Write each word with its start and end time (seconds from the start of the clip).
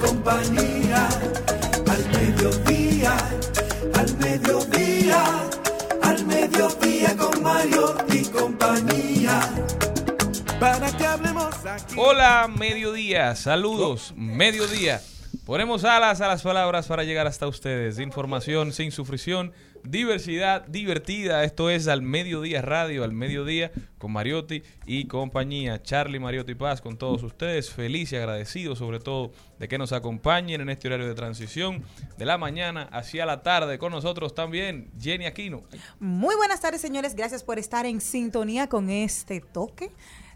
compañía. 0.00 1.08
Al 1.88 2.04
mediodía, 2.10 3.16
al 3.94 4.18
mediodía, 4.18 5.24
al 6.02 6.26
mediodía 6.26 7.16
con 7.16 7.42
Mario 7.42 7.96
y 8.12 8.24
compañía. 8.24 9.40
Para 10.58 10.90
que 10.96 11.06
hablemos 11.06 11.54
aquí. 11.64 11.94
Hola, 11.96 12.48
mediodía. 12.48 13.34
Saludos, 13.34 14.12
mediodía. 14.16 15.00
Ponemos 15.50 15.82
alas 15.82 16.20
a 16.20 16.28
las 16.28 16.42
palabras 16.42 16.86
para 16.86 17.02
llegar 17.02 17.26
hasta 17.26 17.48
ustedes. 17.48 17.98
Información 17.98 18.72
sin 18.72 18.92
sufrición, 18.92 19.52
diversidad 19.82 20.64
divertida. 20.68 21.42
Esto 21.42 21.70
es 21.70 21.88
al 21.88 22.02
mediodía 22.02 22.62
radio, 22.62 23.02
al 23.02 23.12
mediodía 23.12 23.72
con 23.98 24.12
Mariotti 24.12 24.62
y 24.86 25.08
compañía. 25.08 25.82
Charlie 25.82 26.20
Mariotti 26.20 26.54
Paz 26.54 26.80
con 26.80 26.96
todos 26.96 27.24
ustedes. 27.24 27.68
Feliz 27.68 28.12
y 28.12 28.16
agradecido 28.16 28.76
sobre 28.76 29.00
todo 29.00 29.32
de 29.58 29.66
que 29.66 29.76
nos 29.76 29.90
acompañen 29.90 30.60
en 30.60 30.70
este 30.70 30.86
horario 30.86 31.08
de 31.08 31.16
transición 31.16 31.82
de 32.16 32.26
la 32.26 32.38
mañana 32.38 32.88
hacia 32.92 33.26
la 33.26 33.42
tarde. 33.42 33.76
Con 33.80 33.90
nosotros 33.90 34.36
también 34.36 34.92
Jenny 35.00 35.26
Aquino. 35.26 35.64
Muy 35.98 36.36
buenas 36.36 36.60
tardes, 36.60 36.80
señores. 36.80 37.16
Gracias 37.16 37.42
por 37.42 37.58
estar 37.58 37.86
en 37.86 38.00
sintonía 38.00 38.68
con 38.68 38.88
este 38.88 39.40
toque 39.40 39.90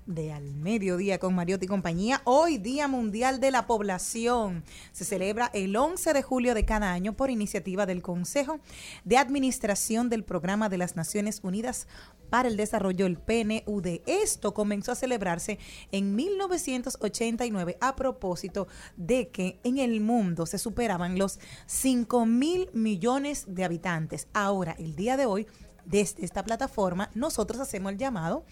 de 0.07 0.33
Al 0.33 0.55
Mediodía 0.55 1.19
con 1.19 1.35
Mariotti 1.35 1.65
y 1.65 1.69
compañía. 1.69 2.21
Hoy, 2.25 2.59
Día 2.59 2.89
Mundial 2.89 3.41
de 3.41 3.51
la 3.51 3.67
Población. 3.67 4.65
Se 4.93 5.05
celebra 5.05 5.51
el 5.55 5.75
11 5.75 6.13
de 6.13 6.23
julio 6.23 6.55
de 6.55 6.65
cada 6.65 6.93
año 6.93 7.15
por 7.15 7.31
iniciativa 7.31 7.87
del 7.87 8.03
Consejo 8.03 8.61
de 9.05 9.17
Administración 9.17 10.11
del 10.11 10.25
Programa 10.25 10.69
de 10.69 10.79
las 10.79 10.97
Naciones 10.97 11.41
Unidas 11.43 11.87
para 12.29 12.49
el 12.49 12.57
Desarrollo, 12.57 13.07
el 13.07 13.17
PNUD. 13.17 14.01
Esto 14.07 14.55
comenzó 14.55 14.93
a 14.93 14.97
celebrarse 14.97 15.59
en 15.93 16.15
1989 16.15 17.79
a 17.81 17.97
propósito 17.97 18.69
de 18.97 19.29
que 19.29 19.59
en 19.65 19.79
el 19.79 20.01
mundo 20.01 20.47
se 20.47 20.59
superaban 20.59 21.19
los 21.19 21.39
5 21.67 22.27
mil 22.27 22.69
millones 22.73 23.45
de 23.49 23.65
habitantes. 23.65 24.29
Ahora, 24.35 24.75
el 24.79 24.97
día 24.97 25.17
de 25.17 25.27
hoy, 25.27 25.47
desde 25.87 26.25
esta 26.25 26.45
plataforma, 26.45 27.11
nosotros 27.15 27.61
hacemos 27.61 27.93
el 27.93 27.99
llamado 27.99 28.45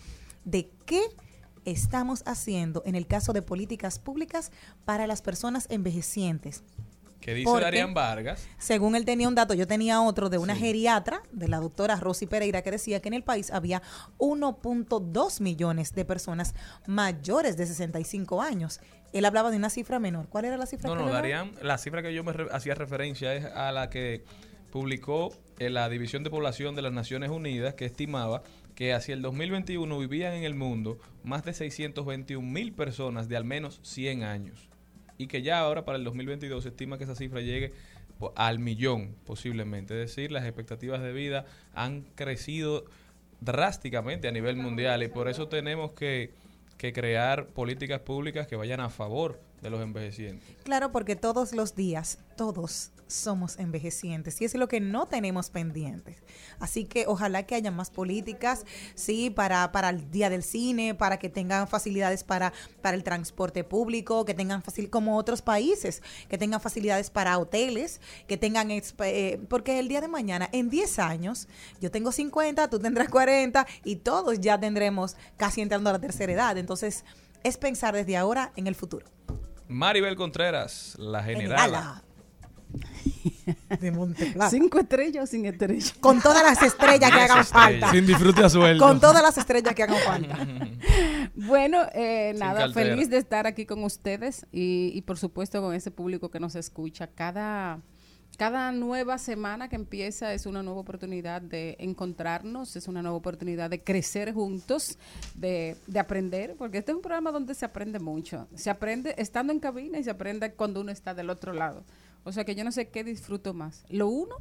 de 0.45 0.71
qué 0.87 1.03
estamos 1.65 2.23
haciendo 2.27 2.83
en 2.87 2.95
el 2.95 3.06
caso 3.06 3.33
de 3.33 3.43
políticas 3.43 3.99
públicas 3.99 4.50
para 4.84 5.06
las 5.06 5.23
personas 5.23 5.67
envejecientes. 5.71 6.62
Que 7.21 7.34
dice 7.34 7.45
Porque, 7.49 7.65
Darían 7.67 7.95
Vargas. 7.95 8.49
Según 8.59 8.97
él 8.97 9.05
tenía 9.05 9.28
un 9.28 9.37
dato, 9.37 9.55
yo 9.55 9.69
tenía 9.69 10.00
otro 10.03 10.28
de 10.28 10.39
una 10.39 10.55
Sí. 10.55 10.61
geriatra, 10.62 11.23
de 11.31 11.47
la 11.47 11.61
doctora 11.61 11.95
Rosy 11.95 12.27
Pereira, 12.27 12.62
que 12.62 12.73
decía 12.73 13.00
que 13.00 13.06
en 13.09 13.15
el 13.15 13.23
país 13.23 13.53
había 13.53 13.81
1.2 14.19 15.41
millones 15.41 15.95
de 15.95 16.05
personas 16.05 16.55
mayores 16.87 17.56
de 17.56 17.67
65 17.67 18.43
años. 18.43 18.81
Él 19.12 19.25
hablaba 19.25 19.50
de 19.53 19.56
una 19.56 19.71
cifra 19.71 19.99
menor. 20.00 20.29
¿Cuál 20.29 20.47
era 20.47 20.56
la 20.56 20.67
cifra 20.67 20.91
No, 20.91 20.97
que 20.97 21.03
no? 21.05 21.11
Darían, 21.12 21.53
la 21.62 21.79
cifra 21.79 22.03
que 22.03 22.12
yo 22.12 22.25
me 22.25 22.33
re- 22.33 22.49
hacía 22.50 22.75
referencia 22.75 23.34
es 23.34 23.44
a 23.44 23.71
la 23.71 23.89
que 23.89 24.25
publicó 24.73 25.31
la 25.71 25.89
División 25.89 26.23
de 26.25 26.31
Población 26.31 26.75
de 26.75 26.83
las 26.83 26.93
Naciones 26.93 27.31
Unidas, 27.31 27.75
que 27.75 27.84
estimaba 27.84 28.43
que 28.75 28.93
hacia 28.93 29.15
el 29.15 29.23
2021 29.23 29.99
vivían 29.99 30.34
en 30.34 30.45
el 30.45 30.55
mundo 30.55 30.99
más 31.25 31.45
de 31.45 31.53
621 31.53 32.47
mil 32.47 32.73
personas 32.73 33.28
de 33.28 33.37
al 33.37 33.45
menos 33.45 33.81
100 33.83 34.25
años. 34.25 34.69
Y 35.19 35.27
que 35.27 35.43
ya 35.43 35.61
ahora 35.61 35.84
para 35.84 35.99
el 35.99 36.05
2022 36.05 36.62
se 36.62 36.71
estima 36.71 36.99
que 36.99 37.05
esa 37.05 37.15
cifra 37.15 37.41
llegue 37.41 37.73
al 38.34 38.59
millón 38.59 39.15
posiblemente. 39.27 39.95
Es 39.95 40.11
decir, 40.15 40.33
las 40.33 40.45
expectativas 40.45 41.03
de 41.03 41.12
vida 41.12 41.45
han 41.75 42.03
crecido 42.15 42.84
drásticamente 43.41 44.29
a 44.29 44.33
nivel 44.33 44.56
mundial 44.56 45.03
y 45.03 45.09
por 45.09 45.29
eso 45.29 45.49
tenemos 45.49 45.93
que, 45.93 46.33
que 46.79 46.93
crear 46.93 47.49
políticas 47.49 48.00
públicas 48.00 48.47
que 48.47 48.56
vayan 48.56 48.81
a 48.81 48.89
favor 48.89 49.41
de 49.62 49.71
los 49.71 49.81
envejecientes. 49.81 50.56
Claro, 50.65 50.93
porque 50.93 51.17
todos 51.17 51.53
los 51.53 51.75
días, 51.75 52.19
todos 52.37 52.91
somos 53.06 53.59
envejecientes 53.59 54.41
y 54.41 54.45
es 54.45 54.55
lo 54.55 54.69
que 54.69 54.81
no 54.81 55.06
tenemos 55.06 55.50
pendientes. 55.50 56.17
Así 56.59 56.84
que 56.84 57.05
ojalá 57.06 57.45
que 57.45 57.55
haya 57.55 57.71
más 57.71 57.91
políticas, 57.91 58.65
sí, 58.95 59.31
para, 59.31 59.71
para 59.71 59.91
el 59.91 60.11
día 60.11 60.31
del 60.31 60.43
cine, 60.43 60.95
para 60.95 61.19
que 61.19 61.28
tengan 61.28 61.69
facilidades 61.69 62.25
para, 62.25 62.53
para 62.81 62.97
el 62.97 63.05
transporte 63.05 63.62
público, 63.65 64.25
que 64.25 64.34
tengan 64.34 64.62
fácil 64.62 64.91
como 64.91 65.17
otros 65.17 65.43
países, 65.43 66.03
que 66.29 66.39
tengan 66.39 66.61
facilidades 66.61 67.11
para 67.11 67.39
hoteles, 67.39 68.00
que 68.27 68.37
tengan, 68.37 68.71
eh, 68.71 69.41
porque 69.49 69.79
el 69.79 69.89
día 69.89 70.00
de 70.00 70.09
mañana, 70.09 70.49
en 70.53 70.71
10 70.71 70.99
años, 70.99 71.49
yo 71.81 71.91
tengo 71.91 72.11
50, 72.11 72.69
tú 72.69 72.79
tendrás 72.81 73.09
40 73.09 73.67
y 73.84 73.97
todos 73.97 74.41
ya 74.41 74.59
tendremos 74.59 75.17
casi 75.37 75.61
entrando 75.61 75.91
a 75.91 75.94
la 75.94 76.00
tercera 76.00 76.33
edad. 76.33 76.59
Entonces, 76.59 77.05
es 77.44 77.56
pensar 77.56 77.94
desde 77.94 78.17
ahora 78.17 78.53
en 78.56 78.67
el 78.67 78.75
futuro. 78.75 79.06
Maribel 79.69 80.17
Contreras, 80.17 80.97
la 80.99 81.23
general. 81.23 81.59
Generala. 81.59 82.03
De 83.81 83.91
Monteplata. 83.91 84.50
¿Cinco 84.50 84.78
estrellas 84.78 85.25
o 85.25 85.27
sin 85.27 85.45
estrellas? 85.45 85.95
Con 86.00 86.21
todas 86.21 86.43
las 86.43 86.62
estrellas 86.62 87.11
que 87.11 87.21
hagan 87.21 87.45
falta. 87.45 87.91
Sin 87.91 88.06
disfrute 88.06 88.45
a 88.45 88.49
sueldo. 88.49 88.87
Con 88.87 89.00
todas 89.00 89.23
las 89.23 89.37
estrellas 89.37 89.75
que 89.75 89.83
hagan 89.83 89.99
falta. 89.99 90.39
Bueno, 91.35 91.87
eh, 91.94 92.35
nada, 92.37 92.70
feliz 92.73 93.09
de 93.09 93.17
estar 93.17 93.47
aquí 93.47 93.64
con 93.64 93.82
ustedes 93.85 94.47
y, 94.53 94.93
y 94.94 95.03
por 95.03 95.19
supuesto 95.19 95.62
con 95.62 95.75
ese 95.75 95.91
público 95.91 96.31
que 96.31 96.38
nos 96.38 96.55
escucha. 96.55 97.06
Cada, 97.06 97.81
cada 98.37 98.73
nueva 98.73 99.19
semana 99.19 99.69
que 99.69 99.76
empieza 99.76 100.32
es 100.32 100.46
una 100.46 100.62
nueva 100.62 100.81
oportunidad 100.81 101.43
de 101.43 101.76
encontrarnos, 101.79 102.76
es 102.76 102.88
una 102.88 103.02
nueva 103.02 103.17
oportunidad 103.17 103.70
de 103.70 103.82
crecer 103.82 104.32
juntos, 104.32 104.99
de, 105.34 105.76
de 105.87 105.99
aprender, 105.99 106.56
porque 106.56 106.79
este 106.79 106.93
es 106.93 106.96
un 106.96 107.02
programa 107.02 107.31
donde 107.31 107.55
se 107.55 107.64
aprende 107.64 107.99
mucho. 107.99 108.49
Se 108.55 108.70
aprende 108.70 109.14
estando 109.19 109.52
en 109.52 109.61
cabina 109.61 109.99
y 109.99 110.05
se 110.05 110.11
aprende 110.11 110.52
cuando 110.52 110.81
uno 110.81 110.90
está 110.90 111.14
del 111.14 111.31
otro 111.31 111.52
lado. 111.52 111.84
O 112.25 112.32
sea 112.32 112.44
que 112.44 112.55
yo 112.55 112.64
no 112.64 112.73
sé 112.73 112.88
qué 112.88 113.05
disfruto 113.05 113.52
más, 113.52 113.84
lo 113.88 114.06
uno, 114.08 114.37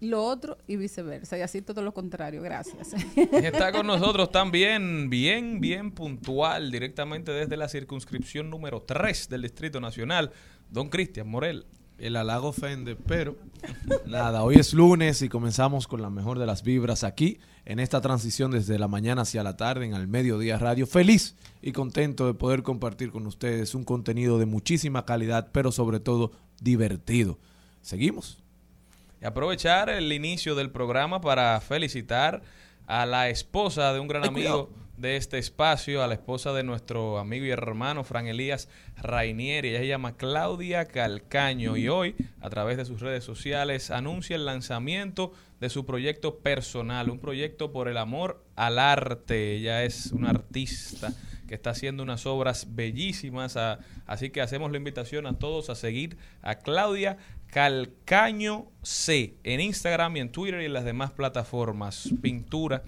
lo 0.00 0.22
otro 0.22 0.58
y 0.66 0.76
viceversa, 0.76 1.38
y 1.38 1.40
así 1.40 1.62
todo 1.62 1.82
lo 1.82 1.92
contrario. 1.92 2.42
Gracias. 2.42 2.94
Está 3.32 3.72
con 3.72 3.86
nosotros 3.86 4.30
también, 4.30 5.10
bien, 5.10 5.60
bien 5.60 5.90
puntual, 5.90 6.70
directamente 6.70 7.32
desde 7.32 7.56
la 7.56 7.68
circunscripción 7.68 8.50
número 8.50 8.82
3 8.82 9.28
del 9.28 9.42
Distrito 9.42 9.80
Nacional, 9.80 10.32
don 10.70 10.88
Cristian 10.88 11.28
Morel. 11.28 11.66
El 11.98 12.16
halago 12.16 12.48
ofende, 12.48 12.94
pero 12.94 13.36
nada, 14.06 14.42
hoy 14.42 14.56
es 14.56 14.74
lunes 14.74 15.22
y 15.22 15.28
comenzamos 15.28 15.88
con 15.88 16.02
la 16.02 16.10
mejor 16.10 16.38
de 16.38 16.44
las 16.44 16.62
vibras 16.62 17.04
aquí, 17.04 17.38
en 17.64 17.80
esta 17.80 18.00
transición 18.02 18.50
desde 18.50 18.78
la 18.78 18.86
mañana 18.86 19.22
hacia 19.22 19.42
la 19.42 19.56
tarde, 19.56 19.86
en 19.86 19.94
el 19.94 20.06
mediodía 20.06 20.58
radio. 20.58 20.86
Feliz 20.86 21.36
y 21.62 21.72
contento 21.72 22.26
de 22.26 22.34
poder 22.34 22.62
compartir 22.62 23.10
con 23.10 23.26
ustedes 23.26 23.74
un 23.74 23.84
contenido 23.84 24.38
de 24.38 24.46
muchísima 24.46 25.06
calidad, 25.06 25.48
pero 25.52 25.72
sobre 25.72 25.98
todo 25.98 26.32
divertido. 26.60 27.38
Seguimos. 27.80 28.38
Y 29.22 29.24
aprovechar 29.24 29.88
el 29.88 30.12
inicio 30.12 30.54
del 30.54 30.70
programa 30.70 31.22
para 31.22 31.58
felicitar 31.60 32.42
a 32.86 33.06
la 33.06 33.30
esposa 33.30 33.92
de 33.94 34.00
un 34.00 34.08
gran 34.08 34.22
Ay, 34.24 34.28
amigo 34.28 34.66
cuidado. 34.66 34.85
De 34.96 35.16
este 35.16 35.38
espacio, 35.38 36.02
a 36.02 36.06
la 36.06 36.14
esposa 36.14 36.52
de 36.52 36.62
nuestro 36.62 37.18
amigo 37.18 37.44
y 37.44 37.50
hermano 37.50 38.04
Fran 38.04 38.26
Elías 38.26 38.68
Rainieri. 38.96 39.70
Ella 39.70 39.80
se 39.80 39.86
llama 39.88 40.16
Claudia 40.16 40.86
Calcaño 40.86 41.76
y 41.76 41.88
hoy, 41.88 42.14
a 42.40 42.48
través 42.50 42.76
de 42.76 42.84
sus 42.84 43.00
redes 43.00 43.24
sociales, 43.24 43.90
anuncia 43.90 44.36
el 44.36 44.46
lanzamiento 44.46 45.32
de 45.60 45.68
su 45.68 45.84
proyecto 45.84 46.38
personal, 46.38 47.10
un 47.10 47.18
proyecto 47.18 47.72
por 47.72 47.88
el 47.88 47.96
amor 47.96 48.44
al 48.56 48.78
arte. 48.78 49.56
Ella 49.56 49.84
es 49.84 50.12
una 50.12 50.30
artista 50.30 51.12
que 51.46 51.54
está 51.54 51.70
haciendo 51.70 52.02
unas 52.02 52.26
obras 52.26 52.74
bellísimas, 52.74 53.56
así 54.06 54.30
que 54.30 54.40
hacemos 54.40 54.70
la 54.70 54.78
invitación 54.78 55.26
a 55.26 55.38
todos 55.38 55.70
a 55.70 55.74
seguir 55.74 56.16
a 56.42 56.56
Claudia 56.56 57.18
Calcaño 57.48 58.66
C 58.82 59.36
en 59.44 59.60
Instagram 59.60 60.16
y 60.16 60.20
en 60.20 60.32
Twitter 60.32 60.62
y 60.62 60.66
en 60.66 60.72
las 60.72 60.84
demás 60.84 61.12
plataformas. 61.12 62.10
Pintura, 62.20 62.82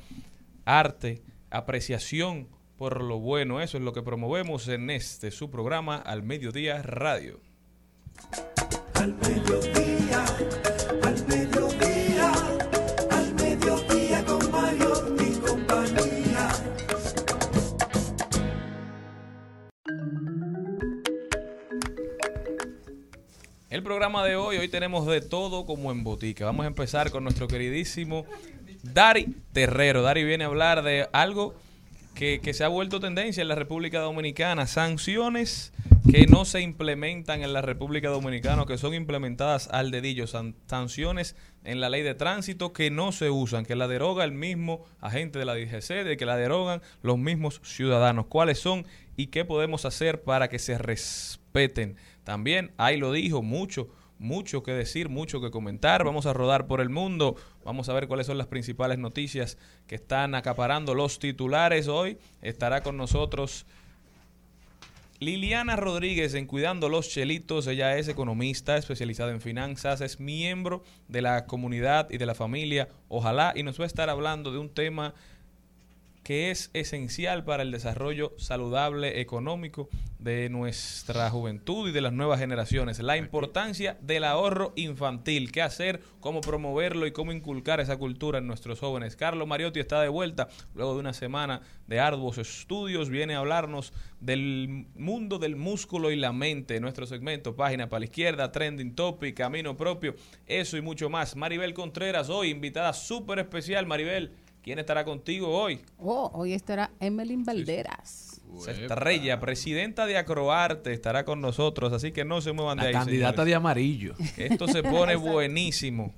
arte, 0.64 1.22
apreciación 1.50 2.48
por 2.76 3.02
lo 3.02 3.18
bueno, 3.18 3.60
eso 3.60 3.76
es 3.76 3.82
lo 3.82 3.92
que 3.92 4.02
promovemos 4.02 4.68
en 4.68 4.90
este 4.90 5.32
su 5.32 5.50
programa 5.50 5.96
Al 5.96 6.22
Mediodía 6.22 6.80
Radio. 6.82 7.40
Al 8.94 9.14
mediodía, 9.14 10.24
al 11.02 11.26
mediodía, 11.26 12.32
al 13.10 13.34
mediodía 13.34 14.24
con 14.24 14.50
Mario 14.50 14.92
compañía. 15.44 16.48
El 23.70 23.82
programa 23.82 24.24
de 24.24 24.36
hoy, 24.36 24.58
hoy 24.58 24.68
tenemos 24.68 25.06
de 25.06 25.20
todo 25.20 25.66
como 25.66 25.90
en 25.90 26.04
botica. 26.04 26.44
Vamos 26.44 26.64
a 26.64 26.68
empezar 26.68 27.10
con 27.10 27.24
nuestro 27.24 27.48
queridísimo 27.48 28.24
Dari 28.92 29.34
Terrero. 29.52 30.02
Dari 30.02 30.24
viene 30.24 30.44
a 30.44 30.48
hablar 30.48 30.82
de 30.82 31.08
algo 31.12 31.54
que, 32.14 32.40
se 32.52 32.64
ha 32.64 32.68
vuelto 32.68 32.98
tendencia 32.98 33.42
en 33.42 33.48
la 33.48 33.54
República 33.54 34.00
Dominicana. 34.00 34.66
Sanciones 34.66 35.72
que 36.10 36.26
no 36.26 36.44
se 36.44 36.62
implementan 36.62 37.42
en 37.42 37.52
la 37.52 37.60
República 37.62 38.08
Dominicana, 38.08 38.64
que 38.66 38.78
son 38.78 38.94
implementadas 38.94 39.68
al 39.70 39.90
dedillo. 39.90 40.26
San- 40.26 40.56
sanciones 40.66 41.36
en 41.64 41.80
la 41.80 41.90
ley 41.90 42.02
de 42.02 42.14
tránsito 42.14 42.72
que 42.72 42.90
no 42.90 43.12
se 43.12 43.30
usan, 43.30 43.64
que 43.64 43.76
la 43.76 43.86
deroga 43.88 44.24
el 44.24 44.32
mismo 44.32 44.84
agente 45.00 45.38
de 45.38 45.44
la 45.44 45.54
DGC, 45.54 46.04
de 46.04 46.16
que 46.16 46.26
la 46.26 46.36
derogan 46.36 46.82
los 47.02 47.18
mismos 47.18 47.60
ciudadanos. 47.62 48.26
¿Cuáles 48.26 48.58
son 48.58 48.86
y 49.16 49.26
qué 49.28 49.44
podemos 49.44 49.84
hacer 49.84 50.22
para 50.22 50.48
que 50.48 50.58
se 50.58 50.78
respeten? 50.78 51.96
También, 52.24 52.72
ahí 52.78 52.96
lo 52.96 53.12
dijo, 53.12 53.42
mucho, 53.42 53.88
mucho 54.18 54.62
que 54.62 54.72
decir, 54.72 55.08
mucho 55.08 55.40
que 55.40 55.50
comentar. 55.50 56.04
Vamos 56.04 56.26
a 56.26 56.32
rodar 56.32 56.66
por 56.66 56.80
el 56.80 56.88
mundo, 56.88 57.36
vamos 57.64 57.88
a 57.88 57.92
ver 57.92 58.08
cuáles 58.08 58.26
son 58.26 58.38
las 58.38 58.46
principales 58.46 58.98
noticias 58.98 59.58
que 59.86 59.94
están 59.94 60.34
acaparando 60.34 60.94
los 60.94 61.18
titulares. 61.18 61.88
Hoy 61.88 62.18
estará 62.42 62.82
con 62.82 62.96
nosotros 62.96 63.66
Liliana 65.20 65.74
Rodríguez 65.74 66.34
en 66.34 66.46
Cuidando 66.46 66.88
los 66.88 67.08
Chelitos, 67.08 67.66
ella 67.66 67.98
es 67.98 68.06
economista 68.06 68.76
especializada 68.76 69.32
en 69.32 69.40
finanzas, 69.40 70.00
es 70.00 70.20
miembro 70.20 70.84
de 71.08 71.22
la 71.22 71.46
comunidad 71.46 72.08
y 72.10 72.18
de 72.18 72.26
la 72.26 72.36
familia 72.36 72.88
Ojalá 73.08 73.52
y 73.56 73.64
nos 73.64 73.80
va 73.80 73.84
a 73.84 73.88
estar 73.88 74.10
hablando 74.10 74.52
de 74.52 74.58
un 74.58 74.68
tema 74.68 75.14
que 76.22 76.50
es 76.50 76.70
esencial 76.74 77.44
para 77.44 77.62
el 77.62 77.70
desarrollo 77.70 78.34
saludable 78.36 79.20
económico 79.20 79.88
de 80.18 80.48
nuestra 80.50 81.30
juventud 81.30 81.88
y 81.88 81.92
de 81.92 82.00
las 82.00 82.12
nuevas 82.12 82.40
generaciones. 82.40 82.98
La 82.98 83.16
importancia 83.16 83.96
del 84.00 84.24
ahorro 84.24 84.72
infantil, 84.76 85.52
qué 85.52 85.62
hacer, 85.62 86.00
cómo 86.20 86.40
promoverlo 86.40 87.06
y 87.06 87.12
cómo 87.12 87.32
inculcar 87.32 87.80
esa 87.80 87.96
cultura 87.96 88.38
en 88.38 88.46
nuestros 88.46 88.80
jóvenes. 88.80 89.16
Carlos 89.16 89.46
Mariotti 89.46 89.80
está 89.80 90.02
de 90.02 90.08
vuelta 90.08 90.48
luego 90.74 90.94
de 90.94 91.00
una 91.00 91.12
semana 91.12 91.62
de 91.86 92.00
arduos 92.00 92.38
estudios, 92.38 93.08
viene 93.08 93.34
a 93.34 93.38
hablarnos 93.38 93.92
del 94.20 94.86
mundo 94.96 95.38
del 95.38 95.56
músculo 95.56 96.10
y 96.10 96.16
la 96.16 96.32
mente, 96.32 96.80
nuestro 96.80 97.06
segmento, 97.06 97.54
página 97.54 97.88
para 97.88 98.00
la 98.00 98.06
izquierda, 98.06 98.52
trending 98.52 98.94
topic, 98.94 99.36
camino 99.36 99.76
propio, 99.76 100.14
eso 100.46 100.76
y 100.76 100.82
mucho 100.82 101.08
más. 101.08 101.36
Maribel 101.36 101.74
Contreras, 101.74 102.28
hoy 102.28 102.50
invitada 102.50 102.92
súper 102.92 103.38
especial. 103.38 103.86
Maribel, 103.86 104.32
¿quién 104.68 104.78
estará 104.78 105.02
contigo 105.02 105.48
hoy? 105.48 105.80
Oh, 105.96 106.30
hoy 106.34 106.52
estará 106.52 106.90
Emeline 107.00 107.42
Valderas. 107.42 108.42
Estrella, 108.68 109.40
presidenta 109.40 110.04
de 110.04 110.18
Acroarte, 110.18 110.92
estará 110.92 111.24
con 111.24 111.40
nosotros, 111.40 111.90
así 111.94 112.12
que 112.12 112.26
no 112.26 112.42
se 112.42 112.52
muevan 112.52 112.76
de 112.76 112.88
ahí. 112.88 112.92
candidata 112.92 113.46
de 113.46 113.54
amarillo. 113.54 114.14
Esto 114.36 114.68
se 114.68 114.82
pone 114.82 115.16
buenísimo. 115.16 116.12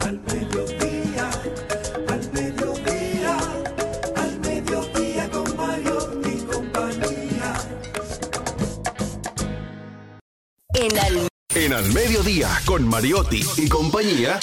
Al 0.00 0.20
mediodía, 0.20 1.30
al 2.08 2.32
mediodía, 2.32 3.38
al 4.16 4.40
mediodía 4.40 5.30
con 5.30 5.56
Mario 5.56 6.20
y 6.26 6.44
compañía. 6.44 7.54
En 10.74 10.98
Al 10.98 11.28
En 11.54 11.72
Al 11.72 11.90
Mediodía, 11.94 12.50
con 12.66 12.86
Mariotti 12.86 13.42
y 13.56 13.68
compañía, 13.68 14.38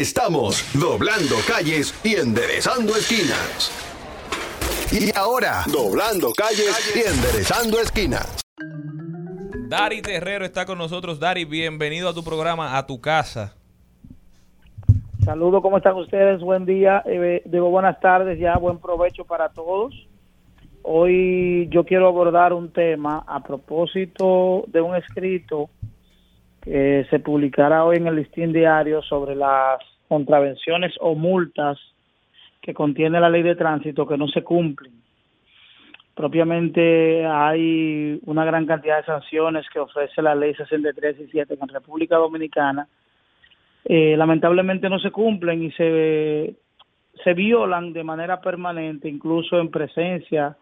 estamos 0.00 0.64
doblando 0.74 1.36
calles 1.46 1.94
y 2.04 2.16
enderezando 2.16 2.96
esquinas. 2.96 3.70
Y 4.90 5.16
ahora, 5.16 5.62
doblando 5.72 6.32
calles 6.36 6.92
y 6.96 6.98
enderezando 6.98 7.78
esquinas. 7.78 8.40
Dari 9.68 10.02
Terrero 10.02 10.44
está 10.44 10.66
con 10.66 10.78
nosotros. 10.78 11.20
Dari, 11.20 11.44
bienvenido 11.44 12.08
a 12.08 12.14
tu 12.14 12.24
programa, 12.24 12.76
a 12.76 12.86
tu 12.86 13.00
casa. 13.00 13.54
Saludos, 15.24 15.62
¿cómo 15.62 15.78
están 15.78 15.96
ustedes? 15.96 16.40
Buen 16.40 16.66
día, 16.66 17.02
eh, 17.06 17.42
digo 17.44 17.70
buenas 17.70 17.98
tardes, 18.00 18.38
ya 18.38 18.58
buen 18.58 18.78
provecho 18.78 19.24
para 19.24 19.48
todos. 19.50 19.94
Hoy 20.82 21.68
yo 21.70 21.84
quiero 21.84 22.08
abordar 22.08 22.52
un 22.52 22.70
tema 22.72 23.24
a 23.26 23.42
propósito 23.42 24.64
de 24.66 24.80
un 24.80 24.96
escrito 24.96 25.70
que 26.64 27.06
se 27.10 27.20
publicará 27.20 27.84
hoy 27.84 27.98
en 27.98 28.06
el 28.06 28.16
listín 28.16 28.52
diario 28.52 29.02
sobre 29.02 29.36
las 29.36 29.78
contravenciones 30.08 30.94
o 31.00 31.14
multas 31.14 31.78
que 32.60 32.74
contiene 32.74 33.20
la 33.20 33.28
ley 33.28 33.42
de 33.42 33.56
tránsito 33.56 34.06
que 34.06 34.16
no 34.16 34.26
se 34.28 34.42
cumplen. 34.42 34.92
Propiamente 36.14 37.26
hay 37.26 38.20
una 38.24 38.44
gran 38.44 38.66
cantidad 38.66 38.98
de 38.98 39.04
sanciones 39.04 39.66
que 39.72 39.80
ofrece 39.80 40.22
la 40.22 40.34
ley 40.34 40.54
63 40.54 41.20
y 41.20 41.26
7 41.26 41.58
en 41.60 41.68
República 41.68 42.16
Dominicana 42.16 42.88
eh, 43.84 44.16
lamentablemente 44.16 44.88
no 44.88 44.98
se 44.98 45.10
cumplen 45.10 45.62
y 45.62 45.70
se, 45.72 46.54
se 47.22 47.34
violan 47.34 47.92
de 47.92 48.02
manera 48.02 48.40
permanente, 48.40 49.08
incluso 49.08 49.58
en 49.60 49.70
presencia 49.70 50.56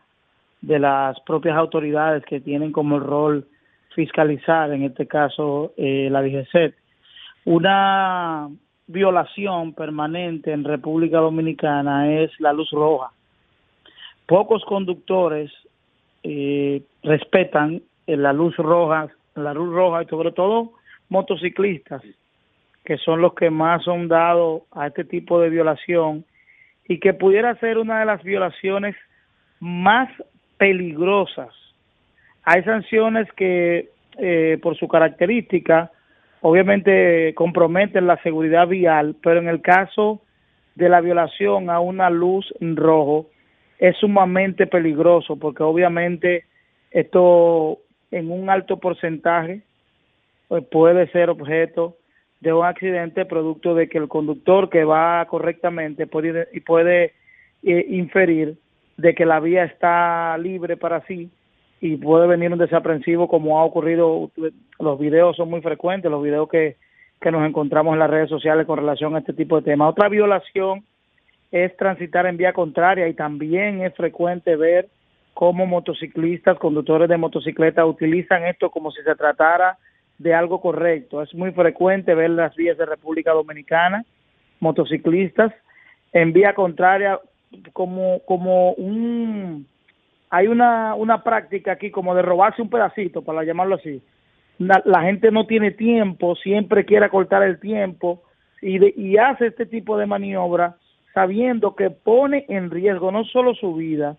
de 0.60 0.78
las 0.80 1.20
propias 1.20 1.56
autoridades 1.56 2.24
que 2.24 2.40
tienen 2.40 2.72
como 2.72 2.98
rol 2.98 3.46
fiscalizar, 3.94 4.72
en 4.72 4.84
este 4.84 5.06
caso 5.06 5.72
eh, 5.76 6.08
la 6.10 6.22
DGCET. 6.22 6.74
Una 7.44 8.48
violación 8.86 9.72
permanente 9.72 10.52
en 10.52 10.64
República 10.64 11.18
Dominicana 11.18 12.12
es 12.12 12.30
la 12.40 12.52
luz 12.52 12.70
roja. 12.70 13.10
Pocos 14.26 14.64
conductores 14.64 15.50
eh, 16.22 16.82
respetan 17.02 17.82
eh, 18.06 18.16
la 18.16 18.32
luz 18.32 18.56
roja, 18.56 19.08
la 19.34 19.54
luz 19.54 19.72
roja 19.74 20.02
y 20.02 20.06
sobre 20.06 20.32
todo 20.32 20.72
motociclistas 21.08 22.02
que 22.84 22.98
son 22.98 23.20
los 23.20 23.34
que 23.34 23.50
más 23.50 23.84
son 23.84 24.08
dados 24.08 24.62
a 24.72 24.88
este 24.88 25.04
tipo 25.04 25.40
de 25.40 25.50
violación 25.50 26.24
y 26.88 26.98
que 26.98 27.14
pudiera 27.14 27.54
ser 27.56 27.78
una 27.78 28.00
de 28.00 28.06
las 28.06 28.22
violaciones 28.22 28.96
más 29.60 30.10
peligrosas. 30.58 31.54
Hay 32.44 32.62
sanciones 32.64 33.30
que, 33.32 33.90
eh, 34.18 34.58
por 34.62 34.76
su 34.76 34.88
característica, 34.88 35.90
obviamente 36.40 37.32
comprometen 37.34 38.06
la 38.06 38.20
seguridad 38.22 38.66
vial, 38.66 39.16
pero 39.22 39.40
en 39.40 39.48
el 39.48 39.62
caso 39.62 40.22
de 40.74 40.88
la 40.88 41.00
violación 41.00 41.70
a 41.70 41.80
una 41.80 42.10
luz 42.10 42.52
rojo, 42.60 43.28
es 43.78 43.96
sumamente 43.96 44.66
peligroso 44.66 45.36
porque 45.36 45.62
obviamente 45.62 46.44
esto 46.90 47.78
en 48.10 48.30
un 48.30 48.48
alto 48.48 48.78
porcentaje 48.78 49.62
pues, 50.48 50.64
puede 50.70 51.08
ser 51.08 51.30
objeto 51.30 51.96
de 52.40 52.52
un 52.52 52.64
accidente 52.64 53.24
producto 53.24 53.74
de 53.74 53.88
que 53.88 53.98
el 53.98 54.08
conductor 54.08 54.70
que 54.70 54.84
va 54.84 55.24
correctamente 55.26 56.06
puede 56.06 56.46
puede 56.64 57.14
eh, 57.62 57.86
inferir 57.88 58.56
de 58.96 59.14
que 59.14 59.26
la 59.26 59.40
vía 59.40 59.64
está 59.64 60.36
libre 60.38 60.76
para 60.76 61.04
sí 61.06 61.30
y 61.82 61.96
puede 61.96 62.28
venir 62.28 62.52
un 62.52 62.60
desaprensivo 62.60 63.26
como 63.26 63.58
ha 63.58 63.64
ocurrido, 63.64 64.30
los 64.78 64.98
videos 65.00 65.36
son 65.36 65.50
muy 65.50 65.60
frecuentes, 65.62 66.08
los 66.08 66.22
videos 66.22 66.48
que, 66.48 66.76
que 67.20 67.32
nos 67.32 67.44
encontramos 67.44 67.92
en 67.94 67.98
las 67.98 68.08
redes 68.08 68.28
sociales 68.28 68.68
con 68.68 68.78
relación 68.78 69.16
a 69.16 69.18
este 69.18 69.32
tipo 69.32 69.56
de 69.56 69.64
temas. 69.72 69.90
Otra 69.90 70.08
violación 70.08 70.84
es 71.50 71.76
transitar 71.76 72.26
en 72.26 72.36
vía 72.36 72.52
contraria 72.52 73.08
y 73.08 73.14
también 73.14 73.82
es 73.82 73.92
frecuente 73.96 74.54
ver 74.54 74.90
cómo 75.34 75.66
motociclistas, 75.66 76.56
conductores 76.56 77.08
de 77.08 77.16
motocicletas 77.16 77.84
utilizan 77.84 78.44
esto 78.44 78.70
como 78.70 78.92
si 78.92 79.02
se 79.02 79.16
tratara 79.16 79.76
de 80.18 80.34
algo 80.34 80.60
correcto. 80.60 81.20
Es 81.20 81.34
muy 81.34 81.50
frecuente 81.50 82.14
ver 82.14 82.30
las 82.30 82.54
vías 82.54 82.78
de 82.78 82.86
República 82.86 83.32
Dominicana, 83.32 84.04
motociclistas 84.60 85.52
en 86.12 86.32
vía 86.32 86.54
contraria 86.54 87.18
como 87.72 88.20
como 88.24 88.72
un 88.74 89.66
hay 90.32 90.48
una 90.48 90.94
una 90.94 91.22
práctica 91.22 91.72
aquí 91.72 91.90
como 91.90 92.14
de 92.14 92.22
robarse 92.22 92.62
un 92.62 92.70
pedacito 92.70 93.20
para 93.22 93.44
llamarlo 93.44 93.74
así. 93.74 94.02
La, 94.58 95.02
gente 95.02 95.30
no 95.30 95.46
tiene 95.46 95.72
tiempo, 95.72 96.36
siempre 96.36 96.86
quiere 96.86 97.08
cortar 97.10 97.42
el 97.42 97.60
tiempo 97.60 98.22
y, 98.62 98.78
de, 98.78 98.94
y 98.96 99.18
hace 99.18 99.48
este 99.48 99.66
tipo 99.66 99.98
de 99.98 100.06
maniobra 100.06 100.76
sabiendo 101.12 101.74
que 101.76 101.90
pone 101.90 102.46
en 102.48 102.70
riesgo 102.70 103.10
no 103.12 103.24
solo 103.24 103.54
su 103.54 103.74
vida, 103.74 104.16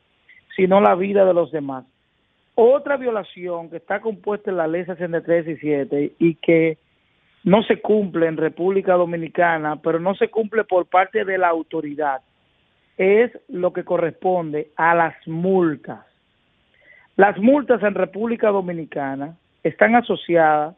sino 0.55 0.81
la 0.81 0.93
vida 0.93 1.25
de 1.25 1.33
los 1.33 1.51
demás. 1.51 1.85
Otra 2.53 2.97
violación 2.97 3.71
que 3.71 3.77
está 3.77 3.99
compuesta 3.99 4.51
en 4.51 4.57
la 4.57 4.67
ley 4.67 4.85
63 4.85 5.47
y 5.47 5.57
7 5.57 6.13
y 6.19 6.35
que 6.35 6.77
no 7.43 7.63
se 7.63 7.81
cumple 7.81 8.27
en 8.27 8.37
República 8.37 8.93
Dominicana, 8.93 9.77
pero 9.81 9.99
no 9.99 10.13
se 10.13 10.29
cumple 10.29 10.63
por 10.63 10.85
parte 10.85 11.25
de 11.25 11.39
la 11.39 11.47
autoridad, 11.47 12.21
es 12.97 13.31
lo 13.47 13.73
que 13.73 13.83
corresponde 13.83 14.71
a 14.75 14.93
las 14.95 15.15
multas. 15.27 16.05
Las 17.15 17.37
multas 17.37 17.81
en 17.83 17.95
República 17.95 18.49
Dominicana 18.49 19.35
están 19.63 19.95
asociadas 19.95 20.75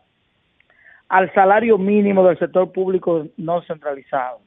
al 1.07 1.33
salario 1.33 1.77
mínimo 1.77 2.27
del 2.27 2.37
sector 2.39 2.71
público 2.71 3.27
no 3.37 3.61
centralizado. 3.63 4.39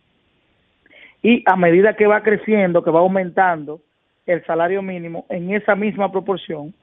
Y 1.22 1.42
a 1.46 1.56
medida 1.56 1.94
que 1.94 2.06
va 2.06 2.22
creciendo, 2.22 2.82
que 2.82 2.90
va 2.90 3.00
aumentando 3.00 3.80
el 4.26 4.44
salario 4.44 4.82
mínimo, 4.82 5.24
en 5.30 5.50
esa 5.54 5.74
misma 5.74 6.12
proporción, 6.12 6.74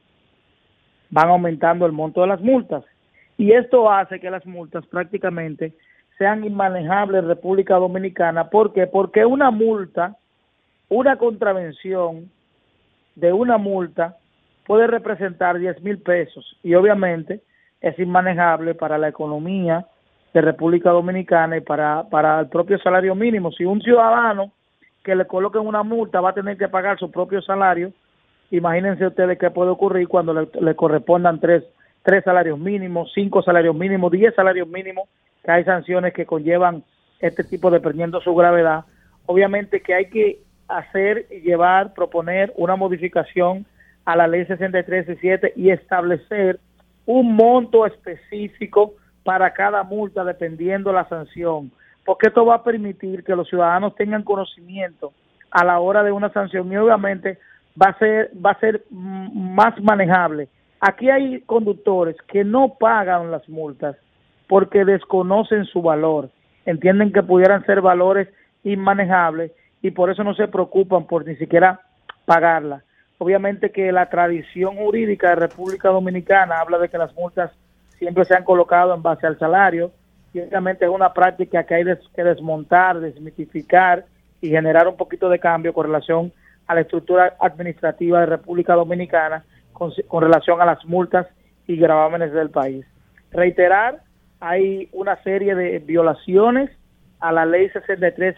van 1.10 1.30
aumentando 1.30 1.86
el 1.86 1.92
monto 1.92 2.22
de 2.22 2.28
las 2.28 2.42
multas. 2.42 2.84
Y 3.38 3.52
esto 3.52 3.92
hace 3.92 4.20
que 4.20 4.32
las 4.32 4.46
multas 4.46 4.86
prácticamente 4.88 5.74
sean 6.18 6.44
inmanejables 6.44 7.22
en 7.22 7.28
República 7.28 7.76
Dominicana. 7.76 8.50
¿Por 8.50 8.74
qué? 8.74 8.88
Porque 8.88 9.26
una 9.26 9.52
multa, 9.52 10.18
una 10.90 11.18
contravención 11.18 12.30
de 13.16 13.34
una 13.34 13.58
multa 13.58 14.18
puede 14.66 14.88
representar 14.88 15.58
10 15.58 15.82
mil 15.82 16.00
pesos 16.00 16.58
y 16.64 16.76
obviamente 16.76 17.42
es 17.82 17.98
inmanejable 18.00 18.74
para 18.76 18.98
la 18.98 19.08
economía 19.08 19.86
de 20.34 20.42
República 20.42 20.90
Dominicana 20.90 21.58
y 21.58 21.62
para, 21.62 22.04
para 22.10 22.42
el 22.42 22.48
propio 22.48 22.78
salario 22.80 23.16
mínimo. 23.16 23.52
Si 23.52 23.64
un 23.64 23.82
ciudadano 23.82 24.52
que 25.04 25.16
le 25.16 25.26
coloquen 25.26 25.62
una 25.66 25.84
multa 25.84 26.20
va 26.20 26.32
a 26.32 26.34
tener 26.34 26.58
que 26.58 26.68
pagar 26.68 27.00
su 27.00 27.10
propio 27.12 27.42
salario, 27.42 27.94
imagínense 28.52 29.06
ustedes 29.06 29.38
qué 29.38 29.52
puede 29.52 29.72
ocurrir 29.72 30.08
cuando 30.08 30.34
le, 30.34 30.76
correspondan 30.76 31.40
tres, 31.40 31.64
tres 32.04 32.24
salarios 32.24 32.60
mínimos, 32.60 33.12
cinco 33.14 33.44
salarios 33.44 33.76
mínimos, 33.76 34.12
diez 34.12 34.34
salarios 34.36 34.68
mínimos, 34.68 35.08
que 35.44 35.52
hay 35.52 35.64
sanciones 35.64 36.14
que 36.14 36.26
conllevan 36.26 36.84
este 37.20 37.44
tipo 37.44 37.70
dependiendo 37.70 38.20
su 38.20 38.34
gravedad. 38.36 38.84
Obviamente 39.28 39.82
que 39.82 39.94
hay 39.94 40.10
que 40.10 40.40
hacer 40.68 41.28
y 41.30 41.42
llevar, 41.42 41.94
proponer 41.94 42.54
una 42.56 42.76
modificación 42.76 43.66
a 44.06 44.16
la 44.16 44.28
ley 44.28 44.46
63 44.46 45.08
y 45.56 45.70
establecer 45.70 46.60
un 47.06 47.36
monto 47.36 47.86
específico 47.86 48.94
para 49.24 49.52
cada 49.54 49.84
multa 49.84 50.24
dependiendo 50.24 50.92
la 50.94 51.08
sanción, 51.10 51.72
porque 52.06 52.28
esto 52.28 52.46
va 52.46 52.56
a 52.56 52.64
permitir 52.64 53.24
que 53.24 53.36
los 53.36 53.48
ciudadanos 53.50 53.96
tengan 53.96 54.24
conocimiento 54.24 55.14
a 55.50 55.64
la 55.66 55.80
hora 55.80 56.04
de 56.04 56.12
una 56.12 56.32
sanción 56.32 56.72
y 56.72 56.78
obviamente 56.78 57.40
va 57.82 57.90
a 57.90 58.00
ser 58.00 58.32
va 58.44 58.52
a 58.52 58.60
ser 58.60 58.84
más 58.92 59.80
manejable. 59.82 60.48
Aquí 60.80 61.10
hay 61.10 61.42
conductores 61.42 62.16
que 62.28 62.44
no 62.44 62.76
pagan 62.80 63.32
las 63.32 63.48
multas 63.50 63.96
porque 64.48 64.86
desconocen 64.86 65.66
su 65.66 65.82
valor, 65.82 66.30
entienden 66.66 67.12
que 67.12 67.24
pudieran 67.24 67.66
ser 67.66 67.82
valores 67.82 68.28
inmanejables 68.64 69.52
y 69.86 69.92
por 69.92 70.10
eso 70.10 70.24
no 70.24 70.34
se 70.34 70.48
preocupan 70.48 71.06
por 71.06 71.28
ni 71.28 71.36
siquiera 71.36 71.80
pagarla. 72.26 72.82
Obviamente 73.20 73.70
que 73.70 73.92
la 73.92 74.10
tradición 74.10 74.78
jurídica 74.78 75.30
de 75.30 75.36
República 75.36 75.90
Dominicana 75.90 76.60
habla 76.60 76.80
de 76.80 76.90
que 76.90 76.98
las 76.98 77.14
multas 77.14 77.52
siempre 78.00 78.26
se 78.26 78.34
han 78.34 78.44
colocado 78.44 78.96
en 78.96 79.04
base 79.04 79.28
al 79.28 79.38
salario. 79.38 79.92
Y 80.34 80.40
obviamente 80.40 80.86
es 80.86 80.92
una 80.92 81.14
práctica 81.14 81.66
que 81.66 81.76
hay 81.76 81.84
que 82.16 82.24
desmontar, 82.24 83.00
desmitificar 83.00 84.06
y 84.42 84.50
generar 84.50 84.88
un 84.88 84.98
poquito 84.98 85.30
de 85.30 85.38
cambio 85.38 85.72
con 85.72 85.86
relación 85.86 86.34
a 86.66 86.74
la 86.74 86.82
estructura 86.82 87.36
administrativa 87.40 88.22
de 88.22 88.26
República 88.26 88.74
Dominicana 88.74 89.46
con, 89.72 89.92
relación 90.20 90.62
a 90.62 90.66
las 90.66 90.84
multas 90.86 91.28
y 91.68 91.76
gravámenes 91.76 92.34
del 92.34 92.50
país. 92.50 92.88
Reiterar, 93.30 94.02
hay 94.40 94.90
una 94.94 95.22
serie 95.22 95.54
de 95.54 95.78
violaciones 95.78 96.72
a 97.20 97.32
la 97.32 97.46
ley 97.46 97.70
63 97.70 98.36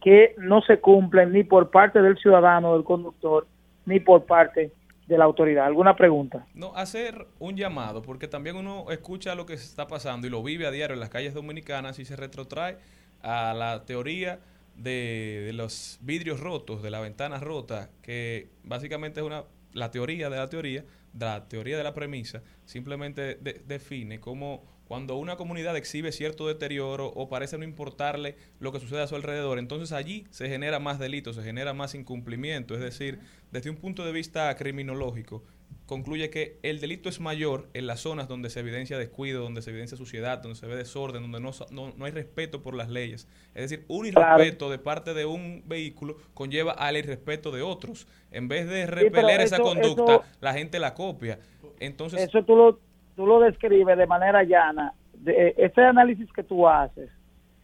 que 0.00 0.34
no 0.38 0.62
se 0.62 0.80
cumplen 0.80 1.32
ni 1.32 1.44
por 1.44 1.70
parte 1.70 2.00
del 2.00 2.16
ciudadano, 2.18 2.74
del 2.74 2.84
conductor, 2.84 3.46
ni 3.86 4.00
por 4.00 4.24
parte 4.24 4.72
de 5.06 5.18
la 5.18 5.24
autoridad. 5.24 5.66
¿Alguna 5.66 5.96
pregunta? 5.96 6.46
No, 6.54 6.74
hacer 6.74 7.26
un 7.38 7.56
llamado, 7.56 8.02
porque 8.02 8.28
también 8.28 8.56
uno 8.56 8.86
escucha 8.90 9.34
lo 9.34 9.46
que 9.46 9.54
está 9.54 9.86
pasando 9.86 10.26
y 10.26 10.30
lo 10.30 10.42
vive 10.42 10.66
a 10.66 10.70
diario 10.70 10.94
en 10.94 11.00
las 11.00 11.10
calles 11.10 11.34
dominicanas 11.34 11.98
y 11.98 12.04
se 12.04 12.16
retrotrae 12.16 12.78
a 13.22 13.54
la 13.54 13.84
teoría 13.84 14.40
de, 14.76 15.50
los 15.54 15.98
vidrios 16.02 16.40
rotos, 16.40 16.82
de 16.82 16.90
la 16.90 17.00
ventana 17.00 17.38
rota, 17.38 17.88
que 18.02 18.48
básicamente 18.64 19.20
es 19.20 19.26
una 19.26 19.44
la 19.72 19.90
teoría 19.90 20.30
de 20.30 20.36
la 20.38 20.48
teoría, 20.48 20.84
la 21.18 21.48
teoría 21.48 21.76
de 21.76 21.84
la 21.84 21.92
premisa, 21.92 22.42
simplemente 22.64 23.36
define 23.66 24.20
cómo 24.20 24.64
cuando 24.88 25.16
una 25.16 25.36
comunidad 25.36 25.76
exhibe 25.76 26.12
cierto 26.12 26.46
deterioro 26.46 27.06
o 27.08 27.28
parece 27.28 27.58
no 27.58 27.64
importarle 27.64 28.36
lo 28.60 28.70
que 28.72 28.80
sucede 28.80 29.02
a 29.02 29.06
su 29.06 29.16
alrededor, 29.16 29.58
entonces 29.58 29.92
allí 29.92 30.26
se 30.30 30.48
genera 30.48 30.78
más 30.78 30.98
delito, 30.98 31.32
se 31.32 31.42
genera 31.42 31.74
más 31.74 31.94
incumplimiento. 31.94 32.74
Es 32.74 32.80
decir, 32.80 33.18
desde 33.50 33.70
un 33.70 33.76
punto 33.76 34.04
de 34.04 34.12
vista 34.12 34.54
criminológico, 34.56 35.42
concluye 35.86 36.30
que 36.30 36.58
el 36.62 36.80
delito 36.80 37.08
es 37.08 37.20
mayor 37.20 37.68
en 37.74 37.86
las 37.86 38.00
zonas 38.00 38.28
donde 38.28 38.50
se 38.50 38.60
evidencia 38.60 38.98
descuido, 38.98 39.42
donde 39.42 39.62
se 39.62 39.70
evidencia 39.70 39.96
suciedad, 39.96 40.38
donde 40.38 40.58
se 40.58 40.66
ve 40.66 40.76
desorden, 40.76 41.22
donde 41.22 41.40
no, 41.40 41.50
no, 41.70 42.04
hay 42.04 42.12
respeto 42.12 42.62
por 42.62 42.74
las 42.74 42.88
leyes. 42.88 43.28
Es 43.54 43.70
decir, 43.70 43.84
un 43.88 44.06
irrespeto 44.06 44.70
de 44.70 44.78
parte 44.78 45.14
de 45.14 45.24
un 45.24 45.64
vehículo 45.66 46.16
conlleva 46.34 46.72
al 46.72 46.96
irrespeto 46.96 47.50
de 47.50 47.62
otros. 47.62 48.06
En 48.30 48.48
vez 48.48 48.68
de 48.68 48.86
repeler 48.86 49.40
esa 49.40 49.58
conducta, 49.58 50.22
la 50.40 50.54
gente 50.54 50.78
la 50.78 50.94
copia. 50.94 51.38
Entonces, 51.78 52.20
eso 52.20 52.42
tú 52.44 52.56
lo, 52.56 52.80
tú 53.16 53.26
lo 53.26 53.40
describes 53.40 53.96
de 53.96 54.06
manera 54.06 54.44
llana. 54.44 54.92
De, 55.14 55.54
ese 55.56 55.82
análisis 55.82 56.30
que 56.32 56.42
tú 56.42 56.68
haces, 56.68 57.10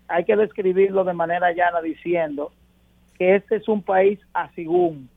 hay 0.09 0.25
que 0.25 0.37
describirlo 0.37 1.05
de 1.05 1.13
manera 1.13 1.53
llana 1.53 1.81
diciendo 1.81 2.53
que 3.19 3.37
este 3.37 3.57
es 3.57 3.69
un 3.69 3.83
país 3.83 4.19
asigún. 4.33 5.09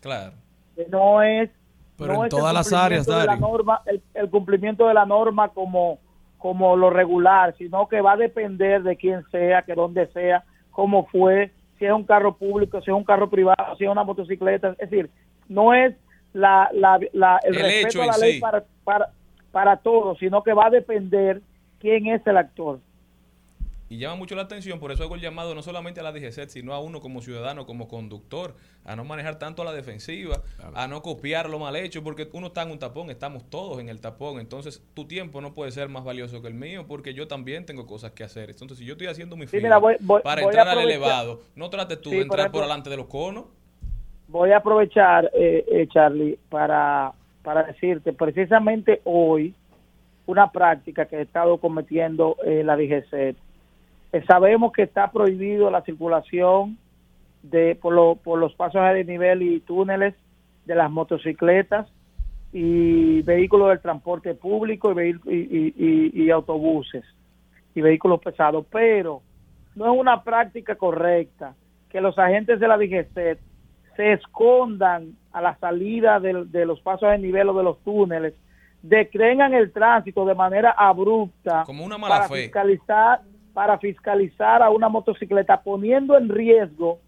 Claro. 0.00 0.32
Que 0.76 0.86
no 0.90 1.22
es 1.22 1.50
pero 1.98 2.24
en 2.24 2.30
todas 2.30 2.54
las 2.54 2.72
áreas, 2.72 3.06
de 3.06 3.26
la 3.26 3.36
norma, 3.36 3.82
el, 4.14 4.30
cumplimiento 4.30 4.86
de 4.86 4.94
la 4.94 5.04
norma 5.04 5.48
como, 5.48 5.98
como 6.38 6.76
lo 6.76 6.90
regular, 6.90 7.56
sino 7.58 7.88
que 7.88 8.00
va 8.00 8.12
a 8.12 8.16
depender 8.16 8.84
de 8.84 8.96
quién 8.96 9.24
sea, 9.32 9.62
que 9.62 9.74
dónde 9.74 10.06
sea, 10.12 10.44
cómo 10.70 11.06
fue, 11.06 11.52
si 11.76 11.86
es 11.86 11.92
un 11.92 12.04
carro 12.04 12.36
público, 12.36 12.80
si 12.82 12.90
es 12.90 12.96
un 12.96 13.02
carro 13.02 13.28
privado, 13.28 13.76
si 13.76 13.84
es 13.84 13.90
una 13.90 14.04
motocicleta. 14.04 14.76
Es 14.78 14.90
decir, 14.90 15.10
no 15.48 15.74
es 15.74 15.96
la, 16.32 16.70
la, 16.72 17.00
la 17.12 17.40
el, 17.42 17.56
respeto 17.56 18.02
a 18.02 18.06
la 18.06 18.18
ley 18.18 18.38
para, 18.38 18.64
para, 18.84 19.10
para 19.58 19.76
todos, 19.76 20.16
sino 20.20 20.44
que 20.44 20.52
va 20.52 20.66
a 20.66 20.70
depender 20.70 21.42
quién 21.80 22.06
es 22.06 22.24
el 22.28 22.36
actor 22.36 22.78
y 23.90 23.98
llama 23.98 24.14
mucho 24.14 24.36
la 24.36 24.42
atención, 24.42 24.78
por 24.78 24.92
eso 24.92 25.02
hago 25.02 25.16
el 25.16 25.20
llamado 25.20 25.52
no 25.54 25.62
solamente 25.62 25.98
a 25.98 26.02
la 26.02 26.12
DGC, 26.12 26.48
sino 26.48 26.74
a 26.74 26.78
uno 26.78 27.00
como 27.00 27.22
ciudadano, 27.22 27.66
como 27.66 27.88
conductor, 27.88 28.54
a 28.84 28.94
no 28.94 29.04
manejar 29.04 29.38
tanto 29.38 29.62
a 29.62 29.64
la 29.64 29.72
defensiva, 29.72 30.42
a 30.74 30.86
no 30.86 31.02
copiar 31.02 31.48
lo 31.48 31.58
mal 31.58 31.74
hecho, 31.74 32.04
porque 32.04 32.28
uno 32.32 32.48
está 32.48 32.62
en 32.62 32.70
un 32.70 32.78
tapón, 32.78 33.10
estamos 33.10 33.48
todos 33.48 33.80
en 33.80 33.88
el 33.88 34.00
tapón, 34.00 34.40
entonces 34.40 34.86
tu 34.94 35.06
tiempo 35.06 35.40
no 35.40 35.54
puede 35.54 35.72
ser 35.72 35.88
más 35.88 36.04
valioso 36.04 36.42
que 36.42 36.48
el 36.48 36.54
mío, 36.54 36.84
porque 36.86 37.14
yo 37.14 37.26
también 37.26 37.64
tengo 37.64 37.86
cosas 37.86 38.12
que 38.12 38.24
hacer. 38.24 38.50
Entonces, 38.50 38.78
si 38.78 38.84
yo 38.84 38.92
estoy 38.92 39.06
haciendo 39.06 39.36
mi 39.36 39.46
fila 39.46 39.80
para 40.22 40.42
entrar 40.42 40.68
al 40.68 40.80
elevado, 40.80 41.40
no 41.56 41.70
trates 41.70 42.00
tú 42.00 42.10
de 42.10 42.20
entrar 42.20 42.52
por, 42.52 42.60
delante 42.62 42.90
de 42.90 42.96
los 42.98 43.06
conos. 43.06 43.46
Voy 44.28 44.52
a 44.52 44.58
aprovechar, 44.58 45.30
eh, 45.34 45.64
eh, 45.66 45.88
Charlie, 45.90 46.38
para, 46.50 47.14
para 47.48 47.62
decirte, 47.62 48.12
precisamente 48.12 49.00
hoy, 49.04 49.54
una 50.26 50.52
práctica 50.52 51.06
que 51.06 51.16
he 51.16 51.22
estado 51.22 51.56
cometiendo 51.56 52.36
eh, 52.44 52.62
la 52.62 52.76
DGC 52.76 53.34
sabemos 54.26 54.70
que 54.72 54.82
está 54.82 55.10
prohibido 55.10 55.70
la 55.70 55.80
circulación 55.80 56.76
de 57.42 57.74
por, 57.74 58.18
por 58.18 58.38
los 58.38 58.54
pasos 58.54 58.82
de 58.92 59.02
nivel 59.02 59.40
y 59.40 59.60
túneles 59.60 60.14
de 60.66 60.74
las 60.74 60.90
motocicletas 60.90 61.88
y 62.52 63.22
vehículos 63.22 63.70
del 63.70 63.80
transporte 63.80 64.34
público 64.34 64.92
y- 65.00 65.18
y- 65.26 66.22
y 66.22 66.30
autobuses 66.30 67.02
y 67.74 67.80
vehículos 67.80 68.20
pesados, 68.20 68.66
pero 68.70 69.22
no 69.74 69.90
es 69.90 69.98
una 69.98 70.22
práctica 70.22 70.74
correcta 70.74 71.54
que 71.88 72.02
los 72.02 72.18
agentes 72.18 72.60
de 72.60 72.68
la 72.68 72.76
DGCET 72.76 73.38
se 73.98 74.12
escondan 74.12 75.16
a 75.32 75.42
la 75.42 75.58
salida 75.58 76.20
de, 76.20 76.64
los 76.64 76.80
pasos 76.82 77.10
de 77.10 77.18
nivel 77.18 77.48
o 77.48 77.52
de 77.52 77.64
los 77.64 77.80
túneles, 77.80 78.32
decrengan 78.80 79.54
el 79.54 79.72
tránsito 79.72 80.24
de 80.24 80.36
manera 80.36 80.70
abrupta 80.70 81.64
Como 81.66 81.84
una 81.84 81.98
mala 81.98 82.14
para 82.14 82.28
fe. 82.28 82.42
fiscalizar 82.44 83.22
para 83.52 83.76
fiscalizar 83.78 84.62
a 84.62 84.70
una 84.70 84.88
motocicleta 84.88 85.60
poniendo 85.60 86.16
en 86.16 86.28
riesgo 86.28 87.00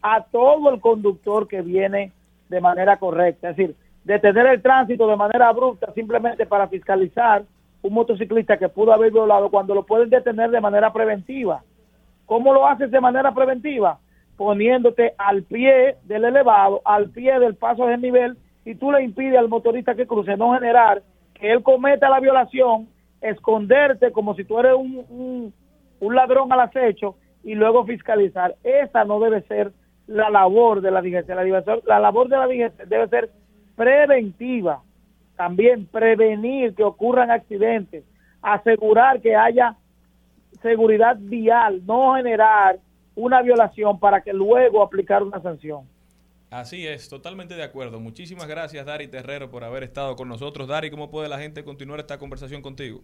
a 0.00 0.22
todo 0.22 0.72
el 0.72 0.80
conductor 0.80 1.46
que 1.46 1.60
viene 1.60 2.10
de 2.48 2.60
manera 2.62 2.96
correcta, 2.96 3.50
es 3.50 3.56
decir, 3.58 3.76
detener 4.02 4.46
el 4.46 4.62
tránsito 4.62 5.06
de 5.08 5.16
manera 5.16 5.46
abrupta 5.46 5.92
simplemente 5.92 6.46
para 6.46 6.68
fiscalizar 6.68 7.44
un 7.82 7.92
motociclista 7.92 8.56
que 8.56 8.70
pudo 8.70 8.94
haber 8.94 9.12
violado 9.12 9.50
cuando 9.50 9.74
lo 9.74 9.84
pueden 9.84 10.08
detener 10.08 10.50
de 10.50 10.60
manera 10.62 10.90
preventiva. 10.90 11.62
¿Cómo 12.24 12.54
lo 12.54 12.66
haces 12.66 12.90
de 12.90 13.00
manera 13.00 13.34
preventiva? 13.34 13.98
Poniéndote 14.40 15.12
al 15.18 15.42
pie 15.42 15.96
del 16.04 16.24
elevado, 16.24 16.80
al 16.86 17.10
pie 17.10 17.38
del 17.38 17.56
paso 17.56 17.84
de 17.84 17.98
nivel, 17.98 18.38
y 18.64 18.74
tú 18.74 18.90
le 18.90 19.02
impides 19.02 19.38
al 19.38 19.50
motorista 19.50 19.94
que 19.94 20.06
cruce, 20.06 20.34
no 20.34 20.54
generar 20.54 21.02
que 21.34 21.52
él 21.52 21.62
cometa 21.62 22.08
la 22.08 22.20
violación, 22.20 22.88
esconderte 23.20 24.12
como 24.12 24.34
si 24.34 24.44
tú 24.44 24.58
eres 24.58 24.72
un, 24.72 25.04
un, 25.10 25.54
un 26.00 26.14
ladrón 26.14 26.50
al 26.54 26.60
acecho 26.60 27.16
y 27.44 27.54
luego 27.54 27.84
fiscalizar. 27.84 28.54
Esa 28.64 29.04
no 29.04 29.20
debe 29.20 29.42
ser 29.42 29.72
la 30.06 30.30
labor 30.30 30.80
de 30.80 30.90
la 30.90 31.02
DGC. 31.02 31.28
La, 31.28 31.44
la 31.86 32.00
labor 32.00 32.30
de 32.30 32.38
la 32.38 32.46
DGC 32.46 32.88
debe 32.88 33.08
ser 33.08 33.30
preventiva, 33.76 34.80
también 35.36 35.84
prevenir 35.84 36.74
que 36.74 36.82
ocurran 36.84 37.30
accidentes, 37.30 38.04
asegurar 38.40 39.20
que 39.20 39.36
haya 39.36 39.76
seguridad 40.62 41.18
vial, 41.18 41.82
no 41.84 42.14
generar 42.14 42.78
una 43.20 43.42
violación 43.42 43.98
para 43.98 44.22
que 44.22 44.32
luego 44.32 44.82
aplicar 44.82 45.22
una 45.22 45.42
sanción. 45.42 45.86
Así 46.50 46.86
es, 46.86 47.08
totalmente 47.08 47.54
de 47.54 47.62
acuerdo. 47.62 48.00
Muchísimas 48.00 48.48
gracias, 48.48 48.84
Dari 48.84 49.06
Terrero, 49.06 49.50
por 49.50 49.62
haber 49.62 49.84
estado 49.84 50.16
con 50.16 50.28
nosotros. 50.28 50.66
Dari, 50.66 50.90
¿cómo 50.90 51.08
puede 51.10 51.28
la 51.28 51.38
gente 51.38 51.62
continuar 51.62 52.00
esta 52.00 52.18
conversación 52.18 52.60
contigo? 52.60 53.02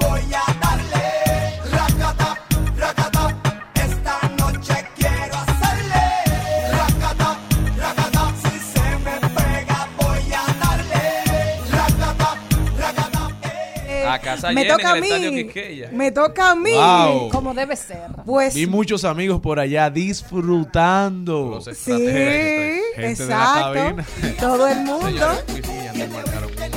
Voy 0.00 0.20
a 0.34 0.52
darle 0.60 1.60
racata, 1.70 2.38
racata. 2.76 3.36
Esta 3.74 4.28
noche 4.38 4.74
quiero 4.96 5.34
hacerle 5.36 6.04
racata, 6.72 7.38
racata. 7.78 8.32
Si 8.42 8.58
se 8.58 8.80
me 8.98 9.28
pega, 9.28 9.88
voy 9.96 10.32
a 10.32 10.64
darle 10.64 11.60
racata, 11.70 12.36
racata. 12.78 13.28
Eh, 13.86 14.06
A 14.08 14.18
casa 14.18 14.52
me 14.52 14.62
llena 14.62 14.76
toca 14.76 14.92
a 14.92 14.96
en 14.98 15.04
el 15.04 15.04
estadio 15.10 15.32
mí. 15.32 15.44
Quisqueya. 15.44 15.88
Me 15.92 16.10
toca 16.12 16.50
a 16.50 16.54
mí. 16.54 16.72
Wow. 16.74 17.28
Como 17.30 17.54
debe 17.54 17.76
ser. 17.76 18.08
Pues 18.24 18.54
Vi 18.54 18.66
muchos 18.66 19.04
amigos 19.04 19.40
por 19.40 19.58
allá 19.60 19.90
disfrutando. 19.90 21.60
Los 21.64 21.76
sí, 21.76 21.92
Gente 21.92 22.12
de 22.12 22.80
la 22.96 23.10
exacto. 23.10 23.74
cabina. 23.74 24.04
Todo 24.38 24.68
el 24.68 24.78
mundo. 24.84 25.08
Señores, 25.08 25.69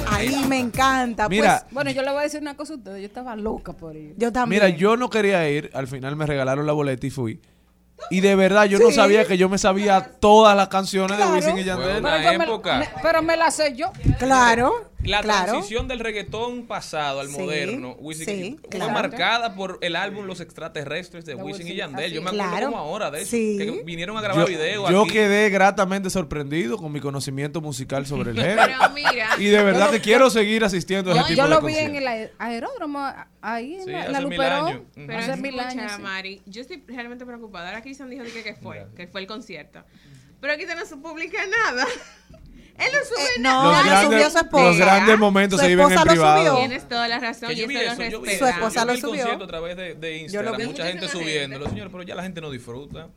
Ahí 0.10 0.46
me 0.48 0.60
encanta. 0.60 1.28
Mira, 1.30 1.62
pues, 1.62 1.74
Bueno, 1.74 1.92
yo 1.92 2.02
le 2.02 2.12
voy 2.12 2.20
a 2.20 2.24
decir 2.24 2.42
una 2.42 2.56
cosa 2.56 2.74
a 2.74 2.76
ustedes. 2.78 3.02
Yo 3.02 3.08
estaba 3.08 3.36
loca 3.36 3.74
por 3.74 3.96
ir. 3.96 4.14
yo 4.18 4.32
también. 4.32 4.64
Mira, 4.64 4.78
yo 4.78 4.96
no 4.98 5.10
quería 5.10 5.50
ir, 5.50 5.70
al 5.74 5.88
final 5.88 6.16
me 6.16 6.26
regalaron 6.26 6.66
la 6.66 6.74
boleta 6.74 7.06
y 7.08 7.10
fui. 7.10 7.40
Y 8.10 8.22
de 8.22 8.36
verdad, 8.36 8.66
yo 8.66 8.80
no 8.80 8.92
sabía 8.92 9.26
que 9.26 9.38
yo 9.38 9.50
me 9.50 9.58
sabía 9.58 10.02
todas 10.20 10.56
las 10.56 10.68
canciones 10.68 11.18
Claro. 11.18 11.32
de 11.34 11.38
Wisin 11.40 11.58
y 11.58 11.64
Yandel. 11.64 12.00
una 12.00 12.32
yo 12.34 12.38
me- 12.38 12.46
época. 12.46 12.78
me- 12.80 12.90
pero 13.02 13.22
me 13.22 13.38
la 13.38 13.50
sé 13.52 13.74
yo. 13.76 13.92
Claro. 14.20 14.90
La 15.04 15.20
claro. 15.20 15.52
transición 15.52 15.90
del 15.90 16.00
reggaetón 16.00 16.66
pasado 16.66 17.20
al 17.20 17.28
Sí, 17.28 17.38
moderno 17.38 17.94
Wisin 18.00 18.26
sí, 18.26 18.58
fue 18.62 18.70
claro. 18.70 18.94
marcada 18.94 19.54
por 19.54 19.78
el 19.82 19.98
álbum 19.98 20.26
Los 20.26 20.40
Extraterrestres 20.40 21.26
de 21.26 21.36
De 21.36 21.44
Wisin 21.44 21.68
y 21.68 21.76
Yandel. 21.76 22.06
así 22.06 22.14
Yo 22.14 22.22
me 22.22 22.30
acuerdo 22.30 22.50
Claro. 22.52 22.66
como 22.68 22.78
ahora 22.78 23.12
de 23.12 23.22
eso. 23.24 23.32
Sí. 23.32 23.58
Que 23.58 23.84
vinieron 23.84 24.16
a 24.16 24.22
grabar 24.22 24.46
Yo, 24.46 24.48
videos 24.48 24.90
yo 24.90 25.02
aquí. 25.02 25.12
quedé 25.12 25.50
gratamente 25.50 26.10
sorprendido 26.10 26.78
con 26.78 26.90
mi 26.94 27.02
conocimiento 27.02 27.60
musical 27.60 28.06
sobre 28.06 28.32
el 28.32 28.38
género. 28.42 28.62
Pero 28.80 28.90
mira, 28.94 29.28
Y 29.40 29.48
de 29.48 29.62
verdad 29.62 29.92
que 29.92 30.00
quiero 30.00 30.30
seguir 30.30 30.64
asistiendo 30.64 31.12
a 31.12 31.16
ese 31.16 31.22
Yo, 31.22 31.28
tipo 31.28 31.38
yo 31.42 31.44
de 31.50 31.56
lo 31.56 31.62
vi 31.68 31.76
en 31.76 31.96
el 31.98 32.08
aer- 32.08 32.32
aeródromo, 32.40 33.06
ahí 33.42 33.76
en 33.76 33.84
Sí, 33.84 33.92
la, 33.92 34.00
hace 34.04 34.12
la 34.14 34.20
mil 34.22 34.30
Luperón. 34.30 34.86
pero 34.96 35.20
Hace 35.20 35.36
mil 35.36 35.60
años. 35.60 35.92
sí. 35.98 36.02
Mari, 36.02 36.42
yo 36.46 36.62
estoy 36.62 36.82
realmente 36.88 37.26
preocupada. 37.26 37.68
Ahora 37.68 37.82
Cristian 37.94 38.10
dijo 38.10 38.24
de 38.24 38.32
que, 38.32 38.44
que 38.44 38.56
fue, 38.56 38.88
que 38.96 39.08
fue 39.08 39.22
el 39.22 39.28
concierto. 39.28 39.84
Pero 40.42 40.54
aquí 40.54 40.66
no 40.66 40.86
se 40.86 40.98
publica 40.98 41.40
nada. 41.48 41.86
Él 42.76 42.90
no 42.92 43.06
sube 43.06 43.24
Eh, 43.38 43.40
nada. 43.40 43.64
no, 43.64 43.72
Los 43.72 43.78
lo 43.78 43.84
grandes, 43.92 44.10
subió 44.10 44.30
su 44.32 44.38
esposa. 44.40 44.64
los 44.66 44.78
grandes 44.78 45.20
momentos 45.20 45.60
Su 45.60 45.64
se 45.66 45.70
viven 45.70 45.92
en 45.92 45.96
lo 45.96 46.02
privado. 46.06 46.40
subió. 46.44 46.58
Tienes 46.58 46.90
toda 46.90 47.08
la 47.08 47.20
razón 47.20 47.50
Que 47.50 47.54
y 47.54 47.58
yo 47.58 47.68
vi 47.68 47.76
eso 47.78 47.92
eso, 47.92 48.02
lo 48.02 48.10
yo 48.10 48.22
vi. 48.22 48.30
Su 48.36 48.46
esposa 48.48 48.80
yo 48.80 48.86
lo 48.86 48.92
vi 48.94 48.96
el 48.98 49.02
subió. 49.02 49.12
concierto 49.22 49.44
a 49.44 49.48
través 49.48 49.78
de, 49.78 49.94
de 49.94 50.18
Instagram. 50.18 50.58
vi. 50.58 50.66
Mucha 50.66 50.86
gente 50.88 51.08
subiéndolo, 51.08 51.70
señor, 51.70 51.92
pero 51.92 52.02
ya 52.04 52.16
la 52.16 52.24
gente 52.24 52.42
no 52.42 52.50
disfruta. 52.50 53.10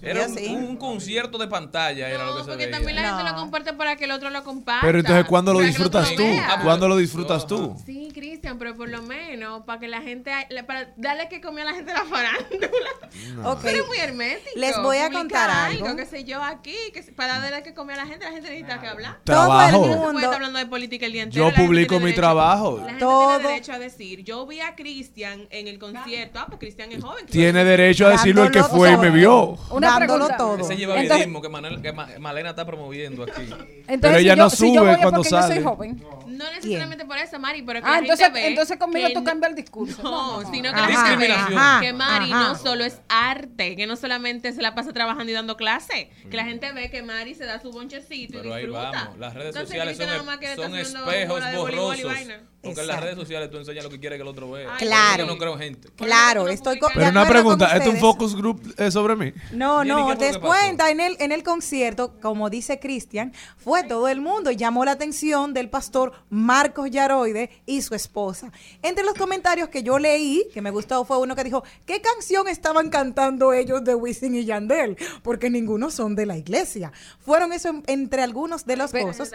Era 0.00 0.26
un, 0.26 0.76
concierto 0.76 1.38
de 1.38 1.46
pantalla, 1.48 2.08
era 2.08 2.24
lo 2.24 2.30
No, 2.32 2.36
que 2.38 2.42
se 2.44 2.48
porque 2.50 2.64
veía. 2.66 2.76
también 2.76 2.96
la 2.96 3.02
gente 3.08 3.24
No. 3.24 3.30
lo 3.30 3.36
comparte 3.36 3.72
para 3.74 3.96
que 3.96 4.04
el 4.04 4.10
otro 4.12 4.30
lo 4.30 4.42
comparta. 4.44 4.86
Pero 4.86 4.98
entonces, 5.00 5.24
¿cuándo 5.26 5.52
lo 5.52 5.58
que 5.60 5.66
disfrutas 5.66 6.10
tú? 6.14 6.22
vea. 6.22 6.60
¿Cuándo 6.62 6.88
lo 6.88 6.96
disfrutas 6.96 7.46
tú? 7.46 7.76
Sí, 7.84 8.10
Cristian, 8.14 8.58
pero 8.58 8.74
por 8.76 8.88
lo 8.88 9.02
menos 9.02 9.62
para 9.64 9.78
que 9.80 9.88
la 9.88 10.00
gente, 10.02 10.32
para 10.66 10.92
darle 10.96 11.28
que 11.28 11.40
comió 11.40 11.62
a 11.62 11.66
la 11.66 11.74
gente 11.74 11.92
la 11.92 12.04
farándula. 12.04 13.50
Ok. 13.50 13.60
Pero 13.62 13.82
es 13.82 13.86
muy 13.88 13.98
hermético. 13.98 14.50
Les 14.56 14.76
voy 14.82 14.96
a 14.98 15.10
contar 15.10 15.50
algo. 15.50 15.96
qué 15.96 16.06
sé 16.06 16.24
yo, 16.24 16.42
aquí, 16.42 16.74
que 16.92 17.02
para 17.12 17.38
darle 17.40 17.62
que 17.62 17.74
comió 17.74 17.94
a 17.94 17.98
la 17.98 18.06
gente, 18.06 18.24
la 18.24 18.32
gente 18.32 18.48
necesita 18.50 18.80
que 18.80 18.88
hablar. 18.88 19.18
Trabajo. 19.24 19.70
Todo 19.72 19.84
el 19.84 19.90
No 19.90 19.94
se 19.94 19.98
puede 19.98 20.12
mundo. 20.12 20.18
estar 20.20 20.34
hablando 20.34 20.58
de 20.58 20.66
política 20.66 21.06
el 21.06 21.12
día 21.12 21.22
entero. 21.22 21.48
Yo 21.50 21.54
publico 21.54 21.94
mi 21.96 22.06
derecho- 22.06 22.16
trabajo. 22.20 22.78
La 22.78 22.84
gente 22.86 23.00
Todo. 23.00 23.36
tiene 23.36 23.48
derecho 23.48 23.72
a 23.72 23.78
decir, 23.78 24.24
yo 24.24 24.46
vi 24.46 24.60
a 24.60 24.74
Cristian 24.74 25.46
en 25.50 25.68
el 25.68 25.78
concierto. 25.78 26.38
Ah, 26.40 26.46
pues 26.46 26.58
Cristian 26.60 26.92
es 26.92 27.02
joven. 27.02 27.26
Tiene 27.26 27.64
derecho 27.64 28.06
a 28.06 28.10
decirlo 28.10 28.44
el 28.44 28.50
que 28.50 28.62
fue 28.64 28.92
y 28.92 28.96
me 28.96 29.10
vio. 29.10 29.56
Una 29.88 29.98
Dándolo 29.98 30.26
pregunta. 30.26 30.36
todo. 30.36 30.58
Ese 30.58 30.76
lleva 30.76 30.94
Entonces- 31.00 31.18
vidismo 31.26 31.42
que, 31.42 31.48
Manel- 31.48 31.82
que 31.82 31.92
Ma- 31.92 32.08
Malena 32.20 32.50
está 32.50 32.64
promoviendo 32.64 33.22
aquí. 33.24 33.42
Entonces, 33.42 33.98
Pero 34.00 34.14
si 34.18 34.20
ella 34.24 34.34
yo- 34.34 34.42
no 34.42 34.50
si 34.50 34.56
yo 34.66 34.72
sube 34.74 34.80
voy 34.80 34.90
es 34.90 34.96
cuando 34.98 35.16
porque 35.18 35.30
Yo 35.30 35.40
sale. 35.42 35.54
soy 35.54 35.64
joven. 35.64 36.04
No 36.26 36.50
necesariamente 36.50 37.04
por 37.04 37.18
eso, 37.18 37.38
Mari, 37.38 37.62
pero 37.62 37.80
que 37.80 37.86
Ah, 37.86 37.92
la 37.92 37.98
entonces, 37.98 38.26
gente 38.26 38.40
ve 38.40 38.46
entonces 38.48 38.76
conmigo 38.78 39.08
que 39.08 39.14
tú 39.14 39.24
cambias 39.24 39.50
el 39.50 39.56
discurso. 39.56 40.02
No, 40.02 40.40
sino 40.50 40.72
que 40.72 40.78
Ajá, 40.80 40.88
la 40.88 40.96
gente 40.96 41.16
ve 41.16 41.26
Discriminación. 41.28 41.80
que 41.80 41.92
Mari 41.92 42.32
ajá. 42.32 42.48
no 42.48 42.54
solo 42.56 42.84
es 42.84 43.00
arte, 43.08 43.76
que 43.76 43.86
no 43.86 43.96
solamente 43.96 44.52
se 44.52 44.62
la 44.62 44.74
pasa 44.74 44.92
trabajando 44.92 45.30
y 45.30 45.34
dando 45.34 45.56
clase, 45.56 46.10
que 46.30 46.36
la 46.36 46.44
gente 46.44 46.72
ve 46.72 46.90
que 46.90 47.02
Mari 47.02 47.34
se 47.34 47.44
da 47.44 47.60
su 47.60 47.70
bonchecito 47.70 48.38
Pero 48.38 48.50
y 48.50 48.52
ahí 48.52 48.62
disfruta. 48.66 48.90
vamos. 48.92 49.18
Las 49.18 49.34
redes 49.34 49.48
Entonces, 49.48 49.68
sociales 49.68 49.96
son, 49.96 50.06
nada 50.06 50.22
más 50.22 50.36
haciendo 50.38 50.76
espejos 51.08 51.34
bola 51.40 51.50
de 51.50 51.56
voleibol 51.58 51.96
y 51.98 52.02
borrosos 52.02 52.12
vaina. 52.12 52.40
Porque 52.62 52.80
en 52.80 52.86
las 52.86 53.00
redes 53.00 53.16
sociales 53.16 53.50
tú 53.50 53.56
enseñas 53.58 53.82
lo 53.82 53.90
que 53.90 53.98
quieres 53.98 54.18
que 54.18 54.22
el 54.22 54.28
otro 54.28 54.50
vea. 54.50 54.76
Claro. 54.78 55.24
Yo 55.24 55.32
no 55.32 55.36
creo 55.36 55.54
en 55.54 55.58
gente. 55.58 55.88
Claro, 55.96 56.46
estoy 56.48 56.78
co- 56.78 56.88
Pero 56.94 57.08
una 57.10 57.22
con 57.22 57.30
pregunta, 57.32 57.66
¿esto 57.76 57.88
es 57.88 57.94
un 57.94 58.00
focus 58.00 58.36
group 58.36 58.74
eh, 58.78 58.90
sobre 58.92 59.16
mí? 59.16 59.32
No, 59.52 59.84
no, 59.84 59.96
¿qué 59.96 60.02
fue 60.02 60.12
lo 60.14 60.18
que 60.18 60.24
después 60.26 60.60
pasó? 60.76 60.86
en 60.92 61.00
el, 61.00 61.16
en 61.18 61.32
el 61.32 61.42
concierto, 61.42 62.14
como 62.20 62.50
dice 62.50 62.78
Cristian, 62.78 63.32
fue 63.56 63.82
todo 63.82 64.06
el 64.08 64.20
mundo 64.20 64.50
y 64.52 64.56
llamó 64.56 64.84
la 64.84 64.92
atención 64.92 65.52
del 65.54 65.70
pastor 65.70 66.12
Marcos 66.30 66.88
Yaroide 66.90 67.50
y 67.66 67.82
su 67.82 67.94
esposa. 67.96 68.52
Entre 68.82 69.04
los 69.04 69.14
comentarios 69.14 69.68
que 69.68 69.82
yo 69.82 69.98
leí, 69.98 70.44
que 70.54 70.62
me 70.62 70.70
gustó, 70.70 71.04
fue 71.04 71.18
uno 71.18 71.34
que 71.34 71.42
dijo, 71.44 71.64
¿qué 71.84 72.00
canción 72.00 72.46
estaban 72.46 72.90
cantando 72.90 73.52
ellos 73.52 73.82
de 73.82 73.94
Wisin 73.96 74.36
y 74.36 74.44
Yandel? 74.44 74.96
Porque 75.24 75.50
ninguno 75.50 75.90
son 75.90 76.14
de 76.14 76.26
la 76.26 76.36
iglesia. 76.36 76.92
Fueron 77.18 77.52
eso 77.52 77.70
en- 77.70 77.82
entre 77.88 78.22
algunos 78.22 78.64
de 78.66 78.76
los 78.76 78.92
cosas. 78.92 79.32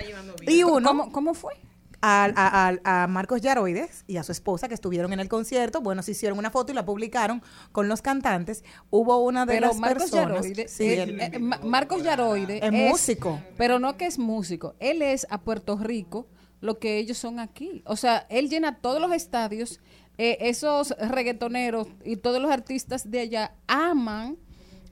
Y 0.47 0.63
uno... 0.63 0.87
¿Cómo, 0.87 1.11
cómo 1.11 1.33
fue? 1.33 1.53
A, 2.01 2.73
a- 2.83 3.07
Marcos 3.07 3.41
Yaroides 3.41 4.03
y 4.07 4.17
a 4.17 4.23
su 4.23 4.31
esposa 4.31 4.67
que 4.67 4.73
estuvieron 4.73 5.13
en 5.13 5.19
el 5.19 5.27
concierto. 5.29 5.81
Bueno, 5.81 6.03
se 6.03 6.11
hicieron 6.11 6.37
una 6.37 6.51
foto 6.51 6.71
y 6.71 6.75
la 6.75 6.85
publicaron 6.85 7.41
con 7.71 7.87
los 7.87 8.01
cantantes. 8.01 8.63
Hubo 8.89 9.17
una 9.23 9.45
de 9.45 9.53
Pero 9.55 9.67
las 9.67 9.77
Marcos 9.77 10.03
personas. 10.11 10.33
Yaroide, 10.45 10.67
Sí, 10.67 10.93
él- 10.93 11.19
eh, 11.19 11.39
Ma- 11.39 11.59
Marcos 11.63 12.03
Yaroide 12.03 12.59
Es 12.65 12.71
músico. 12.71 13.41
Pero 13.57 13.79
no 13.79 13.97
que 13.97 14.05
es 14.05 14.19
músico, 14.19 14.75
él 14.79 15.01
es 15.01 15.25
a 15.29 15.39
Puerto 15.41 15.77
Rico 15.77 16.27
lo 16.61 16.79
que 16.79 16.97
ellos 16.97 17.17
son 17.17 17.39
aquí. 17.39 17.83
O 17.85 17.95
sea, 17.95 18.25
él 18.29 18.49
llena 18.49 18.77
todos 18.79 18.99
los 19.01 19.11
estadios, 19.11 19.79
eh, 20.17 20.37
esos 20.41 20.95
reggaetoneros 20.99 21.87
y 22.03 22.17
todos 22.17 22.41
los 22.41 22.49
artistas 22.51 23.09
de 23.11 23.19
allá 23.19 23.53
aman 23.67 24.37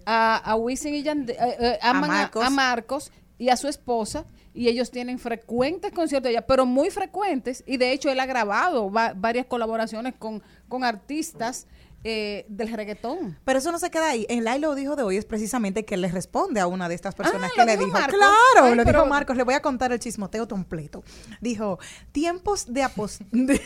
a, 0.06 0.38
a 0.38 0.56
Wisin 0.56 0.94
y 0.94 1.02
Yandel, 1.04 1.36
eh, 1.36 1.56
eh, 1.60 1.80
aman 1.82 2.04
a 2.12 2.14
Marcos. 2.14 2.46
a 2.46 2.50
Marcos 2.52 3.12
y 3.40 3.50
a 3.50 3.58
su 3.58 3.68
esposa 3.68 4.26
y 4.56 4.70
ellos 4.70 4.90
tienen 4.90 5.20
frecuentes 5.20 5.92
conciertos 5.92 6.30
allá, 6.30 6.48
pero 6.48 6.66
muy 6.66 6.90
frecuentes 6.90 7.64
y 7.68 7.78
de 7.78 7.92
hecho 7.92 8.10
él 8.10 8.20
ha 8.20 8.26
grabado 8.26 8.90
va- 8.90 9.14
varias 9.16 9.46
colaboraciones 9.46 10.16
con, 10.18 10.42
con 10.70 10.84
artistas 10.84 11.68
eh, 12.08 12.46
del 12.50 12.72
reggaetón. 12.72 13.36
Pero 13.46 13.58
eso 13.58 13.72
no 13.72 13.80
se 13.80 13.90
queda 13.90 14.10
ahí. 14.12 14.28
En 14.30 14.44
Lai 14.44 14.60
lo 14.60 14.76
dijo 14.76 14.96
de 14.96 15.02
hoy 15.02 15.18
es 15.18 15.26
precisamente 15.26 15.86
que 15.86 15.98
le 15.98 16.08
responde 16.08 16.60
a 16.60 16.68
una 16.68 16.88
de 16.88 16.94
estas 16.94 17.16
personas 17.16 17.50
Ah, 17.50 17.54
que 17.56 17.62
¿lo 17.62 17.66
le 17.66 17.78
dijo. 17.78 17.92
Marcos? 17.92 18.14
Claro, 18.16 18.68
Ay, 18.68 18.76
lo 18.76 18.84
pero- 18.84 19.00
dijo 19.00 19.10
Marcos. 19.10 19.36
Le 19.38 19.42
voy 19.44 19.56
a 19.56 19.62
contar 19.64 19.92
el 19.92 19.98
chismoteo 20.00 20.48
completo. 20.48 21.04
Dijo, 21.42 21.80
tiempos 22.12 22.72
de, 22.72 22.84
apos- 22.84 23.26
de- 23.32 23.60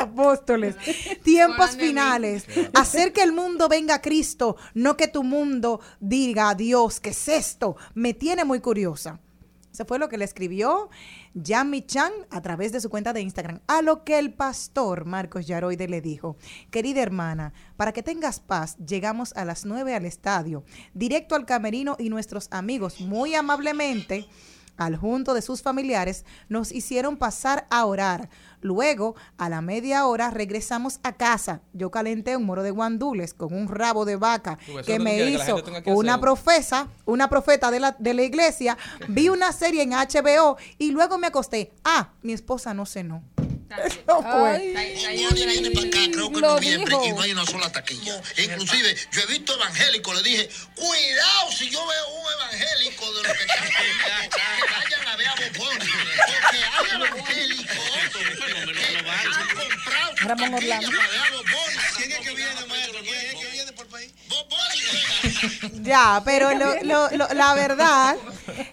apóstoles, 0.00 0.74
tiempos 1.22 1.76
finales. 1.76 2.46
Hacer 2.74 3.12
que 3.12 3.22
el 3.22 3.32
mundo 3.32 3.68
venga 3.68 3.96
a 3.96 4.00
Cristo, 4.02 4.56
no 4.74 4.96
que 4.96 5.06
tu 5.08 5.22
mundo 5.22 5.80
diga 6.00 6.48
a 6.50 6.54
Dios, 6.54 6.98
¿qué 7.00 7.10
es 7.10 7.28
esto? 7.28 7.76
Me 7.94 8.14
tiene 8.14 8.44
muy 8.46 8.60
curiosa. 8.60 9.20
Eso 9.76 9.84
fue 9.84 9.98
lo 9.98 10.08
que 10.08 10.16
le 10.16 10.24
escribió 10.24 10.88
Yami 11.34 11.82
Chan 11.82 12.10
a 12.30 12.40
través 12.40 12.72
de 12.72 12.80
su 12.80 12.88
cuenta 12.88 13.12
de 13.12 13.20
Instagram. 13.20 13.60
A 13.66 13.82
lo 13.82 14.04
que 14.04 14.18
el 14.18 14.32
pastor 14.32 15.04
Marcos 15.04 15.46
Yaroide 15.46 15.86
le 15.86 16.00
dijo, 16.00 16.38
querida 16.70 17.02
hermana, 17.02 17.52
para 17.76 17.92
que 17.92 18.02
tengas 18.02 18.40
paz, 18.40 18.78
llegamos 18.78 19.36
a 19.36 19.44
las 19.44 19.66
9 19.66 19.94
al 19.94 20.06
estadio, 20.06 20.64
directo 20.94 21.34
al 21.34 21.44
camerino 21.44 21.94
y 21.98 22.08
nuestros 22.08 22.48
amigos 22.52 23.02
muy 23.02 23.34
amablemente 23.34 24.26
al 24.76 24.96
junto 24.96 25.34
de 25.34 25.42
sus 25.42 25.62
familiares, 25.62 26.24
nos 26.48 26.72
hicieron 26.72 27.16
pasar 27.16 27.66
a 27.70 27.84
orar. 27.84 28.28
Luego, 28.60 29.14
a 29.38 29.48
la 29.48 29.60
media 29.60 30.06
hora, 30.06 30.30
regresamos 30.30 30.98
a 31.02 31.12
casa. 31.12 31.60
Yo 31.72 31.90
calenté 31.90 32.36
un 32.36 32.44
moro 32.44 32.62
de 32.62 32.70
guandules 32.70 33.34
con 33.34 33.54
un 33.54 33.68
rabo 33.68 34.04
de 34.04 34.16
vaca 34.16 34.58
que 34.84 34.98
no 34.98 35.04
me 35.04 35.16
que 35.16 35.30
hizo 35.30 35.62
que 35.62 35.92
una 35.92 36.20
profesa, 36.20 36.88
una 37.04 37.28
profeta 37.28 37.70
de 37.70 37.80
la, 37.80 37.96
de 37.98 38.14
la 38.14 38.22
iglesia. 38.22 38.76
Vi 39.08 39.28
una 39.28 39.52
serie 39.52 39.82
en 39.82 39.90
HBO 39.90 40.56
y 40.78 40.90
luego 40.90 41.18
me 41.18 41.28
acosté. 41.28 41.72
Ah, 41.84 42.10
mi 42.22 42.32
esposa 42.32 42.74
no 42.74 42.86
cenó. 42.86 43.22
Eso 43.36 43.45
fue. 43.68 44.50
Ay, 44.76 45.26
Nadie 45.30 45.46
viene 45.46 45.70
para 45.70 45.86
acá, 45.86 45.98
creo 46.12 46.28
que 46.30 46.34
en 46.36 46.40
Lo 46.40 46.54
noviembre, 46.54 46.90
dijo. 46.94 47.06
y 47.06 47.12
no 47.12 47.20
hay 47.22 47.32
una 47.32 47.46
sola 47.46 47.70
taquilla. 47.72 48.20
Inclusive, 48.36 48.96
yo 49.12 49.20
he 49.22 49.26
visto 49.26 49.54
evangélicos, 49.54 50.16
le 50.16 50.22
dije, 50.22 50.48
cuidado 50.74 51.52
si 51.52 51.70
yo 51.70 51.84
veo 51.86 52.08
un 52.08 52.32
evangélico 52.34 53.12
de 53.14 53.22
los 53.22 53.32
que 53.36 53.44
están 53.44 53.62
que 54.30 54.72
vayan 54.72 55.08
a 55.08 55.16
ver 55.16 55.26
a 55.28 55.34
Bobón, 55.34 55.78
porque 55.78 56.64
hay 56.64 56.90
evangélicos 56.94 57.66
que 57.66 57.80
han 58.02 59.48
comprado 59.56 60.12
Ramón 60.16 60.50
taquilla 60.52 60.78
Orlando. 60.78 60.98
para 60.98 61.08
ver 61.08 61.20
a 61.20 61.30
Bobón. 61.30 61.72
¿Quién 61.96 62.12
es 62.12 62.18
que 62.18 62.34
viene, 62.34 62.66
maestro? 62.66 63.00
¿Quién 63.02 63.16
es 63.26 63.34
que 63.34 63.50
viene 63.50 63.72
por 63.72 63.86
país? 63.88 64.12
Bobón. 64.28 65.82
Ya, 65.84 66.22
pero 66.24 66.54
lo- 66.54 66.82
lo- 66.82 67.10
lo- 67.10 67.28
la 67.34 67.54
verdad, 67.54 68.16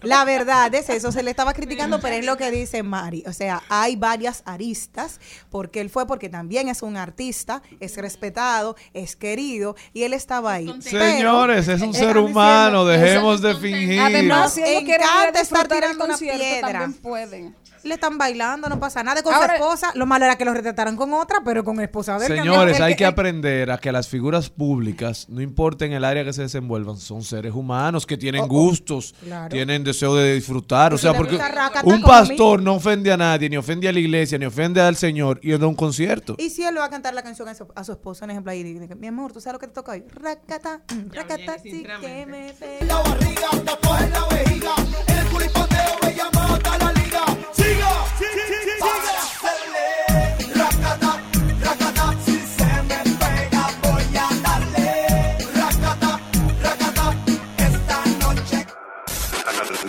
la 0.01 0.25
verdad 0.25 0.73
es 0.75 0.89
eso, 0.89 1.11
se 1.11 1.23
le 1.23 1.31
estaba 1.31 1.53
criticando, 1.53 1.99
pero 1.99 2.15
es 2.15 2.25
lo 2.25 2.37
que 2.37 2.51
dice 2.51 2.83
Mari. 2.83 3.23
O 3.27 3.33
sea, 3.33 3.61
hay 3.69 3.95
varias 3.95 4.41
aristas, 4.45 5.19
porque 5.49 5.81
él 5.81 5.89
fue 5.89 6.05
porque 6.07 6.29
también 6.29 6.67
es 6.69 6.81
un 6.81 6.97
artista, 6.97 7.61
es 7.79 7.97
respetado, 7.97 8.75
es 8.93 9.15
querido, 9.15 9.75
y 9.93 10.03
él 10.03 10.13
estaba 10.13 10.53
ahí. 10.53 10.65
Pero- 10.89 11.03
Señores, 11.15 11.67
es 11.67 11.81
un 11.81 11.89
Eh, 11.89 11.93
ser 11.93 12.07
están 12.09 12.17
humano, 12.23 12.85
dejemos 12.85 13.41
de 13.41 13.55
fingir. 13.55 13.99
Además, 13.99 14.53
si 14.53 14.63
ellos 14.63 14.83
quieren 14.83 15.07
estar 15.35 15.67
tirando 15.67 16.05
una 16.05 16.17
piedra. 16.17 16.61
también 16.71 16.93
pueden. 16.93 17.55
Le 17.83 17.95
están 17.95 18.17
bailando, 18.17 18.69
no 18.69 18.79
pasa 18.79 19.03
nada 19.03 19.21
con 19.23 19.33
Ahora- 19.33 19.47
su 19.57 19.63
esposa. 19.63 19.91
Lo 19.95 20.05
malo 20.05 20.25
era 20.25 20.37
que 20.37 20.45
lo 20.45 20.53
retrataran 20.53 20.95
con 20.95 21.13
otra, 21.13 21.41
pero 21.43 21.63
con 21.63 21.79
esposa 21.81 22.17
de 22.17 22.27
Señores, 22.27 22.79
hay 22.79 22.95
que 22.95 23.05
aprender 23.05 23.71
a 23.71 23.77
que 23.77 23.91
las 23.91 24.07
figuras 24.07 24.49
públicas, 24.49 25.27
no 25.29 25.41
importa 25.41 25.85
en 25.85 25.93
el 25.93 26.03
área 26.05 26.23
que 26.23 26.31
se 26.33 26.43
desenvuelvan, 26.43 26.97
son 26.97 27.23
seres 27.23 27.53
humanos 27.53 28.05
que 28.05 28.17
tienen 28.17 28.41
Oh, 28.41 28.45
oh, 28.45 28.47
gustos, 28.47 29.13
claro. 29.23 29.49
tienen 29.49 29.83
deseo 29.83 30.15
de 30.15 30.33
disfrutar. 30.35 30.93
O 30.93 30.97
sea, 30.97 31.13
porque 31.13 31.37
un 31.83 32.01
pastor 32.01 32.61
no 32.61 32.75
ofende 32.75 33.11
a 33.11 33.17
nadie, 33.17 33.49
ni 33.49 33.57
ofende 33.57 33.87
a 33.89 33.91
la 33.91 33.99
iglesia, 33.99 34.37
ni 34.37 34.45
ofende 34.45 34.81
al 34.81 34.95
Señor 34.95 35.39
yendo 35.41 35.65
a 35.65 35.69
un 35.69 35.75
concierto. 35.75 36.35
Y 36.37 36.49
si 36.49 36.63
él 36.63 36.77
va 36.77 36.85
a 36.85 36.89
cantar 36.89 37.13
la 37.13 37.21
canción 37.23 37.47
a 37.49 37.55
su, 37.55 37.67
a 37.75 37.83
su 37.83 37.91
esposa, 37.91 38.25
un 38.25 38.31
ejemplo, 38.31 38.51
ahí, 38.51 38.63
dice, 38.63 38.95
mi 38.95 39.07
amor, 39.07 39.33
¿tú 39.33 39.41
sabes 39.41 39.53
lo 39.55 39.59
que 39.59 39.67
te 39.67 39.73
toca 39.73 39.91
hoy? 39.91 40.03
Racata, 40.09 40.81
racata, 41.11 41.57
sí 41.61 41.83
que 42.01 42.25
me 42.25 42.53
pega. 42.53 42.85
La 42.85 42.95
barriga, 43.01 43.49
te 43.51 43.87
coge 43.87 44.09
la 44.09 44.25
vejiga, 44.27 44.75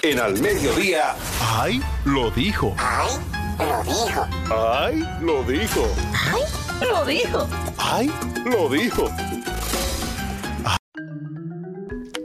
En 0.04 0.20
al 0.20 0.38
mediodía. 0.38 1.16
¡Ay! 1.40 1.80
Lo 2.04 2.30
dijo. 2.30 2.76
Ay, 2.78 3.08
¡Ay! 4.50 5.02
Lo 5.22 5.42
dijo. 5.44 5.88
Lo 6.82 7.06
dijo. 7.06 7.48
¡Ay! 7.78 8.12
Lo 8.44 8.68
dijo. 8.68 9.10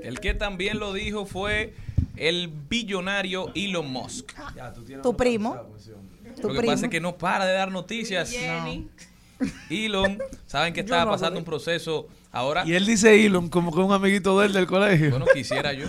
El 0.04 0.20
que 0.20 0.34
también 0.34 0.78
lo 0.78 0.92
dijo 0.92 1.26
fue 1.26 1.74
el 2.18 2.50
billonario 2.50 3.50
Elon 3.56 3.90
Musk. 3.90 4.34
Tu 5.02 5.16
primo. 5.16 5.56
Tu 6.42 6.50
Lo 6.50 6.54
que 6.54 6.60
primo. 6.60 6.74
pasa 6.74 6.88
es 6.88 6.92
que 6.92 7.00
no 7.00 7.18
para 7.18 7.46
de 7.46 7.54
dar 7.54 7.72
noticias. 7.72 8.30
Jenny. 8.30 8.90
Elon, 9.70 10.20
saben 10.46 10.74
que 10.74 10.84
no 10.84 10.90
pasando 11.06 11.40
un 11.40 11.46
proceso 11.46 12.08
ahora. 12.32 12.64
Y 12.66 12.74
él 12.74 12.86
dice 12.86 13.26
Elon 13.26 13.50
como 13.50 13.74
que 13.74 13.80
un 13.80 13.92
amiguito 13.92 14.40
de 14.40 14.48
él 14.48 14.54
del 14.54 14.68
colegio. 14.68 15.12
Bueno, 15.12 15.26
quisiera 15.34 15.74
yo. 15.74 15.88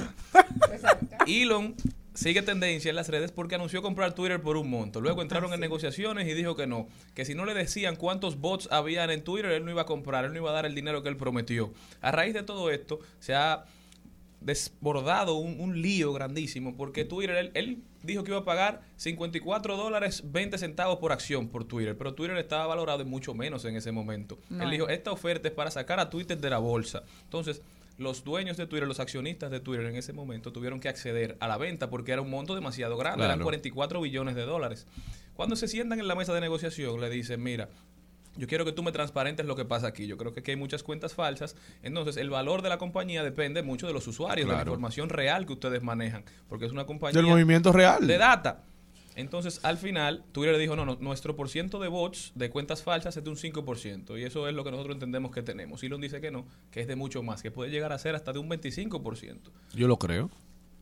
Elon 1.26 1.74
sigue 2.14 2.42
tendencia 2.42 2.90
en 2.90 2.96
las 2.96 3.08
redes 3.08 3.32
porque 3.32 3.54
anunció 3.54 3.82
comprar 3.82 4.14
Twitter 4.14 4.40
por 4.40 4.56
un 4.56 4.68
monto. 4.68 5.00
Luego 5.00 5.22
entraron 5.22 5.52
en 5.52 5.60
negociaciones 5.60 6.28
y 6.28 6.34
dijo 6.34 6.54
que 6.54 6.66
no, 6.66 6.86
que 7.14 7.24
si 7.24 7.34
no 7.34 7.44
le 7.44 7.54
decían 7.54 7.96
cuántos 7.96 8.38
bots 8.38 8.68
habían 8.70 9.10
en 9.10 9.24
Twitter, 9.24 9.50
él 9.52 9.64
no 9.64 9.70
iba 9.70 9.82
a 9.82 9.86
comprar, 9.86 10.24
él 10.24 10.32
no 10.32 10.38
iba 10.38 10.50
a 10.50 10.52
dar 10.54 10.66
el 10.66 10.74
dinero 10.74 11.02
que 11.02 11.08
él 11.08 11.16
prometió. 11.16 11.72
A 12.00 12.10
raíz 12.10 12.34
de 12.34 12.42
todo 12.42 12.70
esto, 12.70 13.00
se 13.20 13.34
ha 13.34 13.64
desbordado 14.40 15.34
un, 15.36 15.60
un 15.60 15.80
lío 15.82 16.12
grandísimo 16.12 16.76
porque 16.76 17.04
Twitter, 17.04 17.36
él, 17.36 17.50
él 17.54 17.82
dijo 18.02 18.24
que 18.24 18.30
iba 18.30 18.40
a 18.40 18.44
pagar 18.44 18.82
54 18.96 19.76
dólares 19.76 20.22
20 20.26 20.58
centavos 20.58 20.98
por 20.98 21.12
acción 21.12 21.48
por 21.48 21.64
Twitter, 21.64 21.96
pero 21.96 22.14
Twitter 22.14 22.36
estaba 22.38 22.66
valorado 22.66 23.02
en 23.02 23.08
mucho 23.08 23.34
menos 23.34 23.64
en 23.64 23.76
ese 23.76 23.92
momento. 23.92 24.38
Él 24.58 24.70
dijo, 24.70 24.88
esta 24.88 25.12
oferta 25.12 25.48
es 25.48 25.54
para 25.54 25.70
sacar 25.70 26.00
a 26.00 26.08
Twitter 26.10 26.38
de 26.38 26.50
la 26.50 26.58
bolsa. 26.58 27.02
Entonces, 27.24 27.62
los 27.98 28.24
dueños 28.24 28.56
de 28.56 28.66
Twitter, 28.66 28.88
los 28.88 28.98
accionistas 28.98 29.50
de 29.50 29.60
Twitter 29.60 29.84
en 29.84 29.96
ese 29.96 30.14
momento 30.14 30.52
tuvieron 30.52 30.80
que 30.80 30.88
acceder 30.88 31.36
a 31.38 31.46
la 31.48 31.58
venta 31.58 31.90
porque 31.90 32.12
era 32.12 32.22
un 32.22 32.30
monto 32.30 32.54
demasiado 32.54 32.96
grande, 32.96 33.24
eran 33.26 33.36
Claro. 33.36 33.44
44 33.44 34.00
billones 34.00 34.34
de 34.36 34.42
dólares. 34.42 34.86
Cuando 35.34 35.54
se 35.54 35.68
sientan 35.68 36.00
en 36.00 36.08
la 36.08 36.14
mesa 36.14 36.32
de 36.32 36.40
negociación, 36.40 36.98
le 37.00 37.10
dicen, 37.10 37.42
mira, 37.42 37.68
yo 38.36 38.46
quiero 38.46 38.64
que 38.64 38.72
tú 38.72 38.82
me 38.82 38.92
transparentes 38.92 39.44
lo 39.46 39.56
que 39.56 39.64
pasa 39.64 39.88
aquí. 39.88 40.06
Yo 40.06 40.16
creo 40.16 40.32
que 40.32 40.40
aquí 40.40 40.52
hay 40.52 40.56
muchas 40.56 40.82
cuentas 40.82 41.14
falsas. 41.14 41.56
Entonces, 41.82 42.16
el 42.16 42.30
valor 42.30 42.62
de 42.62 42.68
la 42.68 42.78
compañía 42.78 43.22
depende 43.22 43.62
mucho 43.62 43.86
de 43.86 43.92
los 43.92 44.06
usuarios, 44.06 44.48
de 44.48 44.54
la 44.54 44.60
información 44.60 45.08
real 45.08 45.46
que 45.46 45.52
ustedes 45.52 45.82
manejan. 45.82 46.24
Porque 46.48 46.66
es 46.66 46.72
una 46.72 46.86
compañía 46.86 47.20
Del 47.20 47.30
movimiento 47.30 47.72
real. 47.72 48.06
de 48.06 48.18
data. 48.18 48.64
Entonces, 49.16 49.60
al 49.64 49.76
final, 49.76 50.24
Twitter 50.32 50.56
dijo, 50.56 50.76
no, 50.76 50.86
no, 50.86 50.96
nuestro 51.00 51.36
por 51.36 51.48
ciento 51.48 51.78
de 51.80 51.88
bots 51.88 52.32
de 52.36 52.48
cuentas 52.48 52.82
falsas 52.82 53.16
es 53.16 53.24
de 53.24 53.28
un 53.28 53.36
5%. 53.36 54.18
Y 54.18 54.22
eso 54.22 54.48
es 54.48 54.54
lo 54.54 54.64
que 54.64 54.70
nosotros 54.70 54.94
entendemos 54.94 55.32
que 55.32 55.42
tenemos. 55.42 55.82
Elon 55.82 56.00
dice 56.00 56.20
que 56.20 56.30
no, 56.30 56.46
que 56.70 56.80
es 56.80 56.86
de 56.86 56.96
mucho 56.96 57.22
más, 57.22 57.42
que 57.42 57.50
puede 57.50 57.70
llegar 57.70 57.92
a 57.92 57.98
ser 57.98 58.14
hasta 58.14 58.32
de 58.32 58.38
un 58.38 58.48
25%. 58.48 59.38
Yo 59.74 59.88
lo 59.88 59.98
creo. 59.98 60.30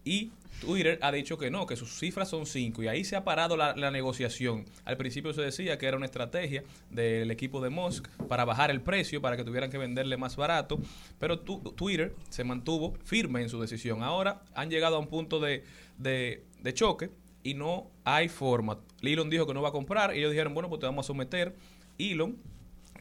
Y 0.09 0.31
Twitter 0.62 0.99
ha 1.03 1.12
dicho 1.12 1.37
que 1.37 1.51
no, 1.51 1.66
que 1.66 1.77
sus 1.77 1.99
cifras 1.99 2.31
son 2.31 2.47
5 2.47 2.83
y 2.83 2.88
ahí 2.88 3.05
se 3.05 3.14
ha 3.14 3.25
parado 3.25 3.59
la, 3.59 3.75
negociación. 3.90 4.64
Al 4.87 4.97
principio 4.97 5.35
se 5.35 5.42
decía 5.42 5.77
que 5.77 5.85
era 5.87 5.99
una 5.99 6.07
estrategia 6.07 6.64
del 6.90 7.31
equipo 7.31 7.61
de 7.61 7.68
Musk 7.68 8.09
para 8.27 8.47
bajar 8.47 8.71
el 8.71 8.81
precio, 8.81 9.21
para 9.21 9.37
que 9.37 9.44
tuvieran 9.44 9.71
que 9.71 9.77
venderle 9.77 10.16
más 10.16 10.37
barato, 10.37 10.79
pero 11.18 11.40
Twitter 11.40 12.14
se 12.31 12.42
mantuvo 12.42 12.94
firme 13.05 13.42
en 13.42 13.51
su 13.51 13.61
decisión. 13.61 14.03
Ahora 14.03 14.40
han 14.55 14.71
llegado 14.71 14.97
a 14.97 14.99
un 14.99 15.09
punto 15.09 15.40
de, 15.40 15.64
de- 15.99 16.42
de 16.62 16.75
choque 16.75 17.11
y 17.42 17.53
no 17.53 17.90
hay 18.05 18.31
forma. 18.31 18.79
Elon 19.03 19.29
dijo 19.29 19.47
que 19.47 19.53
no 19.53 19.61
va 19.61 19.68
a 19.68 19.73
comprar 19.73 20.14
y 20.16 20.21
ellos 20.21 20.31
dijeron, 20.33 20.55
bueno, 20.55 20.71
pues 20.71 20.81
te 20.81 20.87
vamos 20.87 21.05
a 21.05 21.09
someter. 21.09 21.55
Elon 21.99 22.38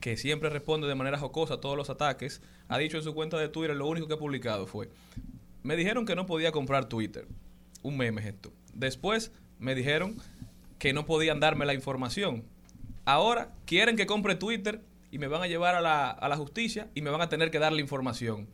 que 0.01 0.15
siempre 0.17 0.49
responde 0.49 0.87
de 0.87 0.93
manera 0.95 1.17
jocosa 1.17 1.55
a 1.55 1.61
todos 1.61 1.75
los 1.77 1.89
ataques, 1.89 2.41
ha 2.67 2.77
dicho 2.77 2.97
en 2.97 3.03
su 3.03 3.15
cuenta 3.15 3.37
de 3.39 3.49
Twitter, 3.49 3.75
lo 3.75 3.87
único 3.87 4.07
que 4.07 4.13
ha 4.13 4.17
publicado 4.19 4.67
fue, 4.67 4.89
me 5.67 5.75
dijeron 5.75 6.05
que 6.05 6.15
no 6.15 6.25
podía 6.25 6.53
comprar 6.53 6.85
Twitter. 6.85 7.27
Un 7.83 7.97
meme 7.97 8.21
es 8.21 8.27
esto. 8.27 8.53
Después 8.73 9.33
me 9.59 9.75
dijeron 9.75 10.15
que 10.79 10.93
no 10.93 11.05
podían 11.05 11.41
darme 11.41 11.65
la 11.65 11.73
información. 11.73 12.45
Ahora 13.03 13.53
quieren 13.65 13.97
que 13.97 14.05
compre 14.05 14.35
Twitter 14.35 14.81
y 15.11 15.17
me 15.17 15.27
van 15.27 15.41
a 15.41 15.47
llevar 15.47 15.75
a 15.75 15.81
la, 15.81 16.09
a 16.09 16.29
la 16.29 16.37
justicia 16.37 16.87
y 16.95 17.01
me 17.01 17.09
van 17.09 17.19
a 17.19 17.27
tener 17.27 17.51
que 17.51 17.59
dar 17.59 17.73
la 17.73 17.81
información. 17.81 18.47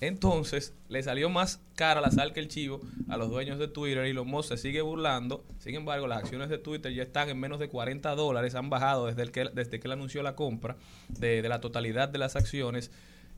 Entonces, 0.00 0.72
le 0.88 1.02
salió 1.02 1.28
más 1.28 1.60
cara 1.74 2.00
la 2.00 2.10
sal 2.10 2.32
que 2.32 2.40
el 2.40 2.48
chivo 2.48 2.80
a 3.10 3.18
los 3.18 3.28
dueños 3.28 3.58
de 3.58 3.68
Twitter 3.68 4.06
y 4.06 4.14
los 4.14 4.24
Musk 4.24 4.48
se 4.48 4.56
sigue 4.56 4.80
burlando. 4.80 5.44
Sin 5.58 5.74
embargo, 5.74 6.06
las 6.06 6.22
acciones 6.22 6.48
de 6.48 6.56
Twitter 6.56 6.94
ya 6.94 7.02
están 7.02 7.28
en 7.28 7.38
menos 7.38 7.58
de 7.58 7.68
40 7.68 8.14
dólares, 8.14 8.54
han 8.54 8.70
bajado 8.70 9.04
desde, 9.04 9.20
el 9.20 9.32
que, 9.32 9.50
desde 9.52 9.80
que 9.80 9.86
él 9.86 9.92
anunció 9.92 10.22
la 10.22 10.34
compra 10.34 10.78
de, 11.10 11.42
de 11.42 11.48
la 11.50 11.60
totalidad 11.60 12.08
de 12.08 12.16
las 12.16 12.36
acciones. 12.36 12.90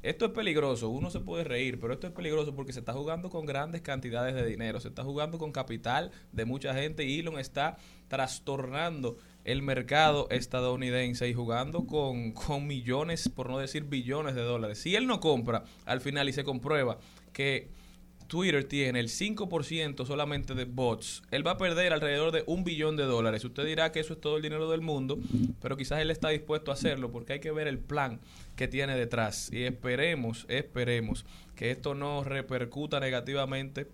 Esto 0.02 0.24
es 0.24 0.30
peligroso, 0.30 0.88
uno 0.88 1.10
se 1.10 1.20
puede 1.20 1.44
reír, 1.44 1.78
pero 1.78 1.92
esto 1.92 2.06
es 2.06 2.12
peligroso 2.14 2.54
porque 2.54 2.72
se 2.72 2.78
está 2.78 2.94
jugando 2.94 3.28
con 3.28 3.44
grandes 3.44 3.82
cantidades 3.82 4.34
de 4.34 4.46
dinero, 4.46 4.80
se 4.80 4.88
está 4.88 5.04
jugando 5.04 5.36
con 5.36 5.52
capital 5.52 6.10
de 6.32 6.46
mucha 6.46 6.72
gente 6.72 7.04
y 7.04 7.18
Elon 7.20 7.38
está 7.38 7.76
trastornando 8.08 9.18
el 9.44 9.60
mercado 9.60 10.26
estadounidense 10.30 11.28
y 11.28 11.34
jugando 11.34 11.86
con, 11.86 12.32
con 12.32 12.66
millones, 12.66 13.28
por 13.28 13.50
no 13.50 13.58
decir 13.58 13.84
billones 13.84 14.34
de 14.34 14.42
dólares. 14.42 14.78
Si 14.78 14.96
él 14.96 15.06
no 15.06 15.20
compra 15.20 15.64
al 15.84 16.00
final 16.00 16.30
y 16.30 16.32
se 16.32 16.44
comprueba 16.44 16.98
que 17.34 17.68
Twitter 18.30 18.62
tiene 18.62 19.00
el 19.00 19.08
5% 19.08 20.06
solamente 20.06 20.54
de 20.54 20.64
bots, 20.64 21.24
él 21.32 21.44
va 21.44 21.52
a 21.52 21.58
perder 21.58 21.92
alrededor 21.92 22.30
de 22.30 22.44
un 22.46 22.62
billón 22.62 22.96
de 22.96 23.02
dólares. 23.02 23.44
Usted 23.44 23.64
dirá 23.66 23.90
que 23.90 23.98
eso 23.98 24.12
es 24.12 24.20
todo 24.20 24.36
el 24.36 24.42
dinero 24.42 24.70
del 24.70 24.82
mundo, 24.82 25.18
pero 25.60 25.76
quizás 25.76 26.00
él 26.00 26.12
está 26.12 26.28
dispuesto 26.28 26.70
a 26.70 26.74
hacerlo 26.74 27.10
porque 27.10 27.32
hay 27.32 27.40
que 27.40 27.50
ver 27.50 27.66
el 27.66 27.80
plan 27.80 28.20
que 28.54 28.68
tiene 28.68 28.96
detrás. 28.96 29.50
Y 29.52 29.64
esperemos, 29.64 30.46
esperemos 30.48 31.26
que 31.56 31.72
esto 31.72 31.96
no 31.96 32.22
repercuta 32.22 33.00
negativamente 33.00 33.88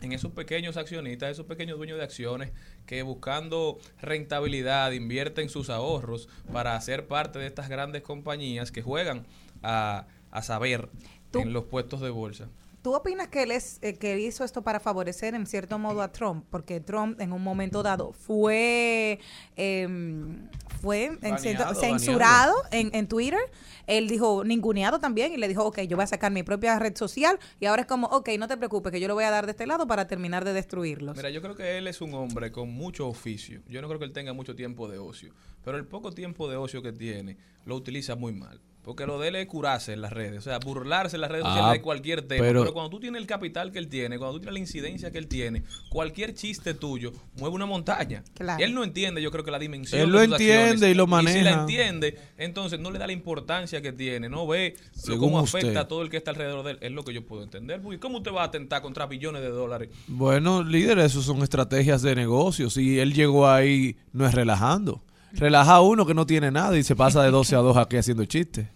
en 0.00 0.12
esos 0.12 0.32
pequeños 0.32 0.78
accionistas, 0.78 1.32
esos 1.32 1.44
pequeños 1.44 1.76
dueños 1.76 1.98
de 1.98 2.04
acciones 2.04 2.52
que 2.86 3.02
buscando 3.02 3.78
rentabilidad 4.00 4.92
invierten 4.92 5.50
sus 5.50 5.68
ahorros 5.68 6.30
para 6.54 6.80
ser 6.80 7.06
parte 7.06 7.38
de 7.38 7.48
estas 7.48 7.68
grandes 7.68 8.00
compañías 8.00 8.72
que 8.72 8.80
juegan 8.80 9.26
a, 9.62 10.06
a 10.30 10.40
saber 10.40 10.88
en 11.34 11.52
los 11.52 11.64
puestos 11.64 12.00
de 12.00 12.08
bolsa. 12.08 12.48
¿Tú 12.84 12.94
opinas 12.94 13.28
que 13.28 13.44
él, 13.44 13.50
es, 13.50 13.78
eh, 13.80 13.94
que 13.94 14.12
él 14.12 14.20
hizo 14.20 14.44
esto 14.44 14.60
para 14.60 14.78
favorecer 14.78 15.34
en 15.34 15.46
cierto 15.46 15.78
modo 15.78 16.02
a 16.02 16.12
Trump? 16.12 16.44
Porque 16.50 16.80
Trump 16.80 17.18
en 17.18 17.32
un 17.32 17.42
momento 17.42 17.82
dado 17.82 18.12
fue, 18.12 19.18
em, 19.56 20.50
fue 20.82 21.16
cierto- 21.38 21.74
censurado 21.76 22.54
en, 22.72 22.94
en 22.94 23.08
Twitter. 23.08 23.40
Él 23.86 24.06
dijo 24.06 24.44
ninguneado 24.44 24.98
también 24.98 25.32
y 25.32 25.38
le 25.38 25.48
dijo, 25.48 25.64
ok, 25.64 25.80
yo 25.88 25.96
voy 25.96 26.04
a 26.04 26.08
sacar 26.08 26.30
mi 26.30 26.42
propia 26.42 26.78
red 26.78 26.94
social 26.94 27.38
y 27.58 27.64
ahora 27.64 27.80
es 27.80 27.88
como, 27.88 28.06
ok, 28.08 28.28
no 28.38 28.48
te 28.48 28.58
preocupes 28.58 28.92
que 28.92 29.00
yo 29.00 29.08
lo 29.08 29.14
voy 29.14 29.24
a 29.24 29.30
dar 29.30 29.46
de 29.46 29.52
este 29.52 29.66
lado 29.66 29.86
para 29.86 30.06
terminar 30.06 30.44
de 30.44 30.52
destruirlos. 30.52 31.16
Mira, 31.16 31.30
yo 31.30 31.40
creo 31.40 31.54
que 31.54 31.78
él 31.78 31.86
es 31.86 32.02
un 32.02 32.12
hombre 32.12 32.52
con 32.52 32.68
mucho 32.68 33.08
oficio. 33.08 33.62
Yo 33.66 33.80
no 33.80 33.88
creo 33.88 33.98
que 33.98 34.04
él 34.04 34.12
tenga 34.12 34.34
mucho 34.34 34.54
tiempo 34.54 34.88
de 34.88 34.98
ocio. 34.98 35.32
Pero 35.64 35.78
el 35.78 35.86
poco 35.86 36.12
tiempo 36.12 36.50
de 36.50 36.56
ocio 36.56 36.82
que 36.82 36.92
tiene 36.92 37.38
lo 37.64 37.76
utiliza 37.76 38.14
muy 38.14 38.34
mal. 38.34 38.60
Porque 38.84 39.06
lo 39.06 39.18
de 39.18 39.28
él 39.28 39.36
es 39.36 39.46
curarse 39.46 39.94
en 39.94 40.02
las 40.02 40.12
redes. 40.12 40.38
O 40.38 40.42
sea, 40.42 40.58
burlarse 40.58 41.16
en 41.16 41.22
las 41.22 41.30
redes 41.30 41.44
Ah, 41.46 41.54
sociales 41.54 41.78
de 41.78 41.82
cualquier 41.82 42.20
tema. 42.22 42.42
pero- 42.44 42.60
Pero, 42.60 42.72
cuando 42.74 42.90
tú 42.90 43.00
tienes 43.00 43.20
el 43.20 43.26
capital 43.26 43.72
que 43.72 43.78
él 43.78 43.88
tiene, 43.88 44.18
cuando 44.18 44.34
tú 44.34 44.40
tienes 44.40 44.52
la 44.54 44.58
incidencia 44.60 45.10
que 45.10 45.16
él 45.18 45.26
tiene, 45.26 45.62
cualquier 45.88 46.34
chiste 46.34 46.74
tuyo 46.74 47.12
mueve 47.38 47.54
una 47.56 47.64
montaña. 47.66 48.22
Claro. 48.34 48.62
Él 48.62 48.74
no 48.74 48.84
entiende, 48.84 49.22
yo 49.22 49.30
creo 49.30 49.42
que 49.42 49.50
la 49.50 49.58
dimensión 49.58 50.00
Él 50.00 50.08
de 50.08 50.12
lo 50.12 50.18
sus 50.24 50.32
entiende 50.32 50.62
acciones. 50.64 50.90
y 50.90 50.94
lo 50.94 51.04
si 51.04 51.10
la 51.10 51.16
maneja. 51.16 51.60
entiende, 51.62 52.18
entonces 52.36 52.78
no 52.78 52.90
le 52.90 52.98
da 52.98 53.06
la 53.06 53.12
importancia 53.14 53.80
que 53.80 53.92
tiene. 53.92 54.28
No 54.28 54.46
ve 54.46 54.76
Según 54.92 55.30
cómo 55.30 55.42
usted. 55.42 55.60
afecta 55.60 55.80
a 55.80 55.88
todo 55.88 56.02
el 56.02 56.10
que 56.10 56.18
está 56.18 56.32
alrededor 56.32 56.62
de 56.64 56.72
él. 56.72 56.78
Es 56.82 56.92
lo 56.92 57.04
que 57.04 57.14
yo 57.14 57.24
puedo 57.26 57.42
entender. 57.42 57.80
Porque 57.80 57.98
¿cómo 57.98 58.18
usted 58.18 58.32
va 58.32 58.42
a 58.42 58.46
atentar 58.46 58.82
contra 58.82 59.06
billones 59.06 59.40
de 59.40 59.48
dólares? 59.48 59.88
Bueno, 60.08 60.62
líder, 60.62 60.98
eso 60.98 61.22
son 61.22 61.42
estrategias 61.42 62.02
de 62.02 62.14
negocios. 62.14 62.76
Y 62.76 62.98
él 62.98 63.14
llegó 63.14 63.48
ahí, 63.48 63.96
no 64.12 64.26
es 64.26 64.34
relajando. 64.34 65.02
Relaja 65.34 65.74
a 65.74 65.80
uno 65.80 66.06
que 66.06 66.14
no 66.14 66.26
tiene 66.26 66.50
nada 66.50 66.76
y 66.78 66.82
se 66.84 66.94
pasa 66.94 67.22
de 67.22 67.30
12 67.30 67.56
a 67.56 67.58
2 67.58 67.76
aquí 67.76 67.96
haciendo 67.96 68.24
chistes. 68.24 68.68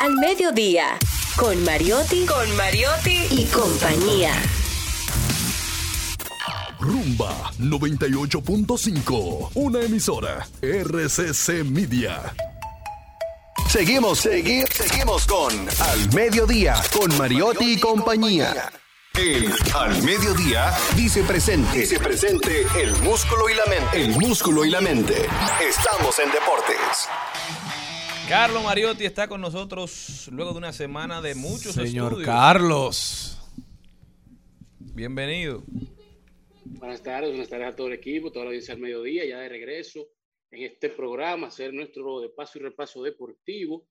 Al 0.00 0.14
mediodía, 0.14 0.98
con 1.36 1.62
Mariotti, 1.64 2.26
con 2.26 2.56
Mariotti 2.56 3.26
y 3.30 3.44
compañía. 3.46 4.32
Rumba 6.80 7.52
98.5, 7.60 9.50
una 9.54 9.80
emisora 9.82 10.46
RCC 10.60 11.64
Media. 11.64 12.34
Seguimos, 13.68 14.18
seguimos, 14.18 14.68
seguimos 14.70 15.26
con 15.26 15.52
Al 15.80 16.12
Mediodía, 16.12 16.74
con 16.92 17.16
Mariotti 17.16 17.74
y 17.74 17.80
compañía. 17.80 18.70
El 19.18 19.52
Al 19.74 20.02
Mediodía 20.04 20.70
dice 20.96 21.22
presente. 21.22 21.80
Dice 21.80 21.98
presente 21.98 22.62
el 22.80 22.92
músculo 23.02 23.50
y 23.50 23.54
la 23.54 23.66
mente. 23.66 24.02
El 24.02 24.10
músculo 24.18 24.64
y 24.64 24.70
la 24.70 24.80
mente. 24.80 25.14
Estamos 25.60 26.18
en 26.18 26.30
deportes. 26.30 27.08
Carlos 28.26 28.64
Mariotti 28.64 29.04
está 29.04 29.28
con 29.28 29.42
nosotros 29.42 30.28
luego 30.32 30.52
de 30.52 30.58
una 30.58 30.72
semana 30.72 31.20
de 31.20 31.34
muchos 31.34 31.74
Señor 31.74 32.12
estudios. 32.12 32.26
Carlos. 32.26 33.38
Bienvenido. 34.78 35.62
Buenas 36.64 37.02
tardes, 37.02 37.30
buenas 37.30 37.50
tardes 37.50 37.68
a 37.68 37.76
todo 37.76 37.88
el 37.88 37.94
equipo, 37.94 38.32
toda 38.32 38.46
la 38.46 38.48
audiencia 38.50 38.72
al 38.72 38.80
mediodía, 38.80 39.26
ya 39.26 39.40
de 39.40 39.48
regreso 39.50 40.08
en 40.50 40.62
este 40.62 40.88
programa, 40.88 41.48
hacer 41.48 41.74
nuestro 41.74 42.20
de 42.20 42.30
paso 42.30 42.58
y 42.58 42.62
repaso 42.62 43.02
deportivo. 43.02 43.86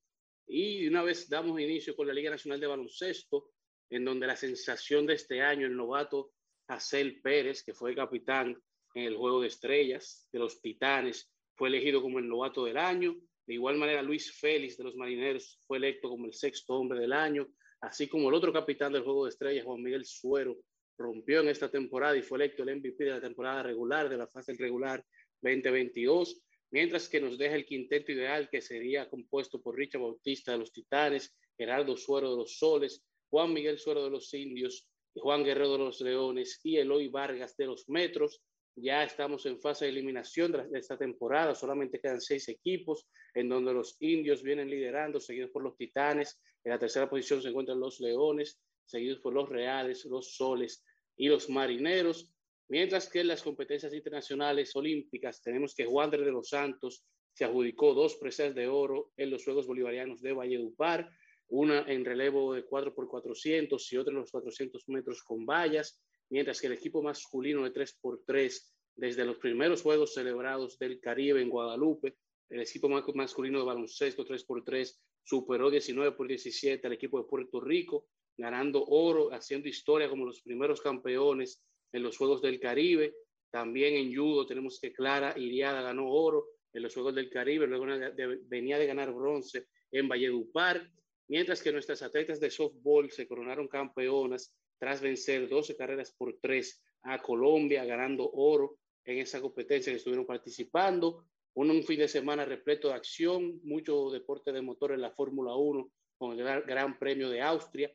Y 0.48 0.88
una 0.88 1.04
vez 1.04 1.30
damos 1.30 1.60
inicio 1.60 1.96
con 1.96 2.08
la 2.08 2.14
Liga 2.14 2.32
Nacional 2.32 2.60
de 2.60 2.68
Baloncesto, 2.68 3.52
en 3.92 4.06
donde 4.06 4.26
la 4.26 4.36
sensación 4.36 5.06
de 5.06 5.14
este 5.14 5.42
año, 5.42 5.68
el 5.68 5.76
novato 5.76 6.32
Acel 6.68 7.22
Pérez, 7.22 7.62
que 7.64 7.74
fue 7.74 7.94
capitán 7.94 8.58
en 8.96 9.04
el 9.04 9.18
Juego 9.18 9.42
de 9.42 9.48
Estrellas 9.48 10.28
de 10.32 10.40
los 10.40 10.62
Titanes, 10.62 11.30
fue 11.56 11.68
elegido 11.68 12.02
como 12.02 12.20
el 12.20 12.28
novato 12.28 12.66
del 12.66 12.78
año. 12.78 13.16
De 13.46 13.54
igual 13.54 13.78
manera, 13.78 14.02
Luis 14.02 14.32
Félix 14.32 14.78
de 14.78 14.86
los 14.86 14.96
Marineros 14.96 15.60
fue 15.68 15.78
electo 15.78 16.10
como 16.10 16.26
el 16.26 16.34
sexto 16.34 16.74
hombre 16.74 17.00
del 17.00 17.12
año, 17.12 17.48
así 17.82 18.08
como 18.08 18.30
el 18.30 18.36
otro 18.36 18.54
capitán 18.54 18.94
del 18.94 19.04
Juego 19.04 19.26
de 19.26 19.32
Estrellas, 19.32 19.66
Juan 19.66 19.84
Miguel 19.84 20.06
Suero, 20.06 20.58
rompió 20.98 21.42
en 21.42 21.50
esta 21.50 21.70
temporada 21.70 22.16
y 22.16 22.22
fue 22.22 22.38
electo 22.38 22.64
el 22.64 22.78
MVP 22.78 23.04
de 23.04 23.12
la 23.12 23.22
temporada 23.22 23.64
regular, 23.64 24.08
de 24.08 24.18
la 24.18 24.28
fase 24.28 24.54
regular 24.58 25.04
2022, 25.42 26.42
mientras 26.72 27.10
que 27.10 27.20
nos 27.20 27.38
deja 27.38 27.56
el 27.56 27.66
quinteto 27.66 28.14
ideal 28.14 28.48
que 28.50 28.62
sería 28.62 29.10
compuesto 29.10 29.62
por 29.62 29.76
Richard 29.76 30.02
Bautista 30.02 30.54
de 30.54 30.60
los 30.60 30.72
Titanes, 30.72 31.36
Gerardo 31.58 31.98
Suero 31.98 32.32
de 32.32 32.38
los 32.38 32.58
Soles, 32.58 33.04
Juan 33.32 33.54
Miguel 33.54 33.80
Suero 33.80 34.04
de 34.04 34.10
los 34.10 34.34
Indios, 34.34 34.88
Juan 35.16 35.44
Guerrero 35.44 35.72
de 35.72 35.78
los 35.80 36.02
Leones 36.02 36.60
y 36.64 36.78
Eloy 36.78 37.08
Vargas 37.08 37.56
de 37.56 37.66
los 37.66 37.88
Metros. 37.90 38.44
Ya 38.76 39.04
estamos 39.04 39.46
en 39.46 39.60
fase 39.60 39.86
de 39.86 39.92
eliminación 39.92 40.52
de, 40.52 40.78
esta 40.78 40.98
temporada, 40.98 41.56
solamente 41.56 42.00
quedan 42.00 42.22
seis 42.22 42.48
equipos, 42.50 43.08
en 43.34 43.48
donde 43.48 43.74
los 43.74 43.96
indios 44.02 44.44
vienen 44.44 44.70
liderando, 44.70 45.20
seguidos 45.20 45.52
por 45.52 45.64
los 45.64 45.78
Titanes. 45.78 46.40
En 46.64 46.72
la 46.72 46.80
tercera 46.80 47.10
posición 47.10 47.42
se 47.42 47.50
encuentran 47.50 47.80
los 47.80 48.02
Leones, 48.02 48.60
seguidos 48.86 49.20
por 49.20 49.34
los 49.34 49.50
Reales, 49.50 50.06
los 50.06 50.36
Soles 50.36 50.84
y 51.16 51.28
los 51.28 51.50
Marineros. 51.50 52.34
Mientras 52.68 53.10
que 53.10 53.22
en 53.22 53.30
las 53.30 53.44
competencias 53.44 53.94
internacionales 53.94 54.76
olímpicas 54.76 55.42
tenemos 55.42 55.74
que 55.74 55.88
Wander 55.88 56.24
de 56.24 56.32
los 56.32 56.50
Santos 56.50 57.06
se 57.34 57.46
adjudicó 57.46 57.94
dos 57.94 58.16
presas 58.16 58.54
de 58.56 58.68
oro 58.68 59.12
en 59.16 59.30
los 59.30 59.44
Juegos 59.44 59.68
Bolivarianos 59.68 60.22
de 60.22 60.34
Valledupar, 60.34 61.10
una 61.52 61.82
en 61.92 62.04
relevo 62.06 62.54
de 62.54 62.66
4x400 62.66 63.92
y 63.92 63.98
otra 63.98 64.12
en 64.12 64.20
los 64.20 64.32
400 64.32 64.88
metros 64.88 65.24
con 65.24 65.46
vallas, 65.46 66.02
mientras 66.30 66.60
que 66.62 66.68
el 66.68 66.74
equipo 66.74 67.02
masculino 67.04 67.64
de 67.64 67.74
3x3, 67.74 68.72
desde 68.96 69.26
los 69.26 69.38
primeros 69.38 69.82
Juegos 69.82 70.14
celebrados 70.14 70.78
del 70.80 71.00
Caribe 71.00 71.42
en 71.42 71.50
Guadalupe, 71.50 72.16
el 72.50 72.62
equipo 72.62 72.90
ma- 72.90 73.06
masculino 73.16 73.60
de 73.60 73.66
baloncesto 73.66 74.26
3x3 74.26 74.98
superó 75.24 75.70
19 75.70 76.14
por 76.14 76.28
17 76.28 76.86
al 76.88 76.94
equipo 76.94 77.18
de 77.20 77.28
Puerto 77.28 77.60
Rico, 77.62 78.08
ganando 78.38 78.84
oro, 78.86 79.34
haciendo 79.34 79.68
historia 79.68 80.10
como 80.10 80.26
los 80.26 80.42
primeros 80.42 80.82
campeones 80.82 81.64
en 81.92 82.04
los 82.04 82.18
Juegos 82.18 82.42
del 82.42 82.60
Caribe. 82.60 83.14
También 83.52 83.96
en 83.96 84.16
judo 84.16 84.46
tenemos 84.46 84.80
que 84.80 84.94
Clara 84.94 85.38
Iriada 85.38 85.82
ganó 85.82 86.10
oro 86.10 86.46
en 86.74 86.84
los 86.84 86.94
Juegos 86.94 87.14
del 87.16 87.30
Caribe, 87.30 87.68
luego 87.68 87.86
venía 88.48 88.78
de 88.80 88.88
ganar 88.88 89.12
bronce 89.14 89.68
en 89.92 90.08
Valledupar, 90.08 90.90
mientras 91.32 91.62
que 91.62 91.72
nuestras 91.72 92.02
atletas 92.02 92.42
de 92.42 92.52
softball 92.52 93.10
se 93.10 93.26
coronaron 93.26 93.70
campeonas 93.70 94.54
tras 94.78 95.00
vencer 95.00 95.48
12 95.48 95.78
carreras 95.78 96.12
por 96.12 96.38
3 96.42 96.84
a 97.04 97.20
Colombia, 97.20 97.86
ganando 97.86 98.30
oro 98.34 98.80
en 99.06 99.20
esa 99.20 99.40
competencia 99.40 99.94
que 99.94 99.98
estuvieron 99.98 100.26
participando. 100.26 101.26
Un, 101.54 101.84
fin 101.84 102.00
de 102.00 102.10
semana 102.10 102.44
repleto 102.44 102.90
de 102.90 102.96
acción, 102.96 103.62
mucho 103.64 104.10
deporte 104.10 104.52
de 104.52 104.62
motor 104.62 104.92
en 104.92 105.00
la 105.00 105.12
Fórmula 105.12 105.56
1 105.56 105.90
con 106.18 106.34
el 106.34 106.40
gran, 106.40 106.64
gran 106.68 107.00
Premio 107.00 107.30
de 107.30 107.42
Austria, 107.42 107.90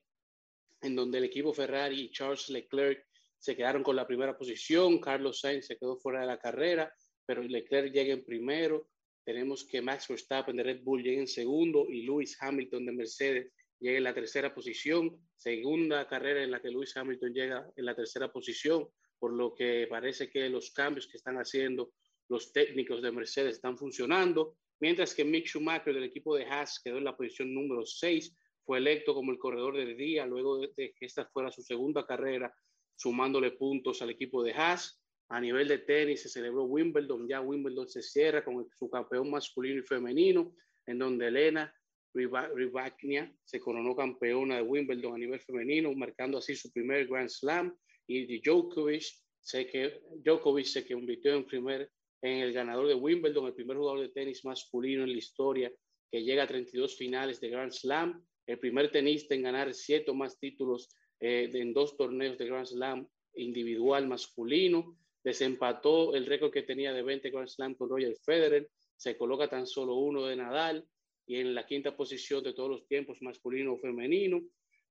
en 0.80 0.96
donde 0.96 1.18
el 1.18 1.24
equipo 1.24 1.52
Ferrari 1.52 2.04
y 2.04 2.10
Charles 2.10 2.48
Leclerc 2.48 3.06
se 3.36 3.54
quedaron 3.54 3.82
con 3.82 3.96
la 3.96 4.06
primera 4.06 4.34
posición, 4.34 4.98
Carlos 4.98 5.40
Sainz 5.40 5.66
se 5.66 5.76
quedó 5.76 5.98
fuera 5.98 6.22
de 6.22 6.26
la 6.26 6.38
carrera, 6.38 6.90
pero 7.26 7.42
Leclerc 7.42 7.92
llega 7.92 8.14
en 8.14 8.24
primero, 8.24 8.88
tenemos 9.26 9.64
que 9.64 9.82
Max 9.82 10.06
Verstappen 10.08 10.56
de 10.56 10.62
Red 10.62 10.84
Bull 10.84 11.02
llegue 11.02 11.18
en 11.18 11.26
segundo 11.26 11.86
y 11.90 12.02
Lewis 12.02 12.38
Hamilton 12.40 12.86
de 12.86 12.92
Mercedes 12.92 13.52
llegue 13.80 13.96
en 13.96 14.04
la 14.04 14.14
tercera 14.14 14.54
posición, 14.54 15.20
segunda 15.36 16.06
carrera 16.06 16.44
en 16.44 16.52
la 16.52 16.62
que 16.62 16.70
Lewis 16.70 16.96
Hamilton 16.96 17.34
llega 17.34 17.68
en 17.74 17.84
la 17.84 17.96
tercera 17.96 18.32
posición, 18.32 18.88
por 19.18 19.32
lo 19.32 19.52
que 19.52 19.88
parece 19.90 20.30
que 20.30 20.48
los 20.48 20.70
cambios 20.70 21.08
que 21.08 21.16
están 21.16 21.36
haciendo 21.38 21.92
los 22.28 22.52
técnicos 22.52 23.02
de 23.02 23.10
Mercedes 23.10 23.56
están 23.56 23.76
funcionando, 23.76 24.56
mientras 24.78 25.12
que 25.12 25.24
Mick 25.24 25.46
Schumacher 25.46 25.92
del 25.92 26.04
equipo 26.04 26.36
de 26.36 26.44
Haas 26.44 26.80
quedó 26.82 26.98
en 26.98 27.04
la 27.04 27.16
posición 27.16 27.52
número 27.52 27.84
6, 27.84 28.32
fue 28.64 28.78
electo 28.78 29.12
como 29.12 29.32
el 29.32 29.38
corredor 29.38 29.76
del 29.76 29.96
día 29.96 30.24
luego 30.24 30.58
de 30.58 30.72
que 30.72 30.94
esta 31.00 31.26
fuera 31.26 31.50
su 31.50 31.62
segunda 31.62 32.06
carrera 32.06 32.54
sumándole 32.94 33.50
puntos 33.52 34.02
al 34.02 34.10
equipo 34.10 34.44
de 34.44 34.52
Haas. 34.52 35.00
A 35.28 35.40
nivel 35.40 35.66
de 35.66 35.78
tenis 35.78 36.22
se 36.22 36.28
celebró 36.28 36.64
Wimbledon, 36.64 37.26
ya 37.28 37.40
Wimbledon 37.40 37.88
se 37.88 38.02
cierra 38.02 38.44
con 38.44 38.68
su 38.78 38.88
campeón 38.88 39.30
masculino 39.30 39.80
y 39.80 39.82
femenino, 39.82 40.54
en 40.86 40.98
donde 40.98 41.26
Elena 41.26 41.74
Rybakina 42.14 43.36
se 43.44 43.60
coronó 43.60 43.94
campeona 43.94 44.56
de 44.56 44.62
Wimbledon 44.62 45.14
a 45.14 45.18
nivel 45.18 45.40
femenino, 45.40 45.92
marcando 45.94 46.38
así 46.38 46.54
su 46.54 46.72
primer 46.72 47.06
Grand 47.06 47.28
Slam, 47.28 47.76
y 48.06 48.40
Djokovic 48.40 49.04
se, 49.40 49.66
que, 49.66 50.00
Djokovic 50.24 50.66
se 50.66 50.86
convirtió 50.86 51.34
en, 51.34 51.44
primer, 51.44 51.90
en 52.22 52.42
el 52.42 52.52
ganador 52.52 52.86
de 52.86 52.94
Wimbledon, 52.94 53.46
el 53.46 53.54
primer 53.54 53.76
jugador 53.76 54.00
de 54.00 54.08
tenis 54.10 54.44
masculino 54.44 55.02
en 55.02 55.10
la 55.10 55.18
historia 55.18 55.72
que 56.10 56.22
llega 56.22 56.44
a 56.44 56.46
32 56.46 56.96
finales 56.96 57.40
de 57.40 57.48
Grand 57.48 57.72
Slam, 57.72 58.24
el 58.46 58.58
primer 58.60 58.92
tenista 58.92 59.34
en 59.34 59.42
ganar 59.42 59.74
siete 59.74 60.12
o 60.12 60.14
más 60.14 60.38
títulos 60.38 60.88
eh, 61.18 61.50
en 61.52 61.72
dos 61.72 61.96
torneos 61.96 62.38
de 62.38 62.46
Grand 62.46 62.66
Slam 62.66 63.08
individual 63.34 64.06
masculino, 64.06 64.96
desempató 65.26 66.14
el 66.14 66.24
récord 66.24 66.52
que 66.52 66.62
tenía 66.62 66.92
de 66.92 67.02
20 67.02 67.30
Grand 67.30 67.48
Slam 67.48 67.74
con 67.74 67.88
Roger 67.88 68.16
Federer, 68.24 68.70
se 68.94 69.16
coloca 69.16 69.48
tan 69.48 69.66
solo 69.66 69.96
uno 69.96 70.24
de 70.24 70.36
Nadal 70.36 70.86
y 71.26 71.40
en 71.40 71.52
la 71.52 71.66
quinta 71.66 71.96
posición 71.96 72.44
de 72.44 72.52
todos 72.52 72.70
los 72.70 72.86
tiempos 72.86 73.20
masculino 73.22 73.72
o 73.72 73.78
femenino, 73.78 74.40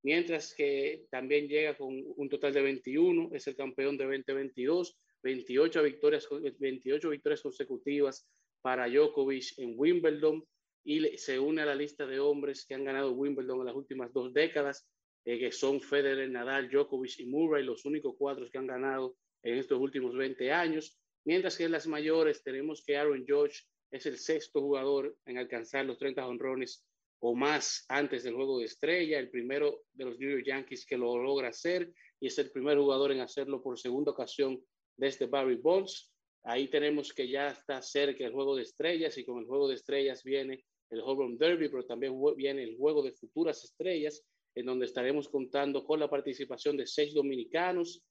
mientras 0.03 0.53
que 0.53 1.05
también 1.09 1.47
llega 1.47 1.77
con 1.77 2.03
un 2.17 2.27
total 2.27 2.51
de 2.51 2.61
21, 2.63 3.29
es 3.31 3.47
el 3.47 3.55
campeón 3.55 3.95
de 3.95 4.03
2022, 4.03 4.97
28 5.23 5.83
victorias, 5.83 6.27
28 6.59 7.09
victorias 7.11 7.41
consecutivas 7.41 8.27
para 8.61 8.89
Djokovic 8.89 9.57
en 9.59 9.75
Wimbledon 9.77 10.43
y 10.83 11.17
se 11.17 11.39
une 11.39 11.61
a 11.61 11.65
la 11.65 11.75
lista 11.75 12.05
de 12.05 12.19
hombres 12.19 12.65
que 12.65 12.75
han 12.75 12.83
ganado 12.83 13.13
Wimbledon 13.13 13.61
en 13.61 13.67
las 13.67 13.75
últimas 13.75 14.11
dos 14.11 14.33
décadas, 14.33 14.85
eh, 15.23 15.39
que 15.39 15.53
son 15.53 15.79
Federer, 15.79 16.29
Nadal, 16.29 16.69
Djokovic 16.69 17.19
y 17.19 17.25
Murray, 17.25 17.63
los 17.63 17.85
únicos 17.85 18.15
cuatro 18.17 18.49
que 18.51 18.57
han 18.57 18.67
ganado 18.67 19.15
en 19.45 19.59
estos 19.59 19.79
últimos 19.79 20.15
20 20.15 20.51
años. 20.51 20.99
Mientras 21.23 21.55
que 21.55 21.65
en 21.65 21.71
las 21.71 21.87
mayores 21.87 22.43
tenemos 22.43 22.83
que 22.83 22.97
Aaron 22.97 23.23
George 23.25 23.61
es 23.91 24.05
el 24.05 24.17
sexto 24.17 24.59
jugador 24.59 25.15
en 25.25 25.37
alcanzar 25.37 25.85
los 25.85 25.97
30 25.97 26.25
honrones 26.27 26.83
o 27.19 27.35
más 27.35 27.85
antes 27.87 28.23
del 28.23 28.35
juego 28.35 28.59
de 28.59 28.65
estrella, 28.65 29.19
el 29.19 29.29
primero 29.29 29.83
de 29.93 30.05
los 30.05 30.19
New 30.19 30.29
York 30.29 30.43
Yankees 30.45 30.85
que 30.85 30.97
lo 30.97 31.17
logra 31.17 31.49
hacer 31.49 31.93
y 32.19 32.27
es 32.27 32.37
el 32.39 32.51
primer 32.51 32.77
jugador 32.77 33.11
en 33.11 33.21
hacerlo 33.21 33.61
por 33.61 33.79
segunda 33.79 34.11
ocasión 34.11 34.61
desde 34.97 35.27
Barry 35.27 35.55
Bonds. 35.55 36.11
Ahí 36.43 36.67
tenemos 36.67 37.13
que 37.13 37.27
ya 37.29 37.49
está 37.49 37.81
cerca 37.81 38.25
el 38.25 38.33
juego 38.33 38.55
de 38.55 38.63
estrellas 38.63 39.17
y 39.17 39.25
con 39.25 39.39
el 39.39 39.45
juego 39.45 39.67
de 39.67 39.75
estrellas 39.75 40.23
viene 40.23 40.65
el 40.89 41.01
Home 41.01 41.23
Run 41.23 41.37
Derby, 41.37 41.69
pero 41.69 41.85
también 41.85 42.13
viene 42.35 42.63
el 42.63 42.77
juego 42.77 43.01
de 43.03 43.11
futuras 43.11 43.63
estrellas 43.63 44.23
en 44.55 44.65
donde 44.65 44.85
estaremos 44.85 45.29
contando 45.29 45.83
con 45.83 45.99
la 45.99 46.09
participación 46.09 46.77
de 46.77 46.87
seis 46.87 47.13
dominicanos, 47.13 48.03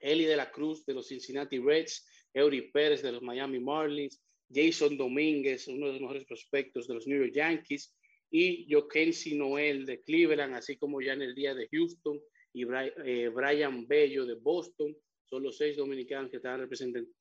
Eli 0.00 0.24
de 0.24 0.36
la 0.36 0.50
Cruz 0.50 0.84
de 0.84 0.94
los 0.94 1.08
Cincinnati 1.08 1.58
Reds, 1.58 2.06
Eury 2.34 2.70
Pérez 2.70 3.02
de 3.02 3.12
los 3.12 3.22
Miami 3.22 3.60
Marlins, 3.60 4.22
Jason 4.52 4.96
Domínguez, 4.96 5.68
uno 5.68 5.86
de 5.86 5.92
los 5.92 6.00
mejores 6.00 6.24
prospectos 6.24 6.86
de 6.86 6.94
los 6.94 7.06
New 7.06 7.18
York 7.18 7.32
Yankees, 7.34 7.94
y 8.30 8.66
Jokensi 8.70 9.36
Noel 9.36 9.86
de 9.86 10.02
Cleveland, 10.02 10.54
así 10.54 10.76
como 10.76 11.00
ya 11.00 11.12
en 11.12 11.22
el 11.22 11.34
día 11.34 11.54
de 11.54 11.68
Houston, 11.68 12.20
y 12.52 12.64
eh, 12.64 13.28
Brian 13.28 13.86
Bello 13.86 14.26
de 14.26 14.34
Boston, 14.34 14.96
son 15.24 15.42
los 15.42 15.56
seis 15.56 15.76
dominicanos 15.76 16.30
que 16.30 16.36
están 16.36 16.68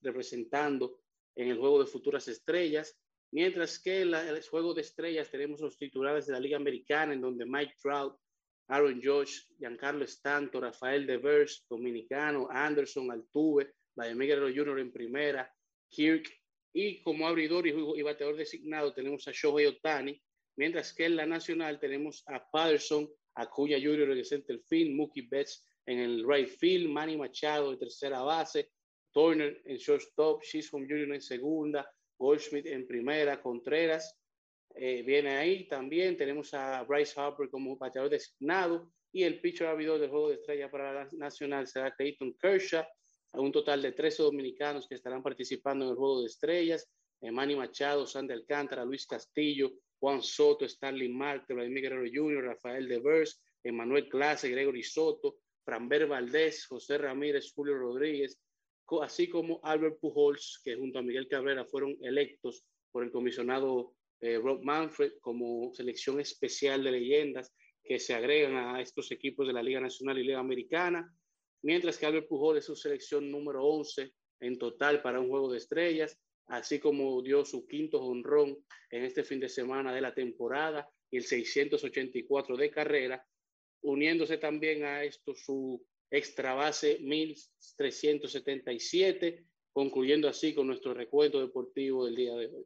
representando 0.01 0.99
en 1.35 1.49
el 1.49 1.57
juego 1.57 1.79
de 1.79 1.87
futuras 1.87 2.27
estrellas. 2.27 2.97
Mientras 3.31 3.79
que 3.79 4.01
en 4.01 4.13
el 4.13 4.41
juego 4.43 4.73
de 4.73 4.81
estrellas 4.81 5.29
tenemos 5.29 5.59
los 5.59 5.77
titulares 5.77 6.27
de 6.27 6.33
la 6.33 6.39
Liga 6.39 6.57
Americana, 6.57 7.13
en 7.13 7.21
donde 7.21 7.45
Mike 7.45 7.73
Trout, 7.81 8.15
Aaron 8.67 8.99
George, 9.01 9.33
Giancarlo 9.59 10.05
Stanton, 10.05 10.61
Rafael 10.61 11.05
Devers, 11.05 11.65
Dominicano, 11.69 12.47
Anderson, 12.49 13.11
Altuve, 13.11 13.73
Vladimir 13.95 14.27
Guerrero 14.29 14.53
Jr. 14.53 14.79
en 14.79 14.91
primera, 14.91 15.53
Kirk, 15.89 16.29
y 16.73 17.01
como 17.03 17.27
abridor 17.27 17.67
y, 17.67 18.01
bateador 18.01 18.35
designado 18.35 18.93
tenemos 18.93 19.27
a 19.27 19.31
Shohei 19.31 19.67
Otani, 19.67 20.21
mientras 20.57 20.93
que 20.93 21.05
en 21.05 21.15
la 21.15 21.25
nacional 21.25 21.79
tenemos 21.79 22.23
a 22.27 22.49
Patterson, 22.51 23.09
Acuña 23.35 23.77
Jr. 23.77 24.11
en 24.11 24.17
el 24.17 24.25
center 24.25 24.59
field, 24.59 24.95
Mookie 24.95 25.27
Betts 25.29 25.65
en 25.85 25.99
el 25.99 26.27
right 26.27 26.49
field, 26.49 26.89
Manny 26.89 27.15
Machado 27.15 27.71
en 27.71 27.79
tercera 27.79 28.21
base, 28.21 28.71
Turner 29.13 29.61
en 29.65 29.77
shortstop, 29.77 30.41
Chisholm 30.43 30.85
Jr. 30.87 31.13
en 31.13 31.21
segunda, 31.21 31.89
Goldschmidt 32.17 32.65
en 32.65 32.87
primera, 32.87 33.41
Contreras 33.41 34.17
eh, 34.75 35.03
viene 35.03 35.37
ahí 35.37 35.67
también. 35.67 36.17
Tenemos 36.17 36.53
a 36.53 36.83
Bryce 36.83 37.19
Harper 37.19 37.49
como 37.49 37.77
bateador 37.77 38.09
designado 38.09 38.91
y 39.11 39.23
el 39.23 39.39
pitcher 39.39 39.67
abridor 39.67 39.99
del 39.99 40.09
juego 40.09 40.29
de 40.29 40.35
estrella 40.35 40.69
para 40.69 40.93
la 40.93 41.09
nacional 41.13 41.67
será 41.67 41.95
Clayton 41.95 42.35
Kershaw. 42.39 42.83
A 43.33 43.41
un 43.41 43.51
total 43.51 43.81
de 43.81 43.91
13 43.91 44.23
dominicanos 44.23 44.87
que 44.87 44.95
estarán 44.95 45.21
participando 45.21 45.85
en 45.85 45.91
el 45.91 45.97
juego 45.97 46.21
de 46.21 46.27
estrellas. 46.27 46.89
Manny 47.21 47.55
Machado, 47.55 48.05
Sandy 48.05 48.33
Alcántara, 48.33 48.85
Luis 48.85 49.07
Castillo, 49.07 49.71
Juan 49.99 50.21
Soto, 50.21 50.65
Stanley 50.65 51.09
Marte, 51.09 51.53
Vladimir 51.53 51.83
Guerrero 51.83 52.09
Jr., 52.13 52.43
Rafael 52.43 52.87
Devers, 52.87 53.41
Emanuel 53.63 54.07
Clase, 54.07 54.49
Gregory 54.49 54.83
Soto, 54.83 55.37
Framber 55.63 56.07
Valdés, 56.07 56.65
José 56.67 56.97
Ramírez, 56.97 57.51
Julio 57.53 57.77
Rodríguez, 57.77 58.39
así 59.01 59.27
como 59.27 59.59
Albert 59.63 59.99
Pujols, 59.99 60.61
que 60.63 60.75
junto 60.75 60.99
a 60.99 61.01
Miguel 61.01 61.27
Cabrera 61.27 61.65
fueron 61.65 61.97
electos 62.01 62.63
por 62.91 63.03
el 63.03 63.11
comisionado 63.11 63.95
eh, 64.25 64.39
Rob 64.39 64.63
Manfred 64.63 65.11
como 65.21 65.71
selección 65.75 66.19
especial 66.19 66.83
de 66.83 66.93
leyendas 66.93 67.53
que 67.83 67.99
se 67.99 68.15
agregan 68.15 68.55
a 68.55 68.81
estos 68.81 69.11
equipos 69.11 69.45
de 69.45 69.53
la 69.53 69.61
Liga 69.61 69.79
Nacional 69.79 70.17
y 70.17 70.23
Liga 70.23 70.39
Americana, 70.39 71.15
mientras 71.61 71.99
que 71.99 72.07
Albert 72.07 72.27
Pujols 72.27 72.57
es 72.57 72.65
su 72.65 72.75
selección 72.75 73.29
número 73.29 73.63
11 73.63 74.11
en 74.39 74.57
total 74.57 75.03
para 75.03 75.19
un 75.19 75.29
juego 75.29 75.51
de 75.51 75.59
estrellas, 75.59 76.19
así 76.47 76.79
como 76.79 77.21
dio 77.21 77.45
su 77.45 77.67
quinto 77.67 78.01
honrón 78.01 78.57
en 78.89 79.03
este 79.03 79.23
fin 79.23 79.39
de 79.39 79.47
semana 79.47 79.93
de 79.93 80.01
la 80.01 80.15
temporada 80.15 80.89
y 81.11 81.17
el 81.17 81.23
684 81.23 82.57
de 82.57 82.71
carrera, 82.71 83.23
uniéndose 83.83 84.39
también 84.39 84.85
a 84.85 85.03
esto 85.03 85.35
su 85.35 85.85
extra 86.09 86.55
base 86.55 86.97
1377, 86.99 89.45
concluyendo 89.71 90.27
así 90.27 90.55
con 90.55 90.65
nuestro 90.65 90.95
recuento 90.95 91.41
deportivo 91.41 92.05
del 92.05 92.15
día 92.15 92.33
de 92.33 92.47
hoy. 92.47 92.65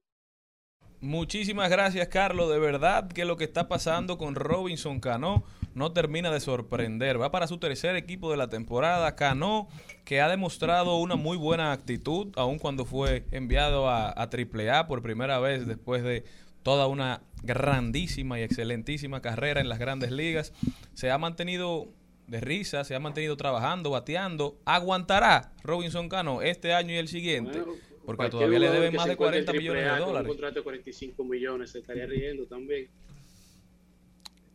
Muchísimas 1.01 1.69
gracias, 1.69 2.07
Carlos. 2.09 2.49
De 2.49 2.59
verdad 2.59 3.07
que 3.07 3.23
lo 3.23 3.37
que 3.37 3.45
está 3.45 3.69
pasando 3.69 4.17
con 4.17 4.35
Robinson 4.35 4.99
Cano 4.99 5.43
no 5.73 5.93
termina 5.93 6.29
de 6.29 6.41
sorprender. 6.41 7.21
Va 7.21 7.31
para 7.31 7.47
su 7.47 7.57
tercer 7.57 7.95
equipo 7.95 8.29
de 8.31 8.37
la 8.37 8.49
temporada. 8.49 9.15
Cano, 9.15 9.69
que 10.03 10.19
ha 10.19 10.27
demostrado 10.27 10.97
una 10.97 11.15
muy 11.15 11.37
buena 11.37 11.71
actitud, 11.71 12.27
aun 12.35 12.59
cuando 12.59 12.83
fue 12.83 13.25
enviado 13.31 13.87
a, 13.89 14.09
a 14.09 14.29
AAA 14.29 14.87
por 14.87 15.01
primera 15.01 15.39
vez 15.39 15.65
después 15.65 16.03
de 16.03 16.25
toda 16.63 16.87
una 16.87 17.21
grandísima 17.43 18.37
y 18.39 18.43
excelentísima 18.43 19.21
carrera 19.21 19.61
en 19.61 19.69
las 19.69 19.79
grandes 19.79 20.11
ligas. 20.11 20.51
Se 20.93 21.11
ha 21.11 21.17
mantenido 21.17 21.87
de 22.27 22.41
risa, 22.41 22.83
se 22.83 22.93
ha 22.93 22.99
mantenido 22.99 23.37
trabajando, 23.37 23.89
bateando. 23.91 24.59
¿Aguantará 24.65 25.53
Robinson 25.63 26.09
Cano 26.09 26.41
este 26.41 26.73
año 26.73 26.93
y 26.93 26.97
el 26.97 27.07
siguiente? 27.07 27.63
Porque 28.15 28.31
todavía 28.31 28.57
le 28.57 28.69
deben 28.71 28.95
más 28.95 29.07
de 29.07 29.15
40 29.15 29.53
millones 29.53 29.83
de 29.83 29.99
dólares. 29.99 30.21
Un 30.21 30.27
contrato 30.27 30.55
de 30.55 30.63
45 30.63 31.23
millones, 31.23 31.69
se 31.69 31.79
estaría 31.79 32.07
riendo 32.07 32.45
también. 32.45 32.87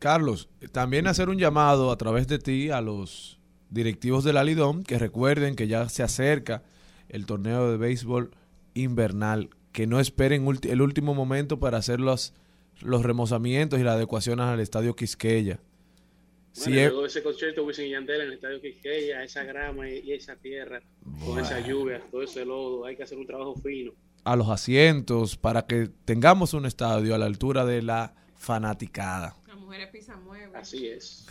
Carlos, 0.00 0.48
también 0.72 1.06
hacer 1.06 1.28
un 1.28 1.38
llamado 1.38 1.92
a 1.92 1.96
través 1.96 2.26
de 2.26 2.38
ti 2.38 2.70
a 2.70 2.80
los 2.80 3.38
directivos 3.70 4.24
de 4.24 4.32
la 4.32 4.42
Lidom 4.42 4.82
que 4.82 4.98
recuerden 4.98 5.54
que 5.54 5.68
ya 5.68 5.88
se 5.88 6.02
acerca 6.02 6.62
el 7.08 7.26
torneo 7.26 7.70
de 7.70 7.76
béisbol 7.76 8.32
invernal, 8.74 9.50
que 9.72 9.86
no 9.86 10.00
esperen 10.00 10.46
el 10.62 10.82
último 10.82 11.14
momento 11.14 11.60
para 11.60 11.78
hacer 11.78 12.00
los, 12.00 12.34
los 12.80 13.04
remozamientos 13.04 13.78
y 13.78 13.84
las 13.84 13.94
adecuaciones 13.94 14.46
al 14.46 14.60
estadio 14.60 14.96
Quisqueya 14.96 15.60
Bueno, 16.56 16.76
eh. 16.78 16.84
luego 16.84 17.02
de 17.02 17.08
ese 17.08 17.22
concierto 17.22 17.64
Wisin 17.64 17.86
y 17.86 17.90
Yandel 17.90 18.20
en 18.20 18.26
el 18.28 18.32
estadio 18.34 18.60
Quisqueya, 18.60 19.22
esa 19.24 19.42
grama 19.44 19.88
y, 19.88 19.98
y 20.00 20.12
esa 20.12 20.36
tierra, 20.36 20.80
con 21.24 21.38
esa 21.38 21.60
lluvia, 21.60 22.00
todo 22.10 22.22
ese 22.22 22.44
lodo, 22.44 22.84
hay 22.86 22.96
que 22.96 23.02
hacer 23.02 23.18
un 23.18 23.26
trabajo 23.26 23.54
fino. 23.56 23.92
a 24.24 24.36
los 24.36 24.48
asientos 24.48 25.36
para 25.36 25.66
que 25.66 25.88
tengamos 26.04 26.54
un 26.54 26.64
estadio 26.66 27.14
a 27.14 27.18
la 27.18 27.26
altura 27.26 27.64
de 27.66 27.82
la 27.82 28.14
fanaticada. 28.36 29.36
Las 29.48 29.56
mujeres 29.58 29.88
pisan 29.88 30.22
muebles. 30.24 30.54
Así 30.54 30.86
es. 30.88 31.26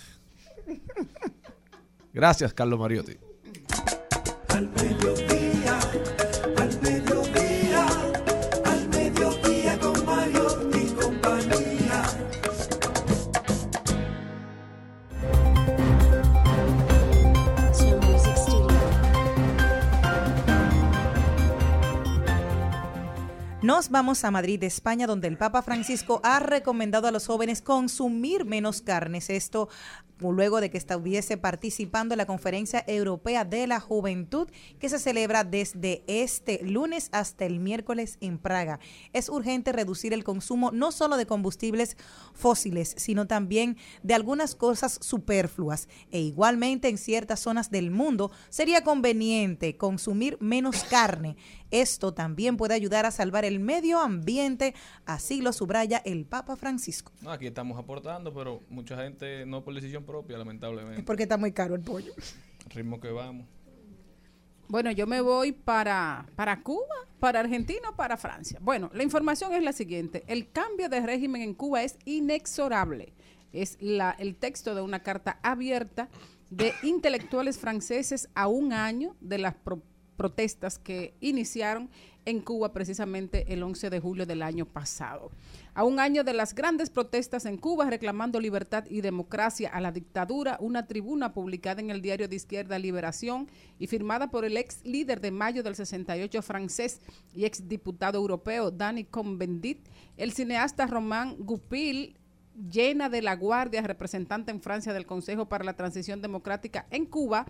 Gracias, 2.14 2.54
Carlos 2.54 2.80
Mariotti. 2.80 3.14
Al 4.50 4.70
Nos 23.64 23.92
vamos 23.92 24.26
a 24.26 24.32
Madrid, 24.32 24.62
España, 24.66 25.08
donde 25.08 25.30
el 25.30 25.38
Papa 25.38 25.62
Francisco 25.62 26.20
ha 26.26 26.40
recomendado 26.40 27.08
a 27.08 27.12
los 27.12 27.28
jóvenes 27.28 27.62
consumir 27.62 28.44
menos 28.44 28.82
carnes. 28.82 29.30
Esto 29.30 29.70
luego 30.32 30.62
de 30.62 30.70
que 30.70 30.78
estuviese 30.78 31.38
participando 31.38 32.14
en 32.14 32.20
la 32.20 32.26
Conferencia 32.26 32.84
Europea 32.88 33.46
de 33.46 33.68
la 33.68 33.80
Juventud 33.80 34.48
que 34.80 34.90
se 34.90 35.00
celebra 35.00 35.44
desde 35.44 36.04
este 36.08 36.64
lunes 36.64 37.10
hasta 37.12 37.46
el 37.46 37.60
miércoles 37.60 38.18
en 38.22 38.38
Praga. 38.38 38.80
Es 39.12 39.30
urgente 39.30 39.72
reducir 39.72 40.14
el 40.14 40.24
consumo 40.24 40.72
no 40.72 40.92
solo 40.92 41.18
de 41.18 41.26
combustibles 41.26 41.98
fósiles, 42.34 42.96
sino 42.98 43.28
también 43.28 43.78
de 44.04 44.14
algunas 44.14 44.56
cosas 44.56 45.00
superfluas. 45.02 45.88
E 46.12 46.20
igualmente 46.20 46.90
en 46.90 46.98
ciertas 46.98 47.40
zonas 47.40 47.72
del 47.72 47.92
mundo 47.92 48.32
sería 48.50 48.84
conveniente 48.84 49.78
consumir 49.78 50.38
menos 50.40 50.84
carne. 50.84 51.36
Esto 51.72 52.14
también 52.14 52.56
puede 52.56 52.76
ayudar 52.76 53.08
a 53.08 53.12
salvar 53.12 53.46
el 53.46 53.60
medio 53.60 54.00
ambiente, 54.00 54.76
así 55.06 55.42
lo 55.42 55.52
subraya 55.54 55.98
el 56.06 56.26
Papa 56.26 56.56
Francisco. 56.56 57.12
Aquí 57.28 57.48
estamos 57.48 57.80
aportando, 57.80 58.32
pero 58.32 58.62
mucha 58.70 58.96
gente 58.96 59.46
no 59.48 59.64
por 59.64 59.74
decisión 59.74 60.04
propia, 60.14 60.38
lamentablemente. 60.38 61.00
Es 61.00 61.06
porque 61.06 61.24
está 61.24 61.38
muy 61.38 61.52
caro 61.54 61.74
el 61.74 61.82
pollo. 61.82 62.14
El 62.66 62.72
ritmo 62.72 63.00
que 63.00 63.10
vamos. 63.10 63.48
Bueno, 64.68 64.92
yo 64.92 65.08
me 65.08 65.22
voy 65.22 65.54
para, 65.54 66.28
para 66.36 66.62
Cuba, 66.62 66.96
para 67.20 67.40
Argentina 67.40 67.90
o 67.90 67.96
para 67.96 68.16
Francia. 68.16 68.60
Bueno, 68.62 68.92
la 68.94 69.02
información 69.02 69.54
es 69.54 69.64
la 69.64 69.74
siguiente. 69.74 70.24
El 70.28 70.52
cambio 70.52 70.88
de 70.88 71.02
régimen 71.02 71.42
en 71.42 71.56
Cuba 71.56 71.82
es 71.82 71.98
inexorable. 72.06 73.14
Es 73.54 73.78
la, 73.82 74.12
el 74.20 74.36
texto 74.36 74.76
de 74.76 74.82
una 74.82 75.00
carta 75.02 75.40
abierta 75.42 76.10
de 76.52 76.74
intelectuales 76.84 77.58
franceses 77.58 78.30
a 78.36 78.48
un 78.48 78.72
año 78.72 79.16
de 79.20 79.40
las 79.40 79.56
pro- 79.56 79.82
protestas 80.16 80.78
que 80.78 81.16
iniciaron 81.22 81.90
en 82.26 82.40
Cuba 82.40 82.74
precisamente 82.74 83.54
el 83.54 83.64
11 83.64 83.90
de 83.90 84.00
julio 84.00 84.26
del 84.26 84.42
año 84.42 84.66
pasado. 84.66 85.32
A 85.74 85.84
un 85.84 86.00
año 86.00 86.24
de 86.24 86.34
las 86.34 86.54
grandes 86.56 86.90
protestas 86.90 87.46
en 87.46 87.58
Cuba 87.58 87.90
reclamando 87.90 88.40
libertad 88.40 88.86
y 88.90 89.02
democracia 89.02 89.70
a 89.70 89.82
la 89.82 89.92
dictadura, 89.92 90.58
una 90.60 90.88
tribuna 90.88 91.34
publicada 91.34 91.82
en 91.82 91.90
el 91.90 92.02
diario 92.02 92.28
de 92.28 92.36
izquierda 92.36 92.80
Liberación 92.80 93.50
y 93.80 93.88
firmada 93.88 94.30
por 94.30 94.46
el 94.46 94.58
ex 94.58 94.84
líder 94.84 95.22
de 95.22 95.32
mayo 95.32 95.64
del 95.64 95.76
68 95.76 96.42
francés 96.42 97.02
y 97.34 97.46
ex 97.46 97.68
diputado 97.68 98.18
europeo 98.18 98.72
Dani 98.72 99.04
Cohn-Bendit, 99.06 99.88
el 100.18 100.34
cineasta 100.34 100.88
Román 100.88 101.36
Goupil, 101.40 102.18
llena 102.70 103.10
de 103.10 103.22
la 103.22 103.36
Guardia, 103.36 103.82
representante 103.82 104.52
en 104.52 104.62
Francia 104.62 104.94
del 104.94 105.06
Consejo 105.06 105.48
para 105.48 105.64
la 105.64 105.76
Transición 105.76 106.22
Democrática 106.22 106.86
en 106.92 107.06
Cuba, 107.06 107.46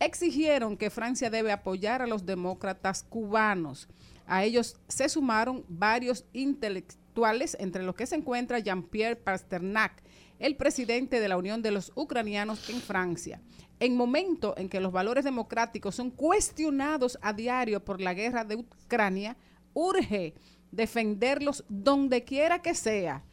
exigieron 0.00 0.76
que 0.76 0.90
Francia 0.90 1.30
debe 1.30 1.52
apoyar 1.52 2.02
a 2.02 2.06
los 2.06 2.26
demócratas 2.26 3.02
cubanos. 3.02 3.88
A 4.26 4.44
ellos 4.44 4.76
se 4.88 5.08
sumaron 5.08 5.64
varios 5.68 6.24
intelectuales, 6.32 7.56
entre 7.60 7.82
los 7.82 7.94
que 7.94 8.06
se 8.06 8.16
encuentra 8.16 8.58
Jean-Pierre 8.58 9.16
Pasternak, 9.16 10.02
el 10.38 10.56
presidente 10.56 11.20
de 11.20 11.28
la 11.28 11.36
Unión 11.36 11.62
de 11.62 11.70
los 11.70 11.92
Ucranianos 11.94 12.68
en 12.68 12.80
Francia. 12.80 13.40
En 13.78 13.96
momento 13.96 14.54
en 14.56 14.68
que 14.68 14.80
los 14.80 14.92
valores 14.92 15.24
democráticos 15.24 15.94
son 15.94 16.10
cuestionados 16.10 17.18
a 17.22 17.32
diario 17.32 17.84
por 17.84 18.00
la 18.00 18.14
guerra 18.14 18.44
de 18.44 18.56
Ucrania, 18.56 19.36
urge 19.72 20.34
defenderlos 20.72 21.64
donde 21.68 22.24
quiera 22.24 22.60
que 22.60 22.74
sea, 22.74 23.24